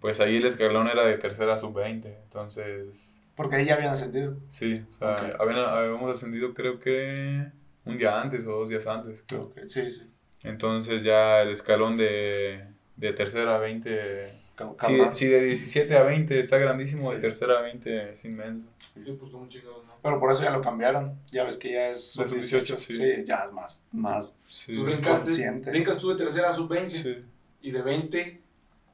pues 0.01 0.19
ahí 0.19 0.37
el 0.37 0.45
escalón 0.45 0.87
era 0.89 1.05
de 1.05 1.17
tercera 1.17 1.55
sub-20. 1.57 2.05
Entonces, 2.23 3.12
Porque 3.35 3.55
ahí 3.55 3.65
ya 3.65 3.75
habían 3.75 3.93
ascendido. 3.93 4.37
sí. 4.49 4.83
O 4.89 4.91
sea, 4.93 5.13
Ok. 5.15 5.41
habían- 5.41 5.59
habíamos 5.65 6.15
ascendido 6.15 6.53
creo 6.53 6.79
que 6.79 7.47
un 7.85 7.97
día 7.97 8.21
antes 8.21 8.45
o 8.45 8.51
dos 8.51 8.69
días 8.69 8.85
antes. 8.87 9.23
creo. 9.27 9.43
Ok, 9.43 9.59
Sí, 9.67 9.89
sí. 9.91 10.03
Entonces 10.43 11.03
ya 11.03 11.41
el 11.41 11.49
escalón 11.49 11.97
de, 11.97 12.65
de 12.97 13.13
tercera 13.13 13.55
a 13.55 13.59
20... 13.59 14.41
Ca- 14.55 14.69
Si, 14.69 14.75
calma. 14.77 15.13
si 15.15 15.25
de 15.25 15.41
17 15.45 15.97
a 15.97 16.03
20 16.03 16.39
está 16.39 16.57
grandísimo, 16.59 17.03
Sí. 17.09 17.15
de 17.15 17.21
tercera 17.21 17.57
a 17.57 17.61
20 17.61 18.11
es 18.11 18.23
inmenso. 18.25 18.67
Sí, 18.93 19.01
pues 19.19 19.31
como 19.31 19.47
chingados, 19.47 19.83
¿no? 19.87 19.93
Pero 20.03 20.19
por 20.19 20.31
eso 20.31 20.43
ya 20.43 20.51
lo 20.51 20.61
cambiaron. 20.61 21.17
Ya 21.31 21.43
ves 21.43 21.57
que 21.57 21.71
ya 21.71 21.89
es 21.89 22.15
De 22.15 22.27
sub-18. 22.27 22.43
sub-18, 22.75 22.77
sí. 22.77 22.95
sí. 22.95 23.23
ya 23.25 23.45
es 23.47 23.51
más, 23.53 23.85
más. 23.91 24.37
Sí. 24.47 24.75
Tú 24.75 24.83
brincaste, 24.83 25.25
consciente. 25.25 25.71
brincas 25.71 25.97
tú 25.97 26.09
de 26.09 26.17
tercera 26.17 26.49
a 26.49 26.53
sub-20 26.53 26.89
Sí. 26.89 27.25
y 27.61 27.71
de 27.71 27.81
20 27.81 28.41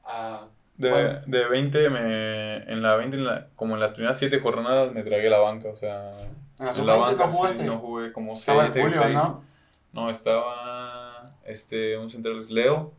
a... 0.04 0.48
De, 0.80 1.20
de 1.26 1.46
20, 1.48 1.90
me, 1.90 2.56
en 2.72 2.82
la 2.82 2.96
20, 2.96 3.16
en 3.18 3.24
la- 3.24 3.48
como 3.56 3.74
en 3.74 3.80
las 3.80 3.92
primeras 3.92 4.18
7 4.18 4.40
jornadas, 4.40 4.92
me 4.92 5.02
tragué 5.02 5.28
la 5.28 5.38
banca. 5.38 5.68
O 5.68 5.76
sea, 5.76 6.10
En 6.58 6.66
la 6.66 6.72
sub-20 6.72 6.86
la 6.86 6.94
banca 6.96 7.26
no 7.26 7.32
jugaste. 7.32 7.58
sí, 7.58 7.64
no 7.64 7.78
jugué 7.78 8.12
como 8.12 8.32
Estaba 8.32 8.66
el 8.66 8.72
7, 8.72 8.82
Julio, 8.88 9.02
6. 9.02 9.14
¿no? 9.14 9.44
No, 9.92 10.10
estaba 10.10 11.26
este, 11.44 11.98
un 11.98 12.08
central, 12.08 12.40
Leo. 12.48 12.92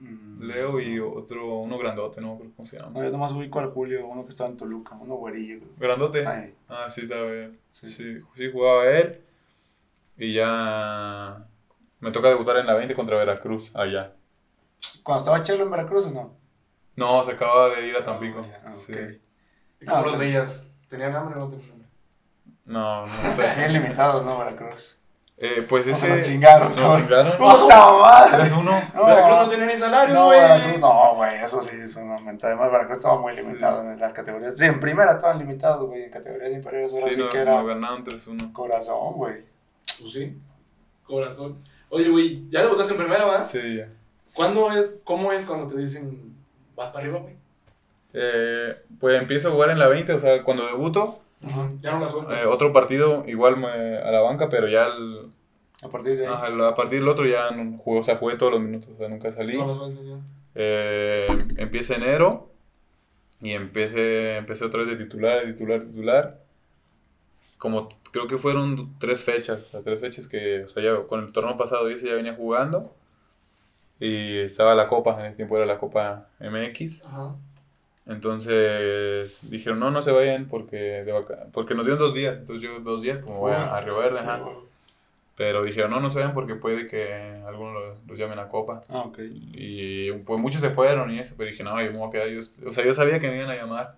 Mm. 0.00 0.42
Leo 0.44 0.78
y 0.80 1.00
otro, 1.00 1.56
uno 1.58 1.76
grandote, 1.76 2.20
no 2.20 2.38
creo 2.38 2.50
cómo 2.54 2.66
se 2.66 2.78
No, 2.78 2.84
llama. 2.84 3.04
yo 3.04 3.10
nomás 3.10 3.32
ubico 3.32 3.58
al 3.58 3.70
Julio, 3.70 4.06
uno 4.06 4.22
que 4.22 4.28
estaba 4.28 4.48
en 4.48 4.56
Toluca, 4.56 4.94
uno 5.00 5.16
güerillo. 5.16 5.58
güey. 5.58 5.70
¿Grandote? 5.78 6.24
Ay, 6.24 6.54
Ah, 6.68 6.86
sí, 6.88 7.00
estaba 7.00 7.24
bien. 7.30 7.58
sí. 7.70 7.88
Sí, 7.90 8.20
sí, 8.34 8.50
jugaba 8.52 8.88
él. 8.88 9.20
Y 10.16 10.34
ya 10.34 11.44
me 12.00 12.12
toca 12.12 12.28
debutar 12.28 12.58
en 12.58 12.66
la 12.66 12.74
20 12.74 12.94
contra 12.94 13.16
Veracruz, 13.16 13.72
allá. 13.74 14.12
Cuando 15.02 15.18
estaba 15.18 15.42
Chelo 15.42 15.64
en 15.64 15.70
Veracruz, 15.72 16.06
¿o 16.06 16.10
no? 16.12 16.32
No, 16.98 17.22
se 17.24 17.32
acaba 17.32 17.68
de 17.70 17.86
ir 17.88 17.96
a 17.96 18.04
Tampico. 18.04 18.44
Ah, 18.44 18.60
ya, 18.66 18.72
Sí. 18.74 18.92
¿Y 19.80 19.86
cómo 19.86 19.98
Ah, 19.98 20.02
los 20.02 20.10
pues- 20.12 20.20
veías? 20.20 20.62
¿Tenían 20.88 21.14
hambre 21.14 21.36
o 21.36 21.38
no 21.40 21.48
tenían 21.50 21.70
hambre? 21.70 21.88
No, 22.64 23.00
no 23.00 23.06
sé. 23.30 23.54
Bien 23.56 23.72
limitados, 23.72 24.24
¿no? 24.24 24.38
Veracruz. 24.38 24.96
Eh, 25.40 25.64
pues 25.68 25.86
No, 25.86 25.92
ese. 25.92 26.00
se 26.00 26.16
nos 26.16 26.20
chingaron, 26.26 26.74
Nos 26.74 26.98
chingaron. 26.98 27.32
¡Puta 27.38 27.92
madre! 27.92 28.42
3-1. 28.50 28.92
No, 28.94 29.06
Veracruz 29.06 29.36
no 29.38 29.48
tiene 29.48 29.66
ni 29.66 29.76
salario, 29.76 30.12
No, 30.14 30.24
güey. 30.26 30.78
No, 30.80 31.14
güey, 31.14 31.36
eso 31.36 31.62
sí 31.62 31.76
es 31.80 31.94
una 31.94 32.18
mentada. 32.18 32.54
Además, 32.54 32.72
Veracruz 32.72 32.98
estaba 32.98 33.20
muy 33.20 33.36
limitado 33.36 33.82
en 33.82 34.00
las 34.00 34.12
categorías. 34.12 34.56
Sí, 34.56 34.64
en 34.64 34.80
primera 34.80 35.12
estaban 35.12 35.38
limitados, 35.38 35.86
güey, 35.88 36.02
en 36.04 36.10
categorías 36.10 36.50
inferiores. 36.52 36.92
Ahora 36.92 37.08
sí, 37.08 37.14
Sí, 37.14 37.20
no, 37.20 37.30
que 37.30 37.38
era 37.38 37.54
nos 37.54 37.66
ganaron 37.68 38.02
3-1. 38.04 38.52
corazón, 38.52 39.12
güey. 39.14 39.44
Pues 40.00 40.12
sí, 40.12 40.36
corazón. 41.04 41.62
Oye, 41.90 42.08
güey, 42.10 42.48
¿ya 42.50 42.62
debutaste 42.62 42.92
en 42.94 42.98
primera, 42.98 43.24
va? 43.24 43.44
Sí, 43.44 43.76
ya. 43.76 43.88
¿Cuándo 44.34 44.72
es, 44.72 45.00
cómo 45.04 45.30
es 45.32 45.46
cuando 45.46 45.72
te 45.72 45.78
dicen, 45.80 46.20
vas 46.78 46.88
para 46.88 47.00
arriba, 47.04 47.18
güey? 47.18 47.34
Eh, 48.14 48.74
pues 48.98 49.20
empiezo 49.20 49.48
a 49.48 49.52
jugar 49.52 49.70
en 49.70 49.78
la 49.78 49.88
20, 49.88 50.14
o 50.14 50.20
sea, 50.20 50.42
cuando 50.42 50.64
debuto, 50.66 51.20
Ya 51.82 51.92
no 51.92 52.00
la 52.00 52.08
sueltas. 52.08 52.40
eh, 52.42 52.46
otro 52.46 52.72
partido 52.72 53.24
igual 53.28 53.58
me- 53.58 53.98
a 53.98 54.10
la 54.10 54.20
banca, 54.20 54.48
pero 54.48 54.66
ya 54.68 54.86
el- 54.86 55.30
A 55.84 55.88
partir 55.88 56.16
de 56.16 56.26
ahí. 56.26 56.32
ajá, 56.32 56.68
a 56.68 56.74
partir 56.74 57.00
del 57.00 57.08
otro 57.08 57.26
ya 57.26 57.50
no 57.50 57.76
jugué, 57.78 58.00
o 58.00 58.02
sea, 58.02 58.16
jugué 58.16 58.36
todos 58.36 58.52
los 58.54 58.62
minutos, 58.62 58.90
o 58.94 58.98
sea, 58.98 59.08
nunca 59.08 59.30
salí. 59.30 59.56
No. 59.58 60.22
Eh, 60.54 61.28
empieza 61.58 61.94
enero 61.96 62.50
y 63.40 63.52
empecé, 63.52 64.38
empecé 64.38 64.64
otra 64.64 64.80
vez 64.80 64.88
de 64.88 64.96
titular, 65.04 65.44
de 65.46 65.52
titular, 65.52 65.82
titular. 65.82 66.40
Como 67.58 67.88
creo 68.10 68.26
que 68.26 68.38
fueron 68.38 68.98
tres 68.98 69.24
fechas, 69.24 69.60
o 69.60 69.70
sea, 69.70 69.80
tres 69.82 70.00
fechas 70.00 70.26
que, 70.28 70.64
o 70.64 70.68
sea, 70.68 70.82
ya 70.82 70.96
con 71.06 71.20
el 71.24 71.32
torneo 71.32 71.56
pasado 71.58 71.88
ese 71.88 72.08
ya 72.08 72.14
venía 72.14 72.34
jugando. 72.34 72.92
Y 74.00 74.38
estaba 74.38 74.74
la 74.74 74.88
Copa, 74.88 75.18
en 75.20 75.26
ese 75.26 75.36
tiempo 75.36 75.56
era 75.56 75.66
la 75.66 75.78
Copa 75.78 76.28
MX. 76.40 77.04
Ajá. 77.04 77.34
Entonces 78.06 79.50
dijeron, 79.50 79.80
no, 79.80 79.90
no 79.90 80.02
se 80.02 80.12
vayan 80.12 80.46
porque, 80.48 80.76
de 80.76 81.12
vaca- 81.12 81.46
porque 81.52 81.74
nos 81.74 81.84
dieron 81.84 81.98
dos 82.02 82.14
días. 82.14 82.36
Entonces 82.38 82.62
yo 82.62 82.80
dos 82.80 83.02
días, 83.02 83.18
como 83.18 83.38
voy 83.38 83.52
a, 83.52 83.76
a 83.76 83.80
Río 83.80 83.98
Verde, 83.98 84.16
Sí, 84.16 84.24
ajá. 84.26 84.40
Pero 85.36 85.62
dijeron, 85.62 85.92
no, 85.92 86.00
no 86.00 86.10
se 86.10 86.18
vayan 86.18 86.34
porque 86.34 86.56
puede 86.56 86.88
que 86.88 87.12
algunos 87.46 87.74
los, 87.74 88.06
los 88.08 88.18
llamen 88.18 88.40
a 88.40 88.48
Copa. 88.48 88.80
Ah, 88.88 89.02
ok. 89.02 89.18
Y 89.22 90.10
pues 90.12 90.40
muchos 90.40 90.60
se 90.60 90.70
fueron 90.70 91.12
y 91.12 91.20
eso, 91.20 91.34
pero 91.36 91.50
dije, 91.50 91.62
no, 91.62 91.80
yo 91.80 91.92
me 91.92 91.98
voy 91.98 92.08
a 92.08 92.10
quedar. 92.10 92.28
Yo, 92.28 92.40
o 92.66 92.72
sea, 92.72 92.84
yo 92.84 92.92
sabía 92.92 93.20
que 93.20 93.28
me 93.28 93.36
iban 93.36 93.50
a 93.50 93.54
llamar. 93.56 93.94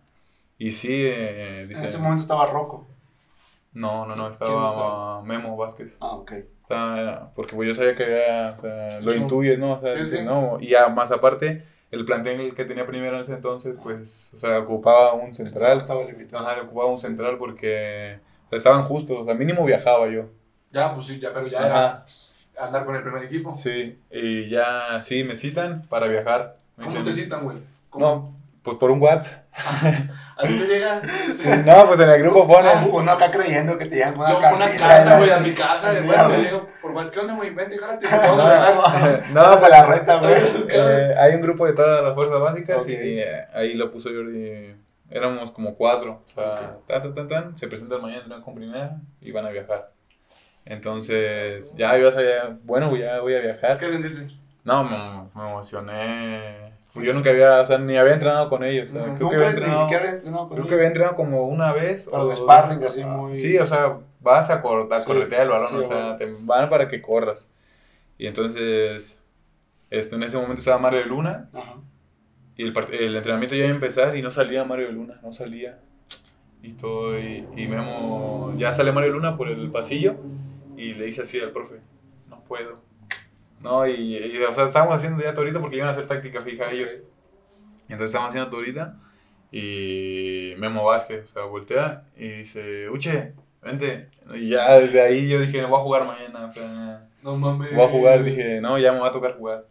Y 0.58 0.72
sí, 0.72 0.88
eh, 0.92 1.62
En 1.62 1.68
dice, 1.70 1.84
ese 1.84 1.98
momento 1.98 2.20
estaba 2.20 2.44
Rocco. 2.46 2.86
No, 3.72 4.06
no, 4.06 4.16
no, 4.16 4.22
¿Quién 4.24 4.32
estaba 4.32 4.66
estaba? 4.68 5.22
Memo 5.22 5.56
Vázquez. 5.56 5.96
Ah, 6.00 6.14
ok. 6.16 6.32
Estaba- 6.62 7.32
porque 7.34 7.54
pues 7.56 7.68
yo 7.68 7.74
sabía 7.74 7.94
que 7.96 8.04
había, 8.04 8.54
o 8.56 8.60
sea, 8.60 9.00
lo 9.00 9.14
intuyes, 9.14 9.58
¿no? 9.58 9.74
O 9.74 9.80
sea, 9.80 9.96
Sí, 10.04 10.18
sí. 10.18 10.24
no, 10.24 10.58
y 10.60 10.68
ya 10.68 10.88
más 10.88 11.10
aparte, 11.12 11.64
el 11.90 12.04
plantel 12.04 12.54
que 12.54 12.64
tenía 12.64 12.86
primero 12.86 13.16
en 13.16 13.22
ese 13.22 13.34
entonces, 13.34 13.76
pues, 13.82 14.30
o 14.34 14.38
sea, 14.38 14.58
ocupaba 14.60 15.12
un 15.14 15.34
central. 15.34 15.78
Estaba 15.78 16.04
limitado. 16.04 16.46
Ajá, 16.46 16.62
ocupaba 16.62 16.88
un 16.90 16.98
central 16.98 17.36
porque 17.38 18.18
o 18.46 18.48
sea, 18.50 18.56
estaban 18.58 18.82
justos, 18.82 19.18
o 19.18 19.24
sea, 19.24 19.34
mínimo 19.34 19.64
viajaba 19.64 20.08
yo. 20.08 20.26
Ya, 20.72 20.94
pues 20.94 21.08
sí, 21.08 21.18
ya, 21.18 21.32
pero 21.34 21.48
ya 21.48 21.58
Ajá. 21.58 21.68
era 22.56 22.66
andar 22.66 22.84
con 22.84 22.94
el 22.94 23.02
primer 23.02 23.24
equipo. 23.24 23.54
Sí, 23.54 23.98
y 24.10 24.48
ya, 24.48 25.00
sí, 25.02 25.24
me 25.24 25.34
citan 25.36 25.82
para 25.88 26.06
viajar. 26.06 26.58
Me 26.76 26.84
¿Cómo 26.84 26.98
dicen, 26.98 27.12
te 27.14 27.20
citan, 27.22 27.42
güey? 27.44 27.58
¿Cómo? 27.88 28.04
No, 28.04 28.32
pues 28.62 28.76
por 28.76 28.90
un 28.92 29.00
WhatsApp. 29.00 29.39
¿A 29.52 30.42
ti 30.46 30.58
te 30.58 30.66
llega? 30.66 31.02
No, 31.66 31.86
pues 31.88 32.00
en 32.00 32.08
el 32.08 32.22
grupo 32.22 32.44
Ah, 32.44 32.72
ponen. 32.80 32.90
uno 32.94 33.12
acá 33.12 33.30
creyendo 33.30 33.76
que 33.76 33.86
te 33.86 33.96
llegan 33.96 34.14
con 34.14 34.22
una 34.24 34.32
Yo 34.32 34.40
carta. 34.40 34.56
una 34.56 34.76
carta, 34.78 35.18
güey, 35.18 35.30
a 35.30 35.38
mi 35.40 35.54
casa. 35.54 35.90
Sí, 35.94 36.00
de, 36.00 36.06
bueno, 36.06 36.28
me 36.28 36.38
llego 36.38 36.68
por 36.80 36.92
WhatsApp. 36.92 37.14
¿Qué 37.14 37.20
onda, 37.20 37.34
güey? 37.34 37.50
Vente, 37.50 37.76
jálate. 37.78 38.06
A 38.06 38.18
viajar. 38.34 39.30
No, 39.32 39.56
de 39.56 39.68
la 39.68 39.86
reta, 39.86 40.16
güey. 40.16 40.34
Eh, 40.68 41.14
hay 41.18 41.34
un 41.34 41.42
grupo 41.42 41.66
de 41.66 41.74
todas 41.74 42.02
las 42.02 42.14
fuerzas 42.14 42.40
básicas 42.40 42.78
Ok. 42.82 42.88
y 42.88 43.18
eh, 43.18 43.46
ahí 43.52 43.74
lo 43.74 43.90
puso 43.92 44.08
Jordi. 44.08 44.74
Éramos 45.10 45.50
como 45.50 45.74
cuatro. 45.74 46.22
O 46.26 46.30
sea, 46.30 46.44
Ok. 46.78 46.86
tan, 46.86 47.02
tan, 47.02 47.14
tan, 47.14 47.28
tan, 47.28 47.58
se 47.58 47.66
presentan 47.66 48.00
mañana 48.00 48.20
entrenan 48.22 48.42
con 48.42 48.54
primera 48.54 48.96
y 49.20 49.32
van 49.32 49.44
a 49.46 49.50
viajar. 49.50 49.90
Entonces, 50.64 51.74
ya 51.76 51.98
yo 51.98 52.12
sabía, 52.12 52.56
bueno, 52.62 52.94
ya 52.96 53.20
voy 53.20 53.34
a 53.34 53.40
viajar. 53.40 53.76
¿Qué 53.78 53.88
sentiste? 53.88 54.28
No, 54.62 54.84
me, 54.84 55.28
me 55.34 55.48
emocioné. 55.50 56.69
Pues 56.92 57.06
yo 57.06 57.12
nunca 57.14 57.30
había, 57.30 57.60
o 57.60 57.66
sea, 57.66 57.78
ni 57.78 57.96
había 57.96 58.14
entrenado 58.14 58.48
con 58.48 58.64
ellos. 58.64 58.90
o 58.90 58.92
sea, 58.92 59.14
creo 59.14 59.30
que 59.30 59.36
había 59.36 59.38
Nunca, 59.38 59.44
ni 59.44 59.48
entrenado, 59.50 59.80
siquiera 59.82 60.02
había 60.02 60.14
entrenado 60.16 60.48
con 60.48 60.56
creo 60.56 60.68
que 60.68 60.74
había 60.74 60.86
entrenado 60.88 61.16
como 61.16 61.46
una 61.46 61.72
vez. 61.72 62.06
De 62.06 62.12
dos 62.16 62.38
sparring, 62.38 62.84
así 62.84 63.04
muy- 63.04 63.34
Sí, 63.34 63.58
o 63.58 63.66
sea, 63.66 63.98
vas 64.20 64.50
a, 64.50 64.60
cor 64.60 64.92
a 64.92 65.00
Sí, 65.00 65.06
corretear 65.06 65.42
el 65.42 65.48
balón, 65.50 65.68
sí, 65.68 65.74
o 65.76 65.82
sea, 65.82 65.96
bueno. 65.96 66.16
te 66.16 66.32
van 66.44 66.68
para 66.68 66.88
que 66.88 67.00
corras. 67.00 67.50
Y 68.18 68.26
entonces, 68.26 69.22
este, 69.88 70.16
en 70.16 70.22
ese 70.24 70.36
momento 70.36 70.58
estaba 70.58 70.78
Mario 70.78 70.98
de 71.00 71.06
Luna 71.06 71.48
Ajá. 71.54 71.76
y 72.56 72.64
el, 72.64 72.74
el 72.92 73.16
entrenamiento 73.16 73.54
ya 73.54 73.62
iba 73.64 73.70
a 73.72 73.74
empezar 73.74 74.16
y 74.16 74.22
no 74.22 74.30
salía 74.30 74.64
Mario 74.64 74.86
de 74.88 74.92
Luna, 74.92 75.20
no 75.22 75.32
salía. 75.32 75.78
Y 76.62 76.72
todo, 76.72 77.18
y, 77.18 77.46
y 77.56 77.68
Memo, 77.68 78.52
ya 78.58 78.72
sale 78.72 78.92
Mario 78.92 79.10
de 79.10 79.16
Luna 79.16 79.36
por 79.36 79.48
el 79.48 79.70
pasillo 79.70 80.16
y 80.76 80.92
le 80.94 81.06
dice 81.06 81.22
así 81.22 81.40
al 81.40 81.50
profe, 81.52 81.76
no 82.28 82.40
puedo. 82.44 82.80
No, 83.60 83.86
y, 83.86 83.92
y, 84.16 84.42
o 84.42 84.52
sea, 84.52 84.66
estábamos 84.66 84.94
haciendo 84.96 85.22
ya 85.22 85.34
torita 85.34 85.60
porque 85.60 85.76
iban 85.76 85.88
a 85.88 85.92
hacer 85.92 86.06
táctica 86.08 86.40
fija 86.40 86.70
ellos. 86.70 86.92
Y 87.88 87.92
entonces 87.92 88.06
estábamos 88.06 88.30
haciendo 88.34 88.50
torita 88.50 88.96
y 89.52 90.54
Memo 90.58 90.84
Vázquez, 90.84 91.24
o 91.24 91.28
sea, 91.28 91.42
voltea 91.44 92.04
y 92.16 92.28
dice, 92.28 92.88
Uche, 92.88 93.34
vente. 93.62 94.08
Y 94.34 94.48
ya 94.48 94.76
desde 94.78 95.02
ahí 95.02 95.28
yo 95.28 95.40
dije, 95.40 95.64
voy 95.64 95.78
a 95.78 95.82
jugar 95.82 96.06
mañana, 96.06 96.46
o 96.46 96.52
sea, 96.52 97.06
No 97.22 97.36
mames. 97.36 97.74
voy 97.74 97.84
a 97.84 97.88
jugar. 97.88 98.22
Dije, 98.24 98.60
no, 98.60 98.78
ya 98.78 98.92
me 98.92 99.00
va 99.00 99.08
a 99.08 99.12
tocar 99.12 99.36
jugar. 99.36 99.66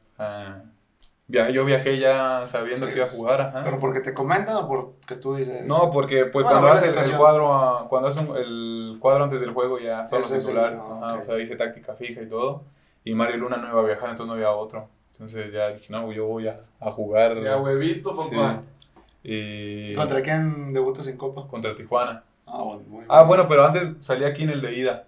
Ya, 1.31 1.49
yo 1.51 1.63
viajé 1.63 1.99
ya 1.99 2.47
sabiendo 2.47 2.87
Sí, 2.87 2.91
que 2.91 2.97
iba 2.97 3.05
a 3.05 3.09
jugar, 3.09 3.39
ajá. 3.41 3.63
¿Pero 3.63 3.79
porque 3.79 3.99
te 3.99 4.15
comentan 4.15 4.55
o 4.55 4.67
porque 4.67 5.15
tú 5.15 5.35
dices? 5.35 5.63
No, 5.67 5.91
porque 5.91 6.25
pues 6.25 6.43
Bueno, 6.43 6.59
cuando 6.59 6.67
haces 6.79 7.11
el, 7.11 7.17
cuadro, 7.17 7.53
ah, 7.53 7.85
cuando 7.87 8.07
haces 8.07 8.23
un- 8.27 8.35
el 8.35 8.97
cuadro 8.99 9.25
antes 9.25 9.39
del 9.39 9.51
juego 9.51 9.77
ya 9.77 10.05
es 10.05 10.11
el- 10.11 10.39
titulares, 10.39 10.79
ah, 10.81 10.99
ajá, 11.03 11.13
ok. 11.15 11.21
o 11.21 11.25
sea, 11.25 11.39
hice 11.39 11.55
táctica 11.55 11.93
fija 11.93 12.23
y 12.23 12.25
todo. 12.27 12.63
Y 13.03 13.15
Mario 13.15 13.37
Luna 13.37 13.57
no 13.57 13.67
iba 13.69 13.81
a 13.81 13.85
viajar, 13.85 14.09
entonces 14.09 14.27
no 14.27 14.33
había 14.33 14.51
otro. 14.51 14.87
Entonces 15.13 15.51
ya 15.51 15.69
dije, 15.71 15.87
no, 15.91 16.11
yo 16.11 16.25
voy 16.27 16.47
a, 16.47 16.61
a 16.79 16.91
jugar. 16.91 17.41
Ya, 17.43 17.57
huevito, 17.57 18.13
papá. 18.15 18.61
Y 19.23 19.93
¿Contra 19.95 20.21
quién 20.21 20.73
debutas 20.73 21.07
en 21.07 21.17
Copa? 21.17 21.45
contra 21.47 21.75
Tijuana. 21.75 22.23
Ah, 22.45 22.61
bueno, 22.63 22.83
muy 22.87 23.05
Ah, 23.09 23.23
bueno, 23.23 23.47
pero 23.47 23.65
antes 23.65 23.83
salí 24.01 24.23
aquí 24.23 24.43
en 24.43 24.49
el 24.51 24.61
de 24.61 24.75
ida. 24.77 25.05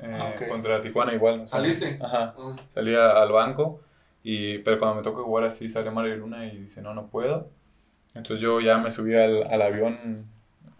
Eh, 0.00 0.18
Ah. 0.20 0.34
Contra 0.48 0.80
Tijuana 0.82 1.14
igual. 1.14 1.48
¿Saliste? 1.48 1.98
Ajá. 2.02 2.34
Ah, 2.38 2.56
Salía 2.74 3.10
al 3.12 3.32
banco, 3.32 3.80
y, 4.22 4.58
pero 4.58 4.78
cuando 4.78 4.96
me 4.96 5.02
toca 5.02 5.22
jugar 5.22 5.44
así 5.44 5.68
sale 5.68 5.90
Mario 5.90 6.16
Luna 6.16 6.46
y 6.46 6.58
dice, 6.58 6.82
no, 6.82 6.92
no 6.94 7.06
puedo. 7.06 7.48
Entonces 8.14 8.40
yo 8.40 8.60
ya 8.60 8.78
me 8.78 8.90
subí 8.90 9.14
al, 9.14 9.44
al 9.44 9.62
avión, 9.62 10.26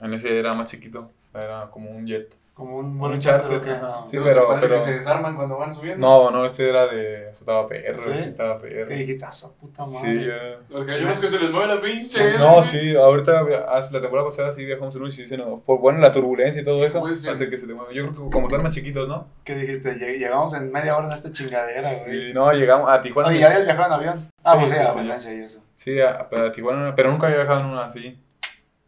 en 0.00 0.12
ese 0.14 0.38
era 0.38 0.52
más 0.54 0.70
chiquito, 0.70 1.10
era 1.32 1.68
como 1.70 1.90
un 1.90 2.06
jet. 2.06 2.34
Como 2.54 2.76
un 2.76 3.00
Un 3.00 3.18
charter, 3.18 3.50
charter, 3.50 3.56
¿o 3.58 3.64
qué? 3.64 3.70
ajá. 3.72 3.94
Ah, 3.98 4.06
Sí, 4.06 4.16
pero- 4.22 4.42
que 4.42 4.46
parece 4.46 4.68
pero- 4.68 4.78
que 4.78 4.86
se 4.86 4.94
desarman 4.94 5.34
cuando 5.34 5.58
van 5.58 5.74
subiendo. 5.74 6.06
No, 6.06 6.30
no, 6.30 6.46
este 6.46 6.68
era 6.68 6.86
de, 6.86 7.30
estaba 7.30 7.66
perro, 7.66 8.00
¿Sí? 8.00 8.10
este 8.10 8.28
estaba 8.28 8.58
perro. 8.58 8.86
Que 8.86 8.94
dijiste, 8.94 9.24
ah, 9.24 9.28
esa 9.30 9.52
puta 9.56 9.84
madre. 9.86 9.98
Sí, 10.20 10.26
ya. 10.26 10.58
Porque 10.70 10.92
hay 10.92 11.02
unos 11.02 11.18
que 11.18 11.26
se 11.26 11.40
les 11.40 11.50
mueve 11.50 11.74
la 11.74 11.80
pinche. 11.80 12.38
No, 12.38 12.62
sí, 12.62 12.94
ahorita 12.94 13.42
via- 13.42 13.64
hace 13.68 13.92
la 13.92 14.00
temporada 14.00 14.28
pasada 14.28 14.52
sí 14.52 14.64
viajamos 14.64 14.94
en 14.94 15.00
uno 15.00 15.08
y 15.08 15.12
sí 15.12 15.26
se 15.26 15.36
nos, 15.36 15.62
por 15.62 15.80
bueno 15.80 15.98
la 15.98 16.12
turbulencia 16.12 16.62
y 16.62 16.64
todo 16.64 16.78
Sí, 16.78 16.84
eso, 16.84 17.04
hace 17.32 17.50
que 17.50 17.58
se 17.58 17.66
te 17.66 17.74
mueva. 17.74 17.92
Yo 17.92 18.08
creo 18.12 18.24
que 18.26 18.30
como 18.30 18.46
están 18.46 18.62
más 18.62 18.72
chiquitos, 18.72 19.08
¿no? 19.08 19.26
¿Qué 19.42 19.56
dijiste? 19.56 19.92
Lleg- 19.96 20.18
Llegamos 20.18 20.54
en 20.54 20.70
media 20.70 20.96
hora 20.96 21.06
en 21.08 21.12
esta 21.12 21.32
chingadera, 21.32 21.90
güey. 22.06 22.28
Sí, 22.28 22.32
no, 22.34 22.52
llegamos 22.52 22.88
a 22.88 23.02
Tijuana. 23.02 23.30
Oye, 23.30 23.38
y- 23.38 23.40
¿ya 23.40 23.48
habías 23.48 23.64
viajado 23.64 23.86
en 23.88 23.92
avión? 23.94 24.30
Ah, 24.44 24.52
Sí, 24.52 24.58
pues 24.58 24.70
sí, 24.70 24.76
sí, 24.76 24.82
a 25.10 25.18
sí, 25.18 25.30
y 25.32 25.42
eso. 25.42 25.60
Sí, 25.74 26.00
a, 26.00 26.28
a 26.30 26.52
Tijuana, 26.52 26.94
pero 26.94 27.10
nunca 27.10 27.26
había 27.26 27.38
viajado 27.38 27.60
en 27.60 27.66
una 27.66 27.86
así. 27.86 28.16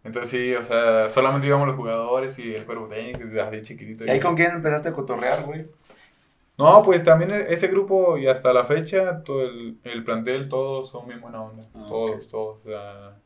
Entonces 0.06 0.30
sí, 0.30 0.54
o 0.54 0.62
sea, 0.64 1.08
solamente 1.08 1.46
íbamos 1.46 1.66
los 1.66 1.76
jugadores 1.76 2.38
y 2.38 2.54
el 2.54 2.64
cuerpo 2.64 2.86
técnico, 2.88 3.24
así 3.42 3.62
chiquitito. 3.62 4.04
¿Y 4.04 4.10
ahí 4.10 4.20
con 4.20 4.36
quién 4.36 4.52
empezaste 4.52 4.88
a 4.90 4.92
cotorrear, 4.92 5.42
güey? 5.44 5.66
No, 6.58 6.82
pues 6.82 7.04
también 7.04 7.32
e- 7.32 7.52
ese 7.52 7.68
grupo 7.68 8.16
y 8.16 8.26
hasta 8.28 8.52
la 8.52 8.64
fecha, 8.64 9.22
todo 9.22 9.42
el, 9.42 9.78
el 9.84 10.04
plantel, 10.04 10.48
todos 10.48 10.88
son 10.90 11.06
bien 11.06 11.20
buena 11.20 11.42
onda. 11.42 11.64
Ah, 11.74 11.86
todos, 11.88 12.26
todos. 12.28 12.58
O 12.64 12.68
sea, 12.68 13.16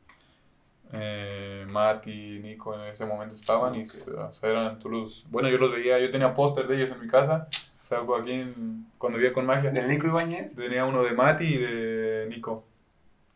eh, 0.92 1.64
Mati, 1.68 2.40
Nico 2.40 2.74
en 2.74 2.80
ese 2.90 3.06
momento 3.06 3.34
estaban 3.34 3.74
y 3.76 3.82
o 3.82 4.32
sea, 4.32 4.50
eran 4.50 4.78
todos 4.78 4.92
los... 4.92 5.26
Bueno, 5.30 5.48
yo 5.48 5.58
los 5.58 5.70
veía, 5.70 5.98
yo 6.00 6.10
tenía 6.10 6.34
póster 6.34 6.66
de 6.66 6.76
ellos 6.76 6.90
en 6.90 7.00
mi 7.00 7.06
casa. 7.06 7.46
O 7.84 7.86
sea, 7.86 7.98
aquí 8.20 8.32
en- 8.32 8.86
cuando 8.98 9.18
vivía 9.18 9.32
con 9.32 9.46
Magia. 9.46 9.70
¿Del 9.70 9.88
Nico 9.88 10.06
Ibáñez? 10.08 10.54
Tenía 10.56 10.84
uno 10.84 11.02
de 11.04 11.12
Mati 11.12 11.44
y 11.44 11.58
de 11.58 12.26
Nico 12.28 12.64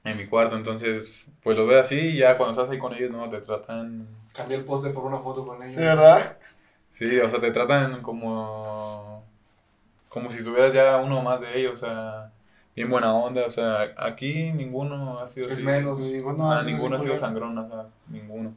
en 0.04 0.16
mi 0.18 0.26
cuarto, 0.26 0.56
entonces 0.56 1.30
pues 1.42 1.56
los 1.56 1.66
ves 1.66 1.78
así 1.78 1.98
y 1.98 2.18
ya 2.18 2.36
cuando 2.36 2.52
estás 2.52 2.70
ahí 2.70 2.78
con 2.78 2.94
ellos 2.94 3.10
no 3.10 3.28
te 3.30 3.40
tratan, 3.40 4.06
Cambié 4.34 4.56
el 4.58 4.64
póster 4.64 4.92
por 4.92 5.04
una 5.04 5.18
foto 5.18 5.46
con 5.46 5.62
ellos. 5.62 5.74
Sí, 5.74 5.80
¿verdad? 5.80 6.36
sí, 6.90 7.18
o 7.20 7.28
sea, 7.28 7.40
te 7.40 7.50
tratan 7.52 8.02
como 8.02 9.24
como 10.08 10.30
si 10.30 10.44
tuvieras 10.44 10.72
ya 10.72 10.96
uno 10.98 11.22
más 11.22 11.40
de 11.40 11.58
ellos, 11.58 11.74
o 11.74 11.78
sea, 11.86 12.30
bien 12.76 12.88
buena 12.90 13.12
onda, 13.14 13.46
o 13.46 13.50
sea, 13.50 13.92
aquí 13.96 14.52
ninguno 14.52 15.18
ha 15.18 15.26
sido 15.26 15.46
Es 15.46 15.54
así. 15.54 15.62
menos. 15.62 15.98
Ninguno 16.00 16.52
Ah, 16.52 16.56
ha 16.56 16.58
sido 16.60 16.70
ninguno 16.72 16.96
ha 16.96 17.00
sido 17.00 17.16
sangrón, 17.16 17.56
o 17.58 17.68
sea, 17.68 17.86
ninguno. 18.08 18.54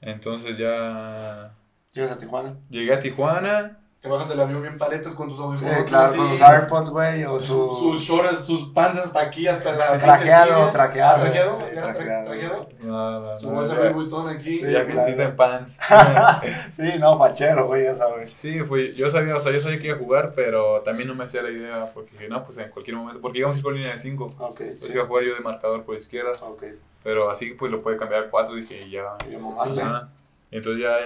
Entonces 0.00 0.56
ya 0.58 1.50
Llegas 1.92 2.12
a 2.12 2.16
Tijuana. 2.18 2.54
llegué 2.70 2.92
a 2.94 3.00
Tijuana 3.00 3.78
te 4.00 4.08
bajas 4.08 4.28
del 4.28 4.38
avión 4.40 4.62
bien 4.62 4.78
paletas 4.78 5.12
con 5.14 5.28
tus 5.28 5.38
Sí, 5.38 5.42
audífonos. 5.42 5.84
claro, 5.84 6.06
así, 6.06 6.16
con 6.16 6.28
los 6.30 6.40
AirPods, 6.40 6.90
güey, 6.90 7.24
o 7.24 7.38
su... 7.40 7.74
sus 7.74 8.00
shorts, 8.00 8.44
tus 8.44 8.68
panzas 8.72 9.06
hasta 9.06 9.20
aquí, 9.20 9.48
hasta 9.48 9.72
la. 9.72 9.98
Trajeado, 9.98 10.70
trajeado. 10.70 11.16
Ah, 11.16 11.20
¿Trajeado? 11.20 11.52
Sí, 11.54 11.62
¿Ya 11.74 11.82
tra- 11.92 12.24
trajeado. 12.24 12.68
No, 12.80 13.20
no, 13.20 13.38
Su 13.38 13.48
no, 13.48 13.54
bolsa 13.54 13.74
ya- 13.74 13.80
Louis 13.90 13.94
Vuitton 13.94 14.28
aquí. 14.28 14.56
Sí, 14.56 14.70
Ya 14.70 14.86
claro. 14.86 15.04
visita 15.04 15.22
en 15.24 15.36
pants. 15.36 15.76
Sí, 16.70 16.92
no, 17.00 17.18
fachero, 17.18 17.66
güey, 17.66 17.84
ya 17.84 17.94
sabes. 17.96 18.30
Sí, 18.30 18.62
pues 18.62 18.94
yo 18.94 19.10
sabía, 19.10 19.36
o 19.36 19.40
sea, 19.40 19.52
yo 19.52 19.58
sabía 19.58 19.78
que 19.80 19.86
iba 19.88 19.96
a 19.96 19.98
jugar, 19.98 20.32
pero 20.36 20.80
también 20.82 21.08
no 21.08 21.14
me 21.16 21.24
hacía 21.24 21.42
la 21.42 21.50
idea, 21.50 21.90
porque 21.92 22.12
dije, 22.12 22.28
no, 22.28 22.44
pues 22.44 22.56
en 22.58 22.70
cualquier 22.70 22.96
momento, 22.96 23.20
porque 23.20 23.38
íbamos 23.38 23.56
a 23.56 23.58
ir 23.58 23.64
con 23.64 23.74
línea 23.74 23.92
de 23.92 23.98
5, 23.98 24.24
Ok, 24.38 24.56
pues 24.58 24.78
sí. 24.80 24.92
iba 24.92 25.02
a 25.02 25.06
jugar 25.06 25.24
yo 25.24 25.34
de 25.34 25.40
marcador 25.40 25.82
por 25.82 25.96
izquierda, 25.96 26.30
Ok. 26.42 26.62
pero 27.02 27.30
así 27.30 27.50
pues 27.50 27.72
lo 27.72 27.80
puede 27.82 27.96
cambiar 27.96 28.24
a 28.24 28.30
4, 28.30 28.54
dije, 28.54 28.80
y 28.86 28.90
ya. 28.90 29.02
Y 29.28 29.36
mamaste. 29.36 29.82
Ajá. 29.82 30.08
Entonces 30.52 30.82
ya, 30.82 30.96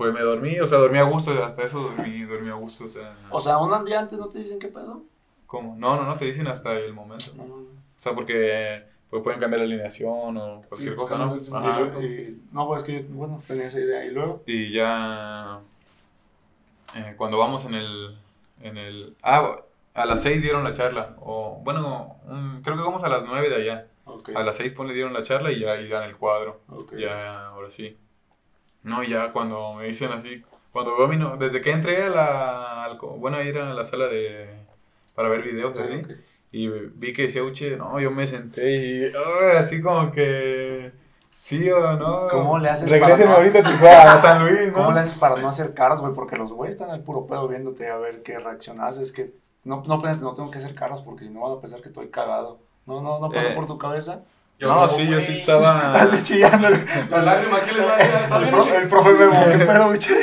pues 0.00 0.14
me 0.14 0.20
dormí, 0.22 0.58
o 0.60 0.66
sea, 0.66 0.78
dormí 0.78 0.96
a 0.96 1.02
gusto, 1.02 1.30
hasta 1.44 1.62
eso 1.62 1.78
dormí, 1.78 2.22
dormí 2.22 2.48
a 2.48 2.54
gusto, 2.54 2.86
o 2.86 2.88
sea. 2.88 3.14
O 3.28 3.38
sea, 3.38 3.58
un 3.58 3.84
día 3.84 4.00
antes 4.00 4.18
no 4.18 4.28
te 4.30 4.38
dicen 4.38 4.58
qué 4.58 4.68
pedo. 4.68 5.02
¿Cómo? 5.46 5.76
No, 5.76 5.94
no, 5.96 6.04
no, 6.04 6.16
te 6.16 6.24
dicen 6.24 6.46
hasta 6.46 6.72
el 6.72 6.94
momento. 6.94 7.26
No, 7.36 7.44
no, 7.44 7.56
no. 7.56 7.62
O 7.64 7.66
sea, 7.98 8.14
porque 8.14 8.82
pues 9.10 9.22
pueden 9.22 9.38
cambiar 9.38 9.58
la 9.60 9.66
alineación 9.66 10.38
o 10.38 10.62
cualquier 10.70 10.94
Sí, 10.94 10.96
cosa, 10.96 11.18
¿no? 11.18 11.28
cambian 11.28 11.78
el 11.82 11.88
Ajá. 11.90 12.02
Y- 12.02 12.40
no, 12.50 12.66
pues 12.66 12.82
que 12.82 12.94
yo, 12.94 13.08
bueno, 13.10 13.38
tenía 13.46 13.66
esa 13.66 13.78
idea. 13.78 14.02
Y 14.06 14.10
luego, 14.12 14.42
Y 14.46 14.72
ya 14.72 15.60
eh, 16.96 17.14
cuando 17.18 17.36
vamos 17.36 17.66
en 17.66 17.74
el, 17.74 18.16
en 18.62 18.78
el... 18.78 19.16
Ah, 19.20 19.56
a 19.92 20.06
las 20.06 20.22
6 20.22 20.40
dieron 20.40 20.64
la 20.64 20.72
charla. 20.72 21.14
O 21.20 21.60
bueno, 21.62 22.16
un- 22.26 22.62
creo 22.62 22.74
que 22.78 22.82
vamos 22.82 23.04
a 23.04 23.10
las 23.10 23.26
9 23.26 23.50
de 23.50 23.56
allá. 23.56 23.86
ok. 24.06 24.30
A 24.34 24.42
las 24.44 24.56
6 24.56 24.74
le 24.78 24.94
dieron 24.94 25.12
la 25.12 25.20
charla 25.20 25.52
y 25.52 25.60
ya 25.60 25.72
ahí 25.72 25.88
dan 25.88 26.04
el 26.04 26.16
cuadro. 26.16 26.60
ok. 26.70 26.94
Ya, 26.96 27.48
ahora 27.48 27.70
sí. 27.70 27.98
No, 28.82 29.02
ya 29.02 29.32
cuando 29.32 29.74
me 29.74 29.86
dicen 29.86 30.10
así, 30.12 30.42
cuando 30.72 30.96
veo 30.96 31.08
mi 31.08 31.16
no- 31.16 31.36
desde 31.36 31.60
que 31.60 31.70
entré 31.72 32.02
a 32.04 32.08
la, 32.08 32.84
al 32.84 32.98
bueno, 32.98 33.36
a 33.36 33.42
ir 33.44 33.58
a 33.58 33.74
la 33.74 33.84
sala 33.84 34.08
de, 34.08 34.48
para 35.14 35.28
ver 35.28 35.42
videos 35.42 35.76
Sí, 35.76 35.84
así, 35.84 36.02
y 36.52 36.68
vi 36.68 37.12
que 37.12 37.22
decía 37.22 37.42
Uche, 37.42 37.76
no, 37.76 38.00
yo 38.00 38.10
me 38.10 38.26
senté 38.26 38.76
y, 38.76 39.12
así 39.56 39.80
como 39.82 40.10
que, 40.10 40.92
sí 41.38 41.70
o 41.70 41.96
no. 41.96 42.28
¿Cómo 42.28 42.58
le 42.58 42.68
haces 42.70 42.90
Regrésenme 42.90 43.24
para 43.24 43.30
no- 43.30 43.36
ahorita 43.36 43.58
a 43.60 43.62
Tijuana, 43.62 44.14
a 44.14 44.22
San 44.22 44.46
Luis, 44.46 44.68
¿no? 44.68 44.74
¿Cómo 44.74 44.92
le 44.92 45.00
haces 45.00 45.18
para 45.18 45.36
no 45.36 45.48
hacer 45.48 45.74
caras, 45.74 46.00
güey? 46.00 46.14
Porque 46.14 46.36
los 46.36 46.52
güeyes 46.52 46.74
están 46.74 46.90
al 46.90 47.02
puro 47.02 47.26
pedo 47.26 47.46
viéndote 47.48 47.88
a 47.90 47.96
ver 47.98 48.22
qué 48.22 48.38
reaccionas. 48.38 48.98
Es 48.98 49.12
que 49.12 49.32
no, 49.64 49.82
no 49.86 49.98
no 49.98 50.34
tengo 50.34 50.50
que 50.50 50.58
hacer 50.58 50.74
caras 50.74 51.02
porque 51.02 51.24
si 51.24 51.30
no 51.30 51.42
van 51.42 51.58
a 51.58 51.60
pensar 51.60 51.80
que 51.82 51.88
estoy 51.88 52.08
cagado. 52.08 52.58
No, 52.86 53.02
no, 53.02 53.20
no 53.20 53.30
pasó 53.30 53.48
Eh, 53.48 53.54
por 53.54 53.66
tu 53.66 53.78
cabeza. 53.78 54.22
No, 54.60 54.88
sí, 54.88 55.08
yo 55.08 55.20
sí 55.20 55.38
estaba... 55.38 55.92
Estás 56.02 56.24
chillando. 56.26 56.68
El, 56.68 56.84
La 57.10 57.22
lágrima 57.22 57.60
que 57.60 57.72
le 57.72 57.82
sale. 57.82 58.78
El 58.82 58.88
profe 58.88 59.12
Memo, 59.14 59.44
¿qué 59.58 59.64
pedo, 59.64 59.90
biche? 59.90 60.14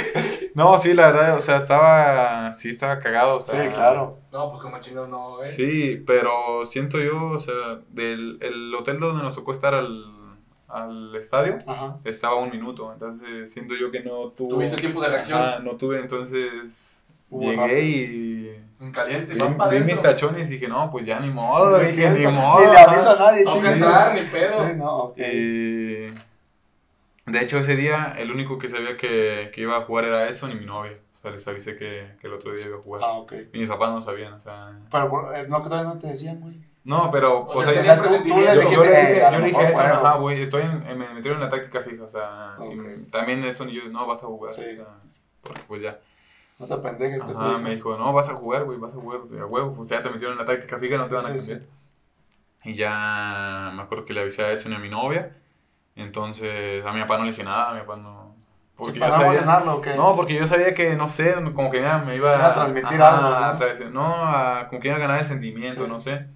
No, 0.54 0.80
sí, 0.80 0.94
la 0.94 1.08
verdad, 1.12 1.38
o 1.38 1.42
sea, 1.42 1.58
estaba, 1.58 2.52
sí 2.54 2.70
estaba 2.70 3.00
cagado, 3.00 3.38
o 3.38 3.42
Sí, 3.42 3.52
sea, 3.52 3.72
claro. 3.72 4.20
No, 4.32 4.50
pues 4.50 4.64
como 4.64 4.80
chingados 4.80 5.08
no, 5.10 5.36
güey. 5.38 5.48
Sí, 5.48 6.04
pero 6.08 6.66
siento 6.66 6.98
yo, 7.00 7.28
o 7.28 7.40
sea, 7.40 7.80
del 7.90 8.40
el 8.42 8.74
hotel 8.74 9.00
donde 9.00 9.22
nos 9.22 9.36
tocó 9.36 9.52
estar 9.52 9.76
al, 9.76 10.06
al 10.68 11.16
estadio, 11.16 11.60
Ajá. 11.68 11.98
estaba 12.06 12.36
un 12.36 12.50
minuto, 12.50 12.92
entonces 12.92 13.52
siento 13.52 13.76
yo 13.76 13.92
que 13.92 14.02
no 14.02 14.30
tuvo... 14.30 14.50
Tuviste 14.56 14.78
tiempo 14.78 15.00
de 15.02 15.10
reacción. 15.10 15.40
Ajá, 15.42 15.60
no 15.60 15.76
tuve, 15.78 16.00
entonces 16.00 16.97
Hubo 17.30 17.42
llegué 17.52 17.56
rápido. 17.58 17.80
y 17.80 18.84
En 18.86 18.92
caliente, 18.92 19.34
vi, 19.34 19.40
van 19.40 19.58
para 19.58 19.72
vi 19.72 19.80
mis 19.82 20.02
tachones 20.02 20.50
y 20.50 20.54
dije, 20.54 20.68
no, 20.68 20.90
pues 20.92 21.06
ya 21.06 21.20
ni 21.20 21.30
modo, 21.30 21.78
Ni 21.82 21.92
dije, 21.92 22.10
ni 22.12 22.26
modo. 22.28 22.60
Ni 22.66 22.72
le 22.72 22.80
aviso 22.80 23.10
a 23.12 23.16
nadie, 23.18 23.44
No 23.44 23.60
pensar, 23.60 24.14
ni 24.16 24.22
pedo. 24.30 24.68
Sí, 24.68 24.74
no, 24.78 24.96
ok. 24.98 25.18
Y 25.18 26.08
de 27.32 27.42
hecho 27.42 27.58
ese 27.60 27.76
día 27.76 28.16
el 28.18 28.32
único 28.32 28.58
que 28.58 28.68
sabía 28.68 28.96
que, 28.96 29.52
que 29.54 29.62
iba 29.62 29.78
a 29.78 29.82
jugar 29.82 30.06
era 30.06 30.30
Edson 30.30 30.52
y 30.52 30.56
mi 30.56 30.66
novia. 30.66 30.94
O 31.14 31.20
sea, 31.22 31.32
les 31.32 31.48
avisé 31.48 31.76
que, 31.76 32.12
que 32.22 32.28
el 32.28 32.34
otro 32.34 32.54
día 32.54 32.68
iba 32.68 32.78
a 32.78 32.82
jugar. 32.82 33.02
Ah, 33.04 33.14
ok. 33.14 33.34
Y 33.54 33.60
mis 33.60 33.68
papás 33.70 33.90
no 33.90 34.02
sabían, 34.02 34.34
o 34.34 34.40
sea... 34.40 34.72
Pero 34.92 35.34
eh, 35.34 35.46
no, 35.50 35.64
que 35.64 35.70
todavía 35.70 35.92
no 35.94 36.00
te 36.00 36.08
decían, 36.08 36.40
güey. 36.40 36.56
No, 36.84 37.10
pero, 37.12 37.40
O 37.42 37.46
o, 37.48 37.64
sea, 37.64 37.74
sea, 37.74 37.82
tenía 37.82 37.96
yo- 37.96 38.02
presentimiento. 38.04 38.54
yo, 38.54 38.62
Tú 38.62 38.70
le 38.70 38.76
yo 38.76 38.84
le 38.84 38.90
dije, 38.92 39.18
eh, 39.18 39.26
a 39.26 39.32
yo 39.32 39.40
le 39.40 39.46
dije 39.48 39.68
fuera, 39.70 39.98
ajá, 39.98 40.18
güey. 40.20 40.42
estoy 40.42 40.62
en, 40.62 40.88
en- 40.88 41.00
me 41.00 41.10
metieron 41.16 41.40
en 41.42 41.46
la 41.46 41.50
táctica 41.50 41.82
fija, 41.82 42.04
o 42.04 42.10
sea, 42.10 42.56
y 42.60 42.80
Ok. 42.80 43.12
también 43.12 43.44
Edson 43.44 43.70
y 43.70 43.74
yo, 43.74 43.90
no, 43.90 44.06
vas 44.08 44.24
a 44.24 44.28
jugar, 44.28 44.54
Sí. 44.54 44.62
o 44.62 44.72
sea, 44.76 44.86
porque 45.42 45.62
pues 45.68 45.82
ya. 45.82 46.00
No 46.60 46.66
te 46.66 46.78
pendejes 46.78 47.24
que 47.24 47.34
te 47.34 47.58
me 47.60 47.76
dijo, 47.76 47.98
no, 47.98 48.14
vas 48.14 48.30
a 48.30 48.36
jugar, 48.36 48.64
güey, 48.66 48.80
vas 48.80 48.94
a 48.94 48.98
jugar 48.98 49.22
de 49.24 49.40
a 49.42 49.46
huevo, 49.46 49.74
pues 49.76 49.90
ya 49.90 50.02
te 50.02 50.10
metieron 50.10 50.34
en 50.34 50.40
la 50.40 50.46
táctica 50.46 50.78
fija, 50.80 50.98
no 50.98 51.08
te 51.08 51.16
van 51.16 51.26
a 51.26 51.30
Sí, 51.30 51.38
sí, 51.40 51.48
cambiar. 51.52 51.70
Y 52.64 52.74
ya 52.74 53.72
me 53.76 53.82
acuerdo 53.84 54.06
que 54.06 54.14
le 54.14 54.22
avisé 54.22 54.44
a 54.44 54.52
Edson 54.52 54.72
y 54.74 54.76
a 54.76 54.80
mi 54.80 54.90
novia, 54.90 55.38
entonces 55.96 56.86
a 56.86 56.92
mi 56.94 57.02
papá 57.02 57.18
no 57.18 57.26
le 57.26 57.32
dije 57.32 57.44
nada, 57.44 57.72
a 57.72 57.74
mi 57.74 57.82
papá 57.82 57.96
no... 57.98 58.36
Porque 58.76 58.94
Sí, 58.94 59.00
yo 59.00 59.06
¿Para 59.06 59.12
no 59.12 59.16
sabía, 59.24 59.40
emocionarlo 59.40 59.76
o 59.76 59.82
qué? 59.82 59.96
no, 59.96 60.16
porque 60.16 60.36
yo 60.36 60.46
sabía 60.48 60.74
que, 60.74 60.96
no 60.96 61.10
sé, 61.10 61.34
como 61.56 61.72
que 61.72 61.82
ya 61.82 62.00
me 62.00 62.16
iba 62.16 62.46
a 62.48 62.54
transmitir 62.54 63.02
algo, 63.02 63.22
¿no? 63.30 63.36
a 63.36 64.62
no, 64.64 64.70
como 64.70 64.82
que 64.82 64.88
iba 64.90 64.98
a 64.98 65.00
ganar 65.00 65.20
el 65.20 65.26
sentimiento, 65.28 65.84
Sí. 65.86 65.90
no 65.90 66.02
sé. 66.02 66.28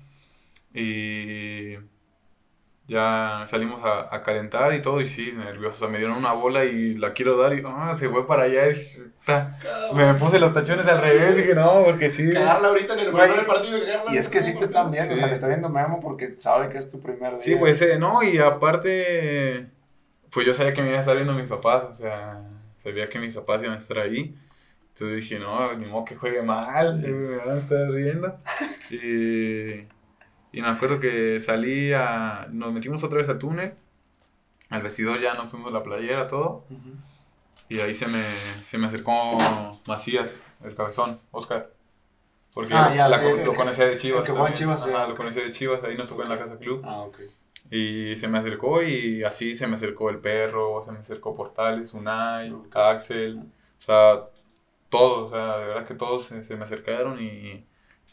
Y 0.74 1.76
ya 2.92 3.46
salimos 3.48 3.82
a, 3.86 4.14
a 4.14 4.22
calentar 4.22 4.74
y 4.74 4.82
todo, 4.82 5.00
y 5.00 5.08
sí, 5.08 5.32
nervioso. 5.32 5.78
O 5.78 5.80
sea, 5.80 5.88
me 5.88 5.98
dieron 5.98 6.18
una 6.18 6.34
bola 6.34 6.66
y 6.66 6.92
la 6.98 7.14
quiero 7.14 7.38
dar 7.38 7.54
y 7.54 7.64
ah, 7.66 7.96
se 7.96 8.10
fue 8.10 8.28
para 8.28 8.44
allá. 8.44 8.68
Y 8.68 8.74
dije, 8.74 9.00
"Ta". 9.26 9.58
me 9.96 10.14
puse 10.16 10.40
los 10.40 10.54
tachones 10.54 10.86
al 10.88 11.00
revés, 11.00 11.38
dije, 11.38 11.56
no, 11.56 11.84
porque 11.86 12.12
sí. 12.12 12.34
Cagarla 12.34 12.68
ahorita 12.68 12.94
en 12.96 13.00
el 13.00 13.12
primer 13.12 13.48
partido. 13.48 13.80
cagarla 13.80 14.14
Y 14.14 14.18
es 14.18 14.28
que 14.28 14.42
sí 14.42 14.54
te 14.58 14.66
están 14.66 14.92
viendo, 14.92 15.14
o 15.14 15.16
sea, 15.16 15.30
te 15.30 15.34
está 15.34 15.48
viendo 15.48 15.70
Memo 15.70 16.02
porque 16.02 16.36
sabe 16.38 16.68
que 16.68 16.80
es 16.80 16.90
tu 16.90 17.00
primer 17.00 17.32
día. 17.32 17.40
Sí, 17.40 17.56
pues 17.56 17.82
eh, 17.82 17.98
no, 17.98 18.24
y 18.24 18.40
aparte, 18.40 19.68
pues 20.30 20.46
yo 20.46 20.54
sabía 20.54 20.74
que 20.74 20.82
me 20.82 20.88
iban 20.90 20.98
a 20.98 21.02
estar 21.02 21.16
viendo 21.16 21.34
mis 21.34 21.48
papás, 21.48 21.84
o 21.92 21.96
sea, 21.96 22.44
sabía 22.84 23.08
que 23.08 23.20
mis 23.20 23.38
papás 23.38 23.64
iban 23.64 23.76
a 23.76 23.78
estar 23.78 24.00
ahí. 24.00 24.36
Entonces 24.90 25.16
dije, 25.16 25.40
no, 25.40 25.74
ni 25.78 25.86
modo 25.86 26.04
que 26.04 26.18
juegue 26.18 26.42
mal, 26.42 27.00
me 27.00 27.38
van 27.38 27.50
a 27.52 27.58
estar 27.58 27.90
riendo. 27.90 28.38
Y, 28.92 29.88
y 30.54 30.62
me 30.62 30.68
acuerdo 30.70 31.00
que 31.00 31.40
salí 31.40 31.94
a, 31.94 32.48
nos 32.52 32.74
metimos 32.74 33.04
otra 33.04 33.18
vez 33.20 33.30
al 33.30 33.40
túnel, 33.40 33.74
al 34.70 34.82
vestidor 34.82 35.20
ya 35.20 35.34
nos 35.34 35.46
fuimos 35.48 35.72
la 35.72 35.84
playera, 35.84 36.28
todo. 36.28 36.66
Ujú. 36.70 36.92
Y 37.70 37.80
ahí 37.80 37.94
se 37.94 38.08
me, 38.08 38.22
se 38.22 38.78
me 38.78 38.88
acercó 38.88 39.38
Macías, 39.88 40.32
el 40.64 40.76
cabezón, 40.76 41.20
Oscar. 41.32 41.72
Porque 42.54 42.74
Ah, 42.74 42.94
ya, 42.94 43.08
la- 43.08 43.18
sí, 43.18 43.26
lo 43.46 43.54
conocía 43.56 43.86
de 43.86 43.96
Chivas. 43.96 44.26
que 44.26 44.34
también. 44.34 44.54
Chivas, 44.54 44.84
sí. 44.84 44.90
Ajá, 44.92 45.08
lo 45.08 45.16
conocía 45.16 45.44
de 45.44 45.52
Chivas, 45.52 45.82
ahí 45.86 45.96
nos 45.96 46.10
tocó 46.10 46.24
en 46.24 46.30
la 46.30 46.38
casa 46.38 46.58
club. 46.58 46.82
Ah, 46.84 47.04
ok. 47.04 47.20
Y 47.70 48.18
se 48.18 48.28
me 48.28 48.40
acercó 48.40 48.84
y 48.84 49.24
así 49.24 49.56
se 49.56 49.68
me 49.68 49.76
acercó 49.76 50.10
el 50.10 50.18
perro, 50.20 50.82
se 50.84 50.92
me 50.92 51.00
acercó 51.00 51.34
Portales, 51.34 51.94
Unai, 51.94 52.52
Ok. 52.52 52.76
Axel, 52.76 53.38
o 53.40 53.82
sea, 53.82 54.26
todos, 54.90 55.32
o 55.32 55.34
sea, 55.34 55.58
de 55.60 55.66
verdad 55.68 55.86
que 55.88 55.94
todos 55.94 56.26
se, 56.26 56.44
se 56.44 56.58
me 56.58 56.66
acercaron 56.66 57.22
y 57.22 57.64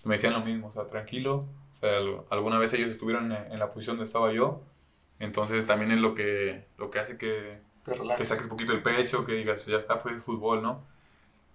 me 0.05 0.15
decían 0.15 0.35
lo 0.35 0.41
mismo, 0.45 0.69
o 0.69 0.73
sea, 0.73 0.87
tranquilo, 0.87 1.47
sea, 1.81 1.97
al- 1.99 2.23
alguna 2.31 2.59
vez 2.59 2.73
ellos 2.75 2.91
estuvieron 2.91 3.33
en, 3.33 3.59
la 3.59 3.69
posición 3.73 3.97
donde 3.97 4.07
estaba 4.09 4.33
yo, 4.33 4.63
entonces 5.19 5.67
también 5.67 5.93
es 5.93 5.99
lo 6.01 6.15
que, 6.15 6.65
lo 6.79 6.91
que 6.91 6.99
hace 7.01 7.19
que, 7.19 7.59
que 8.17 8.25
saques 8.25 8.45
un 8.45 8.51
poquito 8.51 8.73
el 8.73 8.83
pecho, 8.83 9.25
que 9.25 9.33
digas, 9.35 9.67
ya 9.67 9.79
está, 9.79 10.03
pues 10.03 10.23
fútbol, 10.23 10.63
¿no? 10.63 10.83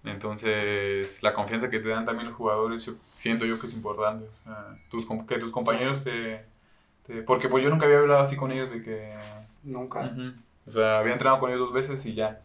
Entonces, 0.06 1.24
la 1.24 1.34
confianza 1.34 1.70
que 1.70 1.80
te 1.80 1.88
dan 1.90 2.06
también 2.06 2.28
los 2.28 2.36
jugadores, 2.38 2.86
yo- 2.86 2.94
siento 3.14 3.46
yo 3.46 3.60
que 3.60 3.68
es 3.68 3.74
importante. 3.74 4.26
O 4.42 4.44
sea, 4.44 4.78
tus, 4.92 5.06
que 5.28 5.38
tus 5.40 5.52
compañeros 5.52 6.04
te, 6.04 6.46
te- 7.08 7.22
Porque 7.24 7.50
pues 7.50 7.64
yo 7.64 7.70
nunca 7.70 7.86
había 7.86 8.00
hablado 8.00 8.22
así 8.22 8.36
con 8.36 8.52
ellos 8.52 8.72
de 8.72 8.84
que... 8.84 9.14
Nunca. 9.64 10.02
Ujú. 10.02 10.34
O 10.68 10.72
sea, 10.72 11.00
había 11.00 11.14
entrenado 11.14 11.40
con 11.40 11.50
ellos 11.52 11.62
dos 11.62 11.74
veces 11.74 12.06
y 12.06 12.16
ya. 12.16 12.40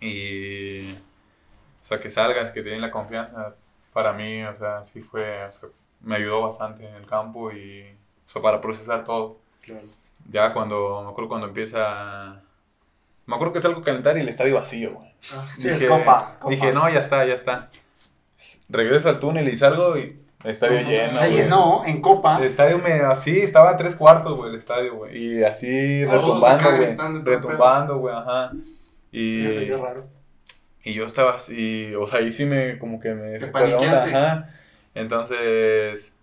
Y... 0.00 0.92
O 0.92 1.84
sea, 1.88 2.00
que 2.00 2.10
salgas, 2.10 2.52
que 2.52 2.62
te 2.62 2.70
den 2.70 2.80
la 2.80 2.90
confianza, 2.90 3.54
para 3.92 4.12
mí, 4.12 4.42
o 4.44 4.54
sea, 4.54 4.84
sí 4.84 5.00
fue... 5.00 5.44
o 5.44 5.52
sea, 5.52 5.68
me 6.00 6.16
ayudó 6.16 6.42
bastante 6.42 6.86
en 6.86 6.94
el 6.94 7.06
campo 7.06 7.50
y... 7.52 7.82
O 8.26 8.30
sea, 8.30 8.42
para 8.42 8.60
procesar 8.60 9.04
todo. 9.04 9.38
Claro. 9.62 9.86
Ya 10.30 10.52
cuando, 10.52 11.02
me 11.04 11.10
acuerdo 11.10 11.28
cuando 11.28 11.46
empieza... 11.48 12.40
Me 13.26 13.34
acuerdo 13.34 13.52
que 13.52 13.60
salgo 13.60 13.80
a 13.80 13.84
calentar 13.84 14.16
y 14.16 14.20
el 14.20 14.28
estadio 14.28 14.54
vacío, 14.54 14.94
güey. 14.94 15.12
Ah, 15.34 15.44
Sí, 15.58 15.68
es 15.68 15.84
copa, 15.84 16.36
copa. 16.38 16.50
Dije, 16.54 16.72
no, 16.72 16.88
ya 16.88 17.00
está, 17.00 17.26
ya 17.26 17.34
está. 17.34 17.68
Regreso 18.68 19.08
al 19.10 19.18
túnel 19.20 19.48
y 19.48 19.56
salgo 19.56 19.98
y 19.98 20.18
el 20.44 20.50
estadio 20.50 20.80
lleno. 20.80 21.18
Se 21.18 21.26
güey. 21.26 21.36
llenó 21.36 21.84
en 21.84 22.00
copa. 22.00 22.38
El 22.38 22.44
estadio 22.44 22.78
me, 22.78 22.92
así, 22.92 23.38
estaba 23.40 23.70
a 23.72 23.76
tres 23.76 23.96
cuartos, 23.96 24.36
güey, 24.36 24.50
el 24.50 24.56
estadio, 24.58 24.94
güey. 24.94 25.16
Y 25.16 25.44
así 25.44 26.04
Todos 26.06 26.40
retumbando, 26.40 26.76
güey. 26.76 27.22
Retumbando, 27.24 27.98
güey, 27.98 28.14
ajá. 28.14 28.52
Y, 29.10 29.70
raro. 29.70 30.06
y 30.84 30.94
yo 30.94 31.04
estaba 31.04 31.34
así, 31.34 31.94
o 31.94 32.06
sea, 32.06 32.20
ahí 32.20 32.30
sí 32.30 32.44
me, 32.44 32.78
como 32.78 33.00
que 33.00 33.10
me 33.14 33.38
Te 33.38 33.46
onda, 33.46 33.52
paniqueaste. 33.60 34.14
ajá. 34.14 34.50
Entonces, 34.98 36.14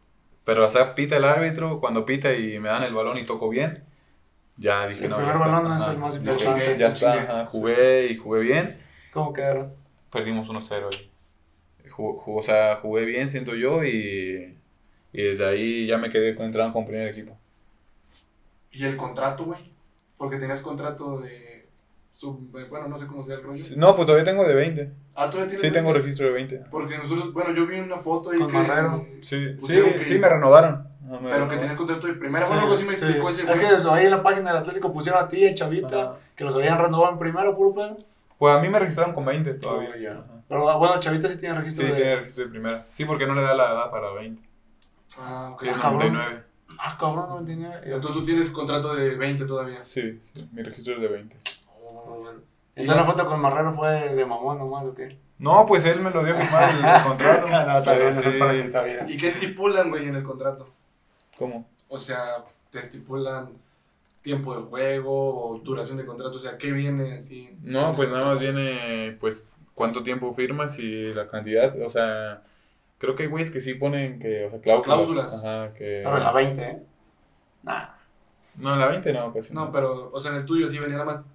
pero, 0.45 0.65
o 0.65 0.69
sea, 0.69 0.95
pita 0.95 1.17
el 1.17 1.25
árbitro, 1.25 1.79
cuando 1.79 2.05
pita 2.05 2.33
y 2.33 2.59
me 2.59 2.69
dan 2.69 2.83
el 2.83 2.93
balón 2.93 3.17
y 3.17 3.25
toco 3.25 3.49
bien, 3.49 3.83
ya 4.57 4.87
dije, 4.87 5.05
El 5.05 5.11
no, 5.11 5.17
primer 5.17 5.37
ya 5.39 5.45
está, 5.45 5.49
balón 5.51 5.73
es 5.73 5.81
ajá. 5.81 5.91
el 5.91 5.97
más 5.99 6.15
importante. 6.17 6.77
Ya 6.77 6.77
Ya 6.77 6.93
está, 6.93 7.13
ajá, 7.23 7.45
jugué 7.47 8.07
y 8.07 8.17
jugué 8.17 8.41
bien 8.41 8.79
¿Cómo 9.11 9.33
quedaron? 9.33 9.73
perdimos 10.11 10.49
1-0 10.49 10.89
ahí. 10.89 11.11
Ju- 11.89 12.17
ju- 12.23 12.39
o 12.39 12.43
sea, 12.43 12.77
jugué 12.77 13.05
bien, 13.05 13.31
siento 13.31 13.55
yo, 13.55 13.83
y, 13.83 14.57
y 15.13 15.23
desde 15.23 15.45
ahí 15.47 15.87
ya 15.87 15.97
me 15.97 16.09
quedé 16.09 16.35
con, 16.35 16.45
entrando 16.47 16.73
con 16.73 16.85
primer 16.85 17.07
equipo. 17.09 17.37
¿Y 18.71 18.83
el 18.85 18.97
contrato, 18.97 19.45
güey? 19.45 19.59
Porque 20.17 20.37
tenías 20.37 20.59
contrato 20.61 21.19
de 21.19 21.54
eh, 22.57 22.65
bueno, 22.69 22.87
no 22.87 22.97
sé 22.97 23.07
cómo 23.07 23.25
sea 23.25 23.35
el 23.35 23.43
rollo. 23.43 23.55
Sí, 23.63 23.73
No, 23.77 23.95
pues 23.95 24.05
todavía 24.05 24.25
tengo 24.29 24.45
de 24.47 24.53
20. 24.55 24.91
Ah, 25.15 25.25
¿todavía 25.29 25.45
tienes 25.47 25.61
Sí, 25.61 25.71
tengo 25.71 25.89
20? 25.89 26.01
registro 26.01 26.27
de 26.27 26.33
20. 26.33 26.61
Porque 26.71 26.97
nosotros, 26.97 27.33
bueno, 27.33 27.53
yo 27.53 27.65
vi 27.67 27.79
una 27.79 27.97
foto 27.97 28.31
ahí 28.31 28.39
Con 28.39 28.47
que... 28.47 28.53
Marrero. 28.57 29.05
Sí, 29.21 29.21
sí, 29.21 29.49
Pusieron 29.59 29.91
que- 29.93 30.05
sí, 30.05 30.17
me 30.19 30.29
renovaron. 30.29 30.87
Ajá, 31.07 31.19
me 31.19 31.29
Pero 31.29 31.47
que 31.47 31.55
tenías 31.57 31.75
contrato 31.75 32.07
de 32.07 32.13
primera. 32.13 32.45
Bueno, 32.45 32.61
algo 32.63 32.73
así 32.73 32.83
me 32.85 32.93
Sí. 32.95 33.03
explicó 33.05 33.29
ese 33.29 33.41
Es 33.41 33.47
güey. 33.47 33.59
que 33.83 33.89
ahí 33.91 34.05
en 34.05 34.11
la 34.11 34.23
página 34.23 34.49
del 34.51 34.59
Atlético 34.61 34.91
pusieron 34.91 35.23
a 35.23 35.27
ti, 35.29 35.43
el 35.45 35.53
chavita, 35.55 36.01
Ajá. 36.01 36.15
que 36.35 36.43
los 36.43 36.55
habían 36.55 36.79
renovado 36.79 37.13
en 37.13 37.19
primero, 37.19 37.55
puro 37.55 37.73
pedo. 37.75 37.97
Pues 38.39 38.55
a 38.55 38.59
mí 38.59 38.67
me 38.69 38.79
registraron 38.79 39.13
con 39.13 39.23
20 39.23 39.53
todavía. 39.53 39.91
Oh, 39.95 39.97
ya. 39.99 40.11
Ajá. 40.13 40.23
Pero 40.49 40.69
ah, 40.69 40.75
bueno, 40.77 40.99
chavita 40.99 41.27
sí 41.29 41.37
tiene 41.37 41.55
Sí, 41.55 41.59
registro 41.61 41.85
de... 41.87 41.93
tiene 41.93 42.15
registro 42.17 42.43
de 42.45 42.49
primera. 42.51 42.85
Sí, 42.91 43.05
porque 43.05 43.25
no 43.27 43.35
le 43.35 43.41
da 43.43 43.53
la 43.55 43.71
edad 43.71 43.91
para 43.91 44.11
20. 44.13 44.41
Ah, 45.19 45.51
ok. 45.53 45.61
Sí, 45.61 45.69
es 45.69 45.77
Ah, 45.77 45.81
cabrón. 45.81 46.13
99. 46.13 46.43
Ah, 46.77 46.97
cabrón, 46.99 47.29
99. 47.29 47.81
Entonces 47.85 48.11
tú 48.11 48.25
tienes 48.25 48.49
contrato 48.49 48.95
de 48.95 49.15
20 49.15 49.45
todavía. 49.45 49.83
Sí, 49.83 50.19
sí, 50.33 50.49
mi 50.51 50.61
registro 50.63 50.95
es 50.95 51.01
de 51.01 51.07
20. 51.07 51.37
Entonces 52.75 53.05
la 53.05 53.09
foto 53.09 53.25
con 53.25 53.39
Marrero 53.39 53.73
fue 53.73 54.13
de 54.13 54.25
mamón 54.25 54.57
nomás, 54.57 54.85
¿o 54.85 54.93
qué? 54.93 55.17
No, 55.37 55.65
pues 55.65 55.85
él 55.85 56.01
me 56.01 56.11
lo 56.11 56.23
dio 56.23 56.35
a 56.35 56.41
firmar 56.41 56.69
el 56.69 57.03
contrato. 57.07 57.47
no, 57.47 57.77
está 57.77 57.91
Pero 57.91 58.05
bien, 58.05 58.19
eso 58.19 58.21
sí. 58.21 58.61
está 58.65 58.81
bien. 58.83 59.05
¿Y 59.07 59.17
qué 59.17 59.27
estipulan, 59.29 59.89
güey, 59.89 60.07
en 60.07 60.15
el 60.15 60.23
contrato? 60.23 60.69
¿Cómo? 61.37 61.67
O 61.87 61.97
sea, 61.97 62.43
te 62.71 62.79
estipulan 62.79 63.49
tiempo 64.21 64.55
de 64.57 64.63
juego 64.63 65.47
o 65.49 65.59
duración 65.59 65.97
de 65.97 66.05
contrato. 66.05 66.35
O 66.35 66.39
sea, 66.39 66.57
¿qué 66.57 66.71
viene 66.71 67.17
así? 67.17 67.55
No, 67.61 67.95
pues 67.95 68.09
nada 68.09 68.25
más 68.25 68.39
viene, 68.39 69.15
pues, 69.19 69.47
cuánto 69.73 70.03
tiempo 70.03 70.33
firmas 70.33 70.79
y 70.79 71.13
la 71.13 71.27
cantidad. 71.27 71.79
O 71.81 71.89
sea, 71.89 72.41
creo 72.97 73.15
que 73.15 73.23
hay 73.23 73.29
güeyes 73.29 73.51
que 73.51 73.61
sí 73.61 73.75
ponen 73.75 74.19
que, 74.19 74.45
o 74.45 74.49
sea, 74.49 74.59
cláusulas. 74.61 75.05
Cláusulas. 75.05 75.33
Ajá, 75.35 75.73
que... 75.73 76.01
Pero 76.03 76.17
en 76.17 76.23
la 76.23 76.31
20, 76.31 76.61
¿eh? 76.61 76.83
Nah. 77.63 77.89
No, 78.57 78.73
en 78.73 78.79
la 78.79 78.87
20 78.87 79.13
no, 79.13 79.33
casi. 79.33 79.53
No, 79.53 79.71
pero, 79.71 80.09
o 80.11 80.19
sea, 80.19 80.31
en 80.31 80.37
el 80.37 80.45
tuyo 80.45 80.67
sí 80.69 80.79
venía 80.79 80.97
nada 80.97 81.11
más 81.11 81.25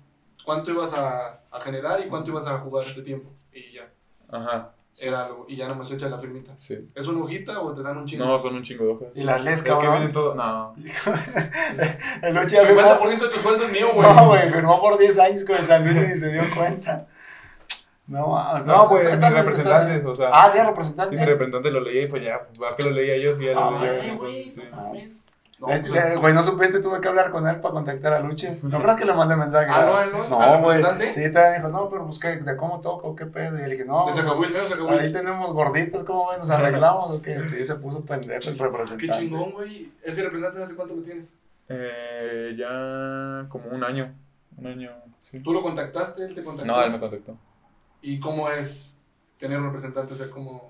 cuánto 0.45 0.71
ibas 0.71 0.95
a, 0.95 1.41
a 1.51 1.61
generar 1.61 2.01
y 2.01 2.09
cuánto 2.09 2.31
ibas 2.31 2.47
a 2.47 2.59
jugar 2.59 2.87
este 2.87 3.03
tiempo. 3.03 3.31
Y 3.53 3.73
ya, 3.73 3.89
Ajá, 4.31 4.71
era 5.01 5.25
algo. 5.27 5.47
Y 5.49 5.57
ya 5.57 5.69
no 5.69 5.75
me 5.77 5.85
echa 5.85 6.09
la 6.09 6.19
firmita. 6.19 6.53
sí. 6.57 6.89
¿Es 6.95 7.07
una 7.07 7.25
hojita 7.25 7.61
o 7.61 7.75
te 7.75 7.83
dan 7.83 7.97
un 7.99 8.07
chingo? 8.07 8.25
No, 8.25 8.41
son 8.43 8.55
un 8.57 8.63
chingo 8.63 8.85
de 8.85 8.91
hojas. 8.93 9.09
Y 9.15 9.23
las 9.23 9.43
lees, 9.45 9.59
Es 9.59 9.63
que 9.65 9.71
cabrón. 9.71 9.99
viene 9.99 10.13
todo... 10.13 10.35
No. 10.35 10.75
El 12.23 12.37
Ochi 12.39 12.55
ya 12.57 12.65
firmó... 12.67 12.81
50% 12.83 13.19
de 13.21 13.29
tu 13.29 13.39
sueldo 13.39 13.65
es 13.67 13.73
mío, 13.73 13.89
güey. 13.95 14.07
No, 14.15 14.27
güey, 14.29 14.51
firmó 14.51 14.81
por 14.81 14.99
10 14.99 15.19
años 15.19 15.45
con 15.45 15.57
el 15.57 15.63
San 15.63 15.85
Luis 15.85 15.97
y 15.97 16.01
ni 16.09 16.15
se 16.15 16.33
dio 16.33 16.43
cuenta. 16.57 17.07
No, 18.07 18.59
No, 18.65 18.89
pues, 18.89 19.05
mis 19.05 19.15
estás- 19.15 19.35
representantes, 19.35 19.97
estás- 19.99 20.11
o 20.13 20.17
sea... 20.17 20.31
Ah, 20.33 20.53
ya 20.55 20.65
representante. 20.69 21.15
Sí, 21.15 21.21
mi 21.21 21.25
representante 21.27 21.71
lo 21.71 21.81
leía 21.81 22.03
y 22.03 22.07
pues 22.09 22.23
ya, 22.25 22.41
pues 22.45 22.61
va 22.61 22.75
que 22.77 22.83
lo 22.85 22.91
leía 22.91 23.17
yo, 23.19 23.35
sí, 23.35 23.45
ya 23.45 23.53
Ah, 23.57 23.71
lo 23.71 23.79
leía. 23.79 24.03
Ay, 24.03 24.17
güey, 24.17 24.49
sí. 24.49 24.63
No 25.61 25.67
pues, 25.67 26.19
Güey, 26.21 26.33
no 26.33 26.43
supiste, 26.43 26.81
tuve 26.81 27.01
que 27.03 27.09
hablar 27.09 27.31
con 27.31 27.47
él 27.47 27.61
para 27.61 27.75
contactar 27.75 28.15
a 28.15 28.21
Luche. 28.21 28.59
¿No 28.63 28.81
crees 28.81 28.97
que 28.97 29.05
le 29.05 29.13
mandé 29.13 29.37
mensaje? 29.37 29.67
Ah, 29.71 29.85
no, 29.85 30.01
él 30.01 30.11
no, 30.11 30.29
No, 30.29 30.41
¿al 30.41 30.63
güey. 30.63 30.79
representante? 30.79 31.13
Sí, 31.13 31.33
también 31.33 31.55
dijo, 31.57 31.69
no, 31.69 31.91
pero 31.91 32.07
pues, 32.07 32.19
¿qué, 32.19 32.37
¿de 32.39 32.57
cómo 32.57 32.81
toco? 32.81 33.15
¿Qué 33.15 33.27
pedo? 33.27 33.59
Y 33.59 33.63
le 33.63 33.69
dije, 33.69 33.85
no. 33.85 34.07
¿Te 34.07 34.15
se 34.15 34.21
acabó 34.21 34.37
pues, 34.37 34.49
el 34.49 34.55
medio? 34.55 34.69
¿Se 34.69 34.75
acabó 34.75 34.91
Ahí 34.91 35.07
el 35.07 35.13
tenemos 35.13 35.53
gorditas, 35.53 36.03
¿cómo 36.05 36.31
ven? 36.31 36.39
¿Nos 36.39 36.51
arreglamos 36.51 37.11
o 37.11 37.23
qué? 37.23 37.47
Sí, 37.47 37.63
se 37.63 37.75
puso 37.75 38.01
pendejo 38.05 38.49
el 38.49 38.57
Qué 38.57 38.63
representante. 38.63 39.19
chingón, 39.19 39.53
güey. 39.53 39.93
¿Ese 40.03 40.23
representante 40.23 40.63
hace 40.63 40.75
cuánto 40.75 40.97
lo 40.97 41.03
tienes? 41.03 41.35
Eh, 41.69 42.55
ya 42.57 43.47
como 43.49 43.69
un 43.71 43.85
año, 43.85 44.13
un 44.57 44.67
año, 44.67 44.91
sí. 45.21 45.41
¿Tú 45.41 45.53
lo 45.53 45.63
contactaste? 45.63 46.25
¿Él 46.25 46.35
te 46.35 46.43
contactó? 46.43 46.73
No, 46.73 46.83
él 46.83 46.91
me 46.91 46.99
contactó. 46.99 47.37
¿Y 48.03 48.19
cómo 48.19 48.49
es 48.51 48.97
tener 49.39 49.59
un 49.59 49.67
representante? 49.67 50.15
O 50.15 50.17
sea, 50.17 50.31
¿cómo... 50.31 50.70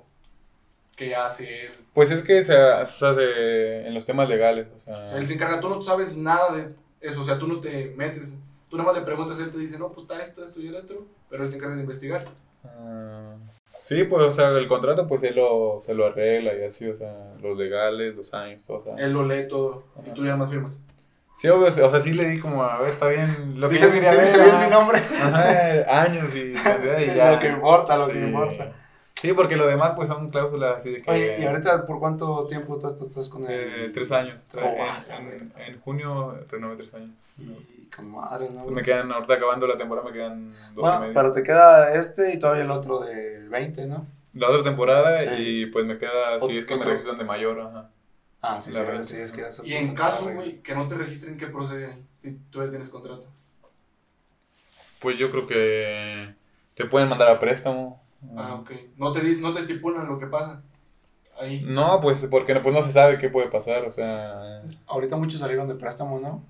¿Qué 1.07 1.15
hace 1.17 1.67
él? 1.67 1.73
Pues 1.95 2.11
es 2.11 2.23
que 2.23 2.45
se, 2.45 2.55
o 2.55 2.87
sea, 2.87 3.15
se- 3.15 3.87
en 3.87 3.95
los 3.95 4.05
temas 4.05 4.29
legales, 4.29 4.69
o 4.75 4.79
sea... 4.79 4.95
O 5.07 5.09
sea, 5.09 5.19
él 5.19 5.27
se 5.27 5.35
encarga, 5.35 5.61
tú 5.61 5.69
no 5.69 5.81
sabes 5.83 6.17
nada 6.17 6.53
de 6.55 6.69
eso, 7.01 7.23
o 7.23 7.25
sea, 7.25 7.39
tú 7.39 7.47
no 7.49 7.61
te 7.61 7.93
metes, 7.97 8.39
tú 8.69 8.77
nada 8.77 8.91
más 8.93 8.99
le 9.01 9.05
preguntas, 9.07 9.39
él 9.41 9.51
te 9.51 9.59
dice, 9.59 9.79
no, 9.79 9.91
pues 9.91 10.03
está 10.09 10.23
esto, 10.23 10.45
esto 10.45 10.61
y 10.61 10.69
el 10.69 10.75
otro, 10.77 11.07
pero 11.29 11.43
él 11.45 11.49
se 11.51 11.57
encarga 11.57 11.75
de 11.77 11.81
investigar. 11.83 12.21
ah, 12.65 13.35
sí, 13.71 14.05
pues, 14.05 14.23
o 14.25 14.33
sea, 14.33 14.49
el 14.51 14.69
contrato, 14.69 15.07
pues 15.07 15.23
él 15.23 15.37
lo, 15.37 15.81
se 15.83 15.95
lo 15.95 16.07
arregla 16.07 16.55
y 16.55 16.65
así, 16.65 16.87
o 16.89 16.97
sea, 16.97 17.33
los 17.41 17.57
legales, 17.57 18.15
los 18.15 18.33
años, 18.35 18.63
todo, 18.67 18.79
o 18.79 18.85
sea. 18.85 18.95
Él 19.05 19.13
lo 19.13 19.25
lee 19.27 19.49
todo 19.49 19.85
y 20.07 20.11
tú 20.11 20.25
ya 20.25 20.37
más 20.37 20.51
firmas. 20.51 20.79
Sí, 21.37 21.49
obvio, 21.49 21.69
o 21.69 21.71
sea, 21.91 22.01
sí 22.01 22.13
le 22.13 22.29
di 22.29 22.39
como, 22.39 22.63
a 22.63 22.79
ver, 22.81 22.91
está 22.91 23.09
bien, 23.09 23.55
lo 23.59 23.69
que 23.69 23.75
Dice, 23.75 23.87
yo 23.87 23.93
quería 23.95 24.11
sí, 24.11 24.17
ver, 24.19 24.27
dice 24.27 24.43
bien 24.43 24.59
mi 24.61 24.67
nombre. 24.69 24.99
Ajá, 24.99 26.03
años 26.03 26.35
y, 26.35 26.53
y 27.13 27.15
ya. 27.17 27.33
Lo 27.33 27.41
que 27.41 27.49
importa, 27.49 27.97
lo 27.97 28.09
que 28.09 28.13
Sí. 28.13 28.19
importa. 28.19 28.77
Sí, 29.21 29.35
porque 29.35 29.55
lo 29.57 29.67
demás, 29.67 29.93
pues, 29.95 30.09
son 30.09 30.31
cláusulas 30.31 30.79
así 30.79 30.91
de 30.93 31.03
que... 31.03 31.11
Oye, 31.11 31.37
¿y 31.41 31.45
ahorita 31.45 31.85
por 31.85 31.99
cuánto 31.99 32.47
tiempo 32.47 32.77
estás, 32.77 32.99
estás 33.03 33.29
con 33.29 33.45
eh, 33.51 33.85
él? 33.85 33.93
tres 33.93 34.11
años. 34.13 34.41
Oh, 34.55 34.59
en, 34.59 34.77
vale, 34.79 35.37
en- 35.37 35.53
en 35.59 35.81
junio 35.81 36.39
renové 36.49 36.77
tres 36.77 36.95
años. 36.95 37.11
Y 37.39 37.85
con 37.95 38.11
madre, 38.11 38.49
¿no? 38.49 38.61
Pues 38.65 38.75
me 38.75 38.83
quedan, 38.83 39.13
ahorita 39.13 39.35
acabando 39.35 39.67
la 39.67 39.77
temporada, 39.77 40.09
me 40.09 40.15
quedan 40.15 40.53
dos 40.53 40.69
y 40.69 40.81
Bueno, 40.81 41.01
medio. 41.01 41.15
pero 41.15 41.33
te 41.33 41.43
queda 41.43 41.93
este 41.95 42.33
y 42.33 42.39
todavía 42.39 42.63
el 42.65 42.71
otro 42.71 43.01
de 43.01 43.47
20, 43.49 43.85
¿no? 43.87 44.07
La 44.33 44.49
otra 44.49 44.63
temporada 44.63 45.21
Sí. 45.21 45.29
y 45.37 45.67
pues 45.67 45.85
me 45.85 45.99
queda, 45.99 46.41
si 46.41 46.57
es 46.57 46.65
que 46.65 46.77
me 46.77 46.85
registran 46.87 47.19
de 47.19 47.25
mayor, 47.25 47.61
ajá. 47.61 47.91
Ah, 48.41 48.59
sí, 48.59 48.73
La 48.73 48.81
sí, 48.81 48.87
verdad, 48.87 49.05
sí, 49.05 49.17
es 49.19 49.33
que 49.33 49.45
Y 49.69 49.75
en 49.75 49.95
caso, 49.95 50.31
güey, 50.33 50.63
que 50.63 50.75
no 50.75 50.89
te 50.89 50.95
registren, 50.95 51.37
¿qué 51.37 51.49
procede 51.49 51.93
ahí? 51.93 52.07
Si 52.23 52.33
tú 52.51 52.65
ya 52.65 52.71
tienes 52.71 52.89
contrato. 52.89 53.27
Pues 55.01 55.19
yo 55.19 55.31
creo 55.31 55.47
que 55.47 56.35
te 56.75 56.85
pueden 56.85 57.09
mandar 57.09 57.29
a 57.31 57.41
préstamo. 57.41 58.03
Ah, 58.37 58.55
ok. 58.61 58.71
No 58.97 59.13
te, 59.13 59.21
dis- 59.23 59.41
no 59.41 59.53
te 59.53 59.61
estipulan 59.61 60.07
lo 60.07 60.19
que 60.19 60.27
pasa 60.27 60.63
ahí. 61.41 61.63
No, 61.67 62.01
pues 62.01 62.27
porque 62.31 62.55
no, 62.55 62.63
pues 62.63 62.75
no 62.75 62.83
se 62.83 62.93
sabe 62.93 63.17
qué 63.19 63.29
puede 63.31 63.49
pasar, 63.49 63.85
o 63.85 63.93
sea... 63.93 64.63
Ahorita 64.87 65.17
muchos 65.17 65.41
salieron 65.41 65.69
de 65.69 65.75
préstamo, 65.75 66.19
¿no? 66.19 66.43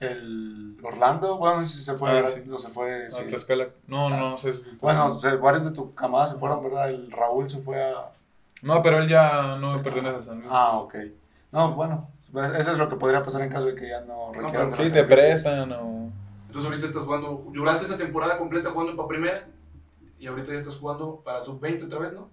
El 0.00 0.78
Orlando, 0.82 1.36
bueno, 1.36 1.58
no 1.58 1.64
sé 1.64 1.76
si 1.76 1.84
se 1.84 1.94
fue, 1.94 2.10
Ah, 2.20 2.26
sí. 2.26 2.42
no 2.46 2.58
se 2.58 2.68
fue, 2.70 3.06
a 3.06 3.10
sí. 3.10 3.24
Tlaxcala. 3.28 3.68
No, 3.86 4.08
no 4.08 4.38
sé. 4.38 4.54
Bueno, 4.80 5.06
o 5.14 5.20
sea, 5.20 5.34
varios 5.36 5.66
de 5.66 5.72
tu 5.72 5.94
camada 5.94 6.26
se 6.26 6.36
fueron, 6.36 6.62
¿verdad? 6.62 6.88
El 6.88 7.10
Raúl 7.12 7.50
se 7.50 7.58
fue 7.60 7.82
a... 7.82 8.10
No, 8.62 8.82
pero 8.82 8.98
él 8.98 9.08
ya 9.08 9.56
no 9.56 9.68
Sí. 9.68 9.76
pertenece 9.84 10.16
a 10.16 10.22
San 10.22 10.38
Luis. 10.38 10.48
Ah, 10.50 10.78
ok. 10.78 10.94
No, 11.52 11.74
bueno, 11.74 12.08
pues, 12.32 12.50
eso 12.52 12.72
es 12.72 12.78
lo 12.78 12.88
que 12.88 12.96
podría 12.96 13.22
pasar 13.22 13.42
en 13.42 13.50
caso 13.50 13.66
de 13.66 13.74
que 13.74 13.88
ya 13.90 14.00
no 14.00 14.32
requieran 14.32 14.70
de 14.70 14.76
sí, 14.76 14.90
te 14.90 15.04
prestan 15.04 15.70
o... 15.72 16.10
Entonces 16.46 16.70
ahorita 16.70 16.86
estás 16.88 17.02
jugando, 17.04 17.38
duraste 17.52 17.84
esa 17.84 17.98
temporada 17.98 18.38
completa 18.38 18.70
jugando 18.70 18.96
para 18.96 19.08
primera 19.08 19.46
y 20.20 20.26
ahorita 20.28 20.52
ya 20.52 20.58
estás 20.58 20.76
jugando 20.76 21.22
para 21.24 21.40
sub-20 21.40 21.86
otra 21.86 21.98
vez, 21.98 22.12
¿no? 22.12 22.30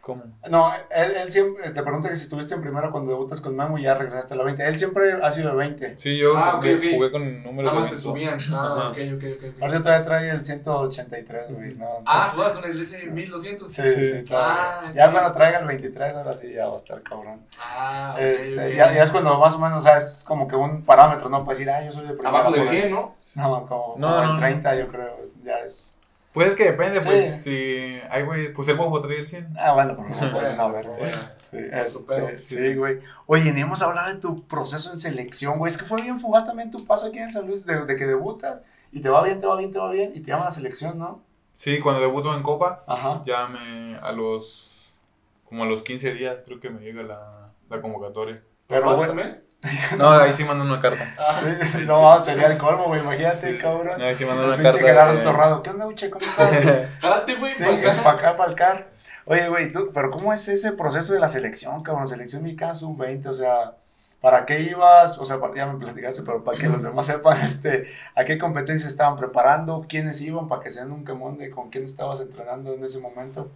¿Cómo? 0.00 0.24
No, 0.50 0.72
él, 0.90 1.12
él 1.16 1.30
siempre, 1.30 1.70
te 1.70 1.80
pregunta 1.80 2.08
que 2.08 2.16
si 2.16 2.24
estuviste 2.24 2.54
en 2.54 2.60
primero 2.60 2.90
cuando 2.90 3.12
debutas 3.12 3.40
con 3.40 3.54
Memo 3.54 3.78
y 3.78 3.82
ya 3.84 3.94
regresaste 3.94 4.34
a 4.34 4.36
la 4.36 4.42
20. 4.42 4.66
Él 4.66 4.76
siempre 4.76 5.12
ha 5.22 5.30
sido 5.30 5.50
de 5.50 5.56
20. 5.56 5.94
Sí, 5.96 6.18
yo 6.18 6.36
Ah, 6.36 6.56
ok, 6.56 6.62
jugué, 6.64 6.74
ok. 6.76 6.84
jugué 6.94 7.10
con 7.12 7.42
números 7.44 7.72
Nada 7.72 7.80
más 7.84 7.90
de 7.90 7.96
te 7.96 8.02
20. 8.02 8.02
subían. 8.02 8.40
Ah, 8.52 8.88
ok, 8.90 8.98
ok, 9.14 9.24
ok. 9.36 9.62
Ahorita 9.62 9.82
todavía 9.82 10.02
trae 10.02 10.30
el 10.30 10.44
183, 10.44 11.52
güey. 11.54 11.74
¿no? 11.76 11.86
Ah, 12.04 12.30
jugabas 12.34 12.52
con 12.54 12.64
el 12.68 12.80
S1200. 12.80 13.68
Sí, 13.68 13.88
sí, 13.90 14.04
Sí. 14.04 14.24
todavía. 14.24 14.80
Ah, 14.80 14.92
Ya 14.92 15.06
ok. 15.06 15.12
cuando 15.12 15.32
traiga 15.34 15.58
el 15.60 15.66
23, 15.66 16.16
ahora 16.16 16.36
sí 16.36 16.52
ya 16.52 16.66
va 16.66 16.74
a 16.74 16.76
estar 16.78 17.00
cabrón. 17.02 17.46
Ah, 17.60 18.10
ok, 18.14 18.20
este. 18.20 18.74
Ya, 18.74 18.92
ya 18.92 19.02
es 19.04 19.10
cuando 19.12 19.38
más 19.38 19.54
o 19.54 19.60
menos, 19.60 19.78
o 19.78 19.80
sea, 19.82 19.98
es 19.98 20.24
como 20.26 20.48
que 20.48 20.56
un 20.56 20.82
parámetro, 20.82 21.28
¿no? 21.28 21.44
Puedes 21.44 21.60
decir, 21.60 21.72
ah, 21.72 21.80
yo 21.84 21.92
soy 21.92 22.08
de 22.08 22.14
primera. 22.14 22.30
Abajo 22.40 22.52
el- 22.56 22.64
100, 22.66 22.90
¿no? 22.90 23.14
No, 23.36 23.66
como, 23.66 23.94
No, 23.98 24.08
como 24.08 24.20
el 24.22 24.26
no, 24.26 24.32
no. 24.34 24.40
30, 24.40 24.74
yo 24.74 24.88
creo, 24.88 25.16
ya 25.44 25.60
es. 25.60 25.91
Pues 26.32 26.48
es 26.48 26.54
que 26.54 26.64
depende, 26.64 27.00
Sí. 27.00 27.06
pues, 27.08 27.42
si... 27.42 28.00
Ay, 28.10 28.22
güey, 28.24 28.52
pues 28.54 28.66
el 28.68 28.76
bofo 28.76 29.00
trae 29.02 29.18
el 29.20 29.28
100. 29.28 29.54
Ah, 29.58 29.74
bueno, 29.74 29.94
pero 29.96 30.08
no 30.08 30.32
puedes 30.32 30.56
no 30.56 30.72
ver. 30.72 30.86
Bueno, 30.86 31.16
Sí, 31.50 31.58
este, 31.70 32.38
sí, 32.38 32.74
güey. 32.74 33.00
Oye, 33.26 33.52
ni 33.52 33.60
hemos 33.60 33.82
hablado 33.82 34.14
de 34.14 34.18
tu 34.20 34.46
proceso 34.46 34.90
en 34.92 34.98
selección, 35.00 35.58
güey. 35.58 35.70
Es 35.70 35.76
que 35.76 35.84
fue 35.84 36.00
bien 36.00 36.18
fugaz 36.18 36.46
también 36.46 36.70
tu 36.70 36.86
paso 36.86 37.08
aquí 37.08 37.18
en 37.18 37.32
San 37.32 37.46
Luis, 37.46 37.66
de, 37.66 37.84
de 37.84 37.96
que 37.96 38.06
debutas 38.06 38.60
y 38.90 39.00
te 39.00 39.10
va 39.10 39.22
bien, 39.22 39.38
te 39.40 39.46
va 39.46 39.56
bien, 39.56 39.70
te 39.72 39.78
va 39.78 39.90
bien, 39.90 40.12
y 40.14 40.20
te 40.20 40.28
llaman 40.28 40.44
a 40.44 40.48
la 40.48 40.54
selección, 40.54 40.98
¿no? 40.98 41.22
Sí, 41.52 41.80
cuando 41.80 42.00
debuto 42.00 42.34
en 42.34 42.42
Copa, 42.42 42.82
Ajá. 42.86 43.22
ya 43.26 43.46
me... 43.48 43.96
A 43.98 44.12
los... 44.12 44.98
Como 45.44 45.64
a 45.64 45.66
los 45.66 45.82
15 45.82 46.14
días 46.14 46.36
creo 46.46 46.58
que 46.60 46.70
me 46.70 46.80
llega 46.80 47.02
la, 47.02 47.50
la 47.68 47.80
convocatoria. 47.82 48.42
Pero, 48.68 48.86
¿Vas 48.86 48.96
güey, 48.96 49.08
también? 49.08 49.42
No, 49.96 50.10
ahí 50.10 50.32
sí 50.34 50.44
mandan 50.44 50.66
una 50.68 50.80
carta. 50.80 51.14
Ah, 51.18 51.40
sí, 51.40 51.84
no, 51.86 52.22
sería 52.22 52.48
el 52.48 52.58
colmo, 52.58 52.86
güey. 52.86 53.00
Imagínate, 53.00 53.52
Sí. 53.52 53.58
cabrón. 53.58 54.00
Ahí 54.02 54.14
sí 54.16 54.24
mandan 54.24 54.44
El 54.46 54.52
una 54.54 54.56
pinche 54.62 54.78
carta. 54.80 54.86
Gerardo 54.88 55.18
de- 55.18 55.24
Torrado. 55.24 55.62
¿Qué 55.62 55.70
onda, 55.70 55.86
Uche? 55.86 56.10
¿Cómo 56.10 56.24
estás? 56.24 56.88
jálate, 57.00 57.34
güey, 57.36 57.54
Sí, 57.54 57.64
pa' 57.64 57.70
acá. 57.90 58.02
para 58.02 58.18
acá, 58.18 58.36
para 58.36 58.50
el 58.50 58.56
CAR. 58.56 58.88
Oye, 59.26 59.48
güey, 59.48 59.70
tú, 59.70 59.90
pero 59.94 60.10
¿cómo 60.10 60.32
es 60.32 60.48
ese 60.48 60.72
proceso 60.72 61.12
de 61.14 61.20
la 61.20 61.28
selección, 61.28 61.82
cabrón? 61.84 62.08
Selección 62.08 62.42
mexicana 62.42 62.74
sub-20, 62.74 63.26
o 63.28 63.32
sea, 63.32 63.74
¿para 64.20 64.44
qué 64.46 64.60
ibas? 64.62 65.16
O 65.18 65.24
sea, 65.24 65.38
ya 65.54 65.66
me 65.66 65.78
platicaste, 65.78 66.22
pero 66.22 66.42
para 66.42 66.58
que 66.58 66.68
los 66.68 66.82
demás 66.82 67.06
sepan, 67.06 67.38
este, 67.44 67.86
¿a 68.16 68.24
qué 68.24 68.38
competencias 68.38 68.90
estaban 68.90 69.14
preparando? 69.16 69.86
¿Quiénes 69.88 70.20
iban? 70.22 70.48
Para 70.48 70.60
que 70.60 70.70
sean 70.70 70.90
un 70.90 71.04
quemón 71.04 71.38
de 71.38 71.50
con 71.50 71.70
quién 71.70 71.84
estabas 71.84 72.18
entrenando 72.20 72.74
en 72.74 72.82
ese 72.84 72.98
momento. 72.98 73.48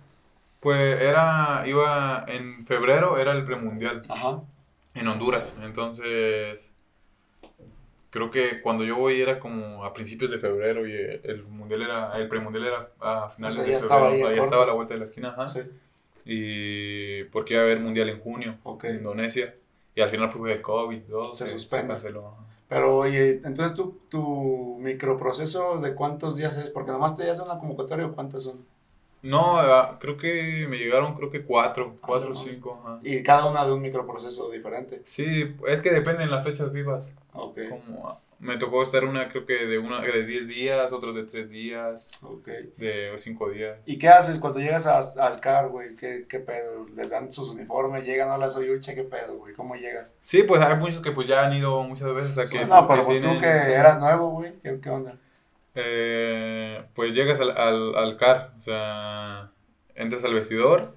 Pues 0.60 1.00
era... 1.02 1.64
Iba... 1.66 2.24
En 2.28 2.64
febrero 2.64 3.18
era 3.18 3.32
el 3.32 3.44
premundial. 3.44 4.02
Ajá. 4.08 4.38
En 4.96 5.08
Honduras. 5.08 5.56
Entonces, 5.62 6.72
creo 8.10 8.30
que 8.30 8.60
cuando 8.62 8.84
yo 8.84 8.96
voy 8.96 9.20
era 9.20 9.38
como 9.38 9.84
a 9.84 9.92
principios 9.92 10.30
de 10.30 10.38
febrero 10.38 10.86
y 10.86 10.92
el 11.22 11.44
mundial 11.44 11.82
era, 11.82 12.12
el 12.14 12.28
premundial 12.28 12.66
era 12.66 12.88
a 13.00 13.28
finales 13.30 13.58
O 13.58 13.60
sea, 13.62 13.70
de 13.70 13.76
estaba 13.76 14.08
febrero, 14.10 14.28
ahí, 14.28 14.36
ya 14.36 14.42
estaba 14.42 14.62
a 14.62 14.66
la 14.66 14.72
vuelta 14.72 14.94
de 14.94 15.00
la 15.00 15.06
esquina, 15.06 15.28
ajá. 15.30 15.48
Sí. 15.48 15.60
Y 16.24 17.24
porque 17.24 17.54
iba 17.54 17.62
a 17.62 17.66
haber 17.66 17.80
mundial 17.80 18.08
en 18.08 18.20
junio 18.20 18.56
Ok. 18.64 18.84
en 18.84 18.96
Indonesia. 18.96 19.54
Y 19.94 20.00
al 20.00 20.10
final 20.10 20.28
pues 20.28 20.38
fue 20.38 20.52
el 20.54 20.62
COVID 20.62 21.02
todo, 21.08 21.34
Se 21.34 21.46
se, 21.46 21.52
suspende. 21.52 21.94
canceló. 21.94 22.34
Pero, 22.68 22.96
oye, 22.98 23.40
entonces 23.44 23.74
tu, 23.74 24.00
tu 24.10 24.76
microproceso 24.80 25.78
de 25.78 25.94
cuántos 25.94 26.36
días 26.36 26.56
es, 26.56 26.68
porque 26.70 26.90
nomás 26.90 27.16
te 27.16 27.24
das 27.24 27.38
una 27.40 27.58
convocatoria 27.58 28.06
o 28.06 28.12
cuántas 28.14 28.42
son. 28.42 28.64
No, 29.26 29.58
ah, 29.58 29.98
creo 30.00 30.16
que 30.16 30.66
me 30.68 30.78
llegaron, 30.78 31.14
creo 31.14 31.30
que 31.30 31.42
cuatro, 31.42 31.96
cuatro 32.00 32.30
o 32.30 32.34
no. 32.34 32.38
cinco. 32.40 32.80
ajá. 32.84 33.00
Y 33.02 33.22
cada 33.22 33.46
una 33.46 33.64
de 33.64 33.72
un 33.72 33.82
microproceso 33.82 34.50
diferente. 34.50 35.00
Sí, 35.04 35.54
es 35.68 35.80
que 35.80 35.90
dependen 35.90 36.30
las 36.30 36.44
fechas 36.44 36.72
FIFAs. 36.72 37.14
Ok, 37.32 37.58
Como, 37.68 38.08
ah, 38.08 38.18
me 38.38 38.58
tocó 38.58 38.82
estar 38.82 39.04
una, 39.06 39.28
creo 39.30 39.46
que 39.46 39.64
de 39.66 39.78
una 39.78 40.00
de 40.02 40.24
10 40.26 40.46
días, 40.46 40.92
otros 40.92 41.14
de 41.14 41.24
3 41.24 41.48
días, 41.48 42.18
ok. 42.22 42.46
de 42.76 43.12
5 43.16 43.48
días. 43.50 43.78
¿Y 43.86 43.98
qué 43.98 44.08
haces 44.10 44.38
cuando 44.38 44.58
llegas 44.60 44.86
a- 44.86 44.98
al 45.26 45.40
CAR, 45.40 45.68
güey? 45.70 45.96
¿Qué, 45.96 46.26
¿Qué 46.28 46.38
pedo? 46.40 46.86
¿Les 46.94 47.08
dan 47.08 47.32
sus 47.32 47.48
uniformes? 47.48 48.04
¿Llegan 48.04 48.28
a 48.30 48.36
la 48.36 48.50
soyucha? 48.50 48.94
¿Qué 48.94 49.04
pedo, 49.04 49.36
güey? 49.38 49.54
¿Cómo 49.54 49.74
llegas? 49.74 50.14
Sí, 50.20 50.42
pues 50.42 50.60
hay 50.60 50.76
muchos 50.76 51.00
que 51.00 51.12
pues 51.12 51.26
ya 51.26 51.46
han 51.46 51.54
ido 51.54 51.82
muchas 51.82 52.12
veces, 52.14 52.36
o 52.36 52.42
sea 52.44 52.50
que... 52.60 52.66
no, 52.66 52.86
pero 52.86 53.04
pues 53.04 53.20
tienen- 53.20 53.36
tú 53.36 53.40
que 53.40 53.46
eras 53.48 53.98
nuevo, 53.98 54.28
güey. 54.30 54.52
¿Qué, 54.62 54.78
qué 54.82 54.90
onda? 54.90 55.16
Eh, 55.76 56.84
pues 56.94 57.14
llegas 57.14 57.38
al, 57.38 57.50
al, 57.56 57.94
al 57.96 58.16
CAR, 58.16 58.54
o 58.58 58.60
sea, 58.62 59.50
entras 59.94 60.24
al 60.24 60.34
vestidor 60.34 60.96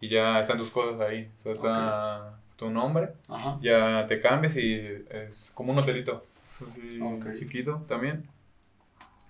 y 0.00 0.08
ya 0.08 0.40
están 0.40 0.58
tus 0.58 0.70
cosas 0.70 1.00
ahí. 1.00 1.30
O 1.38 1.40
sea, 1.42 1.52
está 1.52 2.40
tu 2.56 2.70
nombre, 2.70 3.12
Ajá. 3.28 3.58
ya 3.60 4.06
te 4.06 4.20
cambias 4.20 4.56
y 4.56 4.74
es 5.10 5.50
como 5.54 5.72
un 5.72 5.78
hotelito, 5.78 6.24
es 6.44 6.62
así 6.62 7.00
Ok. 7.02 7.34
chiquito 7.34 7.84
también. 7.86 8.28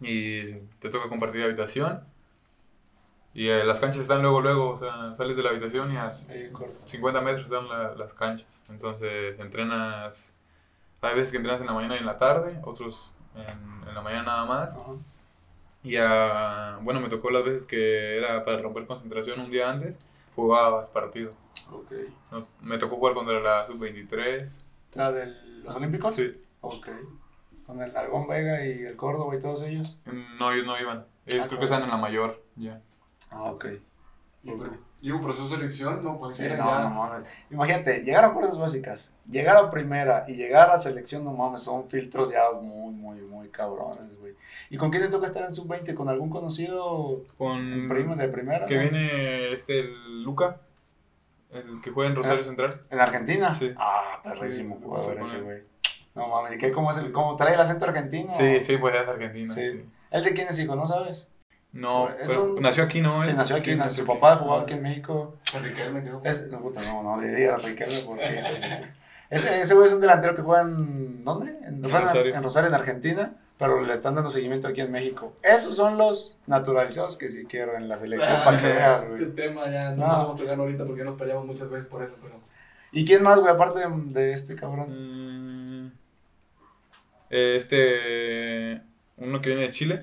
Y 0.01 0.53
te 0.81 0.91
toca 0.91 1.09
compartir 1.09 1.43
habitación. 1.43 2.05
Y 3.33 3.49
eh, 3.49 3.65
las 3.65 3.81
canchas 3.81 4.03
están 4.03 4.23
luego, 4.23 4.41
luego, 4.41 4.71
o 4.71 4.79
sea, 4.79 5.15
sales 5.17 5.37
de 5.37 5.43
la 5.43 5.51
habitación 5.51 5.93
y 5.93 5.97
a 5.97 6.09
Ahí, 6.29 6.51
corto. 6.53 6.77
50 6.87 7.21
metros 7.21 7.45
están 7.47 7.69
la- 7.69 7.95
las 7.97 8.13
canchas. 8.13 8.63
Entonces 8.69 9.41
entrenas, 9.41 10.35
hay 11.01 11.15
veces 11.17 11.31
que 11.33 11.39
entrenas 11.39 11.61
en 11.61 11.67
la 11.67 11.73
mañana 11.73 11.97
y 11.97 11.99
en 11.99 12.07
la 12.07 12.17
tarde, 12.17 12.61
otros 12.63 13.14
en, 13.35 13.89
en 13.89 13.95
la 13.95 14.01
mañana 14.03 14.23
nada 14.25 14.45
más. 14.45 14.75
Ajá. 14.77 14.93
Y 15.83 15.97
ah, 15.99 16.79
bueno, 16.83 17.01
me 17.01 17.09
tocó 17.09 17.31
las 17.31 17.45
veces 17.45 17.67
que 17.67 18.17
era 18.17 18.45
para 18.45 18.59
romper 18.63 18.87
concentración 18.87 19.41
un 19.41 19.51
día 19.51 19.71
antes, 19.71 19.99
jugabas 20.35 20.89
partido. 20.91 21.33
Ok. 21.71 21.93
Nos- 22.31 22.49
me 22.63 22.79
tocó 22.79 22.97
jugar 22.97 23.15
contra 23.15 23.41
la 23.41 23.67
sub-23. 23.67 24.63
¿La 24.95 25.13
de 25.13 25.27
los 25.63 25.75
Olímpicos? 25.77 26.15
Sí. 26.15 26.41
Ok. 26.61 26.89
Con 27.67 27.83
el 27.83 27.97
Argón 27.97 28.29
Vega 28.29 28.65
y 28.65 28.83
el 28.85 28.97
Córdoba 28.97 29.35
y 29.37 29.41
todos 29.41 29.63
ellos. 29.63 29.99
No, 30.39 30.53
ellos 30.53 30.67
no 30.67 30.79
iban. 30.81 31.07
Ellos 31.27 31.45
Ah, 31.45 31.49
creo 31.49 31.59
que 31.59 31.65
están 31.65 31.83
en 31.83 31.89
la 31.91 31.97
mayor. 31.97 32.43
Ya. 32.57 32.81
Ah, 33.31 33.45
ok. 33.45 33.67
Y, 34.43 34.51
pero, 34.53 34.77
y 35.07 35.11
un 35.11 35.21
proceso 35.21 35.49
de 35.51 35.57
selección, 35.57 36.01
no, 36.03 36.13
Sí, 36.13 36.19
cualquiera 36.19 36.57
no, 36.57 36.65
ya. 36.67 36.89
no 36.89 36.91
mames. 36.95 37.29
Imagínate, 37.51 37.99
llegar 38.01 38.25
a 38.25 38.31
fuerzas 38.31 38.59
básicas, 38.59 39.13
llegar 39.27 39.57
a 39.57 39.71
primera 39.71 40.25
y 40.27 40.33
llegar 40.35 40.71
a 40.71 40.79
selección, 40.79 41.25
no 41.25 41.33
mames, 41.33 41.63
son 41.63 41.89
filtros 41.91 42.31
ya 42.31 42.51
muy, 42.53 42.95
muy, 42.95 43.21
muy 43.21 43.49
cabrones, 43.51 44.19
güey. 44.19 44.33
¿Y 44.71 44.79
con 44.79 44.91
quién 44.91 45.03
te 45.03 45.09
toca 45.11 45.27
estar 45.27 45.45
en 45.45 45.53
sub-20? 45.55 45.95
¿Con 45.95 46.09
algún 46.09 46.31
conocido 46.31 47.23
Con 47.37 47.87
primo 47.89 48.17
de 48.17 48.29
primera? 48.29 48.65
que 48.67 48.77
no? 48.77 48.81
viene 48.81 49.53
este 49.53 49.81
el 49.81 50.23
Luca, 50.23 50.57
el 51.51 51.81
que 51.83 51.91
juega 51.91 52.09
en 52.11 52.17
Rosario 52.17 52.41
Ah. 52.41 52.45
Central. 52.45 52.81
¿En 52.91 53.01
Argentina? 53.01 53.51
Sí. 53.53 53.75
Ah, 53.77 54.21
perrísimo 54.25 54.77
Sí, 54.79 54.85
jugador 54.85 55.17
sí, 55.17 55.21
ese, 55.23 55.41
güey. 55.43 55.63
No 56.15 56.29
mames, 56.29 56.55
¿y 56.55 56.59
qué? 56.59 56.73
¿Cómo, 56.73 56.91
es 56.93 56.97
el, 56.97 57.13
cómo 57.13 57.37
trae 57.37 57.55
el 57.55 57.61
acento 57.61 57.85
argentino? 57.85 58.33
Sí, 58.33 58.61
sí, 58.61 58.79
pues 58.79 58.95
es 58.99 59.07
argentino. 59.07 59.53
Sí. 59.53 59.71
sí. 59.71 59.85
¿El 60.11 60.25
de 60.25 60.33
quién 60.33 60.49
es 60.49 60.59
hijo? 60.59 60.75
¿No 60.77 60.87
sabes? 60.89 61.29
No, 61.75 62.09
pero 62.25 62.55
un- 62.55 62.63
nació 62.63 62.85
aquí, 62.85 63.01
¿no? 63.01 63.23
Sí, 63.25 63.33
eh? 63.33 63.35
nació 63.35 63.57
aquí, 63.57 63.73
Sí, 63.73 63.77
nació- 63.77 64.05
su 64.05 64.07
papá 64.07 64.37
jugaba 64.37 64.63
aquí 64.63 64.73
en 64.75 64.83
México. 64.83 65.37
Riquelme, 65.63 66.03
creo. 66.03 66.21
Es, 66.25 66.49
no, 66.49 66.61
puta, 66.61 66.81
no, 66.83 67.03
no 67.03 67.21
le 67.21 67.35
digas 67.35 67.63
Riquelme 67.63 67.99
porque... 68.07 68.43
pues, 68.49 68.63
ese, 69.31 69.61
ese 69.61 69.75
güey 69.75 69.89
es 69.89 69.93
un 69.93 70.01
delantero 70.01 70.35
que 70.37 70.43
juega 70.43 70.63
en... 70.63 71.25
¿Dónde? 71.25 71.51
En 71.67 71.83
Rosario. 71.83 72.07
Rosario. 72.07 72.35
En 72.37 72.43
Rosario, 72.43 72.69
en 72.69 72.75
Argentina, 72.75 73.33
pero 73.59 73.83
le 73.83 73.93
están 73.95 74.15
dando 74.15 74.31
seguimiento 74.31 74.69
aquí 74.69 74.83
en 74.83 74.93
México. 74.93 75.33
Esos 75.43 75.75
son 75.77 75.99
los 75.99 76.39
naturalizados 76.47 77.17
que 77.17 77.29
sí 77.29 77.45
quiero 77.47 77.75
en 77.77 77.89
la 77.89 77.99
selección 77.99 78.37
para 78.45 78.59
que 78.61 78.67
veas, 78.67 79.03
Este 79.03 79.17
güey. 79.25 79.35
tema 79.35 79.69
ya 79.69 79.91
no, 79.97 80.07
No. 80.07 80.15
podemos 80.15 80.37
tocar 80.37 80.59
ahorita 80.61 80.85
porque 80.87 81.03
nos 81.05 81.19
peleamos 81.19 81.45
muchas 81.47 81.69
veces 81.71 81.87
por 81.87 82.03
eso, 82.03 82.17
pero. 82.23 82.41
¿Y 82.93 83.05
quién 83.05 83.25
más, 83.25 83.41
güey, 83.41 83.53
aparte 83.53 83.81
de, 83.81 83.87
de 84.13 84.33
este 84.33 84.55
cabrón? 84.55 85.87
Mm, 85.87 85.93
Este. 87.31 88.81
Uno 89.17 89.41
que 89.41 89.49
viene 89.51 89.63
de 89.65 89.71
Chile, 89.71 90.01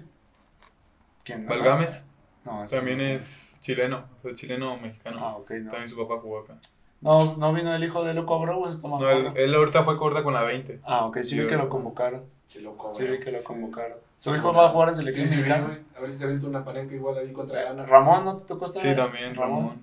¿Quién? 1.36 1.48
Valgames, 1.48 2.06
No, 2.46 2.64
ese 2.64 2.76
también 2.76 3.02
es 3.02 3.58
chileno, 3.62 4.06
o 4.20 4.22
sea, 4.24 4.34
chileno 4.36 4.78
mexicano. 4.78 5.20
Ah, 5.22 5.36
ok, 5.38 5.52
no. 5.62 5.70
También 5.72 5.90
su 5.90 5.98
papá 5.98 6.20
jugó 6.22 6.40
acá. 6.40 6.56
No, 7.02 7.36
no 7.38 7.52
vino 7.54 7.74
el 7.74 7.84
hijo 7.84 8.04
de 8.04 8.14
Loco 8.14 8.36
Abreu, 8.36 8.68
está 8.68 8.88
más 8.88 9.00
No, 9.02 9.10
él, 9.10 9.32
él 9.36 9.56
ahorita 9.56 9.84
fue 9.84 9.98
corta 9.98 10.24
con 10.24 10.34
la 10.36 10.44
20. 10.44 10.82
Ah, 10.84 11.06
ok, 11.06 11.20
sí 11.22 11.40
vi 11.40 11.48
que 11.48 11.58
lo 11.58 11.68
convocaron. 11.70 12.24
Sí, 12.46 12.62
lo. 12.62 12.76
Sí 12.94 13.08
vi 13.08 13.20
que 13.20 13.32
lo 13.32 13.38
sí. 13.40 13.44
convocaron. 13.46 13.98
¿Su 14.20 14.36
hijo 14.36 14.54
va 14.54 14.66
a 14.68 14.70
jugar 14.70 14.90
en 14.90 14.96
Sí, 14.96 15.00
selección 15.02 15.28
sí, 15.28 15.36
mexicana? 15.38 15.66
güey. 15.68 15.80
A 15.98 16.02
ver 16.02 16.10
si 16.12 16.18
se 16.18 16.26
avienta 16.26 16.46
una 16.48 16.64
parenca 16.64 16.94
igual 16.94 17.18
ahí 17.18 17.32
contra 17.32 17.64
Gana. 17.64 17.86
Ramón, 17.88 18.26
¿no 18.26 18.38
te 18.38 18.46
tocó 18.46 18.66
estar? 18.66 18.82
Sí, 18.84 18.96
también, 18.96 19.34
Ramón. 19.34 19.82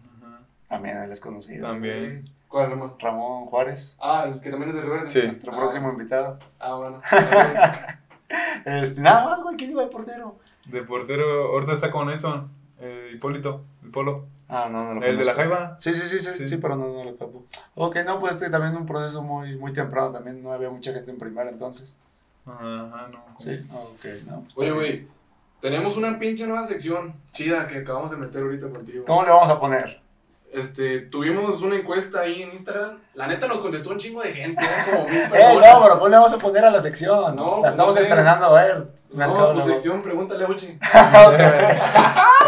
También 0.68 0.98
él 0.98 1.10
es 1.10 1.20
conocido. 1.20 1.66
También. 1.66 2.24
¿Cuál, 2.46 2.70
Ramón? 2.70 2.94
Ramón 3.00 3.46
Juárez, 3.46 3.98
Ah, 4.00 4.24
el 4.28 4.40
que 4.40 4.50
también 4.50 4.70
es 4.70 4.76
de 4.76 4.82
Rivera. 4.82 5.06
Sí. 5.06 5.22
nuestro 5.22 5.52
Ah. 5.52 5.56
próximo 5.56 5.90
invitado. 5.90 6.38
Ah, 6.60 6.74
bueno. 6.76 7.00
Este, 8.64 9.00
nada 9.00 9.24
más, 9.24 9.42
güey, 9.42 9.56
¿quién 9.56 9.70
iba 9.70 9.82
de 9.82 9.88
portero? 9.88 10.36
De 10.68 10.82
portero, 10.82 11.48
ahorita 11.52 11.72
está 11.74 11.90
con 11.90 12.10
Edson, 12.10 12.48
eh, 12.80 13.10
Hipólito, 13.14 13.62
el 13.82 13.90
Polo. 13.90 14.26
Ah, 14.48 14.68
no, 14.70 14.94
no 14.94 15.00
lo 15.00 15.06
El 15.06 15.18
de 15.18 15.24
la. 15.24 15.34
Jaiba. 15.34 15.76
Sí, 15.78 15.92
sí, 15.92 16.08
sí, 16.08 16.18
sí, 16.18 16.30
sí, 16.38 16.48
Sí. 16.48 16.56
pero 16.56 16.76
no, 16.76 16.88
no 16.92 17.02
lo 17.04 17.12
topo. 17.14 17.44
Ok, 17.74 17.96
no, 18.06 18.18
pues 18.20 18.34
este 18.36 18.48
también 18.50 18.76
un 18.76 18.86
proceso 18.86 19.22
muy, 19.22 19.56
muy 19.56 19.72
temprano, 19.72 20.10
también 20.10 20.42
no 20.42 20.52
había 20.52 20.70
mucha 20.70 20.92
gente 20.92 21.10
en 21.10 21.18
primera 21.18 21.50
entonces. 21.50 21.94
Ajá, 22.46 22.86
ajá, 22.86 23.08
no. 23.12 23.18
Sí, 23.38 23.60
ok, 23.70 24.04
no. 24.28 24.42
pues, 24.42 24.56
Oye, 24.56 24.70
güey. 24.72 25.08
Tenemos 25.60 25.96
una 25.96 26.18
pinche 26.20 26.46
nueva 26.46 26.64
sección 26.64 27.14
chida 27.32 27.66
que 27.66 27.78
acabamos 27.78 28.10
de 28.12 28.16
meter 28.16 28.42
ahorita 28.42 28.70
contigo. 28.70 29.04
¿Cómo 29.06 29.24
le 29.24 29.30
vamos 29.30 29.50
a 29.50 29.58
poner? 29.58 30.00
Este, 30.50 31.00
tuvimos 31.00 31.60
una 31.60 31.76
encuesta 31.76 32.20
ahí 32.20 32.42
en 32.42 32.52
Instagram. 32.52 32.98
La 33.14 33.26
neta 33.26 33.46
nos 33.46 33.58
contestó 33.58 33.90
un 33.90 33.98
chingo 33.98 34.22
de 34.22 34.32
gente, 34.32 34.60
¿no? 34.62 34.92
Como 34.96 35.08
mil 35.08 35.18
¡Eh, 35.22 35.28
personas. 35.30 35.54
no, 35.74 35.82
pero 35.82 35.94
¿cómo 35.96 36.08
le 36.08 36.16
vamos 36.16 36.32
a 36.32 36.38
poner 36.38 36.64
a 36.64 36.70
la 36.70 36.80
sección? 36.80 37.36
No, 37.36 37.56
la 37.56 37.60
pues, 37.60 37.70
estamos 37.72 37.94
no 37.94 38.00
sé. 38.00 38.08
estrenando, 38.08 38.46
a 38.46 38.52
ver. 38.62 38.86
me 39.14 39.26
No, 39.26 39.48
de 39.48 39.54
pues 39.54 39.66
la- 39.66 39.72
sección, 39.74 40.02
pregúntale 40.02 40.44
a 40.44 40.48
Uchi. 40.48 40.78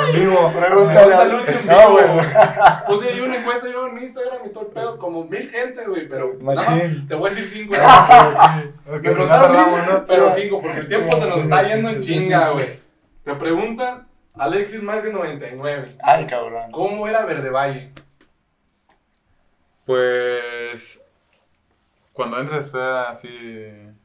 En 0.09 0.15
vivo. 0.19 0.51
Pregúntale 0.59 1.15
a- 1.15 1.19
Pregúntale 1.19 1.33
a 1.33 1.37
Uchi 1.43 1.53
en 1.61 1.67
No, 1.67 1.79
vivo. 1.79 2.15
güey. 2.15 2.27
Puse 2.87 3.09
ahí 3.11 3.21
una 3.21 3.37
encuesta 3.37 3.69
yo 3.71 3.87
en 3.89 3.99
Instagram 3.99 4.39
y 4.47 4.49
todo 4.49 4.65
el 4.65 4.71
pedo, 4.73 4.99
como 4.99 5.25
mil 5.27 5.51
gente, 5.51 5.87
güey, 5.87 6.09
pero 6.09 6.35
Machín. 6.41 7.07
te 7.07 7.15
voy 7.15 7.31
a 7.31 7.35
decir 7.35 7.47
cinco. 7.49 7.75
¿no? 7.77 9.01
pero 10.09 10.31
cinco, 10.31 10.59
porque 10.61 10.79
el 10.79 10.89
tiempo 10.89 11.13
se 11.13 11.27
nos 11.29 11.39
está 11.39 11.63
yendo 11.69 11.91
en 11.91 12.01
chinga, 12.01 12.49
güey. 12.51 12.81
Te 13.25 13.35
pregunta 13.35 14.07
Alexis 14.35 14.83
más 14.83 15.03
de 15.03 15.13
99. 15.13 15.87
Ay, 16.03 16.27
cabrón. 16.27 16.71
¿Cómo 16.73 17.07
era 17.09 17.25
Verde 17.25 17.51
Valle? 17.51 17.93
Pues. 19.85 21.03
Cuando 22.13 22.39
entras 22.39 22.67
está 22.67 23.11
así. 23.11 23.29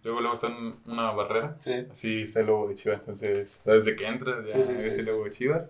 Luego, 0.03 0.21
luego 0.21 0.34
está 0.36 0.47
en 0.47 0.73
una 0.86 1.11
barrera. 1.11 1.55
Sí. 1.59 1.86
Así 1.91 2.21
está 2.23 2.39
el 2.41 2.47
logo 2.47 2.67
de 2.67 2.76
Chivas. 2.76 2.99
Entonces, 2.99 3.59
desde 3.65 3.95
que 3.95 4.07
entras 4.07 4.45
ya 4.45 4.57
Sí, 4.57 4.63
sí, 4.63 4.73
ves 4.73 4.84
sí, 4.84 4.89
el 4.89 5.05
sí. 5.05 5.11
logo 5.11 5.26
de 5.26 5.32
Chivas. 5.32 5.69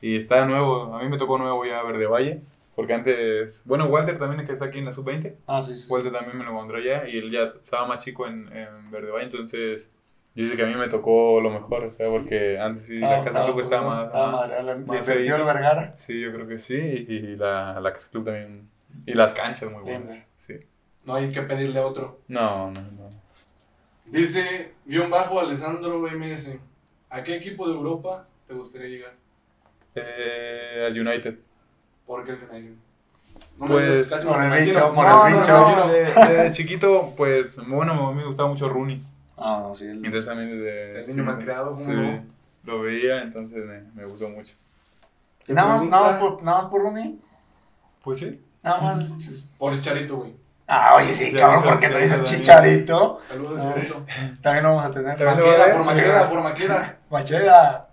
Y 0.00 0.16
está 0.16 0.46
nuevo. 0.46 0.94
A 0.94 1.02
mí 1.02 1.08
me 1.08 1.18
tocó 1.18 1.38
nuevo 1.38 1.64
ya 1.64 1.82
Verde 1.82 2.06
Valle. 2.06 2.42
Porque 2.74 2.94
antes. 2.94 3.62
Bueno, 3.64 3.86
Walter 3.86 4.18
también, 4.18 4.46
que 4.46 4.52
está 4.52 4.66
aquí 4.66 4.78
en 4.78 4.86
la 4.86 4.92
sub-20. 4.92 5.34
Ah, 5.46 5.60
sí, 5.60 5.74
sí. 5.74 5.82
sí. 5.86 5.92
Walter 5.92 6.12
también 6.12 6.38
me 6.38 6.44
lo 6.44 6.50
encontró 6.50 6.78
allá. 6.78 7.06
Y 7.08 7.18
él 7.18 7.30
ya 7.30 7.52
estaba 7.62 7.86
más 7.86 8.02
chico 8.02 8.26
en, 8.26 8.50
en 8.56 8.90
Verde 8.90 9.10
Valle. 9.10 9.24
Entonces. 9.24 9.90
Dice 10.34 10.56
que 10.56 10.62
a 10.62 10.66
mí 10.66 10.74
me 10.74 10.88
tocó 10.88 11.40
lo 11.42 11.50
mejor, 11.50 11.84
o 11.84 11.90
sea, 11.90 12.08
porque 12.08 12.58
antes 12.58 12.86
sí 12.86 13.00
Ah, 13.04 13.18
la 13.18 13.24
Casa 13.24 13.42
ah, 13.42 13.44
Club 13.46 13.60
estaba 13.60 13.86
más, 13.86 14.10
Ah, 14.14 14.30
más- 14.32 14.48
le, 14.48 14.62
le 14.62 14.74
más 14.76 14.78
invirtió 14.78 15.14
feíto. 15.14 15.36
el 15.36 15.44
Vergara. 15.44 15.94
Sí, 15.98 16.20
yo 16.22 16.32
creo 16.32 16.46
que 16.48 16.58
sí. 16.58 16.74
Y 17.08 17.36
la, 17.36 17.78
la 17.80 17.92
Casa 17.92 18.08
Club 18.10 18.24
también. 18.24 18.68
Y 19.06 19.12
las 19.12 19.32
canchas 19.32 19.70
muy 19.70 19.82
buenas. 19.82 20.26
Sí. 20.36 20.54
No 21.04 21.14
hay 21.14 21.30
que 21.30 21.42
pedirle 21.42 21.80
otro. 21.80 22.20
No, 22.28 22.70
no, 22.70 22.80
no. 22.80 23.10
Dice, 24.06 24.72
guion 24.86 25.10
bajo 25.10 25.38
Alessandro 25.40 25.98
MS. 26.00 26.58
¿A 27.10 27.22
qué 27.22 27.36
equipo 27.36 27.68
de 27.68 27.74
Europa 27.74 28.24
te 28.46 28.54
gustaría 28.54 28.88
llegar? 28.88 29.12
Eh, 29.94 30.84
al 30.90 30.98
United. 30.98 31.38
¿Por 32.06 32.24
qué 32.24 32.32
el 32.32 32.38
United? 32.50 32.74
No 33.60 33.66
Pues, 33.66 34.04
me- 34.04 34.08
casi 34.08 34.26
por 34.26 34.38
me 34.38 34.58
el 34.58 34.64
bicho, 34.66 34.94
por 34.94 35.04
No, 35.06 35.26
el 35.26 35.32
no, 35.34 35.38
bicho. 35.40 35.52
no, 35.52 35.70
No, 35.76 35.86
no. 35.86 35.92
de, 35.92 36.04
de 36.42 36.50
chiquito, 36.52 37.12
pues, 37.16 37.56
bueno, 37.66 38.08
a 38.08 38.12
mí 38.12 38.18
me 38.18 38.26
gustaba 38.26 38.48
mucho 38.48 38.68
Rooney. 38.68 39.02
Ah, 39.44 39.60
no, 39.62 39.74
sí. 39.74 39.86
el- 39.86 39.96
Entonces 40.04 40.26
también 40.26 40.50
desde. 40.50 41.00
El 41.00 41.08
niño 41.10 41.24
malcriado, 41.24 41.70
¿cómo 41.72 41.80
Sí, 41.84 41.90
no? 41.92 42.24
lo 42.64 42.82
veía, 42.82 43.22
entonces 43.22 43.64
me, 43.64 43.80
me 43.94 44.04
gustó 44.04 44.28
mucho. 44.28 44.54
Nada 45.48 45.68
más, 45.68 45.82
nada, 45.82 46.10
más 46.12 46.20
por, 46.20 46.42
nada 46.42 46.62
más 46.62 46.70
por 46.70 46.82
Rooney. 46.82 47.20
Pues 48.02 48.20
sí. 48.20 48.40
Nada 48.62 48.80
más. 48.80 49.48
Por 49.58 49.72
el 49.72 49.80
Charito, 49.80 50.16
güey. 50.16 50.36
Ah, 50.68 50.94
oye, 50.96 51.12
sí, 51.12 51.26
Sí, 51.26 51.32
cabrón, 51.32 51.56
ahorita 51.56 51.70
¿por 51.72 51.80
qué 51.80 51.88
no 51.88 51.98
dices 51.98 52.22
chicharito? 52.24 53.20
Saludos, 53.28 53.60
Ah. 53.62 53.74
Charito. 53.74 54.06
También 54.40 54.64
lo 54.64 54.70
vamos 54.76 54.86
a 54.86 54.90
tener. 54.92 55.18
Maqueda, 55.18 55.34
ver, 55.66 55.74
por 55.74 55.82
sí. 55.84 55.90
Maqueda, 55.90 56.28
por 56.30 56.42
Maqueda. 56.42 56.98
Macheda. 57.10 57.88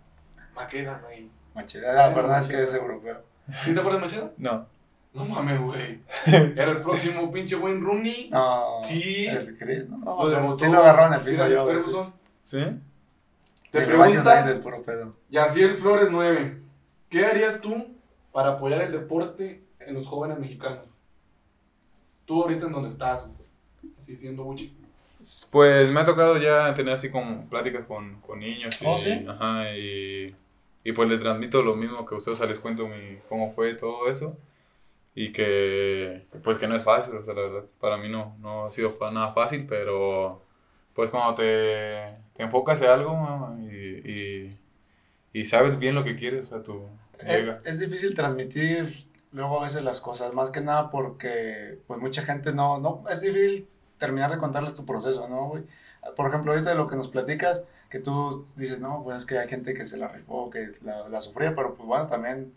Maqueda, 0.56 1.02
güey. 1.04 1.30
Macheda, 1.56 1.90
ah, 1.92 2.10
Bueno, 2.10 2.16
perdón, 2.28 2.40
es 2.42 2.48
que 2.48 2.64
es 2.64 2.74
europeo. 2.76 3.22
¿Sí 3.66 3.74
te 3.74 3.80
acuerdas 3.80 4.02
de 4.02 4.08
Macheda? 4.08 4.32
No. 4.38 4.68
No 5.14 5.26
mames, 5.26 5.60
güey. 5.60 6.00
Era 6.26 6.72
el 6.72 6.82
próximo 6.82 7.32
pinche 7.32 7.56
Wayne 7.56 7.82
Rooney. 7.82 8.30
No. 8.30 8.78
Sí. 8.84 9.26
¿El 9.28 9.58
Chris? 9.58 9.90
No, 9.90 9.98
Lo 9.98 10.18
pero 10.30 10.30
debutó 10.42 10.58
sí 10.66 10.72
lo 10.72 10.80
agarró 10.80 11.08
en 11.08 11.14
el 11.14 11.22
pico 11.22 11.44
Alex 11.44 11.62
yo. 11.62 11.68
Ferguson. 11.68 12.14
¿Sí? 12.44 12.58
Te 13.72 13.80
Y 13.80 13.82
el 13.82 13.98
Bayern 13.98 14.24
pregunta, 14.24 14.62
puro 14.64 14.84
pedo. 14.84 15.16
Yaciel 15.30 15.76
Flores 15.76 16.10
9. 16.12 16.62
¿Qué 17.10 17.26
harías 17.26 17.60
tú 17.62 17.96
para 18.32 18.50
apoyar 18.50 18.82
el 18.82 18.92
deporte 18.92 19.64
en 19.80 19.96
los 19.96 20.06
jóvenes 20.06 20.40
mexicanos? 20.40 20.86
Tú 22.26 22.44
ahorita 22.44 22.68
en 22.68 22.72
donde 22.72 22.90
estás, 22.90 23.26
güey. 23.26 23.94
Así 23.98 24.16
siendo 24.16 24.44
Buchi. 24.44 24.76
Pues 25.52 25.92
me 25.92 26.00
ha 26.00 26.06
tocado 26.06 26.38
ya 26.38 26.74
tener 26.76 26.94
así 26.96 27.10
como 27.10 27.50
pláticas 27.50 27.86
con, 27.86 28.22
con 28.22 28.40
niños. 28.40 28.82
Y, 28.82 28.86
¿Oh, 28.88 28.98
sí? 28.98 29.26
Ajá, 29.28 29.76
y, 29.76 30.36
y 30.84 30.92
pues 30.94 31.10
les 31.10 31.20
transmito 31.20 31.62
lo 31.62 31.76
mismo 31.76 32.06
que 32.06 32.16
a 32.16 32.18
ustedes, 32.20 32.38
o 32.38 32.42
sea, 32.42 32.48
les 32.50 32.60
cuento 32.60 32.88
mi, 32.88 33.18
cómo 33.28 33.50
fue 33.52 33.74
todo 33.74 34.10
eso. 34.10 34.38
Y 35.22 35.34
que, 35.34 36.28
pues 36.44 36.58
que 36.58 36.68
no 36.68 36.76
es 36.76 36.84
fácil, 36.86 37.16
o 37.18 37.24
sea, 37.24 37.34
la 37.34 37.42
verdad, 37.42 37.66
para 37.80 37.98
mí 37.98 38.10
no, 38.10 38.38
no 38.40 38.66
ha 38.68 38.72
sido 38.72 38.92
nada 39.12 39.34
fácil, 39.34 39.66
pero 39.68 40.42
pues 40.94 41.12
cuando 41.12 41.36
te, 41.36 41.90
te 42.36 42.44
enfocas 42.44 42.82
en 42.82 42.90
algo 42.90 43.12
¿no? 43.14 43.58
y, 43.72 44.58
y, 45.34 45.40
y 45.42 45.46
sabes 45.46 45.80
bien 45.80 45.96
lo 45.96 46.04
que 46.06 46.16
quieres, 46.18 46.44
o 46.48 46.50
sea, 46.50 46.64
tú 46.64 46.88
Es, 47.20 47.26
llega. 47.34 47.64
es 47.64 47.80
difícil 47.80 48.16
transmitir 48.16 49.08
luego 49.32 49.60
a 49.60 49.64
veces 49.64 49.84
las 49.84 50.02
cosas, 50.02 50.34
más 50.34 50.52
que 50.52 50.62
nada 50.62 50.90
porque 50.90 51.80
pues 51.88 52.00
mucha 52.00 52.22
gente 52.22 52.54
no, 52.54 52.80
no, 52.80 53.04
es 53.12 53.22
difícil 53.22 53.68
terminar 53.98 54.32
de 54.32 54.38
contarles 54.38 54.74
tu 54.74 54.86
proceso, 54.86 55.28
¿no, 55.28 55.48
güey? 55.50 55.64
Por 56.16 56.28
ejemplo, 56.30 56.52
ahorita 56.54 56.72
de 56.72 56.76
lo 56.78 56.88
que 56.88 56.96
nos 56.96 57.10
platicas, 57.10 57.64
que 57.90 58.00
tú 58.00 58.46
dices, 58.56 58.80
no, 58.80 59.04
pues 59.04 59.18
es 59.18 59.26
que 59.26 59.38
hay 59.38 59.48
gente 59.50 59.74
que 59.74 59.86
se 59.86 59.98
la 59.98 60.08
rifó, 60.08 60.50
que 60.50 60.72
la, 60.84 61.10
la 61.10 61.20
sufría, 61.22 61.54
pero 61.56 61.76
pues 61.76 61.88
bueno, 61.88 62.08
también 62.08 62.54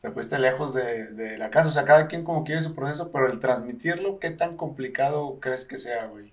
te 0.00 0.10
fuiste 0.10 0.38
lejos 0.38 0.72
de, 0.74 1.06
de 1.08 1.36
la 1.38 1.50
casa, 1.50 1.68
o 1.68 1.72
sea, 1.72 1.84
cada 1.84 2.06
quien 2.06 2.24
como 2.24 2.44
quiere 2.44 2.62
su 2.62 2.74
proceso, 2.74 3.12
pero 3.12 3.26
el 3.30 3.40
transmitirlo, 3.40 4.18
¿qué 4.18 4.30
tan 4.30 4.56
complicado 4.56 5.38
crees 5.40 5.64
que 5.64 5.78
sea, 5.78 6.06
güey? 6.06 6.32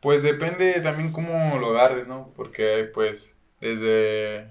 Pues 0.00 0.22
depende 0.22 0.80
también 0.80 1.12
cómo 1.12 1.58
lo 1.58 1.70
agarres, 1.70 2.08
¿no? 2.08 2.30
Porque 2.34 2.90
pues 2.92 3.38
desde, 3.60 4.48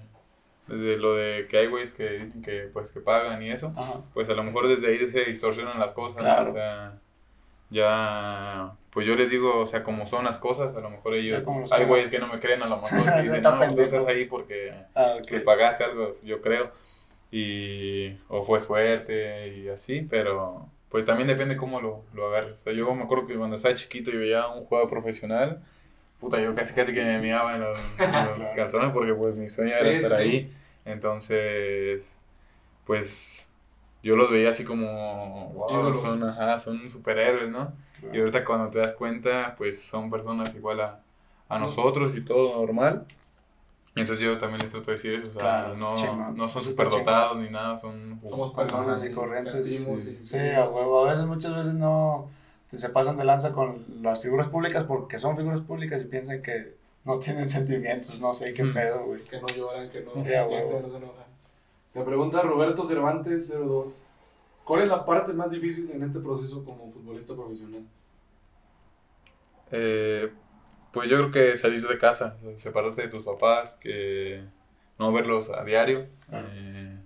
desde 0.66 0.96
lo 0.96 1.14
de 1.16 1.46
que 1.48 1.58
hay 1.58 1.66
güeyes 1.66 1.92
que 1.92 2.08
dicen 2.10 2.42
que 2.42 2.70
pues 2.72 2.90
que 2.92 3.00
pagan 3.00 3.42
y 3.42 3.50
eso, 3.50 3.68
Ajá. 3.76 4.00
pues 4.14 4.28
a 4.30 4.34
lo 4.34 4.44
mejor 4.44 4.68
desde 4.68 4.86
ahí 4.88 5.10
se 5.10 5.24
distorsionan 5.24 5.78
las 5.78 5.92
cosas, 5.92 6.16
¿no? 6.18 6.22
Claro. 6.22 6.50
O 6.50 6.54
sea, 6.54 6.98
ya, 7.70 8.76
pues 8.90 9.06
yo 9.06 9.14
les 9.14 9.30
digo, 9.30 9.58
o 9.58 9.66
sea, 9.66 9.82
como 9.82 10.06
son 10.06 10.24
las 10.24 10.38
cosas, 10.38 10.76
a 10.76 10.80
lo 10.80 10.90
mejor 10.90 11.14
ellos, 11.14 11.42
hay 11.72 11.84
güeyes 11.86 12.10
que 12.10 12.18
no 12.18 12.26
me 12.28 12.38
creen, 12.38 12.62
a 12.62 12.66
lo 12.66 12.76
mejor 12.80 13.22
dicen, 13.22 13.42
no, 13.42 13.54
tú 13.54 13.60
pendejo. 13.60 13.82
estás 13.82 14.06
ahí 14.06 14.26
porque 14.26 14.72
Ah, 14.94 15.16
pues 15.28 15.42
pagaste 15.42 15.84
algo, 15.84 16.12
yo 16.22 16.40
creo, 16.40 16.70
y, 17.32 18.16
o 18.28 18.44
fue 18.44 18.60
suerte 18.60 19.48
y 19.56 19.68
así, 19.70 20.02
pero 20.08 20.68
pues 20.90 21.06
también 21.06 21.28
depende 21.28 21.56
cómo 21.56 21.80
lo, 21.80 22.04
lo 22.14 22.28
agarres. 22.28 22.60
O 22.60 22.64
sea, 22.64 22.74
yo 22.74 22.94
me 22.94 23.04
acuerdo 23.04 23.26
que 23.26 23.36
cuando 23.36 23.56
estaba 23.56 23.74
chiquito 23.74 24.10
y 24.12 24.18
veía 24.18 24.48
un 24.48 24.66
jugador 24.66 24.90
profesional, 24.90 25.62
puta, 26.20 26.40
yo 26.40 26.54
casi 26.54 26.74
casi 26.74 26.94
que 26.94 27.04
me 27.04 27.18
miraba 27.20 27.56
en 27.56 27.62
los, 27.62 27.78
en 28.00 28.26
los 28.26 28.38
Claro. 28.38 28.56
calzones 28.56 28.92
porque 28.92 29.14
pues 29.14 29.34
mi 29.36 29.48
sueño 29.48 29.74
era 29.74 29.90
Sí, 29.90 29.96
estar 29.96 30.12
sí. 30.12 30.22
ahí. 30.22 30.52
Entonces, 30.84 32.18
pues 32.84 33.48
yo 34.02 34.16
los 34.16 34.30
veía 34.30 34.50
así 34.50 34.64
como, 34.64 35.50
wow, 35.54 35.94
son, 35.94 36.24
ajá, 36.24 36.58
son 36.58 36.88
superhéroes, 36.90 37.50
¿no? 37.50 37.72
Y 38.12 38.18
ahorita 38.18 38.44
cuando 38.44 38.68
te 38.70 38.78
das 38.78 38.94
cuenta, 38.94 39.54
pues 39.56 39.80
son 39.82 40.10
personas 40.10 40.54
igual 40.56 40.80
a, 40.80 41.00
a 41.48 41.58
nosotros 41.58 42.16
y 42.16 42.22
todo 42.24 42.56
normal. 42.60 43.06
Entonces 43.94 44.24
yo 44.24 44.38
también 44.38 44.60
les 44.62 44.70
trato 44.70 44.86
de 44.86 44.92
decir 44.92 45.14
eso, 45.14 45.30
o 45.30 45.32
sea, 45.34 45.40
Claro, 45.42 45.76
no, 45.76 46.32
no 46.32 46.48
son 46.48 46.62
superdotados 46.62 47.38
ni 47.38 47.50
nada, 47.50 47.76
son... 47.78 48.20
Somos 48.26 48.54
Personas 48.54 49.04
y 49.04 49.12
corrientes, 49.12 49.52
sentimos 49.68 50.02
sí. 50.04 50.18
Sí, 50.22 50.38
a 50.38 50.66
huevo. 50.66 51.04
A 51.06 51.10
veces, 51.10 51.26
muchas 51.26 51.54
veces 51.54 51.74
no 51.74 52.28
se 52.72 52.88
pasan 52.88 53.18
de 53.18 53.24
lanza 53.24 53.52
con 53.52 53.84
las 54.02 54.22
figuras 54.22 54.48
públicas 54.48 54.84
porque 54.84 55.18
son 55.18 55.36
figuras 55.36 55.60
públicas 55.60 56.00
y 56.00 56.06
piensan 56.06 56.40
que 56.40 56.74
no 57.04 57.18
tienen 57.18 57.50
sentimientos, 57.50 58.18
no 58.18 58.32
sé 58.32 58.54
qué 58.54 58.62
Hmm. 58.64 58.72
pedo, 58.72 59.04
güey. 59.04 59.20
Que 59.24 59.38
no 59.40 59.46
lloran, 59.48 59.90
que 59.90 60.00
no 60.00 60.12
Sí, 60.16 60.22
se 60.22 60.28
sienten, 60.30 60.50
huevo. 60.52 60.80
no 60.80 60.88
se 60.88 60.96
enojan. 60.96 61.24
Te 61.92 62.00
pregunta 62.02 62.40
Roberto 62.40 62.84
Cervantes 62.84 63.48
02. 63.50 64.06
¿Cuál 64.64 64.82
es 64.82 64.88
la 64.88 65.04
parte 65.04 65.34
más 65.34 65.50
difícil 65.50 65.90
en 65.90 66.02
este 66.02 66.18
proceso 66.20 66.64
como 66.64 66.90
futbolista 66.90 67.34
profesional? 67.34 67.82
Eh, 69.70 70.30
pues 70.92 71.08
yo 71.10 71.16
creo 71.16 71.30
que 71.32 71.56
salir 71.56 71.86
de 71.86 71.98
casa, 71.98 72.36
separarte 72.56 73.02
de 73.02 73.08
tus 73.08 73.24
papás, 73.24 73.76
que 73.76 74.42
no 74.98 75.12
verlos 75.12 75.50
a 75.50 75.64
diario. 75.64 76.06
Claro. 76.28 76.48
Eh, 76.52 76.96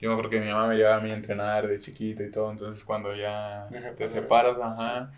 yo 0.00 0.08
me 0.08 0.14
acuerdo 0.14 0.30
que 0.30 0.40
mi 0.40 0.50
mamá 0.50 0.66
me 0.66 0.76
llevaba 0.76 0.96
a 0.96 1.00
mí 1.00 1.10
a 1.10 1.14
entrenar 1.14 1.68
de 1.68 1.78
chiquito 1.78 2.24
y 2.24 2.30
todo, 2.30 2.50
entonces 2.50 2.82
cuando 2.82 3.14
ya 3.14 3.68
Deja 3.70 3.94
te 3.94 4.08
separas, 4.08 4.54
eso, 4.54 4.64
ajá, 4.64 5.12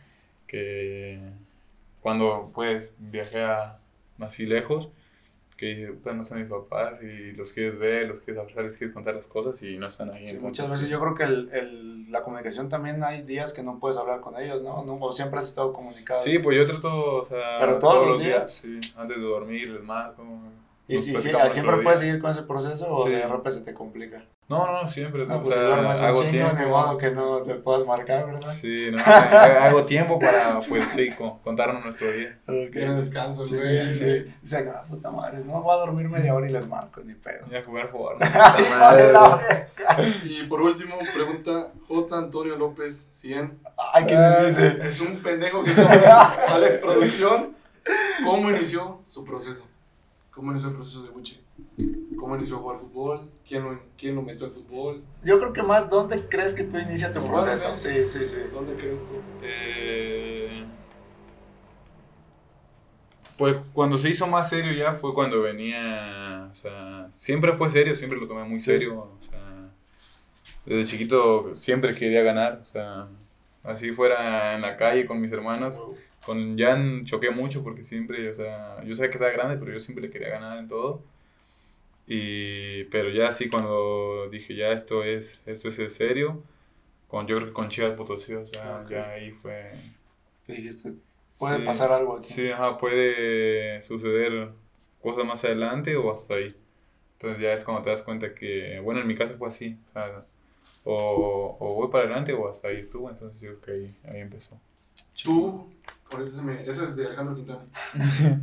que 0.46 1.18
cuando 2.02 2.50
pues 2.54 2.92
viajé 2.98 3.42
a 3.42 3.78
así 4.20 4.44
lejos, 4.44 4.90
que 5.56 5.66
dije, 5.66 5.92
puta, 5.92 6.12
no 6.12 6.24
son 6.24 6.40
mis 6.40 6.48
papás 6.50 7.00
y 7.02 7.32
los 7.32 7.52
quieres 7.52 7.78
ver, 7.78 8.08
los 8.08 8.20
quieres 8.20 8.40
abrazar, 8.40 8.64
les 8.64 8.76
quieres 8.76 8.92
contar 8.94 9.14
las 9.14 9.26
cosas 9.28 9.62
y 9.62 9.76
no 9.78 9.86
están 9.86 10.10
ahí. 10.10 10.28
Sí, 10.28 10.38
muchas 10.40 10.70
veces 10.70 10.88
yo 10.88 10.98
creo 11.00 11.14
que 11.14 11.22
el, 11.24 11.48
el- 11.52 11.94
la 12.12 12.22
comunicación 12.22 12.68
también 12.68 13.02
hay 13.02 13.22
días 13.22 13.52
que 13.52 13.62
no 13.62 13.78
puedes 13.80 13.96
hablar 13.96 14.20
con 14.20 14.36
ellos, 14.40 14.62
¿no? 14.62 14.84
no 14.84 14.94
o 14.94 15.12
siempre 15.12 15.38
has 15.38 15.46
estado 15.46 15.72
comunicado. 15.72 16.20
Sí, 16.20 16.38
pues 16.38 16.56
yo 16.56 16.66
trato, 16.66 17.22
o 17.22 17.26
sea, 17.26 17.58
Pero 17.60 17.78
todos 17.78 18.06
los 18.06 18.20
días. 18.20 18.52
sí, 18.52 18.78
antes 18.96 19.16
de 19.16 19.22
dormir 19.22 19.68
les 19.70 19.82
marco. 19.82 20.22
Y 20.86 20.98
si, 20.98 21.14
si- 21.16 21.30
siempre 21.48 21.78
puedes 21.78 22.00
seguir 22.00 22.20
con 22.20 22.30
ese 22.30 22.42
proceso 22.42 22.90
o 22.92 23.04
Sí. 23.06 23.12
de 23.12 23.22
repente 23.26 23.50
se 23.52 23.60
te 23.62 23.72
complica. 23.74 24.22
No, 24.46 24.70
no, 24.70 24.86
siempre, 24.86 25.24
No, 25.24 25.36
o 25.38 25.42
pues 25.42 25.54
si 25.54 25.58
sea, 25.60 25.68
duermes 25.68 25.98
un 26.00 26.04
hago 26.04 26.18
chingo, 26.18 26.30
tiempo. 26.30 26.56
de 26.56 26.66
modo 26.66 26.98
que 26.98 27.10
no 27.12 27.38
te 27.42 27.54
puedas 27.54 27.86
marcar, 27.86 28.26
¿verdad? 28.26 28.52
Sí, 28.52 28.90
no, 28.92 28.98
hago 29.02 29.84
tiempo 29.86 30.18
para, 30.18 30.60
pues 30.68 30.84
sí, 30.88 31.10
co- 31.12 31.40
contarnos 31.42 31.82
nuestro 31.82 32.12
día. 32.12 32.38
Tiene 32.70 32.96
descanso, 32.96 33.46
Sí, 33.46 33.56
güey. 33.56 33.94
sí. 33.94 34.26
Dice, 34.42 34.68
ah, 34.70 34.82
puta 34.86 35.10
madre, 35.10 35.38
no 35.46 35.62
voy 35.62 35.74
a 35.74 35.78
dormir 35.80 36.10
media 36.10 36.34
hora 36.34 36.46
y 36.46 36.52
les 36.52 36.68
marco, 36.68 37.00
ni 37.02 37.14
pedo. 37.14 37.46
Y 37.50 37.54
a 37.56 37.62
jugar 37.64 37.90
jugar. 37.90 38.16
Y 40.24 40.42
por 40.44 40.60
último, 40.60 40.96
pregunta 41.14 41.70
J. 41.88 42.16
Antonio 42.18 42.56
López 42.56 43.08
100. 43.12 43.58
Ay, 43.94 44.06
¿qué 44.06 44.14
Ah, 44.16 44.38
les 44.42 44.56
dice? 44.56 44.78
Es 44.82 45.00
un 45.00 45.16
pendejo 45.22 45.62
que 45.62 45.70
está 45.70 46.54
Alex 46.54 46.78
Producción. 46.78 47.54
¿Cómo 48.24 48.50
inició 48.50 49.02
su 49.06 49.24
proceso? 49.24 49.62
¿Cómo 50.34 50.50
inició 50.50 50.70
el 50.70 50.74
proceso 50.74 51.02
de 51.04 51.10
Buche? 51.10 51.40
¿Cómo 52.18 52.36
inició 52.36 52.56
a 52.56 52.58
jugar 52.58 52.78
fútbol? 52.78 53.30
¿Quién 53.46 53.62
lo, 53.62 53.80
quién 53.96 54.16
lo 54.16 54.22
metió 54.22 54.46
al 54.46 54.52
fútbol? 54.52 55.02
Yo 55.22 55.38
creo 55.38 55.52
que 55.52 55.62
más, 55.62 55.88
¿dónde 55.88 56.28
crees 56.28 56.54
que 56.54 56.64
tú 56.64 56.76
inicias 56.76 57.12
tu 57.12 57.20
Bueno, 57.20 57.36
proceso? 57.36 57.76
Sí, 57.76 58.06
sí, 58.08 58.26
sí. 58.26 58.38
¿Dónde 58.52 58.74
crees 58.74 58.98
tú? 58.98 59.20
Eh, 59.42 60.64
pues 63.36 63.56
cuando 63.72 63.98
se 63.98 64.10
hizo 64.10 64.26
más 64.26 64.48
serio 64.48 64.72
ya 64.72 64.94
fue 64.94 65.14
cuando 65.14 65.40
venía, 65.42 66.48
o 66.50 66.54
sea, 66.54 67.06
siempre 67.10 67.52
fue 67.52 67.70
serio, 67.70 67.94
siempre 67.96 68.18
lo 68.18 68.26
tomé 68.26 68.44
muy 68.44 68.60
serio, 68.60 68.98
o 69.20 69.24
sea, 69.28 69.70
desde 70.66 70.90
chiquito 70.90 71.54
siempre 71.54 71.94
quería 71.94 72.22
ganar, 72.22 72.62
o 72.64 72.72
sea, 72.72 73.08
así 73.64 73.92
fuera 73.92 74.54
en 74.54 74.62
la 74.62 74.76
calle 74.76 75.06
con 75.06 75.20
mis 75.20 75.32
hermanos, 75.32 75.82
con 76.26 76.58
Jan 76.58 77.04
choqué 77.04 77.30
mucho 77.30 77.62
porque 77.64 77.84
siempre, 77.84 78.30
o 78.30 78.34
sea, 78.34 78.82
yo 78.84 78.94
sabía 78.94 79.10
que 79.10 79.16
estaba 79.16 79.32
grande, 79.32 79.56
pero 79.58 79.72
yo 79.72 79.80
siempre 79.80 80.02
le 80.06 80.10
quería 80.10 80.30
ganar 80.30 80.58
en 80.58 80.68
todo. 80.68 81.04
Y, 82.06 82.84
pero 82.84 83.10
ya 83.10 83.28
así 83.28 83.48
cuando 83.48 84.28
dije, 84.30 84.54
ya 84.54 84.72
esto 84.72 85.04
es, 85.04 85.40
esto 85.46 85.68
es 85.68 85.78
en 85.78 85.90
serio, 85.90 86.42
con, 87.08 87.26
yo 87.26 87.36
creo 87.36 87.48
que 87.48 87.54
con 87.54 87.68
Chivas 87.70 87.96
Potosí, 87.96 88.34
o 88.34 88.46
sea, 88.46 88.82
Ok. 88.82 88.90
ya 88.90 89.10
ahí 89.10 89.32
fue... 89.32 89.72
Dijiste, 90.46 90.92
puede 91.38 91.56
Sí, 91.56 91.64
pasar 91.66 91.92
algo 91.92 92.16
aquí. 92.16 92.34
Sí, 92.34 92.50
ajá, 92.50 92.78
puede 92.78 93.80
suceder 93.82 94.50
cosas 95.02 95.24
más 95.26 95.44
adelante 95.44 95.96
o 95.96 96.12
hasta 96.14 96.34
ahí. 96.34 96.56
Entonces 97.14 97.40
ya 97.42 97.52
es 97.54 97.64
cuando 97.64 97.82
te 97.84 97.90
das 97.90 98.02
cuenta 98.02 98.34
que, 98.34 98.80
bueno, 98.80 99.00
en 99.00 99.06
mi 99.08 99.16
caso 99.16 99.34
fue 99.34 99.48
así, 99.50 99.78
o, 99.90 99.92
sea, 99.92 100.26
o, 100.84 101.56
o 101.60 101.74
voy 101.76 101.88
para 101.90 102.04
adelante 102.04 102.32
o 102.34 102.48
hasta 102.48 102.68
ahí 102.68 102.78
estuvo, 102.80 103.10
entonces 103.10 103.40
yo 103.40 103.60
creo 103.60 103.62
que 103.62 103.72
ahí, 103.72 104.14
ahí 104.16 104.20
empezó. 104.22 104.60
Tú, 105.14 105.70
ahorita 106.10 106.30
se 106.36 106.42
me, 106.42 106.62
esa 106.66 106.84
es 106.84 106.96
de 106.96 107.06
Alejandro 107.06 107.34
Quintana. 107.34 107.64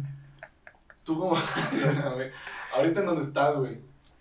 Tú 1.04 1.20
como, 1.20 1.36
a 2.06 2.14
ver, 2.16 2.32
ahorita 2.76 3.00
en 3.00 3.06
donde 3.06 3.24
estás, 3.24 3.56
güey, 3.56 3.80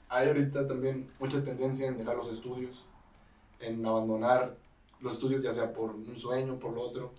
hay 0.08 0.28
ahorita 0.28 0.66
también 0.66 1.08
mucha 1.18 1.42
tendencia 1.42 1.86
en 1.86 1.98
dejar 1.98 2.16
los 2.16 2.28
estudios, 2.28 2.84
en 3.60 3.84
abandonar 3.84 4.56
los 5.00 5.12
estudios, 5.14 5.42
ya 5.42 5.52
sea 5.52 5.72
por 5.72 5.90
un 5.90 6.16
sueño, 6.16 6.58
por 6.58 6.72
lo 6.72 6.82
otro. 6.82 7.12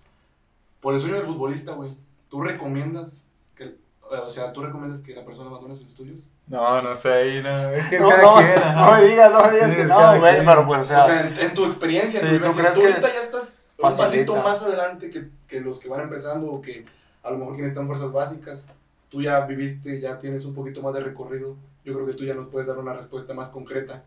Por 0.80 0.94
el 0.94 1.00
sueño 1.00 1.16
del 1.16 1.26
futbolista, 1.26 1.72
güey, 1.72 1.96
¿tú 2.28 2.40
recomiendas 2.42 3.24
que, 3.54 3.76
o 4.02 4.28
sea, 4.28 4.52
tú 4.52 4.62
recomiendas 4.62 5.00
que 5.00 5.14
la 5.14 5.24
persona 5.24 5.48
abandone 5.48 5.76
sus 5.76 5.86
estudios? 5.86 6.30
No, 6.48 6.82
no 6.82 6.94
sé, 6.96 7.12
ahí 7.12 7.42
no, 7.42 7.70
es 7.70 7.88
que 7.88 8.00
No, 8.00 8.08
cada 8.08 8.22
no, 8.22 8.34
quien, 8.34 8.58
ajá. 8.58 8.74
no 8.74 8.92
me 8.96 9.04
digas, 9.08 9.32
no 9.32 9.42
me 9.46 9.52
digas 9.52 9.70
Sí, 9.70 9.76
que 9.76 9.84
no, 9.84 10.18
güey, 10.18 10.44
pero 10.44 10.66
pues, 10.66 10.80
o 10.80 10.84
sea, 10.84 11.04
o 11.04 11.06
sea, 11.06 11.26
en, 11.28 11.38
en 11.38 11.54
tu 11.54 11.64
experiencia, 11.64 12.20
en 12.20 12.40
tu 12.40 12.46
¿tú 12.46 12.52
tú 12.52 12.58
que 12.58 12.66
ahorita 12.66 13.12
ya 13.12 13.20
estás 13.20 13.58
un 13.82 13.96
pasito 13.96 14.36
más 14.36 14.62
adelante 14.62 15.10
que, 15.10 15.26
que 15.48 15.60
los 15.60 15.78
que 15.78 15.88
van 15.88 16.02
empezando 16.02 16.50
o 16.50 16.60
que 16.60 16.84
a 17.22 17.30
lo 17.30 17.38
mejor 17.38 17.54
quienes 17.54 17.70
están 17.70 17.82
en 17.84 17.88
fuerzas 17.88 18.12
básicas. 18.12 18.74
Tú 19.08 19.20
ya 19.22 19.44
viviste, 19.46 20.00
ya 20.00 20.18
tienes 20.18 20.44
un 20.44 20.54
poquito 20.54 20.80
más 20.82 20.94
de 20.94 21.00
recorrido. 21.00 21.56
Yo 21.84 21.92
creo 21.94 22.06
que 22.06 22.14
tú 22.14 22.24
ya 22.24 22.34
nos 22.34 22.48
puedes 22.48 22.66
dar 22.66 22.78
una 22.78 22.94
respuesta 22.94 23.34
más 23.34 23.48
concreta 23.50 24.04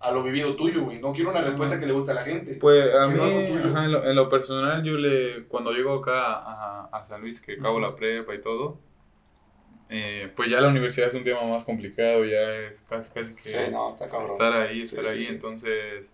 a 0.00 0.10
lo 0.12 0.22
vivido 0.22 0.54
tuyo, 0.54 0.84
güey. 0.84 1.00
No 1.00 1.12
quiero 1.12 1.30
una 1.30 1.40
respuesta 1.40 1.80
que 1.80 1.86
le 1.86 1.92
guste 1.92 2.10
a 2.10 2.14
la 2.14 2.24
gente. 2.24 2.56
Pues 2.60 2.94
a 2.94 3.08
mí, 3.08 3.14
Quiero 3.18 3.70
ajá, 3.70 3.86
en, 3.86 3.92
lo, 3.92 4.04
en 4.04 4.14
lo 4.14 4.28
personal, 4.28 4.84
yo 4.84 4.92
le, 4.98 5.44
cuando 5.48 5.72
llego 5.72 5.94
acá 5.94 6.34
a, 6.34 6.88
a 6.92 7.06
San 7.08 7.22
Luis, 7.22 7.40
que 7.40 7.54
acabo 7.54 7.80
la 7.80 7.96
prepa 7.96 8.34
y 8.34 8.40
todo, 8.42 8.78
eh, 9.88 10.30
pues 10.36 10.50
ya 10.50 10.60
la 10.60 10.68
universidad 10.68 11.08
es 11.08 11.14
un 11.14 11.24
tema 11.24 11.42
más 11.46 11.64
complicado, 11.64 12.24
ya 12.24 12.40
es 12.54 12.82
casi, 12.88 13.10
casi 13.12 13.34
que 13.34 13.48
Sí, 13.48 13.56
no, 13.70 13.92
está 13.92 14.08
cabrón. 14.08 14.30
estar 14.30 14.52
ahí, 14.52 14.86
Sí, 14.86 14.96
estar 14.96 15.04
sí, 15.04 15.10
ahí, 15.10 15.20
sí. 15.20 15.32
entonces 15.32 16.10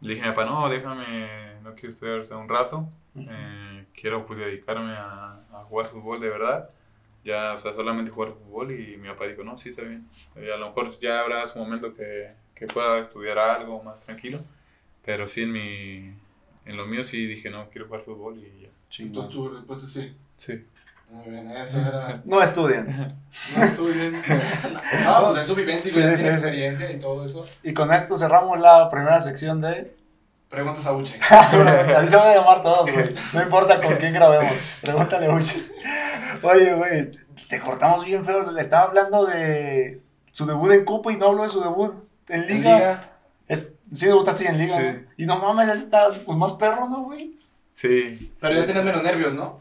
le 0.00 0.14
dije 0.14 0.24
a 0.24 0.30
mi 0.30 0.34
papá, 0.34 0.48
no, 0.50 0.68
déjame, 0.68 1.60
no 1.62 1.74
quiero 1.74 1.90
estudiar 1.90 2.20
hasta 2.20 2.36
un 2.36 2.48
rato, 2.48 2.88
eh, 3.16 3.86
quiero 3.94 4.26
pues 4.26 4.38
dedicarme 4.38 4.92
a, 4.92 5.40
a 5.52 5.64
jugar 5.64 5.88
fútbol 5.88 6.20
de 6.20 6.28
verdad, 6.28 6.70
ya, 7.24 7.54
o 7.54 7.60
sea, 7.60 7.74
solamente 7.74 8.10
jugar 8.10 8.32
fútbol 8.32 8.72
y 8.72 8.96
mi 8.96 9.08
papá 9.08 9.26
dijo, 9.26 9.44
no, 9.44 9.58
sí, 9.58 9.70
está 9.70 9.82
bien, 9.82 10.06
Eh, 10.36 10.52
a 10.52 10.56
lo 10.56 10.68
mejor 10.68 10.98
ya 10.98 11.20
habrá 11.20 11.46
su 11.46 11.58
momento 11.58 11.94
que, 11.94 12.30
que 12.54 12.66
pueda 12.66 12.98
estudiar 13.00 13.38
algo 13.38 13.82
más 13.82 14.04
tranquilo, 14.04 14.38
pero 15.04 15.28
sí 15.28 15.42
en 15.42 15.52
mi, 15.52 16.14
en 16.64 16.76
lo 16.76 16.86
mío 16.86 17.04
sí 17.04 17.26
dije, 17.26 17.50
no, 17.50 17.68
quiero 17.68 17.86
jugar 17.86 18.02
fútbol 18.02 18.38
y 18.38 18.62
ya. 18.62 18.68
Chingón. 18.88 19.24
Entonces 19.24 19.32
tu 19.32 19.48
respuesta 19.48 19.86
es 19.86 19.92
sí. 19.92 20.14
Sí. 20.36 20.64
Muy 21.10 21.28
bien, 21.28 21.50
esa 21.50 21.88
era. 21.88 22.22
No 22.24 22.42
estudien. 22.42 23.08
No 23.56 23.64
estudié. 23.64 24.12
No, 25.04 25.30
pues 25.30 25.42
es 25.42 25.46
su 25.46 25.54
vivencia 25.54 25.88
y 25.88 26.16
Sí, 26.16 26.26
experiencia 26.26 26.90
y 26.90 27.00
todo 27.00 27.24
eso. 27.24 27.46
Y 27.62 27.74
con 27.74 27.92
esto 27.92 28.16
cerramos 28.16 28.60
la 28.60 28.88
primera 28.88 29.20
sección 29.20 29.60
de. 29.60 29.94
Preguntas 30.48 30.86
a 30.86 30.92
Uche. 30.92 31.18
Así 31.30 32.08
se 32.08 32.16
van 32.16 32.28
a 32.28 32.34
llamar 32.34 32.62
todos, 32.62 32.90
güey. 32.90 33.12
No 33.32 33.42
importa 33.42 33.80
con 33.80 33.96
quién 33.96 34.12
grabemos. 34.12 34.52
Pregúntale 34.82 35.26
a 35.26 35.34
Uche. 35.34 35.60
Oye, 36.42 36.74
güey, 36.74 37.10
te 37.48 37.60
cortamos 37.60 38.04
bien 38.04 38.24
feo. 38.24 38.50
Le 38.50 38.60
estaba 38.60 38.84
hablando 38.84 39.26
de 39.26 40.00
su 40.32 40.46
debut 40.46 40.70
en 40.72 40.84
Copa 40.84 41.12
y 41.12 41.16
no 41.16 41.26
habló 41.26 41.42
de 41.42 41.48
su 41.48 41.60
debut 41.60 41.94
en 42.28 42.42
En 42.42 42.48
Liga. 42.48 42.76
Liga. 42.76 43.10
Es, 43.48 43.72
sí, 43.92 44.06
debutaste 44.06 44.46
en 44.46 44.58
Liga. 44.58 45.02
Y 45.16 45.26
no 45.26 45.38
mames, 45.38 45.68
ese 45.68 45.84
está 45.84 46.08
pues, 46.24 46.38
más 46.38 46.52
perro, 46.52 46.88
¿no, 46.88 47.02
güey? 47.02 47.36
Sí. 47.74 48.32
Pero 48.40 48.54
ya 48.54 48.64
tienes 48.64 48.84
menos 48.84 49.02
nervios, 49.02 49.32
¿no? 49.34 49.60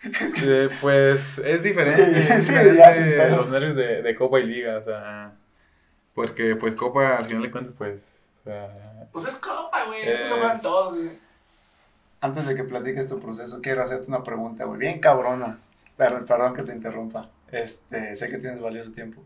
Sí, 0.00 0.68
pues 0.80 1.38
es 1.38 1.62
diferente. 1.64 2.22
Sí, 2.22 2.32
es 2.32 2.44
sí, 2.44 2.52
diferente 2.52 2.78
ya, 2.78 2.94
sin 2.94 3.04
pedos. 3.04 3.36
los 3.46 3.52
nervios 3.52 3.76
de, 3.76 4.02
de 4.02 4.14
Copa 4.16 4.38
y 4.40 4.44
Liga, 4.46 4.78
o 4.78 4.84
sea. 4.84 5.32
Porque 6.14 6.56
pues 6.56 6.74
Copa 6.76 7.16
al 7.18 7.24
final 7.26 7.42
de 7.42 7.50
cuentas, 7.50 7.74
pues. 7.76 8.20
O 8.40 8.44
sea, 8.44 9.08
Pues 9.12 9.26
es 9.28 9.36
copa, 9.36 9.84
güey. 9.86 10.00
Eso 10.02 10.10
lo 10.28 10.34
Es- 10.36 10.40
juegan 10.40 10.62
todos, 10.62 10.94
güey. 10.94 11.18
Antes 12.20 12.46
de 12.46 12.54
que 12.56 12.64
platiques 12.64 13.06
tu 13.06 13.20
proceso, 13.20 13.60
quiero 13.60 13.82
hacerte 13.82 14.08
una 14.08 14.24
pregunta, 14.24 14.64
güey. 14.64 14.78
Bien 14.78 15.00
cabrona. 15.00 15.58
Perdón, 15.96 16.24
perdón 16.26 16.54
que 16.54 16.62
te 16.62 16.72
interrumpa. 16.72 17.28
Este, 17.50 18.14
sé 18.16 18.28
que 18.28 18.38
tienes 18.38 18.60
valioso 18.60 18.92
tiempo. 18.92 19.22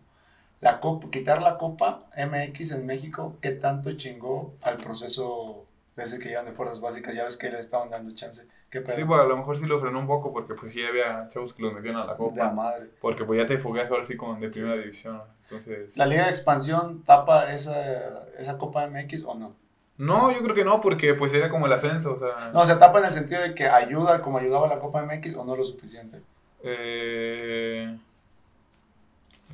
La 0.61 0.79
copa, 0.81 1.09
quitar 1.11 1.43
la 1.43 1.59
Copa 1.59 2.05
MX 2.17 2.73
en 2.73 2.87
México, 2.87 3.37
¿qué 3.41 3.51
tanto 3.51 3.93
chingó 3.97 4.55
al 4.63 4.77
proceso 4.77 5.67
de 5.97 6.05
ese 6.05 6.19
que 6.19 6.29
llevan 6.29 6.47
de 6.47 6.53
fuerzas 6.53 6.81
básicas? 6.81 7.15
Ya 7.15 7.25
ves 7.25 7.37
que 7.37 7.51
le 7.51 7.59
estaban 7.59 7.91
dando 7.91 8.15
chance. 8.15 8.47
¿Qué 8.71 8.81
pedo? 8.81 8.97
sí, 8.97 9.05
pues 9.05 9.21
a 9.21 9.25
lo 9.25 9.37
mejor 9.37 9.59
sí 9.59 9.67
lo 9.67 9.79
frenó 9.81 9.99
un 9.99 10.07
poco 10.07 10.33
porque 10.33 10.55
pues 10.55 10.73
sí 10.73 10.83
había 10.83 11.29
chavos 11.29 11.53
que 11.53 11.63
los 11.63 11.75
metían 11.75 11.97
a 11.97 11.99
la 12.01 12.05
de 12.05 12.11
la 12.13 12.17
Copa. 12.17 12.51
madre. 12.51 12.91
Porque 13.01 13.25
pues 13.25 13.41
ya 13.41 13.47
te 13.47 13.59
fogueas 13.59 13.91
ahora 13.91 14.05
sí 14.05 14.17
con 14.17 14.41
de 14.41 14.49
primera 14.49 14.77
división. 14.77 15.21
Entonces. 15.43 15.97
¿La 15.97 16.07
Liga 16.07 16.25
de 16.25 16.31
Expansión 16.31 17.03
tapa 17.05 17.53
esa, 17.53 18.29
esa 18.39 18.57
Copa 18.57 18.87
MX 18.87 19.25
o 19.25 19.35
no? 19.35 19.55
No, 19.99 20.33
yo 20.33 20.43
creo 20.43 20.55
que 20.55 20.65
no, 20.65 20.81
porque 20.81 21.15
pues 21.15 21.35
era 21.35 21.51
como 21.51 21.67
el 21.67 21.73
ascenso, 21.73 22.15
o 22.15 22.19
sea. 22.19 22.51
No, 22.53 22.65
se 22.65 22.75
tapa 22.77 22.99
en 23.01 23.05
el 23.05 23.13
sentido 23.13 23.43
de 23.43 23.55
que 23.55 23.69
ayuda 23.69 24.23
como 24.23 24.39
ayudaba 24.39 24.67
la 24.67 24.79
Copa 24.81 25.05
MX 25.05 25.37
o 25.37 25.45
no 25.45 25.55
lo 25.55 25.65
suficiente. 25.65 26.23
Eh, 26.63 27.95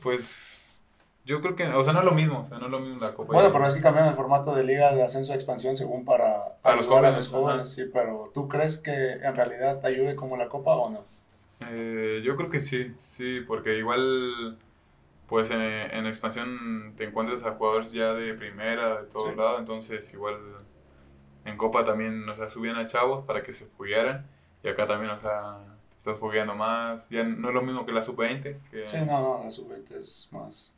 pues. 0.00 0.57
Yo 1.28 1.40
creo 1.42 1.54
que. 1.54 1.66
O 1.68 1.84
sea, 1.84 1.92
no 1.92 1.98
es 2.00 2.04
lo 2.06 2.12
mismo, 2.12 2.40
o 2.40 2.44
sea, 2.46 2.58
no 2.58 2.64
es 2.66 2.70
lo 2.72 2.80
mismo 2.80 2.98
la 3.00 3.12
Copa. 3.14 3.32
Bueno, 3.34 3.52
pero 3.52 3.66
es 3.66 3.74
que 3.74 3.82
cambiaron 3.82 4.10
el 4.10 4.16
formato 4.16 4.54
de 4.54 4.64
liga 4.64 4.94
de 4.94 5.02
ascenso 5.02 5.32
a 5.32 5.36
expansión 5.36 5.76
según 5.76 6.04
para 6.04 6.56
A 6.62 6.74
los 6.74 6.86
jóvenes, 6.86 7.32
ajá. 7.32 7.66
sí, 7.66 7.84
pero 7.92 8.30
¿tú 8.32 8.48
crees 8.48 8.78
que 8.78 9.12
en 9.12 9.36
realidad 9.36 9.78
te 9.80 9.88
ayude 9.88 10.16
como 10.16 10.36
la 10.38 10.48
copa 10.48 10.74
o 10.74 10.88
no? 10.90 11.04
Eh, 11.60 12.22
yo 12.24 12.34
creo 12.36 12.48
que 12.48 12.60
sí, 12.60 12.94
sí, 13.04 13.40
porque 13.46 13.76
igual, 13.76 14.56
pues 15.28 15.50
en, 15.50 15.60
en 15.60 16.06
expansión 16.06 16.94
te 16.96 17.04
encuentras 17.04 17.44
a 17.44 17.52
jugadores 17.52 17.92
ya 17.92 18.14
de 18.14 18.32
primera, 18.34 19.02
de 19.02 19.06
todos 19.08 19.30
Sí. 19.32 19.36
lados, 19.36 19.60
entonces 19.60 20.12
igual 20.14 20.36
en 21.44 21.56
Copa 21.56 21.84
también, 21.84 22.28
o 22.28 22.34
sea, 22.36 22.48
subían 22.48 22.76
a 22.76 22.86
chavos 22.86 23.24
para 23.26 23.42
que 23.42 23.52
se 23.52 23.66
foguearan, 23.66 24.26
y 24.62 24.68
acá 24.68 24.86
también, 24.86 25.10
o 25.12 25.18
sea, 25.18 25.58
te 25.90 25.96
estás 25.98 26.18
fogueando 26.18 26.54
más, 26.54 27.08
ya 27.10 27.22
no 27.24 27.48
es 27.48 27.54
lo 27.54 27.62
mismo 27.62 27.84
que 27.84 27.92
la 27.92 28.02
sub-20, 28.02 28.42
que 28.70 28.88
Sí, 28.88 28.96
no, 29.06 29.38
no, 29.38 29.44
la 29.44 29.50
sub-20 29.50 30.00
es 30.00 30.28
más. 30.32 30.74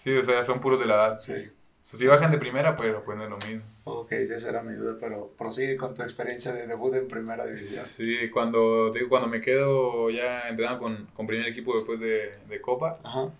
Sí, 0.00 0.16
o 0.16 0.22
sea, 0.22 0.42
son 0.44 0.60
puros 0.60 0.80
de 0.80 0.86
la 0.86 0.94
edad. 0.94 1.20
Sí. 1.20 1.34
O 1.82 1.84
sea, 1.84 1.98
si 1.98 2.06
bajan 2.06 2.30
de 2.30 2.38
primera, 2.38 2.76
pero 2.76 3.04
pues 3.04 3.16
no 3.16 3.24
es 3.24 3.30
lo 3.30 3.36
mismo. 3.38 3.62
Ok, 3.84 4.10
sí, 4.10 4.34
esa 4.34 4.50
era 4.50 4.62
mi 4.62 4.74
duda, 4.74 4.96
pero 4.98 5.32
prosigue 5.38 5.76
con 5.76 5.94
tu 5.94 6.02
experiencia 6.02 6.52
de 6.52 6.66
debut 6.66 6.94
en 6.94 7.08
primera 7.08 7.44
división. 7.44 7.84
Sí, 7.84 8.28
cuando, 8.30 8.90
digo, 8.90 9.08
cuando 9.08 9.28
me 9.28 9.40
quedo 9.40 10.10
ya 10.10 10.48
entrenando 10.48 10.78
con, 10.80 11.06
con 11.14 11.26
primer 11.26 11.46
equipo 11.46 11.72
después 11.72 12.00
de, 12.00 12.38
de 12.48 12.60
Copa, 12.60 12.98
Ajá. 13.02 13.30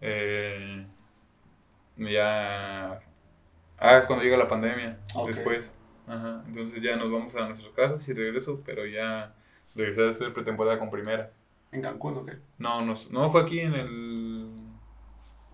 Eh, 0.00 0.86
ya. 1.96 3.00
Ah, 3.78 3.98
es 3.98 4.04
cuando 4.04 4.24
llega 4.24 4.36
la 4.36 4.48
pandemia. 4.48 4.98
Después. 5.26 5.74
Ajá. 6.06 6.42
Entonces 6.46 6.82
ya 6.82 6.96
nos 6.96 7.10
vamos 7.10 7.34
a 7.36 7.48
nuestras 7.48 7.72
casas 7.74 8.08
y 8.08 8.14
regreso, 8.14 8.62
pero 8.64 8.86
ya 8.86 9.34
regresé 9.74 10.06
a 10.06 10.10
hacer 10.10 10.32
pretemporada 10.32 10.78
con 10.78 10.90
primera. 10.90 11.32
¿En 11.72 11.82
Cancún 11.82 12.16
o 12.16 12.26
qué? 12.26 12.38
No, 12.58 12.82
no, 12.82 12.94
no 13.10 13.28
fue 13.28 13.42
aquí 13.42 13.60
en 13.60 13.74
el. 13.74 14.39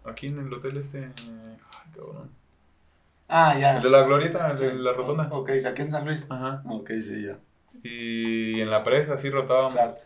Aquí 0.08 0.28
en 0.28 0.38
el 0.38 0.52
hotel 0.52 0.76
este. 0.76 1.04
Ay, 1.04 1.58
cabrón. 1.94 2.30
Ah, 3.28 3.58
ya. 3.58 3.76
El 3.76 3.82
de 3.82 3.90
la 3.90 4.02
glorieta, 4.04 4.50
el 4.52 4.56
de 4.58 4.74
la 4.74 4.92
rotonda. 4.92 5.28
Ok, 5.32 5.50
aquí 5.50 5.82
en 5.82 5.90
San 5.90 6.04
Luis. 6.04 6.26
Ajá. 6.30 6.62
Ok, 6.68 6.90
sí, 7.02 7.24
ya. 7.24 7.38
Y 7.82 8.60
en 8.60 8.70
la 8.70 8.84
presa, 8.84 9.14
así 9.14 9.30
rotábamos. 9.30 9.74
Exacto. 9.74 10.02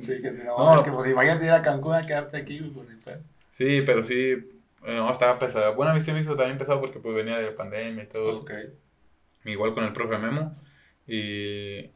Sí, 0.00 0.20
que 0.20 0.32
no, 0.32 0.58
No. 0.58 0.74
es 0.74 0.82
que 0.82 0.90
pues 0.90 1.06
imagínate 1.06 1.44
ir 1.44 1.50
a 1.52 1.62
Cancún 1.62 1.94
a 1.94 2.04
quedarte 2.06 2.36
aquí, 2.36 2.60
pues. 2.60 2.88
Sí, 3.50 3.82
pero 3.86 4.02
sí. 4.02 4.14
eh, 4.84 4.96
no, 4.96 5.10
estaba 5.10 5.38
pesado. 5.38 5.74
Bueno, 5.76 5.92
a 5.92 5.94
mí 5.94 6.00
se 6.00 6.12
me 6.12 6.20
hizo 6.20 6.34
también 6.36 6.58
pesado 6.58 6.80
porque 6.80 6.98
pues 6.98 7.14
venía 7.14 7.36
de 7.38 7.50
la 7.50 7.56
pandemia 7.56 8.04
y 8.04 8.08
todo 8.08 8.32
eso. 8.32 8.42
Ok. 8.42 8.50
igual 9.44 9.74
con 9.74 9.84
el 9.84 9.92
profe 9.92 10.18
Memo. 10.18 10.56
Y 11.06 11.90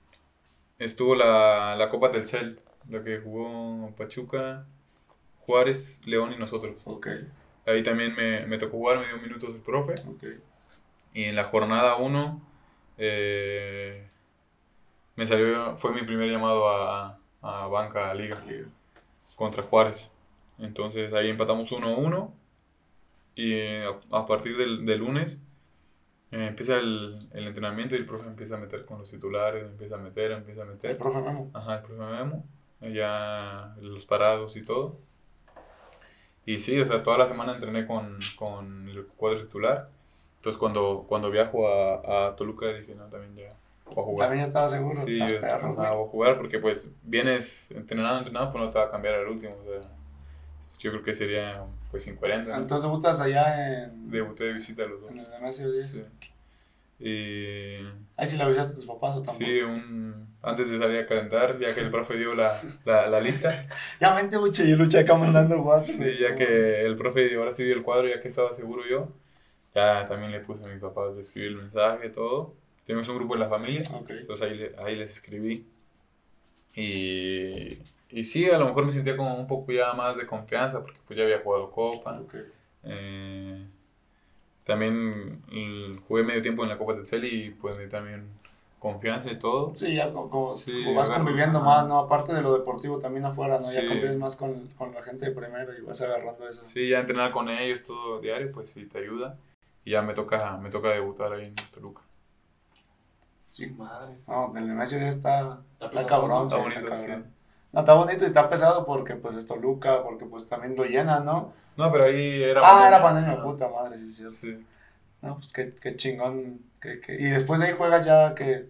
estuvo 0.78 1.14
la, 1.16 1.74
la 1.76 1.88
Copa 1.88 2.10
del 2.10 2.26
Cel, 2.26 2.60
la 2.88 3.02
que 3.02 3.18
jugó 3.18 3.93
Pachuca, 3.97 4.66
Juárez, 5.47 6.01
León 6.06 6.32
y 6.32 6.39
nosotros. 6.39 6.77
Ok, 6.85 7.06
Ahí 7.66 7.82
también 7.82 8.14
me, 8.14 8.47
me 8.47 8.59
tocó 8.59 8.77
jugar, 8.78 8.98
me 9.01 9.06
dio 9.09 9.18
minutos 9.18 9.51
el 9.51 9.60
profe. 9.60 9.94
ok. 10.09 10.24
Y 11.14 11.24
en 11.24 11.35
la 11.36 11.44
jornada 11.44 11.97
1 11.97 12.40
me 15.16 15.27
salió, 15.27 15.77
fue 15.77 15.93
mi 15.93 16.02
primer 16.02 16.31
llamado 16.31 16.68
a, 16.68 17.18
a 17.43 17.66
Banca 17.68 18.12
Liga 18.14 18.43
contra 19.36 19.62
Juárez. 19.62 20.12
Entonces 20.59 21.12
ahí 21.14 21.28
empatamos 21.31 21.73
1-1 21.73 22.35
y 23.35 23.52
eh, 23.55 23.85
a, 24.12 24.18
a 24.18 24.27
partir 24.27 24.56
del, 24.56 24.85
del 24.86 25.01
lunes 25.01 25.40
eh, 26.32 26.47
empieza 26.48 26.78
el, 26.78 27.28
el 27.32 27.47
entrenamiento 27.48 27.94
y 27.97 27.98
el 27.98 28.06
profe 28.06 28.27
empieza 28.28 28.56
a 28.56 28.60
meter 28.60 28.85
con 28.86 28.98
los 29.01 29.10
titulares, 29.10 29.64
empieza 29.64 29.97
a 29.97 29.98
meter, 29.98 30.32
empieza 30.32 30.62
a 30.62 30.66
El 30.89 30.97
meter. 30.97 30.98
profe 30.98 31.20
Memo. 31.20 31.51
Ajá, 31.55 31.77
el 31.78 31.82
profe 31.82 32.02
Memo, 32.02 32.44
ya 32.81 33.77
los 33.82 34.06
parados 34.06 34.56
y 34.56 34.62
todo. 34.62 35.01
Y 36.47 36.59
sí, 36.60 36.81
o 36.81 36.86
sea, 36.86 37.02
toda 37.02 37.18
la 37.18 37.27
semana 37.27 37.52
entrené 37.55 37.86
con, 37.86 38.18
con 38.36 38.89
el 38.89 39.05
cuadro 39.06 39.40
titular. 39.43 39.89
Entonces 40.36 40.59
cuando, 40.59 41.05
cuando 41.09 41.31
viajo 41.31 41.68
a, 41.68 42.28
a 42.28 42.36
Toluca 42.36 42.66
dije, 42.68 42.94
no, 42.94 43.06
también 43.06 43.35
ya 43.35 43.52
voy 43.86 43.94
a 43.98 44.02
jugar. 44.02 44.28
También 44.28 44.44
ya 44.44 44.48
estaba 44.48 44.68
seguro. 44.68 44.97
Sí, 45.05 45.18
yo- 45.18 45.40
perro, 45.40 45.74
güey. 45.74 45.89
voy 45.90 46.05
a 46.06 46.09
jugar 46.09 46.36
porque 46.39 46.59
pues 46.60 46.93
vienes 47.02 47.70
entrenado, 47.73 48.18
entrenado, 48.18 48.52
pues 48.52 48.64
no 48.64 48.70
te 48.70 48.78
va 48.78 48.85
a 48.86 48.90
cambiar 48.90 49.14
al 49.16 49.27
último. 49.27 49.56
O 49.60 49.64
sea, 49.64 49.90
yo 50.81 50.90
creo 50.93 51.02
que 51.02 51.14
sería 51.14 51.64
pues 51.90 52.06
incoherente. 52.06 52.51
¿no? 52.51 52.56
Entonces 52.59 52.89
debutas 52.89 53.20
allá 53.20 53.82
en, 53.85 54.09
Debuté 54.10 54.44
de 54.44 54.52
visita 54.52 54.85
a 54.85 54.86
los 54.86 55.02
en 55.10 55.16
dos. 55.16 55.27
el 55.27 55.32
Nemesio 55.40 55.70
10. 55.73 55.89
Sí. 55.90 56.05
Y 56.98 57.77
Ahí 58.16 58.27
sí 58.27 58.36
le 58.39 58.44
avisaste 58.44 58.73
a 58.73 58.77
tus 58.77 58.86
papás 58.86 59.16
o 59.16 59.23
tampoco. 59.23 59.39
sí, 59.39 59.60
un, 59.60 60.36
antes 60.43 60.70
de 60.70 60.78
salir 60.78 61.01
a 61.01 61.06
calentar, 61.06 61.59
ya 61.59 61.74
que 61.74 61.81
el 61.81 61.90
profe 61.90 62.16
dio 62.16 62.35
la, 62.35 62.59
la, 62.85 63.06
la 63.09 63.20
lista, 63.20 63.66
Ya 64.01 64.14
vente, 64.14 64.39
Uche, 64.39 64.64
y 64.64 64.74
Lucha 64.77 65.01
acá 65.01 65.14
mandando 65.16 65.60
WhatsApp. 65.60 65.97
sí, 65.97 66.18
ya 66.20 66.35
que 66.35 66.81
el 66.86 66.97
profe 66.97 67.28
dio- 67.28 67.40
ahora 67.40 67.52
sí 67.52 67.64
dio 67.64 67.74
el 67.74 67.82
cuadro, 67.82 68.09
ya 68.09 68.20
que 68.20 68.28
estaba 68.28 68.52
seguro 68.52 68.82
yo, 68.89 69.09
ya 69.74 70.06
también 70.06 70.32
le 70.32 70.40
puse 70.40 70.64
a 70.64 70.68
mis 70.68 70.81
papás 70.81 71.14
de 71.16 71.23
escribir 71.23 71.51
el 71.52 71.56
mensaje, 71.59 72.09
todo. 72.10 72.55
Tenemos 72.86 73.09
un 73.09 73.16
grupo 73.16 73.35
en 73.35 73.40
la 73.40 73.48
familia, 73.48 73.82
Ok. 73.93 74.10
Entonces 74.10 74.47
ahí, 74.47 74.70
ahí 74.86 74.97
les 74.97 75.10
escribí. 75.10 75.66
Y, 76.74 77.78
y 78.10 78.24
sí, 78.24 78.48
a 78.51 78.59
lo 78.59 78.66
mejor 78.66 78.85
me 78.85 78.90
sentía 78.90 79.16
como 79.16 79.35
un 79.35 79.47
poco 79.47 79.73
ya 79.73 79.93
más 79.94 80.16
de 80.16 80.27
confianza 80.27 80.81
porque 80.82 80.98
pues 81.06 81.16
ya 81.18 81.24
había 81.24 81.40
jugado 81.40 81.70
Copa. 81.70 82.20
Ok. 82.20 82.35
Eh, 82.85 83.66
también 84.66 85.40
jugué 86.09 86.24
medio 86.24 86.43
tiempo 86.43 86.64
en 86.64 86.68
la 86.70 86.76
Copa 86.78 86.94
del 86.94 87.06
Cel 87.06 87.24
y 87.24 87.51
pues 87.51 87.76
me 87.76 87.82
dio 87.82 87.90
también 87.90 88.28
confianza 88.80 89.30
y 89.30 89.38
todo. 89.38 89.72
Sí, 89.76 89.94
ya 89.94 90.12
como, 90.12 90.28
como- 90.28 90.51
Sí, 90.51 90.84
como 90.84 90.97
vas 90.97 91.09
conviviendo 91.10 91.60
más, 91.60 91.86
¿no? 91.86 91.98
Aparte 92.01 92.34
de 92.34 92.43
lo 92.43 92.52
deportivo 92.59 92.98
también 92.98 93.24
afuera, 93.24 93.59
¿no? 93.59 93.72
Ya 93.72 93.86
convives 93.86 94.16
más 94.18 94.36
con, 94.36 94.66
con 94.76 94.93
la 94.93 95.02
gente 95.02 95.26
de 95.26 95.32
primero 95.32 95.72
y 95.76 95.80
vas 95.82 96.01
agarrando 96.02 96.48
eso. 96.48 96.64
Sí, 96.64 96.88
ya 96.90 97.01
entrenar 97.01 97.30
con 97.32 97.48
ellos 97.48 97.82
todo 97.86 98.20
diario 98.20 98.51
pues 98.52 98.70
sí 98.70 98.84
te 98.86 98.98
ayuda. 98.98 99.36
y 99.84 99.93
ya 99.93 100.02
me 100.02 100.14
toca, 100.14 100.56
me 100.56 100.68
toca 100.70 100.90
debutar 100.90 101.32
ahí 101.32 101.44
en 101.47 101.55
Toluca. 101.72 102.02
Sí, 103.51 103.66
madres. 103.68 104.26
No, 104.28 104.52
el 104.56 104.66
Nemesio 104.68 104.98
ya 104.98 105.09
está, 105.09 105.60
Está 105.80 105.86
está 105.86 106.06
cabrón, 106.06 106.47
Está 106.48 106.56
está 106.59 106.80
bonito, 106.80 106.80
cabrón. 106.94 107.24
sí. 107.24 107.30
No, 107.72 107.80
está 107.80 107.94
bonito 107.94 108.24
y 108.24 108.26
está 108.28 108.48
pesado 108.48 108.84
porque 108.84 109.14
pues 109.14 109.34
es 109.36 109.47
Toluca, 109.47 110.02
porque 110.02 110.26
pues 110.26 110.47
también 110.48 110.76
lo 110.76 110.84
llena, 110.84 111.20
¿no? 111.20 111.52
No, 111.77 111.93
pero 111.93 112.05
ahí 112.05 112.43
era 112.43 112.61
ah, 112.65 112.89
era 112.89 113.03
pandemia, 113.03 113.43
puta 113.43 113.69
madre, 113.69 113.98
sí, 113.98 114.09
sí. 114.09 114.28
Sí. 114.31 114.66
No, 115.23 115.35
pues 115.36 115.53
qué, 115.53 115.74
qué 115.81 115.97
chingón. 115.97 116.61
que- 116.81 117.01
que- 117.01 117.15
Y 117.15 117.24
después 117.24 117.61
de 117.61 117.66
ahí 117.66 117.73
juegas 117.77 118.05
ya 118.07 118.35
que 118.35 118.69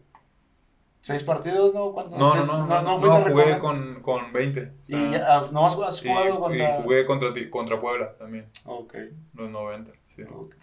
seis 1.01 1.23
partidos, 1.23 1.73
¿no? 1.75 1.93
¿Cuánto? 1.93 2.17
No, 2.17 2.35
no, 2.35 2.67
no, 2.67 2.67
no, 2.83 2.99
no, 2.99 3.21
jugué 3.23 3.59
con, 3.59 4.01
con 4.03 4.33
20. 4.33 4.61
o 4.63 4.69
Y 4.89 5.11
ya, 5.13 5.37
ah, 5.39 5.47
nomás 5.53 5.79
has 5.79 6.05
y- 6.05 6.09
jugado 6.09 6.29
y 6.29 6.39
contra... 6.39 6.83
jugué 6.83 7.07
contra, 7.07 7.29
contra 7.51 7.81
Puebla 7.81 8.13
también, 8.19 8.47
Ok, 8.65 8.95
los 9.35 9.51
90. 9.51 9.93
Sí, 10.07 10.23
ok, 10.23 10.55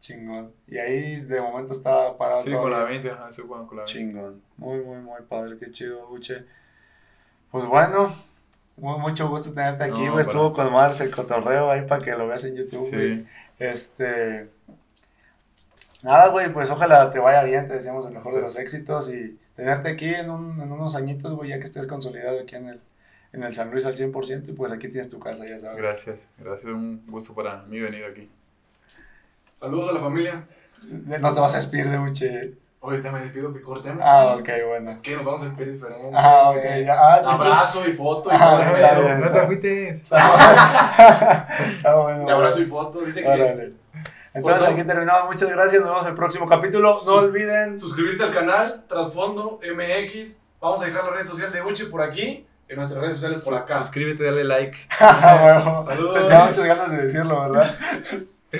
chingón. 0.00 0.52
Y 0.66 0.78
ahí 0.78 1.20
de 1.20 1.40
momento 1.40 1.72
está 1.72 2.16
parado 2.16 2.42
sí 2.42 2.50
todo 2.50 2.62
con 2.62 2.70
la 2.72 2.78
bien. 2.84 3.02
20, 3.02 3.10
ajá, 3.10 3.30
sí, 3.32 3.42
con 3.42 3.58
la 3.58 3.84
20. 3.84 3.84
Chingón. 3.86 4.42
Muy, 4.56 4.80
muy, 4.80 4.98
muy 4.98 5.22
padre. 5.28 5.56
Qué 5.58 5.70
chido, 5.70 6.08
Uche. 6.08 6.44
Pues 7.52 7.64
bueno, 7.66 8.14
mu- 8.76 8.98
mucho 8.98 9.28
gusto 9.28 9.52
tenerte 9.52 9.84
aquí, 9.84 10.04
No, 10.06 10.12
güey. 10.12 10.20
Estuvo 10.22 10.52
con 10.52 10.72
Mars 10.72 11.00
el 11.00 11.10
cotorreo 11.14 11.70
ahí 11.70 11.82
para 11.86 12.04
que 12.04 12.12
lo 12.12 12.26
veas 12.28 12.44
en 12.44 12.56
YouTube, 12.56 12.90
güey. 12.90 13.20
Sí, 13.20 13.26
Este. 13.58 14.48
Nada, 16.02 16.28
güey, 16.28 16.52
pues 16.52 16.68
ojalá 16.70 17.10
te 17.10 17.20
vaya 17.20 17.42
bien, 17.44 17.68
te 17.68 17.74
deseamos 17.74 18.04
el 18.06 18.12
mejor 18.12 18.34
de 18.34 18.40
los 18.40 18.58
éxitos 18.58 19.08
y 19.12 19.38
tenerte 19.54 19.90
aquí 19.90 20.12
en, 20.12 20.30
un- 20.30 20.60
en 20.60 20.72
unos 20.72 20.96
añitos, 20.96 21.32
güey, 21.34 21.50
ya 21.50 21.58
que 21.58 21.64
estés 21.64 21.86
consolidado 21.86 22.40
aquí 22.40 22.56
en 22.56 22.68
el, 22.70 22.80
en 23.32 23.44
el 23.44 23.54
San 23.54 23.70
Luis 23.70 23.86
al 23.86 23.94
100%, 23.94 24.48
y 24.48 24.52
pues 24.52 24.72
aquí 24.72 24.88
tienes 24.88 25.08
tu 25.08 25.20
casa, 25.20 25.46
ya 25.46 25.58
sabes. 25.60 25.78
gracias, 25.78 26.28
gracias, 26.38 26.72
un 26.72 27.04
gusto 27.06 27.34
para 27.34 27.62
mí 27.64 27.78
venir 27.78 28.04
aquí. 28.04 28.28
Saludos 29.60 29.90
a 29.90 29.92
la 29.92 30.00
familia. 30.00 30.44
No 30.90 31.32
te 31.32 31.38
vas 31.40 31.54
a 31.54 31.58
despedir 31.58 31.88
de 31.88 31.98
Uche. 32.00 32.54
Ahorita 32.82 33.12
me 33.12 33.20
despido 33.20 33.52
que 33.52 33.62
cortemos. 33.62 34.00
Ah, 34.04 34.34
ok, 34.38 34.48
bueno. 34.68 34.98
¿Qué? 35.02 35.14
Nos 35.14 35.24
vamos 35.24 35.42
a 35.42 35.44
despedir 35.46 35.74
diferente. 35.74 36.10
Ah, 36.14 36.50
ok, 36.50 36.84
ya. 36.84 36.96
Ah, 36.98 37.18
sí, 37.22 37.28
sí. 37.32 37.42
Abrazo 37.42 37.86
y 37.88 37.92
foto 37.92 38.30
y 38.30 38.34
Ah, 38.34 38.38
todo 38.50 38.62
el 38.62 38.72
pedo. 38.72 39.18
No 39.18 39.30
te 39.32 39.38
agüites. 39.38 40.02
Está 40.02 41.94
bueno. 41.94 42.24
De 42.26 42.32
abrazo 42.32 42.60
y 42.60 42.66
foto. 42.66 43.00
Dice 43.02 43.22
que 43.22 43.28
Órale. 43.28 43.72
Entonces 44.34 44.60
Bueno. 44.62 44.74
aquí 44.76 44.86
terminamos. 44.86 45.26
Muchas 45.26 45.50
gracias. 45.50 45.80
Nos 45.82 45.90
vemos 45.90 46.06
el 46.06 46.14
próximo 46.14 46.46
capítulo. 46.48 46.96
No 47.06 47.14
olviden. 47.14 47.78
suscribirse 47.78 48.24
al 48.24 48.32
canal 48.32 48.84
Trasfondo 48.88 49.60
MX. 49.62 50.36
Vamos 50.60 50.82
a 50.82 50.86
dejar 50.86 51.04
la 51.04 51.10
red 51.10 51.26
social 51.26 51.52
de 51.52 51.62
Uche 51.62 51.86
por 51.86 52.02
aquí. 52.02 52.46
En 52.68 52.76
nuestras 52.76 53.00
redes 53.02 53.16
sociales 53.16 53.44
por 53.44 53.54
acá. 53.54 53.78
Suscríbete, 53.78 54.24
dale 54.24 54.44
like. 54.44 54.76
Ah, 55.00 55.38
bueno. 55.40 55.84
Saludos. 55.88 56.14
Tenía 56.20 56.44
muchas 56.46 56.64
ganas 56.64 56.90
de 56.90 56.96
decirlo, 57.02 57.40
¿verdad? 57.48 57.76